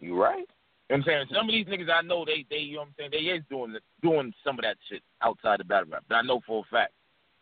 You 0.00 0.20
right. 0.20 0.48
You 0.88 0.96
know 0.96 1.04
what 1.04 1.12
I'm 1.12 1.26
saying? 1.26 1.26
Some 1.34 1.48
of 1.48 1.52
these 1.52 1.66
niggas 1.66 1.92
I 1.92 2.02
know 2.02 2.24
they 2.24 2.46
they 2.48 2.58
you 2.58 2.76
know 2.76 2.80
what 2.80 2.88
I'm 2.88 2.94
saying, 2.98 3.10
they 3.12 3.30
is 3.30 3.42
doing 3.50 3.72
the, 3.72 3.80
doing 4.00 4.32
some 4.42 4.58
of 4.58 4.62
that 4.62 4.76
shit 4.88 5.02
outside 5.22 5.60
of 5.60 5.68
battle 5.68 5.90
rap. 5.90 6.04
But 6.08 6.16
I 6.16 6.22
know 6.22 6.40
for 6.46 6.64
a 6.64 6.74
fact. 6.74 6.92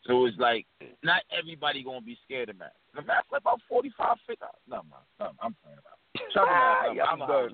So 0.07 0.26
it's 0.26 0.38
like 0.38 0.66
not 1.03 1.22
everybody 1.36 1.82
gonna 1.82 2.01
be 2.01 2.18
scared 2.24 2.49
of 2.49 2.59
Math. 2.59 2.70
The 2.94 3.03
Math's 3.03 3.26
like 3.30 3.42
about 3.42 3.61
forty 3.68 3.92
five, 3.97 4.16
fifty 4.26 4.44
no 4.68 4.76
man, 4.76 5.03
no, 5.20 5.30
I'm 5.40 5.55
playing 5.62 5.78
about. 5.78 6.32
Shut 6.32 6.44
Ah, 6.49 6.92
yeah, 6.92 7.05
I'm 7.05 7.22
I'm 7.22 7.28
done. 7.28 7.51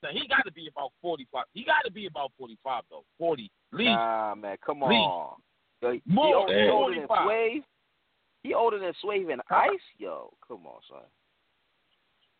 Son, 0.00 0.10
he 0.12 0.26
got 0.28 0.44
to 0.44 0.52
be 0.52 0.68
about 0.68 0.90
forty 1.00 1.26
five. 1.32 1.44
He 1.52 1.64
got 1.64 1.82
to 1.84 1.90
be 1.90 2.06
about 2.06 2.32
forty 2.38 2.58
five 2.62 2.82
though. 2.90 3.04
Forty, 3.18 3.50
least. 3.72 3.88
Nah, 3.88 4.34
man, 4.34 4.56
come 4.64 4.82
on. 4.82 5.36
Yo, 5.82 5.92
he, 5.92 6.02
More 6.06 6.26
he, 6.26 6.34
older, 6.34 6.64
he 6.64 6.68
older 6.68 6.94
than 6.94 7.06
Swave. 7.06 7.62
He 8.42 8.54
older 8.54 8.78
than 8.78 8.92
Swave 9.00 9.28
and 9.30 9.42
Ice. 9.50 9.70
Yo, 9.98 10.32
come 10.46 10.66
on, 10.66 10.80
son. 10.88 11.00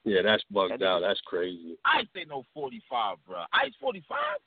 Yeah, 0.05 0.23
that's 0.23 0.43
bugged 0.51 0.73
That 0.73 0.83
out. 0.83 1.03
nigga- 1.03 1.09
That's 1.09 1.21
crazy. 1.27 1.77
I 1.85 2.03
say 2.15 2.25
no 2.29 2.45
forty 2.55 2.83
five, 2.89 3.17
bro. 3.27 3.45
Ice 3.53 3.73
forty 3.81 4.03
five. 4.09 4.39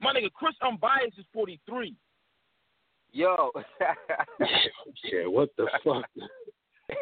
My 0.00 0.12
nigga 0.12 0.32
Chris 0.32 0.54
Unbiased 0.62 1.18
is 1.18 1.26
forty 1.32 1.60
three. 1.68 1.94
Yo. 3.12 3.50
yeah, 3.80 5.26
what 5.26 5.48
the 5.56 5.66
fuck? 5.84 6.04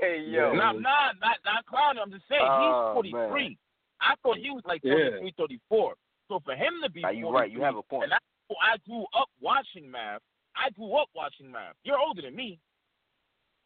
hey, 0.00 0.24
yo. 0.28 0.52
Nah, 0.52 0.72
nah, 0.72 1.12
not 1.20 1.38
not 1.44 1.66
clowning. 1.66 2.02
I'm 2.04 2.10
just 2.12 2.24
saying 2.28 2.40
Oh, 2.44 2.92
he's 3.02 3.12
forty 3.12 3.30
three. 3.30 3.58
I 4.00 4.14
thought 4.22 4.36
he 4.38 4.50
was 4.50 4.62
like 4.66 4.82
Yeah. 4.84 5.10
33, 5.24 5.32
34. 5.38 5.94
So 6.28 6.40
for 6.44 6.54
him 6.54 6.74
to 6.84 6.90
be 6.90 7.00
Nah, 7.00 7.10
you 7.10 7.30
right. 7.30 7.50
You 7.50 7.62
have 7.62 7.76
a 7.76 7.82
point. 7.82 8.04
And 8.04 8.12
I, 8.12 8.18
I 8.60 8.76
grew 8.86 9.06
up 9.18 9.28
watching 9.40 9.90
math. 9.90 10.20
I 10.54 10.68
grew 10.70 10.94
up 10.96 11.08
watching 11.14 11.50
math. 11.50 11.74
You're 11.82 11.98
older 11.98 12.20
than 12.22 12.36
me, 12.36 12.58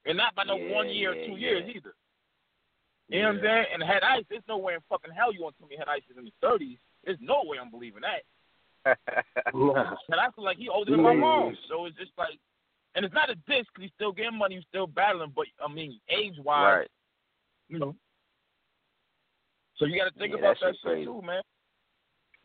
and 0.06 0.16
not 0.16 0.34
by 0.36 0.44
no 0.44 0.56
Yeah, 0.56 0.74
one 0.74 0.88
year, 0.88 1.14
yeah, 1.14 1.26
two 1.26 1.32
yeah. 1.32 1.50
years 1.50 1.70
either. 1.76 1.94
You 3.10 3.22
know 3.22 3.28
what 3.28 3.34
I'm 3.36 3.42
saying? 3.42 3.64
And 3.74 3.82
Head 3.82 4.02
Ice, 4.04 4.24
there's 4.30 4.42
no 4.48 4.56
way 4.58 4.74
in 4.74 4.80
fucking 4.88 5.10
hell 5.12 5.32
you 5.34 5.42
want 5.42 5.56
to 5.56 5.60
tell 5.60 5.68
me 5.68 5.76
Head 5.76 5.88
Ice 5.88 6.02
is 6.10 6.16
in 6.16 6.24
his 6.24 6.34
thirties. 6.40 6.78
There's 7.04 7.18
no 7.20 7.42
way 7.44 7.58
I'm 7.60 7.70
believing 7.70 8.02
that. 8.02 8.22
Nah. 9.54 9.94
And 10.08 10.20
I 10.20 10.30
feel 10.34 10.44
like 10.44 10.56
he 10.58 10.68
older 10.68 10.92
than 10.92 11.02
my 11.02 11.14
mom. 11.14 11.56
So 11.68 11.86
it's 11.86 11.96
just 11.98 12.12
like, 12.16 12.38
and 12.94 13.04
it's 13.04 13.14
not 13.14 13.28
a 13.30 13.34
diss 13.34 13.66
because 13.68 13.82
he's 13.82 13.90
still 13.94 14.12
getting 14.12 14.38
money, 14.38 14.54
he's 14.56 14.64
still 14.68 14.86
battling. 14.86 15.32
But 15.34 15.46
I 15.62 15.70
mean, 15.72 15.98
age 16.08 16.34
wise, 16.42 16.78
right. 16.78 16.88
you 17.68 17.78
know. 17.78 17.94
So 19.76 19.86
you 19.86 19.98
got 19.98 20.12
to 20.12 20.18
think 20.18 20.32
Yeah, 20.32 20.38
about 20.40 20.56
that 20.62 20.74
that 20.84 20.96
shit 20.96 21.04
too, 21.04 21.20
man. 21.22 21.42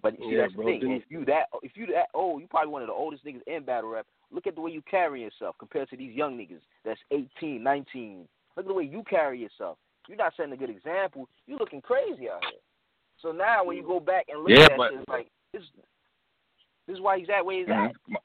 But 0.01 0.17
see, 0.17 0.25
Yeah, 0.31 0.41
that's 0.41 0.53
bro, 0.53 0.65
the 0.65 0.71
thing. 0.71 0.79
didn't- 0.81 0.95
If 0.97 1.03
you 1.09 1.25
that 1.25 1.45
if 1.63 1.71
you 1.75 1.85
that 1.87 2.07
old, 2.13 2.41
you 2.41 2.47
probably 2.47 2.71
one 2.71 2.81
of 2.81 2.87
the 2.87 2.93
oldest 2.93 3.23
niggas 3.25 3.41
in 3.47 3.63
battle 3.63 3.89
rap. 3.91 4.05
Look 4.31 4.47
at 4.47 4.55
the 4.55 4.61
way 4.61 4.71
you 4.71 4.81
carry 4.89 5.21
yourself 5.21 5.55
compared 5.59 5.89
to 5.89 5.97
these 5.97 6.13
young 6.13 6.37
niggas 6.37 6.61
that's 6.83 6.99
18, 7.11 7.61
19. 7.63 8.27
Look 8.57 8.65
at 8.65 8.67
the 8.67 8.73
way 8.73 8.83
you 8.83 9.03
carry 9.09 9.39
yourself. 9.39 9.77
You're 10.07 10.17
not 10.17 10.33
setting 10.37 10.53
a 10.53 10.57
good 10.57 10.69
example. 10.69 11.27
You're 11.47 11.57
looking 11.59 11.81
crazy 11.81 12.29
out 12.29 12.43
here. 12.43 12.59
So 13.21 13.31
now 13.31 13.63
when 13.63 13.77
you 13.77 13.83
go 13.83 13.99
back 13.99 14.25
and 14.29 14.41
look 14.41 14.49
Yeah, 14.49 14.63
at 14.65 14.69
that 14.71 14.77
but- 14.77 14.91
shit, 14.91 14.99
it's 14.99 15.09
like 15.09 15.27
this. 15.53 15.63
This 16.87 16.95
is 16.95 17.01
why 17.01 17.17
he's 17.17 17.27
that 17.27 17.45
way 17.45 17.59
he's 17.59 17.69
at. 17.69 17.91
Mhm. 17.91 18.15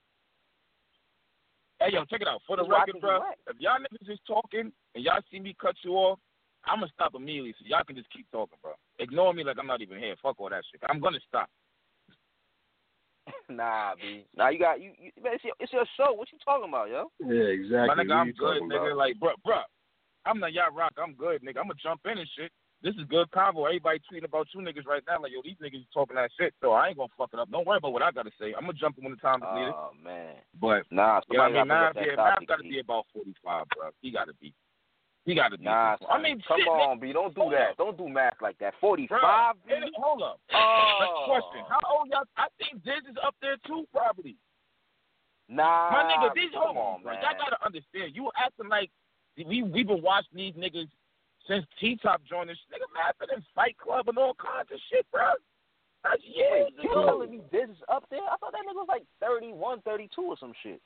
Hey, 1.81 1.93
yo, 1.93 2.05
check 2.05 2.21
it 2.21 2.29
out. 2.29 2.43
For 2.47 2.57
the 2.57 2.65
That's 2.65 2.73
record, 2.93 3.01
bro, 3.01 3.23
if 3.49 3.59
y'all 3.59 3.79
niggas 3.79 4.11
is 4.13 4.21
talking 4.27 4.71
and 4.95 5.05
y'all 5.05 5.23
see 5.31 5.41
me 5.41 5.55
cut 5.55 5.75
you 5.83 5.93
off, 5.97 6.19
I'm 6.65 6.81
gonna 6.81 6.93
stop 6.93 7.15
immediately 7.15 7.55
so 7.55 7.65
y'all 7.65 7.85
can 7.85 7.97
just 7.97 8.11
keep 8.11 8.31
talking, 8.31 8.59
bro. 8.61 8.75
Ignore 8.99 9.33
me 9.33 9.45
like 9.45 9.57
I'm 9.59 9.67
not 9.67 9.81
even 9.81 9.99
here. 9.99 10.15
Fuck 10.23 10.39
all 10.41 10.51
that 10.51 10.63
shit. 10.71 10.83
I'm 10.91 11.01
gonna 11.01 11.21
stop. 11.27 11.49
nah, 13.49 13.95
b. 13.97 14.27
Now 14.37 14.51
you 14.51 14.59
got 14.59 14.81
you. 14.83 14.93
you 14.99 15.11
man, 15.23 15.35
it's, 15.35 15.45
your, 15.45 15.55
it's 15.59 15.73
your 15.73 15.87
show. 15.97 16.13
What 16.13 16.31
you 16.33 16.39
talking 16.45 16.69
about, 16.69 16.91
yo? 16.91 17.11
Yeah, 17.21 17.49
exactly. 17.49 17.89
My 17.89 18.03
nigga, 18.03 18.09
What 18.09 18.17
I'm 18.17 18.33
good, 18.33 18.63
nigga. 18.65 18.87
about? 18.89 18.97
Like, 18.99 19.19
bro, 19.19 19.31
bro, 19.43 19.61
I'm 20.27 20.39
not 20.39 20.53
y'all 20.53 20.73
rock. 20.75 20.93
I'm 21.03 21.15
good, 21.15 21.43
nigga. 21.43 21.59
I'm 21.59 21.69
gonna 21.69 21.81
jump 21.83 22.03
in 22.07 22.19
and 22.19 22.29
shit. 22.37 22.53
This 22.83 22.95
is 22.95 23.05
good 23.11 23.31
convo. 23.31 23.67
Everybody 23.69 24.01
tweeting 24.11 24.25
about 24.25 24.49
you 24.55 24.61
niggas 24.63 24.87
right 24.87 25.03
now. 25.07 25.21
Like, 25.21 25.33
yo, 25.33 25.41
these 25.45 25.57
niggas 25.61 25.85
talking 25.93 26.17
that 26.17 26.31
shit. 26.39 26.55
So 26.63 26.73
I 26.73 26.89
ain't 26.89 26.97
gonna 26.97 27.13
fuck 27.17 27.31
it 27.33 27.39
up. 27.39 27.51
Don't 27.51 27.67
worry 27.67 27.77
about 27.77 27.93
what 27.93 28.03
I 28.03 28.11
gotta 28.11 28.31
say. 28.41 28.55
I'm 28.57 28.65
gonna 28.65 28.73
jump 28.73 28.97
in 28.99 29.05
when 29.05 29.13
the 29.13 29.21
time 29.21 29.41
is 29.43 29.49
oh, 29.49 29.57
needed. 29.57 29.75
Oh 29.77 29.91
man. 30.03 30.35
But 30.61 30.85
Nah, 30.91 31.21
you 31.29 31.37
know 31.37 31.45
what 31.45 31.53
I 31.53 31.59
mean? 31.61 31.69
Mav, 31.69 31.95
got 31.95 32.01
to 32.01 32.01
bring 32.01 32.07
yeah, 32.07 32.13
up 32.13 32.17
that 32.17 32.25
Mav 32.25 32.35
topic. 32.35 32.49
gotta 32.49 32.63
be 32.65 32.79
about 32.81 33.05
45, 33.13 33.65
bro. 33.77 33.91
He 34.01 34.11
gotta 34.11 34.33
be. 34.41 34.55
He 35.27 35.35
gotta 35.35 35.59
be. 35.59 35.65
Nah, 35.65 35.97
I 36.09 36.17
mean, 36.23 36.41
come 36.49 36.61
shit, 36.61 36.69
on, 36.69 36.99
B. 36.99 37.13
Don't 37.13 37.35
do 37.35 37.43
Hold 37.43 37.53
that. 37.53 37.77
up. 37.77 37.77
Don't 37.77 37.99
do 37.99 38.09
math 38.09 38.41
like 38.41 38.57
that. 38.59 38.73
Forty-five. 38.81 39.21
Bruh, 39.21 39.53
B. 39.69 39.75
and- 39.77 39.93
hold 40.01 40.23
up. 40.23 40.41
Oh. 40.53 40.97
Next 41.05 41.21
question. 41.29 41.61
How 41.69 41.81
old 41.93 42.09
y'all? 42.09 42.25
I 42.41 42.49
think 42.57 42.83
Diz 42.83 43.05
is 43.05 43.17
up 43.23 43.35
there 43.43 43.57
too, 43.67 43.85
probably. 43.93 44.37
Nah. 45.51 45.91
My 45.93 46.09
nigga, 46.09 46.33
these 46.35 46.55
hold 46.57 46.77
on, 46.77 47.03
bro. 47.03 47.13
man. 47.13 47.21
Y'all 47.23 47.37
gotta 47.37 47.61
understand. 47.67 48.17
You 48.17 48.31
acting 48.39 48.69
like 48.71 48.89
we 49.47 49.63
we 49.63 49.83
been 49.83 50.03
watching 50.03 50.37
these 50.37 50.55
niggas 50.55 50.89
since 51.49 51.65
T 51.81 51.99
Top 52.03 52.23
joined 52.29 52.51
this 52.51 52.59
nigga 52.73 52.87
Mappin 52.95 53.35
in 53.37 53.45
Fight 53.55 53.77
Club 53.79 54.09
and 54.09 54.19
all 54.19 54.35
kinds 54.35 54.69
of 54.73 54.81
shit, 54.91 55.07
bro. 55.11 55.33
That's 56.05 56.23
years 56.25 56.71
Wait, 56.73 56.75
you 56.83 56.91
telling 56.95 57.31
me 57.31 57.41
this 57.53 57.69
is 57.69 57.77
up 57.93 58.05
there? 58.11 58.21
I 58.21 58.37
thought 58.41 58.53
that 58.53 58.65
nigga 58.65 58.75
was 58.75 58.89
like 58.89 59.05
31, 59.21 59.83
32 59.83 60.23
or 60.23 60.37
some 60.39 60.53
shit. 60.63 60.81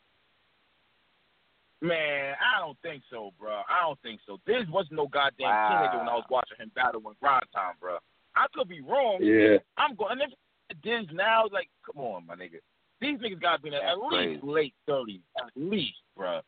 Man, 1.81 2.35
I 2.41 2.61
don't 2.61 2.79
think 2.83 3.03
so, 3.11 3.33
bro. 3.39 3.61
I 3.69 3.83
don't 3.83 4.01
think 4.01 4.21
so. 4.27 4.39
Diz 4.47 4.65
wasn't 4.71 4.95
no 4.95 5.07
goddamn 5.07 5.51
Wow. 5.51 5.69
teenager 5.69 5.99
when 5.99 6.09
I 6.09 6.15
was 6.15 6.25
watching 6.31 6.57
him 6.59 6.73
battle 6.75 7.03
in 7.07 7.15
grind 7.21 7.45
time, 7.55 7.75
bro. 7.79 7.99
I 8.35 8.47
could 8.55 8.69
be 8.69 8.81
wrong. 8.81 9.19
Yeah. 9.21 9.59
I'm 9.77 9.95
going. 9.95 10.19
And 10.21 10.23
if 10.23 10.81
Diz 10.83 11.07
now, 11.13 11.45
like, 11.53 11.69
come 11.85 12.03
on, 12.03 12.27
my 12.27 12.35
nigga. 12.35 12.59
These 13.01 13.19
niggas 13.19 13.41
got 13.41 13.57
to 13.57 13.63
be 13.63 13.69
in 13.69 13.75
at 13.75 13.99
least 13.99 14.09
crazy. 14.11 14.41
late 14.43 14.75
thirties, 14.87 15.21
at 15.39 15.51
least, 15.57 15.99
bro. 16.17 16.41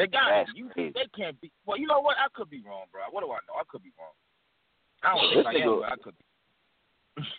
They 0.00 0.06
got 0.06 0.30
That's 0.32 0.50
you. 0.56 0.70
crazy. 0.72 0.94
They 0.94 1.04
can't 1.14 1.38
be. 1.42 1.52
Well, 1.66 1.76
you 1.76 1.86
know 1.86 2.00
what? 2.00 2.16
I 2.16 2.32
could 2.32 2.48
be 2.48 2.62
wrong, 2.64 2.86
bro. 2.90 3.02
What 3.10 3.20
do 3.20 3.26
I 3.26 3.44
know? 3.44 3.60
I 3.60 3.68
could 3.68 3.82
be 3.82 3.92
wrong. 4.00 4.16
I 5.04 5.12
don't 5.12 5.44
think 5.44 5.46
I 5.46 5.68
am, 5.68 5.80
but 5.80 5.92
I 5.92 5.96
could. 6.02 6.14
Be. 6.16 7.22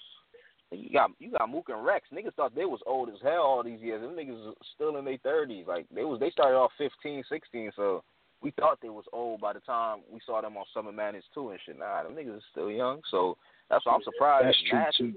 You 0.73 0.89
got 0.93 1.11
you 1.19 1.31
got 1.31 1.49
Mook 1.49 1.67
and 1.67 1.85
Rex. 1.85 2.07
Niggas 2.13 2.33
thought 2.35 2.55
they 2.55 2.63
was 2.63 2.79
old 2.85 3.09
as 3.09 3.19
hell 3.21 3.41
all 3.41 3.61
these 3.61 3.81
years. 3.81 4.01
Them 4.01 4.11
niggas 4.11 4.41
was 4.41 4.55
still 4.73 4.95
in 4.95 5.03
their 5.03 5.17
thirties. 5.17 5.65
Like 5.67 5.85
they 5.93 6.05
was 6.05 6.21
they 6.21 6.29
started 6.29 6.55
off 6.55 6.71
15, 6.77 7.25
16, 7.27 7.71
so 7.75 8.05
we 8.41 8.51
thought 8.51 8.79
they 8.81 8.87
was 8.87 9.03
old 9.11 9.41
by 9.41 9.51
the 9.51 9.59
time 9.59 9.97
we 10.09 10.21
saw 10.25 10.39
them 10.39 10.55
on 10.55 10.63
Summer 10.73 10.93
Madness 10.93 11.25
too 11.33 11.49
and 11.49 11.59
shit. 11.65 11.77
Nah, 11.77 12.03
them 12.03 12.13
niggas 12.13 12.37
is 12.37 12.43
still 12.51 12.71
young. 12.71 13.01
So 13.11 13.35
that's 13.69 13.85
why 13.85 13.95
I'm 13.95 14.03
surprised. 14.03 14.47
That's 14.47 14.63
true 14.69 14.79
Nash- 14.79 14.97
too. 14.97 15.13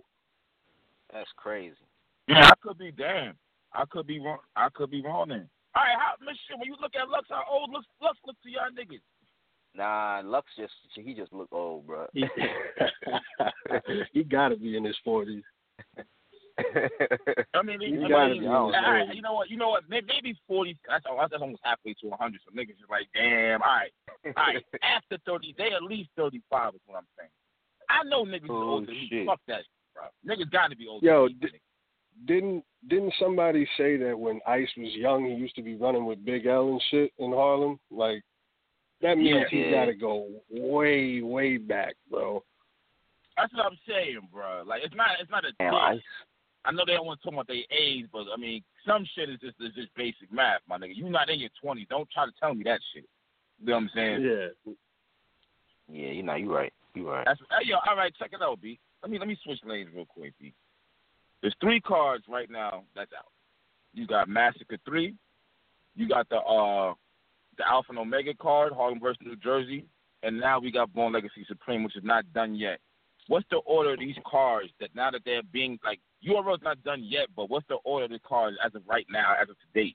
That's 1.13 1.31
crazy. 1.37 1.77
Yeah, 2.27 2.51
I 2.51 2.55
could 2.61 2.77
be 2.77 2.91
damn. 2.91 3.35
I 3.73 3.85
could 3.89 4.09
be 4.09 4.19
wrong. 4.19 4.39
I 4.57 4.71
could 4.75 4.91
be 4.91 5.03
wrong 5.03 5.29
then. 5.29 5.49
All 5.77 5.83
right, 5.83 5.97
how 5.99 6.15
Miss 6.25 6.37
shit, 6.47 6.57
when 6.59 6.67
you 6.67 6.77
look 6.81 6.95
at 6.95 7.09
Lux, 7.09 7.27
how 7.29 7.43
old 7.51 7.71
Lux 7.71 7.85
Lux 8.01 8.19
look 8.27 8.37
to 8.43 8.51
y'all 8.51 8.71
niggas? 8.71 9.01
Nah, 9.75 10.23
Lux 10.25 10.47
just 10.57 10.73
he 10.95 11.15
just 11.15 11.33
look 11.33 11.49
old, 11.53 11.87
bro. 11.87 12.07
he 12.15 14.23
got 14.31 14.49
to 14.51 14.57
be 14.57 14.77
in 14.77 14.85
his 14.85 14.97
forties. 15.05 15.43
I 17.55 17.63
mean, 17.65 17.81
You 17.81 18.05
I 18.05 18.09
gotta 18.09 18.35
mean, 18.35 18.43
be 18.43 18.47
all 18.47 18.73
you 19.13 19.23
know 19.23 19.33
what? 19.35 19.51
You 19.51 19.57
know 19.57 19.71
what? 19.71 19.83
Maybe 19.89 20.37
forty. 20.47 20.79
That's 20.89 21.05
oh, 21.11 21.17
that's 21.19 21.33
almost 21.43 21.63
halfway 21.65 21.95
to 21.95 22.11
hundred. 22.13 22.41
So 22.45 22.53
niggas 22.55 22.71
is 22.79 22.89
like, 22.89 23.09
damn. 23.15 23.61
All 23.63 23.69
right, 23.69 23.93
all 24.25 24.33
right. 24.37 24.65
After 24.83 25.19
thirty, 25.27 25.55
they 25.59 25.73
at 25.75 25.83
least 25.83 26.11
thirty-five 26.17 26.75
is 26.75 26.81
what 26.87 26.99
I'm 26.99 27.07
saying. 27.19 27.31
I 27.89 28.05
know 28.05 28.25
niggas 28.25 28.45
is 28.45 28.51
Oh, 28.51 28.71
older 28.71 28.87
than 28.87 28.95
me. 28.95 29.09
shit. 29.11 29.27
Fuck 29.27 29.41
that, 29.49 29.63
bro. 29.95 30.05
Niggas 30.25 30.51
got 30.53 30.69
to 30.71 30.77
be 30.77 30.87
older. 30.87 31.05
Yo, 31.05 31.27
than 31.29 31.39
me. 31.41 31.49
di- 31.49 31.61
didn't 32.27 32.65
didn't 32.89 33.15
somebody 33.19 33.67
say 33.79 33.97
that 33.97 34.19
when 34.19 34.41
Ice 34.47 34.69
was 34.77 34.93
young, 34.95 35.25
he 35.25 35.33
used 35.33 35.57
to 35.57 35.63
be 35.63 35.75
running 35.77 36.05
with 36.05 36.25
Big 36.25 36.47
L 36.47 36.69
and 36.69 36.83
shit 36.91 37.13
in 37.19 37.33
Harlem? 37.33 37.79
Like 37.91 38.23
that 39.01 39.17
means 39.19 39.31
Yeah. 39.43 39.49
he 39.49 39.63
Yeah. 39.65 39.71
got 39.71 39.85
to 39.87 39.95
go 39.95 40.29
way 40.51 41.21
way 41.23 41.57
back, 41.57 41.95
bro. 42.11 42.45
That's 43.37 43.53
what 43.53 43.67
I'm 43.67 43.79
saying, 43.87 44.29
bro. 44.33 44.63
Like 44.67 44.83
it's 44.85 44.95
not 44.95 45.21
it's 45.21 45.31
not 45.31 45.45
a 45.45 45.53
Damn, 45.59 45.73
diss. 45.73 45.81
Ice. 45.83 46.01
I 46.67 46.73
know 46.73 46.85
they 46.87 46.95
don't 46.95 47.05
want 47.07 47.21
to 47.21 47.25
talk 47.25 47.35
about 47.35 47.47
their 47.49 47.63
age, 47.71 48.07
but 48.11 48.25
I 48.33 48.39
mean, 48.39 48.63
some 48.87 49.05
shit 49.15 49.29
is 49.29 49.39
just 49.41 49.61
is 49.61 49.75
just 49.75 49.95
basic 49.95 50.33
math, 50.33 50.61
my 50.69 50.79
nigga. 50.79 50.97
You 50.97 51.09
not 51.11 51.29
in 51.31 51.41
your 51.41 51.51
twenties. 51.61 51.89
Don't 51.91 52.09
try 52.11 52.25
to 52.27 52.33
tell 52.41 52.55
me 52.55 52.65
that 52.65 52.81
shit. 52.95 53.05
You 53.61 53.67
know 53.67 53.73
what 53.75 53.83
I'm 53.83 53.91
saying? 53.95 54.23
Yeah. 54.23 54.73
Yeah, 55.93 56.13
you 56.13 56.23
know, 56.23 56.35
you 56.35 56.55
right. 56.55 56.73
You 56.95 57.11
right. 57.11 57.25
That's 57.27 57.41
hey, 57.51 57.69
yo. 57.69 57.77
All 57.89 57.97
right, 57.97 58.15
check 58.19 58.31
it 58.33 58.41
out, 58.43 58.61
B. 58.61 58.79
Let 59.03 59.11
me 59.11 59.19
let 59.19 59.29
me 59.29 59.37
switch 59.45 59.61
lanes 59.65 59.91
real 59.95 60.07
quick, 60.07 60.33
B. 60.41 60.55
There's 61.45 61.55
three 61.61 61.79
cards 61.79 62.25
right 62.27 62.51
now 62.51 62.85
that's 62.97 63.13
out. 63.13 63.27
You 63.93 64.07
got 64.07 64.31
Massacre 64.31 64.79
three. 64.87 65.15
You 65.95 66.09
got 66.09 66.27
the 66.31 66.37
uh 66.37 66.95
the 67.59 67.69
Alpha 67.69 67.91
and 67.91 67.99
Omega 67.99 68.33
card, 68.33 68.73
Harlem 68.73 68.99
versus 68.99 69.21
New 69.23 69.37
Jersey, 69.37 69.85
and 70.23 70.41
now 70.41 70.59
we 70.59 70.73
got 70.73 70.95
Born 70.95 71.13
Legacy 71.13 71.45
Supreme, 71.47 71.85
which 71.85 71.97
is 71.97 72.03
not 72.03 72.25
done 72.33 72.55
yet. 72.55 72.79
What's 73.29 73.45
the 73.51 73.59
order 73.59 73.93
of 73.93 73.99
these 73.99 74.17
cards 74.27 74.71
that 74.81 74.95
now 74.97 75.11
that 75.11 75.21
they're 75.27 75.43
being 75.53 75.79
like 75.85 76.01
URL's 76.27 76.63
not 76.63 76.83
done 76.83 77.05
yet, 77.05 77.27
but 77.37 77.51
what's 77.51 77.69
the 77.69 77.77
order 77.85 78.07
of 78.07 78.11
the 78.11 78.21
cards 78.21 78.57
as 78.65 78.75
of 78.75 78.81
right 78.89 79.07
now, 79.11 79.35
as 79.39 79.51
of 79.51 79.57
today? 79.67 79.95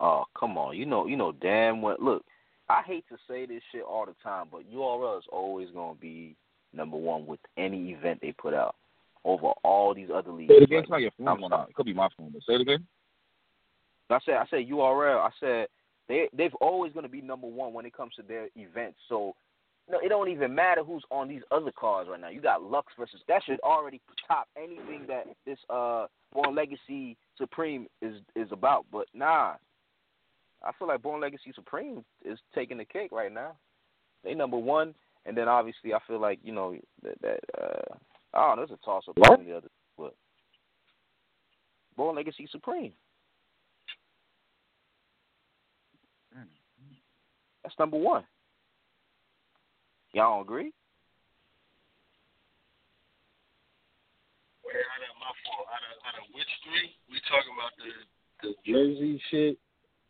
Oh, 0.00 0.24
come 0.34 0.56
on. 0.56 0.78
You 0.78 0.86
know, 0.86 1.06
you 1.06 1.16
know 1.16 1.32
damn 1.32 1.82
well. 1.82 1.98
Look, 2.00 2.24
I 2.70 2.80
hate 2.86 3.04
to 3.10 3.18
say 3.28 3.44
this 3.44 3.60
shit 3.70 3.82
all 3.82 4.06
the 4.06 4.14
time, 4.22 4.46
but 4.50 4.62
URL 4.72 5.18
is 5.18 5.24
always 5.30 5.68
gonna 5.74 5.94
be 6.00 6.36
number 6.72 6.96
one 6.96 7.26
with 7.26 7.40
any 7.58 7.92
event 7.92 8.20
they 8.22 8.32
put 8.32 8.54
out 8.54 8.76
over 9.24 9.48
all 9.62 9.94
these 9.94 10.08
other 10.14 10.30
leagues. 10.30 10.50
Say 10.50 10.56
it 10.56 10.62
again. 10.64 10.80
It's 10.80 10.90
not 10.90 11.00
your 11.00 11.10
phone. 11.16 11.40
Going 11.40 11.52
out. 11.52 11.68
It 11.70 11.74
could 11.74 11.86
be 11.86 11.94
my 11.94 12.08
phone. 12.16 12.30
But 12.32 12.42
say 12.46 12.54
it 12.54 12.60
again. 12.60 12.86
I 14.10 14.18
said, 14.24 14.34
I 14.34 14.46
said 14.50 14.68
URL. 14.70 15.18
I 15.18 15.30
said 15.40 15.66
they 16.08 16.28
they've 16.36 16.54
always 16.60 16.92
gonna 16.92 17.08
be 17.08 17.22
number 17.22 17.46
one 17.46 17.72
when 17.72 17.86
it 17.86 17.96
comes 17.96 18.14
to 18.16 18.22
their 18.22 18.48
events. 18.56 18.98
So. 19.08 19.34
No, 19.86 19.98
it 20.02 20.08
don't 20.08 20.30
even 20.30 20.54
matter 20.54 20.82
who's 20.82 21.04
on 21.10 21.28
these 21.28 21.42
other 21.50 21.70
cards 21.70 22.08
right 22.08 22.18
now. 22.18 22.30
You 22.30 22.40
got 22.40 22.62
Lux 22.62 22.90
versus 22.98 23.20
that 23.28 23.42
should 23.44 23.60
already 23.60 24.00
top 24.26 24.48
anything 24.56 25.04
that 25.08 25.26
this 25.44 25.58
uh 25.68 26.06
Born 26.32 26.54
Legacy 26.54 27.18
Supreme 27.36 27.86
is 28.00 28.14
is 28.34 28.48
about. 28.50 28.86
But 28.90 29.08
nah, 29.12 29.56
I 30.62 30.72
feel 30.78 30.88
like 30.88 31.02
Born 31.02 31.20
Legacy 31.20 31.52
Supreme 31.54 32.02
is 32.24 32.38
taking 32.54 32.78
the 32.78 32.86
cake 32.86 33.12
right 33.12 33.30
now. 33.30 33.56
They 34.24 34.32
number 34.32 34.56
one, 34.56 34.94
and 35.26 35.36
then 35.36 35.48
obviously 35.48 35.92
I 35.92 35.98
feel 36.06 36.18
like 36.18 36.38
you 36.42 36.52
know 36.52 36.76
that, 37.02 37.20
that 37.20 37.40
uh 37.60 37.94
Oh, 38.34 38.40
I 38.40 38.46
don't 38.48 38.56
know, 38.56 38.62
it's 38.64 38.72
a 38.72 38.84
toss 38.84 39.04
up 39.08 39.14
between 39.14 39.48
the 39.48 39.56
other, 39.56 39.68
but 39.96 40.14
Born 41.96 42.16
Legacy 42.16 42.48
Supreme. 42.50 42.92
That's 47.62 47.78
number 47.78 47.96
one. 47.96 48.24
Y'all 50.12 50.42
agree? 50.42 50.72
Wait, 54.64 54.74
out 54.74 55.00
of 55.00 55.16
my 55.18 55.32
fault. 55.46 55.66
Out 55.72 55.80
of, 55.80 55.94
out 56.06 56.16
of 56.22 56.34
which 56.34 56.46
three? 56.62 56.90
We 57.10 57.20
talking 57.30 57.54
about 57.56 57.72
the 57.78 57.90
the 58.42 58.54
Jersey 58.70 59.20
shit, 59.30 59.58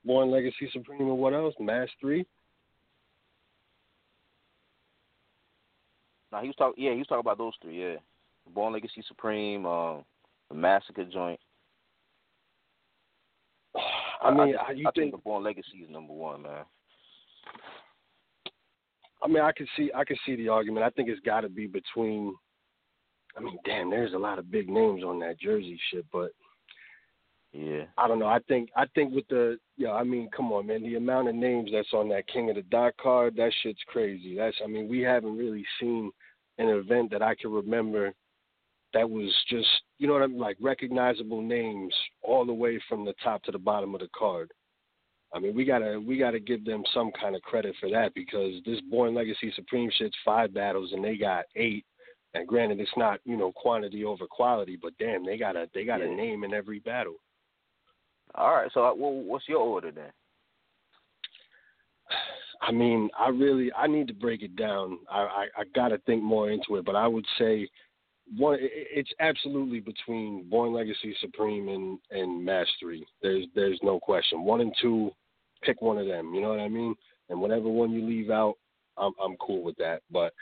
Born 0.05 0.31
Legacy 0.31 0.68
Supreme, 0.72 1.03
and 1.03 1.18
what 1.18 1.33
else? 1.33 1.55
Mass 1.61 1.89
three. 2.01 2.27
No, 6.33 6.41
he 6.41 6.49
was 6.49 6.57
talking. 6.57 6.83
Yeah, 6.83 6.93
he 6.93 6.99
was 6.99 7.07
talking 7.07 7.20
about 7.20 7.39
those 7.39 7.55
three. 7.62 7.81
Yeah, 7.81 7.97
Born 8.51 8.72
Legacy 8.72 9.03
Supreme, 9.09 9.66
um, 9.66 10.05
the 10.49 10.55
Massacre 10.57 11.05
joint. 11.05 11.40
I 14.22 14.30
mean, 14.30 14.57
I, 14.57 14.68
I- 14.68 14.70
you 14.72 14.86
I 14.88 14.90
think- 14.92 15.12
the 15.12 15.18
Born 15.18 15.42
Legacy 15.42 15.78
is 15.82 15.90
number 15.90 16.12
one, 16.12 16.42
man. 16.42 16.64
I 19.22 19.26
mean, 19.26 19.40
I 19.42 19.53
can 19.53 19.66
see 19.76 19.90
I 19.95 20.05
could 20.05 20.18
see 20.26 20.36
the 20.36 20.49
argument. 20.49 20.84
I 20.84 20.90
think 20.90 21.09
it's 21.09 21.20
got 21.20 21.40
to 21.42 21.49
be 21.49 21.66
between. 21.66 22.34
I 23.36 23.40
mean, 23.40 23.59
damn, 23.64 23.88
there's 23.90 24.12
a 24.12 24.18
lot 24.18 24.38
of 24.38 24.51
big 24.51 24.68
names 24.68 25.03
on 25.03 25.18
that 25.20 25.40
Jersey 25.40 25.80
shit, 25.90 26.05
but 26.12 26.30
Yeah. 27.53 27.84
I 27.97 28.07
don't 28.07 28.18
know. 28.18 28.26
I 28.26 28.38
think 28.40 28.68
I 28.76 28.84
think 28.95 29.14
with 29.14 29.26
the 29.28 29.59
yeah, 29.78 29.92
I 29.92 30.05
mean, 30.05 30.28
come 30.30 30.53
on, 30.53 30.66
man. 30.66 30.82
The 30.82 30.97
amount 30.97 31.28
of 31.28 31.34
names 31.34 31.70
that's 31.72 31.92
on 31.95 32.09
that 32.11 32.26
King 32.28 32.51
of 32.51 32.57
the 32.57 32.62
Dot 32.62 32.95
card, 33.01 33.34
that 33.36 33.53
shit's 33.62 33.82
crazy. 33.86 34.36
That's 34.36 34.57
I 34.62 34.66
mean, 34.66 34.88
we 34.88 35.01
haven't 35.01 35.38
really 35.38 35.64
seen 35.80 36.11
an 36.59 36.68
event 36.68 37.11
that 37.11 37.22
I 37.22 37.34
can 37.34 37.51
remember 37.51 38.12
that 38.95 39.09
was 39.09 39.30
just 39.51 39.68
you 39.99 40.07
know 40.07 40.14
what 40.14 40.22
I 40.22 40.26
mean, 40.28 40.38
like 40.38 40.57
recognizable 40.61 41.42
names 41.42 41.92
all 42.22 42.47
the 42.47 42.55
way 42.55 42.80
from 42.88 43.05
the 43.05 43.14
top 43.22 43.42
to 43.45 43.53
the 43.53 43.59
bottom 43.59 43.95
of 43.95 44.01
the 44.01 44.09
card. 44.16 44.51
I 45.34 45.40
mean, 45.40 45.55
we 45.55 45.64
gotta 45.64 46.01
we 46.01 46.16
gotta 46.16 46.40
give 46.40 46.64
them 46.64 46.82
some 46.95 47.11
kind 47.20 47.36
of 47.36 47.42
credit 47.42 47.74
for 47.80 47.90
that 47.90 48.14
because 48.14 48.55
this 48.64 48.80
Born 48.90 49.14
Legacy 49.14 49.53
Supreme 49.55 49.90
shit's 49.99 50.16
five 50.24 50.55
battles 50.55 50.92
and 50.92 51.05
they 51.05 51.16
got 51.16 51.45
eight. 51.57 51.84
And 52.34 52.49
granted, 52.49 52.80
it's 52.80 52.90
not 52.97 53.20
you 53.24 53.36
know 53.36 53.53
quantity 53.53 54.05
over 54.05 54.26
quality, 54.26 54.78
but 54.80 54.92
damn, 54.99 55.26
they 55.26 55.36
got 55.36 55.57
a 55.57 55.68
they 55.74 55.84
got 55.84 56.01
a 56.01 56.09
name 56.09 56.45
in 56.45 56.55
every 56.55 56.78
battle. 56.78 57.16
All 58.36 58.53
right. 58.53 58.70
So, 58.74 58.84
uh, 58.84 58.95
well, 58.95 59.12
what's 59.12 59.49
your 59.49 59.61
order 59.61 59.92
then? 59.92 60.11
I 62.61 62.72
mean, 62.72 63.09
I 63.18 63.28
really 63.28 63.72
I 63.72 63.86
need 63.86 64.09
to 64.09 64.14
break 64.14 64.42
it 64.42 64.57
down. 64.57 64.99
I 65.11 65.18
I, 65.18 65.47
I 65.59 65.64
got 65.74 65.88
to 65.88 65.99
think 65.99 66.22
more 66.22 66.51
into 66.51 66.76
it, 66.76 66.84
but 66.84 66.97
I 66.97 67.07
would 67.07 67.26
say 67.38 67.68
one 68.37 68.59
it's 68.61 69.12
absolutely 69.20 69.81
between 69.81 70.49
Born 70.49 70.72
Legacy 70.72 71.14
Supreme 71.20 71.68
and 71.68 71.99
and 72.11 72.45
Mastery. 72.45 73.07
There's 73.22 73.47
there's 73.55 73.79
no 73.83 74.01
question. 74.01 74.45
One 74.45 74.61
and 74.61 74.75
two, 74.81 75.11
pick 75.62 75.83
one 75.83 75.99
of 75.99 76.07
them. 76.07 76.35
You 76.35 76.41
know 76.41 76.51
what 76.51 76.61
I 76.61 76.68
mean? 76.68 76.95
And 77.29 77.41
whatever 77.41 77.68
one 77.68 77.91
you 77.91 78.07
leave 78.07 78.31
out, 78.31 78.55
I'm 78.97 79.12
I'm 79.22 79.37
cool 79.37 79.62
with 79.62 79.77
that. 79.77 80.03
But 80.11 80.33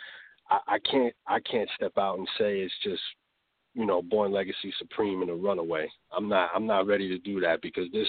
I, 0.51 0.59
I 0.69 0.79
can't 0.91 1.15
I 1.27 1.41
can't 1.41 1.69
step 1.77 1.93
out 1.99 2.19
and 2.19 2.29
say 2.39 2.61
it's 2.61 2.75
just 2.83 3.03
you 3.75 3.87
know 3.87 4.03
Born 4.03 4.33
Legacy 4.33 4.73
Supreme 4.79 5.23
and 5.23 5.31
a 5.31 5.35
runaway. 5.35 5.91
I'm 6.17 6.29
not 6.29 6.51
I'm 6.55 6.67
not 6.67 6.87
ready 6.87 7.09
to 7.09 7.19
do 7.19 7.41
that 7.41 7.63
because 7.63 7.91
this 7.93 8.09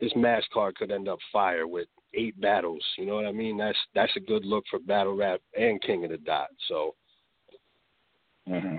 this 0.00 0.12
mass 0.16 0.42
card 0.52 0.76
could 0.76 0.90
end 0.90 1.08
up 1.08 1.18
fire 1.32 1.66
with 1.66 1.88
eight 2.14 2.40
battles. 2.40 2.82
You 2.96 3.06
know 3.06 3.16
what 3.16 3.26
I 3.26 3.32
mean? 3.32 3.58
That's 3.58 3.78
that's 3.94 4.16
a 4.16 4.20
good 4.20 4.44
look 4.44 4.64
for 4.70 4.78
battle 4.78 5.16
rap 5.16 5.40
and 5.58 5.82
King 5.82 6.04
of 6.04 6.10
the 6.10 6.18
Dot. 6.18 6.48
So 6.68 6.94
mm-hmm. 8.48 8.76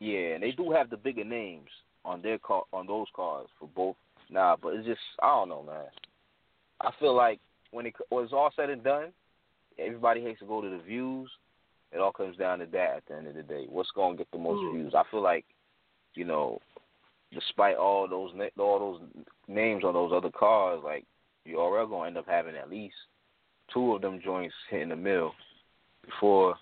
Yeah, 0.00 0.34
and 0.34 0.42
they 0.42 0.52
do 0.52 0.70
have 0.70 0.90
the 0.90 0.96
bigger 0.96 1.24
names 1.24 1.68
on 2.04 2.22
their 2.22 2.38
car 2.38 2.62
on 2.72 2.86
those 2.86 3.06
cards 3.14 3.48
for 3.58 3.68
both. 3.74 3.96
Nah, 4.30 4.56
but 4.60 4.74
it's 4.74 4.86
just 4.86 5.00
I 5.22 5.28
don't 5.28 5.48
know, 5.48 5.62
man. 5.62 5.86
I 6.80 6.90
feel 7.00 7.14
like 7.14 7.40
when 7.70 7.86
it 7.86 7.94
when 8.10 8.24
it's 8.24 8.32
all 8.32 8.50
said 8.54 8.70
and 8.70 8.84
done, 8.84 9.12
everybody 9.78 10.20
hates 10.20 10.40
to 10.40 10.46
go 10.46 10.60
to 10.60 10.70
the 10.70 10.82
views. 10.82 11.30
It 11.92 11.98
all 11.98 12.12
comes 12.12 12.36
down 12.36 12.58
to 12.58 12.66
that 12.66 12.96
at 12.98 13.02
the 13.08 13.16
end 13.16 13.28
of 13.28 13.34
the 13.34 13.42
day. 13.42 13.66
What's 13.68 13.90
going 13.92 14.16
to 14.16 14.18
get 14.18 14.30
the 14.30 14.38
most 14.38 14.60
Mm. 14.60 14.72
views? 14.72 14.94
I 14.94 15.04
feel 15.10 15.22
like, 15.22 15.46
you 16.14 16.26
know, 16.26 16.60
despite 17.32 17.76
all 17.76 18.06
those 18.06 18.32
all 18.58 18.78
those 18.78 19.00
names 19.46 19.84
on 19.84 19.94
those 19.94 20.12
other 20.12 20.30
cards, 20.30 20.82
like 20.84 21.04
you 21.44 21.58
already 21.58 21.88
gonna 21.88 22.08
end 22.08 22.18
up 22.18 22.26
having 22.28 22.56
at 22.56 22.70
least 22.70 22.96
two 23.72 23.94
of 23.94 24.02
them 24.02 24.20
joints 24.20 24.54
hitting 24.70 24.90
the 24.90 24.96
mill 24.96 25.34
before 26.04 26.56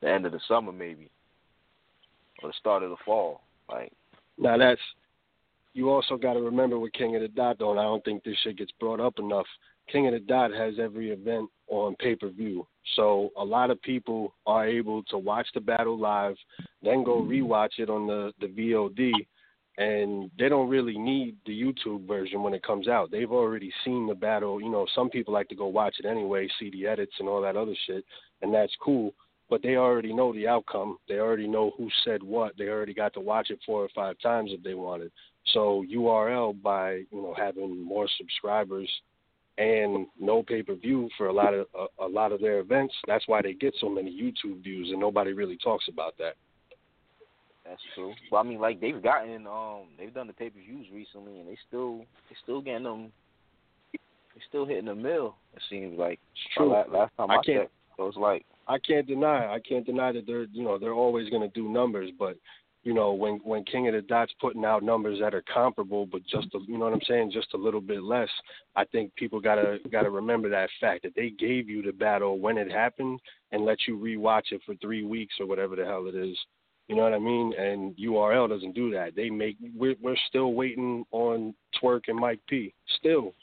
the 0.00 0.08
end 0.08 0.26
of 0.26 0.32
the 0.32 0.40
summer, 0.46 0.72
maybe, 0.72 1.10
or 2.42 2.50
the 2.50 2.54
start 2.58 2.82
of 2.82 2.90
the 2.90 2.96
fall. 3.04 3.42
Like, 3.68 3.92
now 4.38 4.56
that's 4.56 4.80
you 5.74 5.90
also 5.90 6.16
got 6.16 6.34
to 6.34 6.40
remember 6.40 6.78
with 6.78 6.92
King 6.92 7.14
of 7.16 7.22
the 7.22 7.28
Dot 7.28 7.58
though, 7.58 7.70
and 7.70 7.80
I 7.80 7.84
don't 7.84 8.04
think 8.04 8.24
this 8.24 8.36
shit 8.42 8.58
gets 8.58 8.72
brought 8.80 9.00
up 9.00 9.18
enough. 9.18 9.46
King 9.90 10.06
of 10.06 10.12
the 10.12 10.20
Dot 10.20 10.52
has 10.52 10.74
every 10.80 11.10
event 11.10 11.48
on 11.68 11.94
pay 11.96 12.14
per 12.14 12.28
view, 12.28 12.66
so 12.96 13.30
a 13.36 13.44
lot 13.44 13.70
of 13.70 13.80
people 13.82 14.34
are 14.46 14.66
able 14.66 15.02
to 15.04 15.18
watch 15.18 15.46
the 15.54 15.60
battle 15.60 15.98
live, 15.98 16.36
then 16.82 17.04
go 17.04 17.22
rewatch 17.22 17.78
it 17.78 17.90
on 17.90 18.06
the 18.06 18.32
the 18.40 18.46
VOD, 18.46 19.12
and 19.78 20.30
they 20.38 20.48
don't 20.48 20.68
really 20.68 20.98
need 20.98 21.36
the 21.46 21.52
YouTube 21.52 22.06
version 22.06 22.42
when 22.42 22.54
it 22.54 22.62
comes 22.62 22.88
out. 22.88 23.10
They've 23.10 23.30
already 23.30 23.72
seen 23.84 24.06
the 24.06 24.14
battle. 24.14 24.60
You 24.60 24.70
know, 24.70 24.86
some 24.94 25.08
people 25.08 25.32
like 25.32 25.48
to 25.48 25.54
go 25.54 25.66
watch 25.66 25.96
it 25.98 26.06
anyway, 26.06 26.48
see 26.58 26.70
the 26.70 26.86
edits 26.86 27.14
and 27.18 27.28
all 27.28 27.40
that 27.42 27.56
other 27.56 27.74
shit, 27.86 28.04
and 28.42 28.52
that's 28.52 28.74
cool. 28.82 29.14
But 29.50 29.62
they 29.62 29.76
already 29.76 30.12
know 30.12 30.32
the 30.32 30.46
outcome. 30.46 30.98
They 31.08 31.18
already 31.18 31.46
know 31.48 31.72
who 31.78 31.88
said 32.04 32.22
what. 32.22 32.52
They 32.58 32.68
already 32.68 32.92
got 32.94 33.14
to 33.14 33.20
watch 33.20 33.50
it 33.50 33.58
four 33.64 33.82
or 33.82 33.88
five 33.94 34.16
times 34.22 34.50
if 34.52 34.62
they 34.62 34.74
wanted. 34.74 35.10
So 35.54 35.84
URL 35.90 36.60
by 36.62 36.96
you 37.10 37.22
know 37.22 37.34
having 37.36 37.82
more 37.82 38.06
subscribers 38.18 38.90
and 39.56 40.06
no 40.20 40.42
pay 40.42 40.62
per 40.62 40.74
view 40.74 41.08
for 41.16 41.28
a 41.28 41.32
lot 41.32 41.54
of 41.54 41.66
a, 41.74 42.04
a 42.04 42.08
lot 42.08 42.32
of 42.32 42.40
their 42.40 42.58
events. 42.60 42.94
That's 43.06 43.26
why 43.26 43.42
they 43.42 43.54
get 43.54 43.74
so 43.80 43.88
many 43.88 44.10
YouTube 44.10 44.62
views, 44.62 44.90
and 44.90 45.00
nobody 45.00 45.32
really 45.32 45.56
talks 45.56 45.86
about 45.88 46.16
that. 46.18 46.34
That's 47.64 47.80
true. 47.94 48.14
Well, 48.30 48.40
I 48.40 48.44
mean, 48.44 48.60
like 48.60 48.80
they've 48.80 49.02
gotten, 49.02 49.46
um, 49.46 49.88
they've 49.98 50.12
done 50.14 50.26
the 50.26 50.32
pay 50.32 50.48
per 50.48 50.58
views 50.60 50.86
recently, 50.92 51.38
and 51.38 51.46
they 51.48 51.58
still, 51.68 51.98
they 51.98 52.36
still 52.42 52.62
getting 52.62 52.84
them. 52.84 53.12
They 53.92 54.40
still 54.48 54.64
hitting 54.64 54.86
the 54.86 54.94
mill. 54.94 55.34
It 55.54 55.62
seems 55.68 55.98
like. 55.98 56.18
It's 56.32 56.54
true. 56.56 56.72
Last, 56.72 56.90
last 56.90 57.12
time 57.16 57.30
I 57.30 57.34
I, 57.34 57.36
can't- 57.36 57.46
checked, 57.62 57.72
it 57.98 58.02
was 58.02 58.14
like 58.16 58.46
I 58.68 58.78
can't 58.78 59.06
deny. 59.06 59.52
I 59.52 59.58
can't 59.60 59.86
deny 59.86 60.12
that 60.12 60.26
they're 60.26 60.44
you 60.52 60.62
know 60.62 60.78
they're 60.78 60.92
always 60.92 61.30
going 61.30 61.42
to 61.42 61.48
do 61.48 61.68
numbers, 61.68 62.10
but 62.18 62.36
you 62.82 62.92
know 62.92 63.12
when 63.12 63.40
when 63.42 63.64
King 63.64 63.88
of 63.88 63.94
the 63.94 64.02
Dots 64.02 64.32
putting 64.40 64.64
out 64.64 64.82
numbers 64.82 65.18
that 65.20 65.34
are 65.34 65.44
comparable, 65.52 66.06
but 66.06 66.22
just 66.26 66.48
a, 66.54 66.58
you 66.66 66.78
know 66.78 66.84
what 66.84 66.92
I'm 66.92 67.00
saying, 67.08 67.30
just 67.32 67.54
a 67.54 67.58
little 67.58 67.80
bit 67.80 68.02
less. 68.02 68.28
I 68.76 68.84
think 68.84 69.14
people 69.16 69.40
gotta 69.40 69.78
gotta 69.90 70.10
remember 70.10 70.50
that 70.50 70.68
fact 70.80 71.02
that 71.04 71.14
they 71.16 71.30
gave 71.30 71.68
you 71.68 71.82
the 71.82 71.92
battle 71.92 72.38
when 72.38 72.58
it 72.58 72.70
happened 72.70 73.20
and 73.52 73.64
let 73.64 73.78
you 73.88 73.98
rewatch 73.98 74.52
it 74.52 74.60
for 74.66 74.74
three 74.76 75.02
weeks 75.02 75.34
or 75.40 75.46
whatever 75.46 75.74
the 75.74 75.84
hell 75.84 76.06
it 76.06 76.14
is. 76.14 76.36
You 76.88 76.96
know 76.96 77.02
what 77.02 77.14
I 77.14 77.18
mean? 77.18 77.52
And 77.58 77.94
URL 77.96 78.48
doesn't 78.48 78.74
do 78.74 78.90
that. 78.92 79.14
They 79.16 79.30
make 79.30 79.56
we're 79.74 79.96
we're 80.02 80.16
still 80.28 80.52
waiting 80.52 81.04
on 81.10 81.54
Twerk 81.82 82.02
and 82.08 82.18
Mike 82.18 82.40
P. 82.48 82.74
Still. 82.98 83.34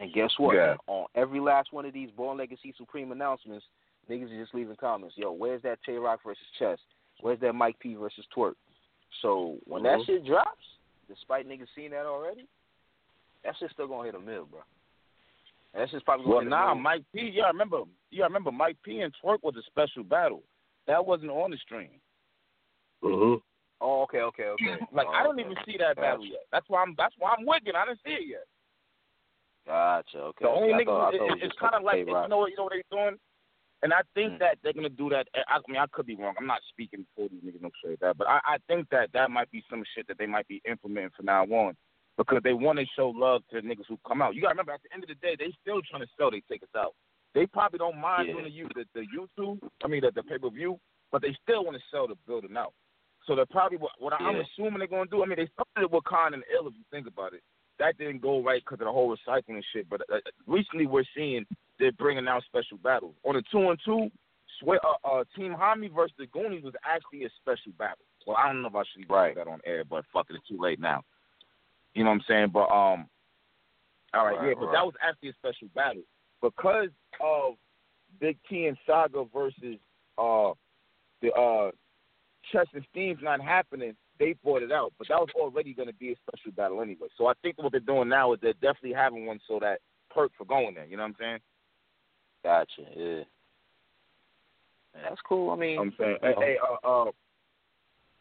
And 0.00 0.12
guess 0.12 0.30
what? 0.38 0.56
Yeah. 0.56 0.76
On 0.86 1.06
every 1.14 1.40
last 1.40 1.72
one 1.72 1.84
of 1.84 1.92
these 1.92 2.10
Born 2.10 2.38
Legacy 2.38 2.74
Supreme 2.76 3.12
announcements, 3.12 3.64
niggas 4.10 4.32
are 4.32 4.42
just 4.42 4.54
leaving 4.54 4.76
comments. 4.76 5.16
Yo, 5.16 5.32
where's 5.32 5.62
that 5.62 5.78
Tay 5.84 5.96
Roc 5.96 6.20
versus 6.24 6.42
Chess? 6.58 6.78
Where's 7.20 7.40
that 7.40 7.54
Mike 7.54 7.78
P 7.78 7.94
versus 7.94 8.26
Twerk? 8.36 8.54
So 9.22 9.58
when 9.64 9.82
that 9.84 10.00
Mhm. 10.00 10.06
shit 10.06 10.24
drops, 10.24 10.64
despite 11.08 11.48
niggas 11.48 11.68
seeing 11.74 11.90
that 11.90 12.06
already, 12.06 12.46
that 13.42 13.56
shit's 13.56 13.72
still 13.72 13.86
gonna 13.86 14.04
hit 14.04 14.14
a 14.14 14.20
mill, 14.20 14.46
bro. 14.46 14.62
And 15.72 15.82
that 15.82 15.90
shit's 15.90 16.02
probably 16.04 16.26
Well, 16.26 16.40
hit 16.40 16.48
nah. 16.48 16.74
Mike 16.74 17.04
P. 17.12 17.28
Yeah, 17.28 17.44
I 17.44 17.48
remember. 17.48 17.82
Yeah, 18.10 18.24
I 18.24 18.26
remember 18.26 18.52
Mike 18.52 18.80
P. 18.82 19.00
and 19.00 19.14
Twerk 19.14 19.42
was 19.42 19.56
a 19.56 19.62
special 19.62 20.04
battle. 20.04 20.42
That 20.86 21.04
wasn't 21.04 21.30
on 21.30 21.50
the 21.50 21.56
stream. 21.58 22.00
Mm-hmm. 23.02 23.40
Oh, 23.80 24.02
okay, 24.02 24.20
okay, 24.20 24.48
okay. 24.48 24.78
Like 24.92 25.06
Oh, 25.08 25.12
I 25.12 25.22
don't 25.22 25.38
okay. 25.38 25.50
even 25.50 25.64
see 25.64 25.76
that 25.78 25.96
battle 25.96 26.24
yet. 26.24 26.46
That's 26.50 26.68
why 26.68 26.82
I'm. 26.82 26.94
That's 26.96 27.14
why 27.18 27.34
I'm 27.36 27.44
wicked. 27.44 27.74
I 27.74 27.84
didn't 27.86 28.00
see 28.04 28.12
it 28.12 28.26
yet. 28.28 28.46
Gotcha. 29.66 30.18
Okay. 30.18 30.44
The 30.44 30.50
only 30.50 30.74
I 30.74 30.84
niggas, 30.84 31.14
it- 31.14 31.22
it 31.22 31.22
it- 31.38 31.42
it's 31.44 31.58
kind 31.58 31.74
of 31.74 31.82
like 31.82 31.98
you 31.98 32.04
know 32.06 32.46
you 32.46 32.56
know 32.56 32.64
what 32.64 32.72
they're 32.72 32.82
doing, 32.90 33.18
and 33.82 33.92
I 33.94 34.02
think 34.14 34.34
Mm. 34.34 34.38
that 34.40 34.58
they're 34.62 34.72
gonna 34.74 34.88
do 34.90 35.08
that. 35.10 35.26
I, 35.34 35.56
I 35.56 35.60
mean, 35.68 35.78
I 35.78 35.86
could 35.86 36.06
be 36.06 36.16
wrong. 36.16 36.34
I'm 36.38 36.46
not 36.46 36.62
speaking 36.64 37.06
for 37.16 37.28
these 37.28 37.42
niggas, 37.42 37.62
no 37.62 37.70
shit 37.82 37.98
that, 38.00 38.16
but 38.18 38.28
I, 38.28 38.40
I 38.44 38.58
think 38.66 38.88
that 38.90 39.12
that 39.12 39.30
might 39.30 39.50
be 39.50 39.64
some 39.70 39.82
shit 39.94 40.06
that 40.08 40.18
they 40.18 40.26
might 40.26 40.46
be 40.48 40.60
implementing 40.66 41.10
from 41.16 41.26
now 41.26 41.44
on 41.44 41.76
because 42.18 42.42
they 42.42 42.52
want 42.52 42.78
to 42.78 42.86
show 42.94 43.08
love 43.10 43.42
to 43.48 43.60
the 43.60 43.66
niggas 43.66 43.86
who 43.88 43.98
come 44.06 44.20
out. 44.20 44.34
You 44.34 44.42
gotta 44.42 44.52
remember, 44.52 44.72
at 44.72 44.82
the 44.82 44.92
end 44.92 45.02
of 45.02 45.08
the 45.08 45.14
day, 45.16 45.34
they 45.36 45.50
still 45.62 45.80
trying 45.82 46.02
to 46.02 46.08
sell 46.18 46.30
their 46.30 46.40
tickets 46.42 46.74
out. 46.76 46.94
They 47.32 47.46
probably 47.46 47.78
don't 47.78 47.98
mind 47.98 48.28
Yeah. 48.28 48.34
doing 48.34 48.44
the, 48.74 48.84
the 48.94 49.00
the 49.00 49.06
YouTube, 49.16 49.58
I 49.82 49.88
mean 49.88 50.02
the, 50.02 50.10
the 50.12 50.22
pay 50.22 50.38
per 50.38 50.50
view, 50.50 50.78
but 51.10 51.22
they 51.22 51.32
still 51.42 51.64
want 51.64 51.76
to 51.78 51.82
sell 51.90 52.06
the 52.06 52.16
building 52.26 52.56
out. 52.56 52.74
So 53.24 53.34
they're 53.34 53.46
probably 53.46 53.78
what, 53.78 53.92
what 53.98 54.12
I'm 54.20 54.36
assuming 54.36 54.78
they're 54.78 54.86
gonna 54.86 55.06
do. 55.06 55.22
I 55.22 55.26
mean, 55.26 55.36
they 55.38 55.48
started 55.48 55.90
with 55.90 56.04
Con 56.04 56.34
and 56.34 56.44
Ill, 56.54 56.68
if 56.68 56.74
you 56.74 56.84
think 56.90 57.06
about 57.06 57.32
it 57.32 57.42
that 57.78 57.98
didn't 57.98 58.22
go 58.22 58.42
right 58.42 58.62
because 58.64 58.80
of 58.80 58.86
the 58.86 58.92
whole 58.92 59.14
recycling 59.16 59.62
shit. 59.72 59.88
But 59.88 60.02
uh, 60.12 60.18
recently, 60.46 60.86
we're 60.86 61.04
seeing 61.16 61.44
they're 61.78 61.92
bringing 61.92 62.28
out 62.28 62.42
special 62.44 62.78
battles 62.78 63.14
on 63.24 63.34
the 63.34 63.42
two 63.50 63.70
and 63.70 63.78
two. 63.84 64.10
Swear, 64.60 64.78
uh, 64.86 65.08
uh, 65.08 65.24
Team 65.36 65.54
Homie 65.58 65.92
versus 65.92 66.14
the 66.18 66.26
Goonies 66.26 66.62
was 66.62 66.74
actually 66.84 67.24
a 67.24 67.30
special 67.42 67.72
battle. 67.76 68.04
Well, 68.26 68.36
I 68.36 68.46
don't 68.46 68.62
know 68.62 68.68
if 68.68 68.74
I 68.74 68.82
should 68.94 69.10
Right. 69.10 69.34
that 69.34 69.48
on 69.48 69.60
air, 69.66 69.84
but 69.84 70.04
fuck 70.12 70.26
it, 70.30 70.36
it's 70.36 70.48
too 70.48 70.58
late 70.60 70.78
now. 70.78 71.02
You 71.94 72.04
know 72.04 72.10
what 72.10 72.16
I'm 72.16 72.24
saying? 72.28 72.48
But 72.52 72.70
um, 72.70 73.08
all 74.14 74.24
right, 74.24 74.36
Right, 74.38 74.48
yeah, 74.48 74.54
but 74.58 74.66
right. 74.66 74.72
that 74.74 74.84
was 74.86 74.94
actually 75.02 75.30
a 75.30 75.32
special 75.34 75.68
battle 75.74 76.02
because 76.40 76.90
of 77.20 77.54
Big 78.20 78.38
T 78.48 78.66
and 78.66 78.76
Saga 78.86 79.24
versus 79.34 79.76
uh 80.16 80.52
the 81.20 81.32
uh 81.32 81.70
Chess 82.52 82.66
and 82.74 82.84
Steam's 82.90 83.18
not 83.22 83.40
happening. 83.40 83.96
They 84.18 84.34
brought 84.44 84.62
it 84.62 84.70
out, 84.70 84.92
but 84.96 85.08
that 85.08 85.18
was 85.18 85.28
already 85.34 85.74
going 85.74 85.88
to 85.88 85.94
be 85.94 86.12
a 86.12 86.16
special 86.16 86.52
battle 86.52 86.80
anyway. 86.80 87.08
So 87.18 87.26
I 87.26 87.32
think 87.42 87.58
what 87.58 87.72
they're 87.72 87.80
doing 87.80 88.08
now 88.08 88.32
is 88.32 88.38
they're 88.40 88.52
definitely 88.54 88.92
having 88.92 89.26
one 89.26 89.40
so 89.48 89.58
that 89.60 89.80
perk 90.08 90.30
for 90.38 90.44
going 90.44 90.74
there. 90.74 90.86
You 90.86 90.96
know 90.96 91.02
what 91.02 91.08
I'm 91.08 91.16
saying? 91.18 91.38
Gotcha. 92.44 92.82
Yeah. 92.96 93.24
That's 95.02 95.20
cool. 95.28 95.50
I 95.50 95.56
mean, 95.56 95.78
I'm 95.80 95.92
saying, 95.98 96.18
you 96.22 96.28
hey, 96.28 96.34
know. 96.34 96.40
hey, 96.40 96.56
uh, 96.84 97.08
uh, 97.08 97.10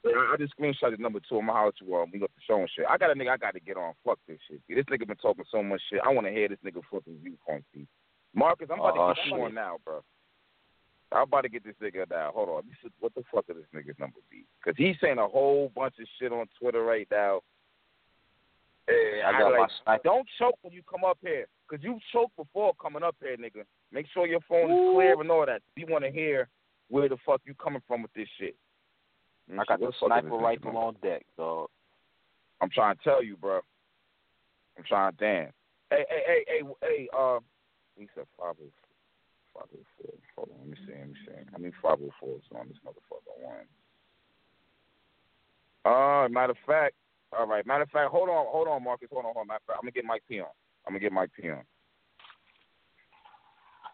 I 0.05 0.35
just 0.37 0.53
screenshotted 0.57 0.99
number 0.99 1.19
two. 1.19 1.37
I'm 1.37 1.45
gonna 1.45 1.53
holler 1.53 1.67
at 1.69 1.75
you. 1.79 1.95
Um, 1.95 2.09
we 2.11 2.19
got 2.19 2.31
the 2.35 2.41
show 2.45 2.59
and 2.59 2.69
shit. 2.75 2.85
I 2.89 2.97
got 2.97 3.11
a 3.11 3.13
nigga 3.13 3.29
I 3.29 3.37
got 3.37 3.53
to 3.53 3.59
get 3.59 3.77
on. 3.77 3.93
Fuck 4.03 4.19
this 4.27 4.39
shit. 4.49 4.59
This 4.67 4.85
nigga 4.85 5.07
been 5.07 5.15
talking 5.17 5.45
so 5.51 5.61
much 5.61 5.81
shit. 5.89 6.01
I 6.03 6.09
want 6.09 6.25
to 6.27 6.33
hear 6.33 6.49
this 6.49 6.57
nigga 6.65 6.81
flipping 6.89 7.19
viewpoints. 7.21 7.67
B. 7.73 7.87
Marcus, 8.33 8.67
I'm 8.71 8.79
about 8.79 8.97
Oh, 8.97 9.09
to 9.09 9.15
get 9.15 9.27
you 9.27 9.43
on 9.43 9.53
now, 9.53 9.77
bro. 9.85 10.01
I'm 11.13 11.23
about 11.23 11.41
to 11.41 11.49
get 11.49 11.63
this 11.63 11.75
nigga 11.81 12.09
now. 12.09 12.31
Hold 12.33 12.49
on. 12.49 12.63
This 12.67 12.77
is, 12.85 12.91
what 12.99 13.13
the 13.15 13.23
fuck 13.33 13.45
is 13.49 13.55
this 13.55 13.65
nigga's 13.73 13.99
number 13.99 14.17
be? 14.31 14.45
Because 14.63 14.77
he's 14.77 14.95
saying 15.01 15.19
a 15.19 15.27
whole 15.27 15.71
bunch 15.75 15.95
of 15.99 16.07
shit 16.19 16.31
on 16.31 16.47
Twitter 16.59 16.83
right 16.83 17.07
now. 17.11 17.41
Hey, 18.87 19.21
I 19.25 19.31
got 19.31 19.51
my 19.51 19.59
like, 19.59 19.69
sniper. 19.83 20.01
Don't 20.03 20.27
choke 20.37 20.57
when 20.61 20.73
you 20.73 20.81
come 20.89 21.03
up 21.05 21.17
here. 21.21 21.45
Because 21.69 21.83
you 21.83 21.99
choked 22.11 22.35
before 22.35 22.73
coming 22.81 23.03
up 23.03 23.15
here, 23.21 23.37
nigga. 23.37 23.63
Make 23.91 24.07
sure 24.13 24.27
your 24.27 24.41
phone 24.49 24.71
is 24.71 24.93
clear 24.93 25.19
and 25.19 25.31
all 25.31 25.45
that. 25.45 25.61
We 25.77 25.85
want 25.85 26.03
to 26.03 26.11
hear 26.11 26.49
where 26.89 27.07
the 27.07 27.17
fuck 27.25 27.41
you 27.45 27.53
coming 27.55 27.81
from 27.87 28.01
with 28.01 28.13
this 28.13 28.27
shit. 28.39 28.55
Let 29.49 29.59
I 29.59 29.63
got 29.65 29.79
see, 29.79 29.85
the 29.85 29.85
what 29.85 29.95
fuck 29.99 30.17
is 30.17 30.21
sniper 30.23 30.37
rifle 30.37 30.73
number? 30.73 30.79
on 30.79 30.95
deck, 31.01 31.25
dog. 31.37 31.69
I'm 32.61 32.69
trying 32.69 32.95
to 32.95 33.03
tell 33.03 33.23
you, 33.23 33.37
bro. 33.37 33.59
I'm 34.77 34.83
trying 34.87 35.11
to 35.11 35.17
damn. 35.17 35.51
Hey, 35.89 36.05
hey, 36.09 36.23
hey, 36.25 36.43
hey, 36.47 36.73
hey, 36.81 37.09
uh, 37.17 37.39
he 37.97 38.07
said 38.15 38.25
504. 38.37 38.82
504. 39.53 40.13
Hold 40.37 40.49
on, 40.51 40.59
let 40.59 40.69
me 40.69 40.77
see, 40.85 40.93
let 40.97 41.07
me 41.07 41.17
see. 41.25 41.39
How 41.51 41.57
many 41.57 41.73
504 41.81 42.59
on 42.59 42.67
this 42.67 42.77
motherfucker 42.85 43.37
one? 43.41 43.67
Uh, 45.85 46.29
matter 46.29 46.51
of 46.51 46.61
fact, 46.65 46.95
all 47.37 47.47
right, 47.47 47.65
matter 47.65 47.83
of 47.83 47.89
fact, 47.89 48.11
hold 48.11 48.29
on, 48.29 48.45
hold 48.47 48.67
on, 48.67 48.83
Marcus, 48.83 49.09
hold 49.11 49.25
on, 49.25 49.33
hold 49.33 49.43
on. 49.43 49.47
Matter 49.47 49.61
of 49.63 49.67
fact, 49.67 49.79
I'm 49.81 49.85
gonna 49.85 49.97
get 49.97 50.05
Mike 50.05 50.23
P 50.27 50.39
on. 50.39 50.47
I'm 50.85 50.93
gonna 50.93 50.99
get 50.99 51.11
Mike 51.11 51.31
P 51.35 51.49
on. 51.49 51.63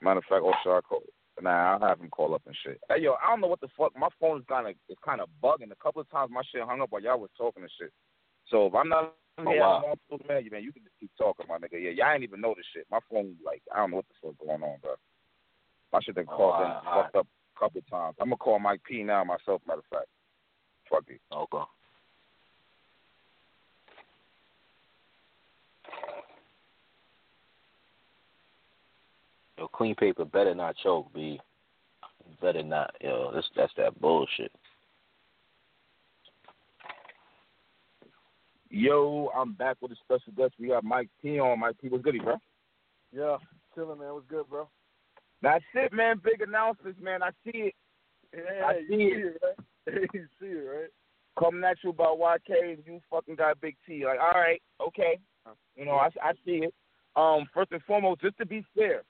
Matter 0.02 0.20
of 0.20 0.26
fact, 0.30 0.44
oh, 0.44 0.54
should 0.64 0.78
I 0.78 0.82
call? 0.82 1.04
Nah, 1.42 1.76
I'll 1.76 1.88
have 1.88 2.00
him 2.00 2.10
call 2.10 2.36
up 2.36 2.44
and 2.46 2.56
shit. 2.64 2.80
Hey, 2.90 3.02
yo, 3.02 3.16
I 3.24 3.32
don't 3.32 3.42
know 3.42 3.48
what 3.48 3.62
the 3.62 3.70
fuck. 3.78 3.96
My 3.98 4.10
phone 4.20 4.40
is 4.40 4.46
kind 4.50 4.68
of 4.68 4.76
it's 4.90 5.00
kind 5.06 5.22
of 5.22 5.30
bugging. 5.42 5.72
A 5.72 5.82
couple 5.82 6.02
of 6.02 6.10
times 6.12 6.32
my 6.34 6.42
shit 6.52 6.62
hung 6.64 6.82
up 6.82 6.92
while 6.92 7.02
y'all 7.02 7.20
was 7.20 7.30
talking 7.38 7.64
and 7.64 7.72
shit. 7.80 7.94
So 8.52 8.68
if 8.68 8.76
I'm 8.76 8.90
not 8.90 9.16
Oh, 9.46 9.52
here, 9.52 9.62
wow. 9.62 9.84
I'm 9.86 9.98
on 10.12 10.20
man, 10.28 10.44
you 10.44 10.52
man, 10.52 10.64
you 10.64 10.74
can 10.74 10.84
just 10.84 11.00
keep 11.00 11.12
talking, 11.18 11.46
my 11.48 11.58
nigga. 11.58 11.80
Yeah, 11.80 11.92
y'all 11.92 12.14
ain't 12.14 12.24
even 12.24 12.42
know 12.42 12.54
this 12.56 12.66
shit. 12.74 12.86
My 12.92 13.00
phone, 13.10 13.36
like, 13.46 13.62
I 13.74 13.78
don't 13.78 13.92
know 13.92 13.98
what 13.98 14.06
the 14.10 14.28
fuck 14.28 14.38
going 14.46 14.64
on, 14.64 14.80
bro. 14.82 14.96
My 15.92 16.02
should 16.02 16.16
done 16.16 16.26
Oh, 16.30 16.36
called 16.36 16.54
alright, 16.54 16.78
and 16.78 16.88
alright. 16.88 17.04
fucked 17.06 17.16
up 17.16 17.28
a 17.56 17.60
couple 17.60 17.80
of 17.80 17.90
times. 17.90 18.16
I'm 18.20 18.28
gonna 18.28 18.38
call 18.38 18.60
Mike 18.60 18.82
P 18.84 19.04
now 19.04 19.24
myself. 19.24 19.62
Matter 19.68 19.80
of 19.80 19.86
fact, 19.86 20.08
fuck 20.90 21.04
it. 21.08 21.20
Okay. 21.34 21.64
Yo, 29.58 29.68
clean 29.68 29.96
paper 29.96 30.26
better 30.26 30.56
not 30.56 30.76
choke, 30.78 31.14
B. 31.14 31.40
Better 32.42 32.64
not. 32.64 32.96
Yo, 33.02 33.32
that's 33.34 33.48
that's 33.56 33.74
that 33.78 34.00
bullshit. 34.00 34.52
Yo, 38.70 39.32
I'm 39.36 39.54
back 39.54 39.78
with 39.82 39.92
a 39.92 39.96
special 39.96 40.32
guest. 40.38 40.54
We 40.60 40.68
got 40.68 40.84
Mike 40.84 41.10
P 41.22 41.40
on. 41.40 41.60
Mike 41.60 41.76
P, 41.82 41.90
what's 41.90 42.04
goody, 42.04 42.20
bro? 42.20 42.36
Yeah, 43.12 43.38
chilling, 43.74 44.00
man. 44.00 44.14
What's 44.14 44.28
good, 44.30 44.48
bro? 44.48 44.68
That's 45.42 45.64
it, 45.74 45.94
man. 45.94 46.22
Big 46.24 46.42
announcements, 46.42 47.00
man. 47.02 47.24
I 47.24 47.30
see 47.44 47.72
it. 47.72 47.76
Yeah, 48.36 48.66
I 48.66 48.78
you 48.78 48.88
see 48.90 48.96
see 48.96 49.04
it. 49.04 49.42
it, 49.42 49.42
right? 49.88 50.10
you 50.14 50.26
see 50.40 50.46
it, 50.48 50.68
right? 50.68 50.90
Coming 51.40 51.64
at 51.64 51.78
you 51.84 51.92
about 51.92 52.20
YK 52.20 52.74
and 52.74 52.84
you 52.86 53.00
fucking 53.10 53.36
got 53.36 53.62
Big 53.62 53.76
T. 53.88 54.06
Like, 54.06 54.20
all 54.20 54.40
right, 54.40 54.62
okay. 54.86 55.18
You 55.76 55.86
know, 55.86 55.94
I, 55.94 56.10
I 56.22 56.34
see 56.46 56.64
it. 56.68 56.74
Um, 57.16 57.46
first 57.54 57.72
and 57.72 57.82
foremost, 57.84 58.22
just 58.22 58.38
to 58.38 58.46
be 58.46 58.64
fair, 58.76 59.04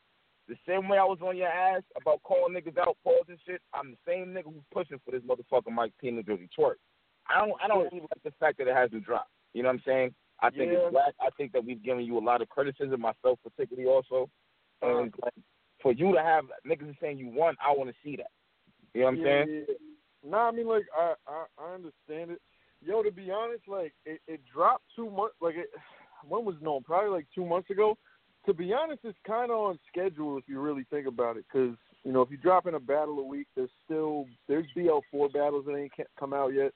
the 0.48 0.56
same 0.68 0.88
way 0.88 0.98
I 0.98 1.04
was 1.04 1.20
on 1.26 1.36
your 1.36 1.48
ass 1.48 1.82
about 2.00 2.22
calling 2.24 2.54
niggas 2.54 2.78
out, 2.78 2.98
pause 3.04 3.26
and 3.28 3.38
shit, 3.46 3.62
I'm 3.74 3.92
the 3.92 3.98
same 4.08 4.28
nigga 4.28 4.46
who's 4.46 4.64
pushing 4.74 5.00
for 5.04 5.12
this 5.12 5.22
motherfucker 5.24 5.72
Mike 5.74 5.94
P 6.00 6.08
in 6.08 6.16
the 6.16 6.24
Jersey 6.24 6.48
twerk. 6.58 6.76
I 7.28 7.40
don't 7.46 7.54
I 7.64 7.68
don't 7.68 7.84
really 7.84 8.02
like 8.02 8.24
the 8.24 8.32
fact 8.40 8.58
that 8.60 8.68
it 8.68 8.76
hasn't 8.76 9.06
dropped. 9.06 9.30
You 9.54 9.64
know 9.64 9.70
what 9.70 9.74
I'm 9.76 9.82
saying? 9.86 10.16
I 10.42 10.50
think 10.50 10.72
Yeah. 10.72 10.80
it's 10.80 10.92
black. 10.92 11.14
I 11.20 11.30
think 11.38 11.52
that 11.52 11.66
we've 11.66 11.84
given 11.84 12.04
you 12.06 12.18
a 12.18 12.20
lot 12.24 12.42
of 12.42 12.50
criticism, 12.50 13.02
myself 13.02 13.40
particularly 13.44 13.88
also. 13.90 14.30
And 14.82 15.14
like, 15.22 15.34
for 15.82 15.94
you 15.94 16.14
to 16.14 16.22
have 16.22 16.46
niggas 16.68 16.96
saying 17.02 17.18
you 17.18 17.30
won, 17.30 17.56
I 17.66 17.72
want 17.76 17.90
to 17.90 17.96
see 18.04 18.16
that. 18.18 18.32
You 18.94 19.02
know 19.02 19.06
what 19.08 19.14
I'm 19.14 19.20
yeah, 19.20 19.26
saying? 19.26 19.66
Yeah. 19.68 19.76
No, 20.32 20.38
I 20.38 20.52
mean 20.52 20.68
like 20.68 20.86
I, 20.98 21.14
I 21.28 21.46
I 21.58 21.74
understand 21.74 22.32
it. 22.32 22.42
Yo, 22.82 23.04
to 23.04 23.12
be 23.12 23.32
honest, 23.32 23.64
like 23.68 23.94
it, 24.06 24.22
it 24.28 24.42
dropped 24.54 24.84
two 24.96 25.10
months. 25.10 25.36
Like 25.42 25.56
it, 25.56 25.70
when 26.28 26.46
was 26.46 26.56
known? 26.62 26.84
Probably 26.84 27.10
like 27.10 27.28
two 27.34 27.46
months 27.46 27.70
ago. 27.70 27.98
To 28.46 28.54
be 28.54 28.74
honest, 28.74 29.02
it's 29.04 29.18
kind 29.28 29.52
of 29.52 29.58
on 29.58 29.80
schedule 29.92 30.38
if 30.38 30.46
you 30.48 30.60
really 30.60 30.86
think 30.90 31.08
about 31.08 31.38
it. 31.38 31.46
Because 31.52 31.76
you 32.04 32.12
know, 32.12 32.22
if 32.22 32.32
you 32.32 32.38
drop 32.38 32.68
in 32.68 32.76
a 32.76 32.80
battle 32.80 33.20
a 33.20 33.24
week, 33.24 33.48
there's 33.56 33.70
still 33.86 34.26
there's 34.48 34.66
BL4 34.76 35.34
battles 35.34 35.66
that 35.66 35.76
ain't 35.76 35.92
come 36.20 36.34
out 36.34 36.54
yet. 36.54 36.72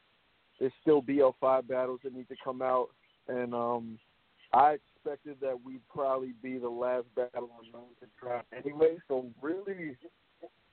there's 0.60 0.74
still 0.82 1.02
BL5 1.02 1.68
battles 1.68 2.00
that 2.04 2.14
need 2.14 2.28
to 2.30 2.36
come 2.44 2.62
out, 2.62 2.90
and 3.28 3.54
um, 3.54 4.00
I 4.54 4.78
expected 5.04 5.38
that 5.42 5.58
we'd 5.64 5.82
probably 5.90 6.34
be 6.42 6.58
the 6.58 6.70
last 6.70 7.06
battle 7.16 7.50
on 7.58 7.66
to 8.00 8.08
drop 8.20 8.46
anyway. 8.56 8.98
So 9.08 9.26
really, 9.42 9.98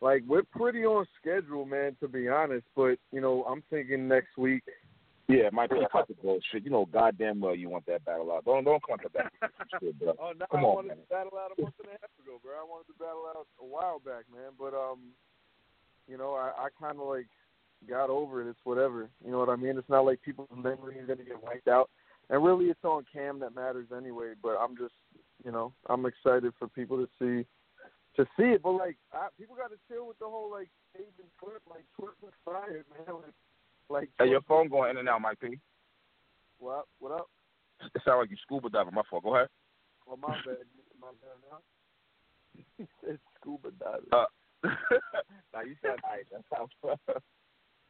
like 0.01 0.23
we're 0.27 0.43
pretty 0.43 0.85
on 0.85 1.07
schedule, 1.21 1.65
man. 1.65 1.97
To 2.01 2.09
be 2.09 2.29
honest, 2.29 2.67
but 2.77 2.97
you 3.13 3.21
know, 3.21 3.45
I'm 3.45 3.63
thinking 3.71 4.09
next 4.09 4.37
week. 4.37 4.63
Yeah, 5.29 5.49
Mike, 5.53 5.71
you 5.71 5.87
cut 5.93 6.09
the 6.09 6.15
bullshit. 6.15 6.65
You 6.65 6.71
know, 6.71 6.87
goddamn 6.93 7.41
well 7.41 7.55
you 7.55 7.69
want 7.69 7.87
that 7.87 8.05
battle 8.05 8.33
out. 8.33 8.45
Don't 8.45 8.65
don't 8.65 8.83
come 8.87 8.99
to 8.99 9.11
that 9.15 9.51
shit, 9.81 9.99
bro. 9.99 10.15
Oh 10.21 10.33
no, 10.39 10.47
Come 10.51 10.61
I 10.61 10.69
on, 10.69 10.75
wanted 10.75 10.89
man. 10.89 10.97
to 10.97 11.03
battle 11.09 11.39
out 11.39 11.53
a 11.57 11.63
month 11.63 11.75
and 11.79 11.89
a 11.89 11.93
half 11.93 12.11
ago, 12.25 12.41
bro. 12.43 12.53
I 12.53 12.65
wanted 12.65 12.93
to 12.93 12.99
battle 12.99 13.25
out 13.29 13.47
a 13.61 13.65
while 13.67 14.01
back, 14.01 14.25
man. 14.33 14.51
But 14.59 14.75
um, 14.75 14.99
you 16.09 16.19
know, 16.19 16.35
I, 16.35 16.67
I 16.67 16.69
kind 16.81 16.99
of 16.99 17.07
like 17.07 17.29
got 17.89 18.11
over 18.11 18.43
it. 18.43 18.51
It's 18.51 18.59
whatever. 18.65 19.09
You 19.25 19.31
know 19.31 19.39
what 19.39 19.49
I 19.49 19.57
mean? 19.57 19.79
It's 19.79 19.89
not 19.89 20.05
like 20.05 20.21
people's 20.23 20.49
memory 20.57 20.97
is 20.99 21.07
gonna 21.07 21.23
get 21.25 21.43
wiped 21.43 21.69
out. 21.69 21.91
And 22.31 22.45
really, 22.45 22.67
it's 22.67 22.85
on 22.85 23.05
Cam 23.13 23.41
that 23.41 23.57
matters 23.57 23.89
anyway. 23.95 24.33
But 24.41 24.57
I'm 24.61 24.77
just, 24.77 24.95
you 25.45 25.51
know, 25.51 25.73
I'm 25.89 26.07
excited 26.07 26.53
for 26.59 26.69
people 26.69 26.97
to 26.97 27.09
see 27.19 27.45
to 28.17 28.25
see 28.37 28.55
it. 28.55 28.63
But 28.63 28.73
like, 28.73 28.97
I, 29.13 29.29
people 29.39 29.57
got 29.57 29.71
to 29.71 29.79
chill 29.89 30.07
with 30.07 30.19
the 30.21 30.27
whole 30.27 30.51
like 30.51 30.69
and 30.95 31.05
twerk, 31.43 31.61
like 31.69 31.85
twerk 32.01 32.15
was 32.23 32.33
fire, 32.45 32.85
man. 32.97 33.17
Like, 33.91 34.03
like 34.03 34.11
Hey, 34.21 34.31
your 34.31 34.41
phone 34.43 34.69
going 34.69 34.91
in 34.91 34.99
and 34.99 35.09
out, 35.09 35.21
Mike 35.21 35.41
P. 35.41 35.59
what? 36.61 36.85
What 37.01 37.11
up? 37.11 37.29
It 37.93 38.03
sounds 38.05 38.21
like 38.21 38.31
you 38.31 38.37
scuba 38.43 38.71
diving. 38.71 38.95
My 38.95 39.03
fault. 39.11 39.25
Go 39.25 39.35
ahead. 39.35 39.49
Well, 40.07 40.17
my 40.17 40.37
bad. 40.47 40.59
My 41.01 41.09
bad 41.21 41.39
now. 41.51 41.59
He 42.79 42.87
said 43.05 43.19
scuba 43.41 43.71
diving. 43.81 44.07
Uh, 44.13 44.27
now 45.53 45.63
you 45.63 45.75
said 45.83 45.97
nice. 46.05 46.25
That 46.31 46.45
sounds 46.55 46.71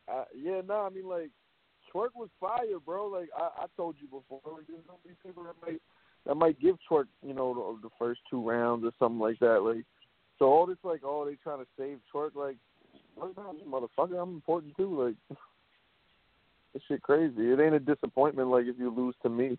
Uh, 0.08 0.24
yeah, 0.34 0.62
no, 0.66 0.86
I 0.86 0.88
mean 0.88 1.06
like 1.06 1.30
Twerk 1.94 2.10
was 2.14 2.28
fire, 2.38 2.78
bro. 2.84 3.06
Like 3.06 3.28
I, 3.36 3.64
I 3.64 3.66
told 3.76 3.96
you 4.00 4.06
before, 4.06 4.40
like 4.44 4.66
there's 4.68 4.86
gonna 4.86 4.98
be 5.04 5.14
people 5.24 5.44
that 5.44 5.54
might 5.64 5.80
that 6.26 6.34
might 6.34 6.60
give 6.60 6.76
Twerk, 6.90 7.06
you 7.26 7.34
know, 7.34 7.78
the, 7.82 7.88
the 7.88 7.94
first 7.98 8.20
two 8.30 8.48
rounds 8.48 8.84
or 8.84 8.92
something 8.98 9.20
like 9.20 9.38
that. 9.40 9.62
Like 9.62 9.84
so, 10.40 10.46
all 10.46 10.66
this 10.66 10.78
like, 10.82 11.02
oh, 11.04 11.26
they 11.26 11.36
trying 11.36 11.58
to 11.60 11.66
save 11.78 11.98
Twerk. 12.12 12.34
Like, 12.34 12.56
motherfucker? 13.18 14.20
I'm 14.20 14.34
important 14.34 14.74
too. 14.76 15.14
Like, 15.28 15.38
this 16.72 16.82
shit 16.88 17.02
crazy. 17.02 17.52
It 17.52 17.60
ain't 17.60 17.74
a 17.74 17.78
disappointment 17.78 18.48
like 18.48 18.64
if 18.64 18.78
you 18.78 18.90
lose 18.90 19.14
to 19.22 19.28
me. 19.28 19.58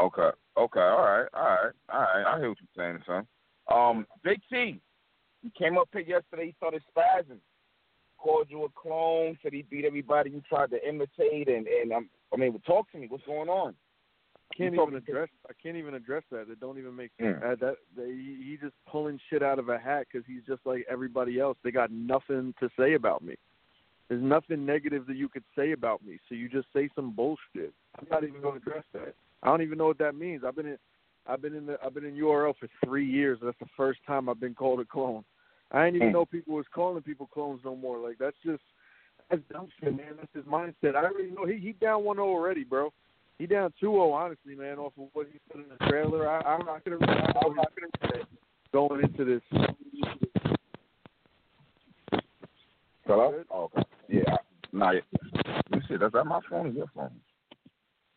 Okay. 0.00 0.30
Okay. 0.56 0.80
All 0.80 1.02
right. 1.02 1.28
All 1.34 1.42
right. 1.42 1.72
All 1.92 2.00
right. 2.00 2.24
I 2.26 2.38
hear 2.38 2.48
what 2.48 2.58
you're 2.60 2.84
saying, 2.84 3.02
son. 3.06 3.26
Um, 3.70 4.06
Big 4.24 4.40
T, 4.50 4.80
he 5.42 5.50
came 5.58 5.76
up 5.76 5.88
here 5.92 6.00
yesterday. 6.00 6.46
He 6.46 6.54
started 6.56 6.82
spazzing. 6.96 7.40
Called 8.18 8.46
you 8.48 8.64
a 8.64 8.68
clone. 8.74 9.38
Said 9.42 9.52
he 9.52 9.62
beat 9.62 9.84
everybody 9.84 10.30
you 10.30 10.42
tried 10.48 10.70
to 10.70 10.88
imitate. 10.88 11.48
And 11.48 11.66
and 11.66 11.92
I'm, 11.92 12.10
I 12.32 12.36
mean, 12.36 12.58
talk 12.66 12.90
to 12.92 12.98
me. 12.98 13.06
What's 13.08 13.24
going 13.24 13.48
on? 13.48 13.74
I 14.50 14.56
can't 14.56 14.74
even 14.74 14.94
address. 14.96 15.28
I 15.48 15.52
can't 15.62 15.76
even 15.76 15.94
address 15.94 16.22
that. 16.30 16.50
It 16.50 16.58
don't 16.60 16.78
even 16.78 16.96
make 16.96 17.10
sense. 17.20 17.36
Uh, 17.44 17.54
that 17.60 17.76
they, 17.96 18.06
he 18.06 18.38
he 18.44 18.58
just 18.60 18.74
pulling 18.90 19.20
shit 19.30 19.42
out 19.42 19.58
of 19.58 19.68
a 19.68 19.78
hat 19.78 20.06
because 20.10 20.26
he's 20.26 20.42
just 20.46 20.60
like 20.64 20.84
everybody 20.90 21.38
else. 21.38 21.56
They 21.62 21.70
got 21.70 21.92
nothing 21.92 22.54
to 22.60 22.68
say 22.78 22.94
about 22.94 23.22
me. 23.22 23.36
There's 24.08 24.22
nothing 24.22 24.64
negative 24.64 25.06
that 25.06 25.16
you 25.16 25.28
could 25.28 25.44
say 25.56 25.72
about 25.72 26.04
me. 26.04 26.18
So 26.28 26.34
you 26.34 26.48
just 26.48 26.66
say 26.74 26.88
some 26.94 27.12
bullshit. 27.12 27.74
I'm 27.98 28.06
not 28.10 28.24
even 28.24 28.40
going 28.40 28.60
to 28.60 28.66
address 28.66 28.84
that. 28.94 29.14
I 29.42 29.48
don't 29.48 29.62
even 29.62 29.78
know 29.78 29.86
what 29.86 29.98
that 29.98 30.14
means. 30.14 30.42
I've 30.46 30.56
been 30.56 30.66
in, 30.66 30.78
I've 31.26 31.42
been 31.42 31.54
in 31.54 31.66
the, 31.66 31.78
I've 31.84 31.94
been 31.94 32.06
in 32.06 32.14
URL 32.14 32.54
for 32.58 32.68
three 32.84 33.06
years. 33.06 33.38
That's 33.42 33.58
the 33.60 33.66
first 33.76 34.00
time 34.06 34.28
I've 34.28 34.40
been 34.40 34.54
called 34.54 34.80
a 34.80 34.84
clone. 34.86 35.24
I 35.70 35.84
didn't 35.84 35.96
even 35.96 36.08
Mm. 36.08 36.12
know 36.12 36.24
people 36.26 36.54
was 36.54 36.66
calling 36.68 37.02
people 37.02 37.26
clones 37.26 37.60
no 37.64 37.76
more. 37.76 37.98
Like 37.98 38.18
that's 38.18 38.36
just 38.44 38.62
that's 39.28 39.42
dumb 39.52 39.68
shit, 39.78 39.94
man. 39.96 40.16
That's 40.16 40.34
his 40.34 40.44
mindset. 40.44 40.96
I 40.96 41.04
already 41.04 41.30
know 41.30 41.44
he 41.44 41.58
he 41.58 41.72
down 41.72 42.04
one 42.04 42.16
zero 42.16 42.28
already, 42.28 42.64
bro. 42.64 42.92
He 43.38 43.46
down 43.46 43.72
two 43.78 43.92
zero, 43.92 44.12
honestly, 44.12 44.54
man. 44.54 44.78
Off 44.78 44.92
of 44.98 45.08
what 45.12 45.28
he 45.30 45.38
said 45.48 45.62
in 45.62 45.68
the 45.68 45.86
trailer, 45.86 46.28
I 46.28 46.40
I, 46.40 46.56
I 46.56 46.80
could 46.80 46.92
have 46.92 47.00
really 47.00 48.24
going 48.72 49.02
into 49.02 49.24
this. 49.24 49.42
Hello? 53.06 53.42
Oh, 53.50 53.64
okay. 53.64 53.82
Yeah. 54.08 54.36
Nah, 54.72 54.92
me 54.92 55.00
see. 55.88 55.96
That's 55.96 56.12
that 56.12 56.24
my 56.24 56.40
phone 56.48 56.66
or 56.66 56.70
your 56.70 56.86
phone? 56.94 57.10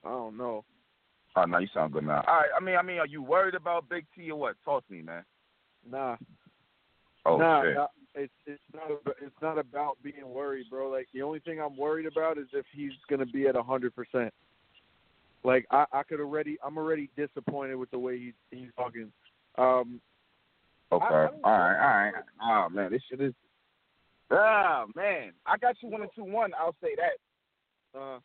I 0.03 0.10
don't 0.10 0.38
know. 0.38 0.65
Oh, 1.38 1.45
no, 1.45 1.60
you 1.60 1.68
sound 1.73 1.94
good 1.94 2.03
now. 2.03 2.23
All 2.28 2.36
right. 2.36 2.49
I 2.56 2.60
mean, 2.61 2.76
I 2.76 2.82
mean, 2.82 2.98
are 2.98 3.07
you 3.07 3.23
worried 3.23 3.56
about 3.56 3.88
Big 3.88 4.06
T 4.14 4.30
or 4.32 4.38
what? 4.38 4.56
Talk 4.65 4.86
to 4.88 4.94
me, 4.94 5.02
man. 5.02 5.23
Nah, 5.90 6.18
Oh 7.26 7.38
nah, 7.38 7.61
nah, 7.73 7.88
it's 8.15 8.34
it's 8.45 8.61
not 8.73 8.89
it's 9.22 9.41
not 9.41 9.57
about 9.57 9.98
being 10.03 10.27
worried, 10.27 10.65
bro. 10.69 10.89
Like 10.89 11.07
the 11.14 11.22
only 11.22 11.39
thing 11.39 11.60
I'm 11.61 11.77
worried 11.77 12.06
about 12.07 12.38
is 12.38 12.48
if 12.53 12.65
he's 12.73 12.91
gonna 13.10 13.26
be 13.26 13.48
at 13.48 13.56
a 13.56 13.64
hundred 13.64 13.95
percent. 13.95 14.34
Like 15.43 15.65
I 15.72 15.85
I 15.91 16.03
could 16.03 16.19
already 16.19 16.57
I'm 16.65 16.77
already 16.77 17.10
disappointed 17.15 17.76
with 17.76 17.91
the 17.91 17.99
way 17.99 18.18
he's 18.19 18.34
he's 18.52 18.69
talking. 18.77 19.11
Um, 19.57 20.02
Okay. 20.93 21.06
I- 21.06 21.07
I 21.10 21.27
all 21.43 21.57
right. 21.60 21.80
All 21.80 22.11
right. 22.11 22.14
Oh 22.41 22.69
man, 22.69 22.91
this 22.91 23.02
shit 23.10 23.22
is. 23.22 23.34
Ah 24.30 24.85
man, 24.95 25.31
I 25.45 25.57
got 25.57 25.76
you 25.81 25.89
one 25.89 26.02
and 26.02 26.11
two 26.15 26.23
one. 26.23 26.52
I'll 26.60 26.76
say 26.81 26.95
that. 26.95 27.99
uh, 27.99 28.19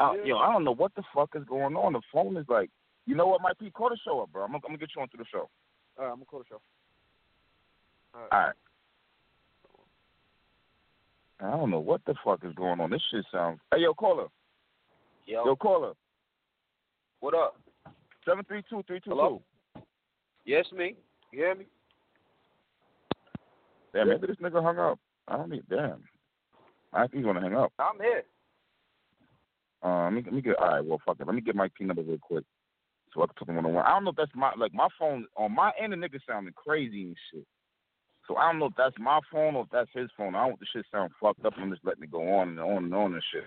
Oh, 0.00 0.14
Yeah. 0.16 0.24
Yo, 0.24 0.38
I 0.38 0.52
don't 0.52 0.64
know 0.64 0.74
what 0.74 0.92
the 0.96 1.04
fuck 1.14 1.30
is 1.36 1.44
going 1.44 1.76
on. 1.76 1.92
The 1.92 2.02
phone 2.12 2.36
is 2.36 2.46
like, 2.48 2.68
you 3.06 3.14
know 3.14 3.28
what, 3.28 3.40
Mike 3.40 3.58
P, 3.60 3.70
call 3.70 3.90
the 3.90 3.98
show 4.04 4.20
up, 4.20 4.32
bro. 4.32 4.42
I'm 4.42 4.48
gonna, 4.50 4.58
I'm 4.64 4.70
gonna 4.70 4.78
get 4.78 4.90
you 4.96 5.02
onto 5.02 5.16
the 5.16 5.24
show. 5.30 5.48
all 5.96 6.04
right, 6.04 6.10
I'm 6.10 6.16
gonna 6.16 6.24
call 6.26 6.40
the 6.40 6.46
show. 6.48 6.60
All 8.14 8.28
right. 8.32 8.52
I 11.40 11.50
don't 11.50 11.70
know 11.70 11.80
what 11.80 12.00
the 12.06 12.14
fuck 12.24 12.40
is 12.44 12.54
going 12.54 12.80
on. 12.80 12.90
This 12.90 13.02
shit 13.10 13.24
sounds. 13.32 13.58
Hey, 13.72 13.80
yo, 13.80 13.92
caller. 13.94 14.28
Yo, 15.26 15.44
Yo, 15.44 15.56
caller. 15.56 15.92
what 17.20 17.34
up? 17.34 17.56
Seven 18.26 18.44
three 18.44 18.62
two 18.70 18.82
three 18.86 19.00
two 19.00 19.10
Hello? 19.10 19.42
two. 19.74 19.82
Yes, 20.46 20.64
me. 20.72 20.94
You 21.32 21.38
hear 21.40 21.54
me? 21.54 21.66
Damn, 23.92 24.08
maybe 24.08 24.26
this 24.26 24.36
nigga 24.36 24.62
hung 24.62 24.78
up. 24.78 24.98
I 25.28 25.36
don't 25.36 25.50
need. 25.50 25.62
Damn. 25.68 26.02
I 26.92 27.02
think 27.02 27.14
he's 27.16 27.24
gonna 27.24 27.40
hang 27.40 27.54
up. 27.54 27.72
I'm 27.78 27.98
here. 28.00 28.22
Uh, 29.82 30.04
let 30.04 30.12
me, 30.12 30.22
let 30.24 30.32
me 30.34 30.40
get. 30.42 30.56
All 30.56 30.68
right, 30.68 30.84
well, 30.84 31.00
fuck 31.04 31.16
it. 31.20 31.26
Let 31.26 31.34
me 31.34 31.40
get 31.42 31.56
my 31.56 31.68
P 31.76 31.84
number 31.84 32.02
real 32.02 32.18
quick, 32.18 32.44
so 33.12 33.22
I 33.22 33.26
can 33.26 33.34
talk 33.34 33.46
to 33.48 33.52
him 33.52 33.56
one 33.56 33.66
on 33.66 33.74
one. 33.74 33.84
I 33.86 33.90
don't 33.90 34.04
know 34.04 34.10
if 34.10 34.16
that's 34.16 34.30
my 34.34 34.52
like 34.56 34.72
my 34.72 34.88
phone 34.98 35.26
on 35.36 35.54
my 35.54 35.72
end. 35.80 35.92
The 35.92 35.96
nigga 35.96 36.20
sounding 36.26 36.54
crazy 36.54 37.02
and 37.04 37.16
shit. 37.32 37.46
So 38.26 38.36
I 38.36 38.50
don't 38.50 38.58
know 38.58 38.66
if 38.66 38.76
that's 38.76 38.98
my 38.98 39.20
phone 39.30 39.54
or 39.54 39.64
if 39.64 39.70
that's 39.70 39.90
his 39.92 40.10
phone. 40.16 40.34
I 40.34 40.40
don't 40.40 40.50
want 40.50 40.60
the 40.60 40.66
shit 40.72 40.86
sound 40.90 41.10
fucked 41.20 41.44
up. 41.44 41.52
I'm 41.58 41.70
just 41.70 41.84
letting 41.84 42.04
it 42.04 42.12
go 42.12 42.36
on 42.38 42.50
and 42.50 42.60
on 42.60 42.84
and 42.84 42.94
on 42.94 43.12
and 43.12 43.22
shit. 43.32 43.44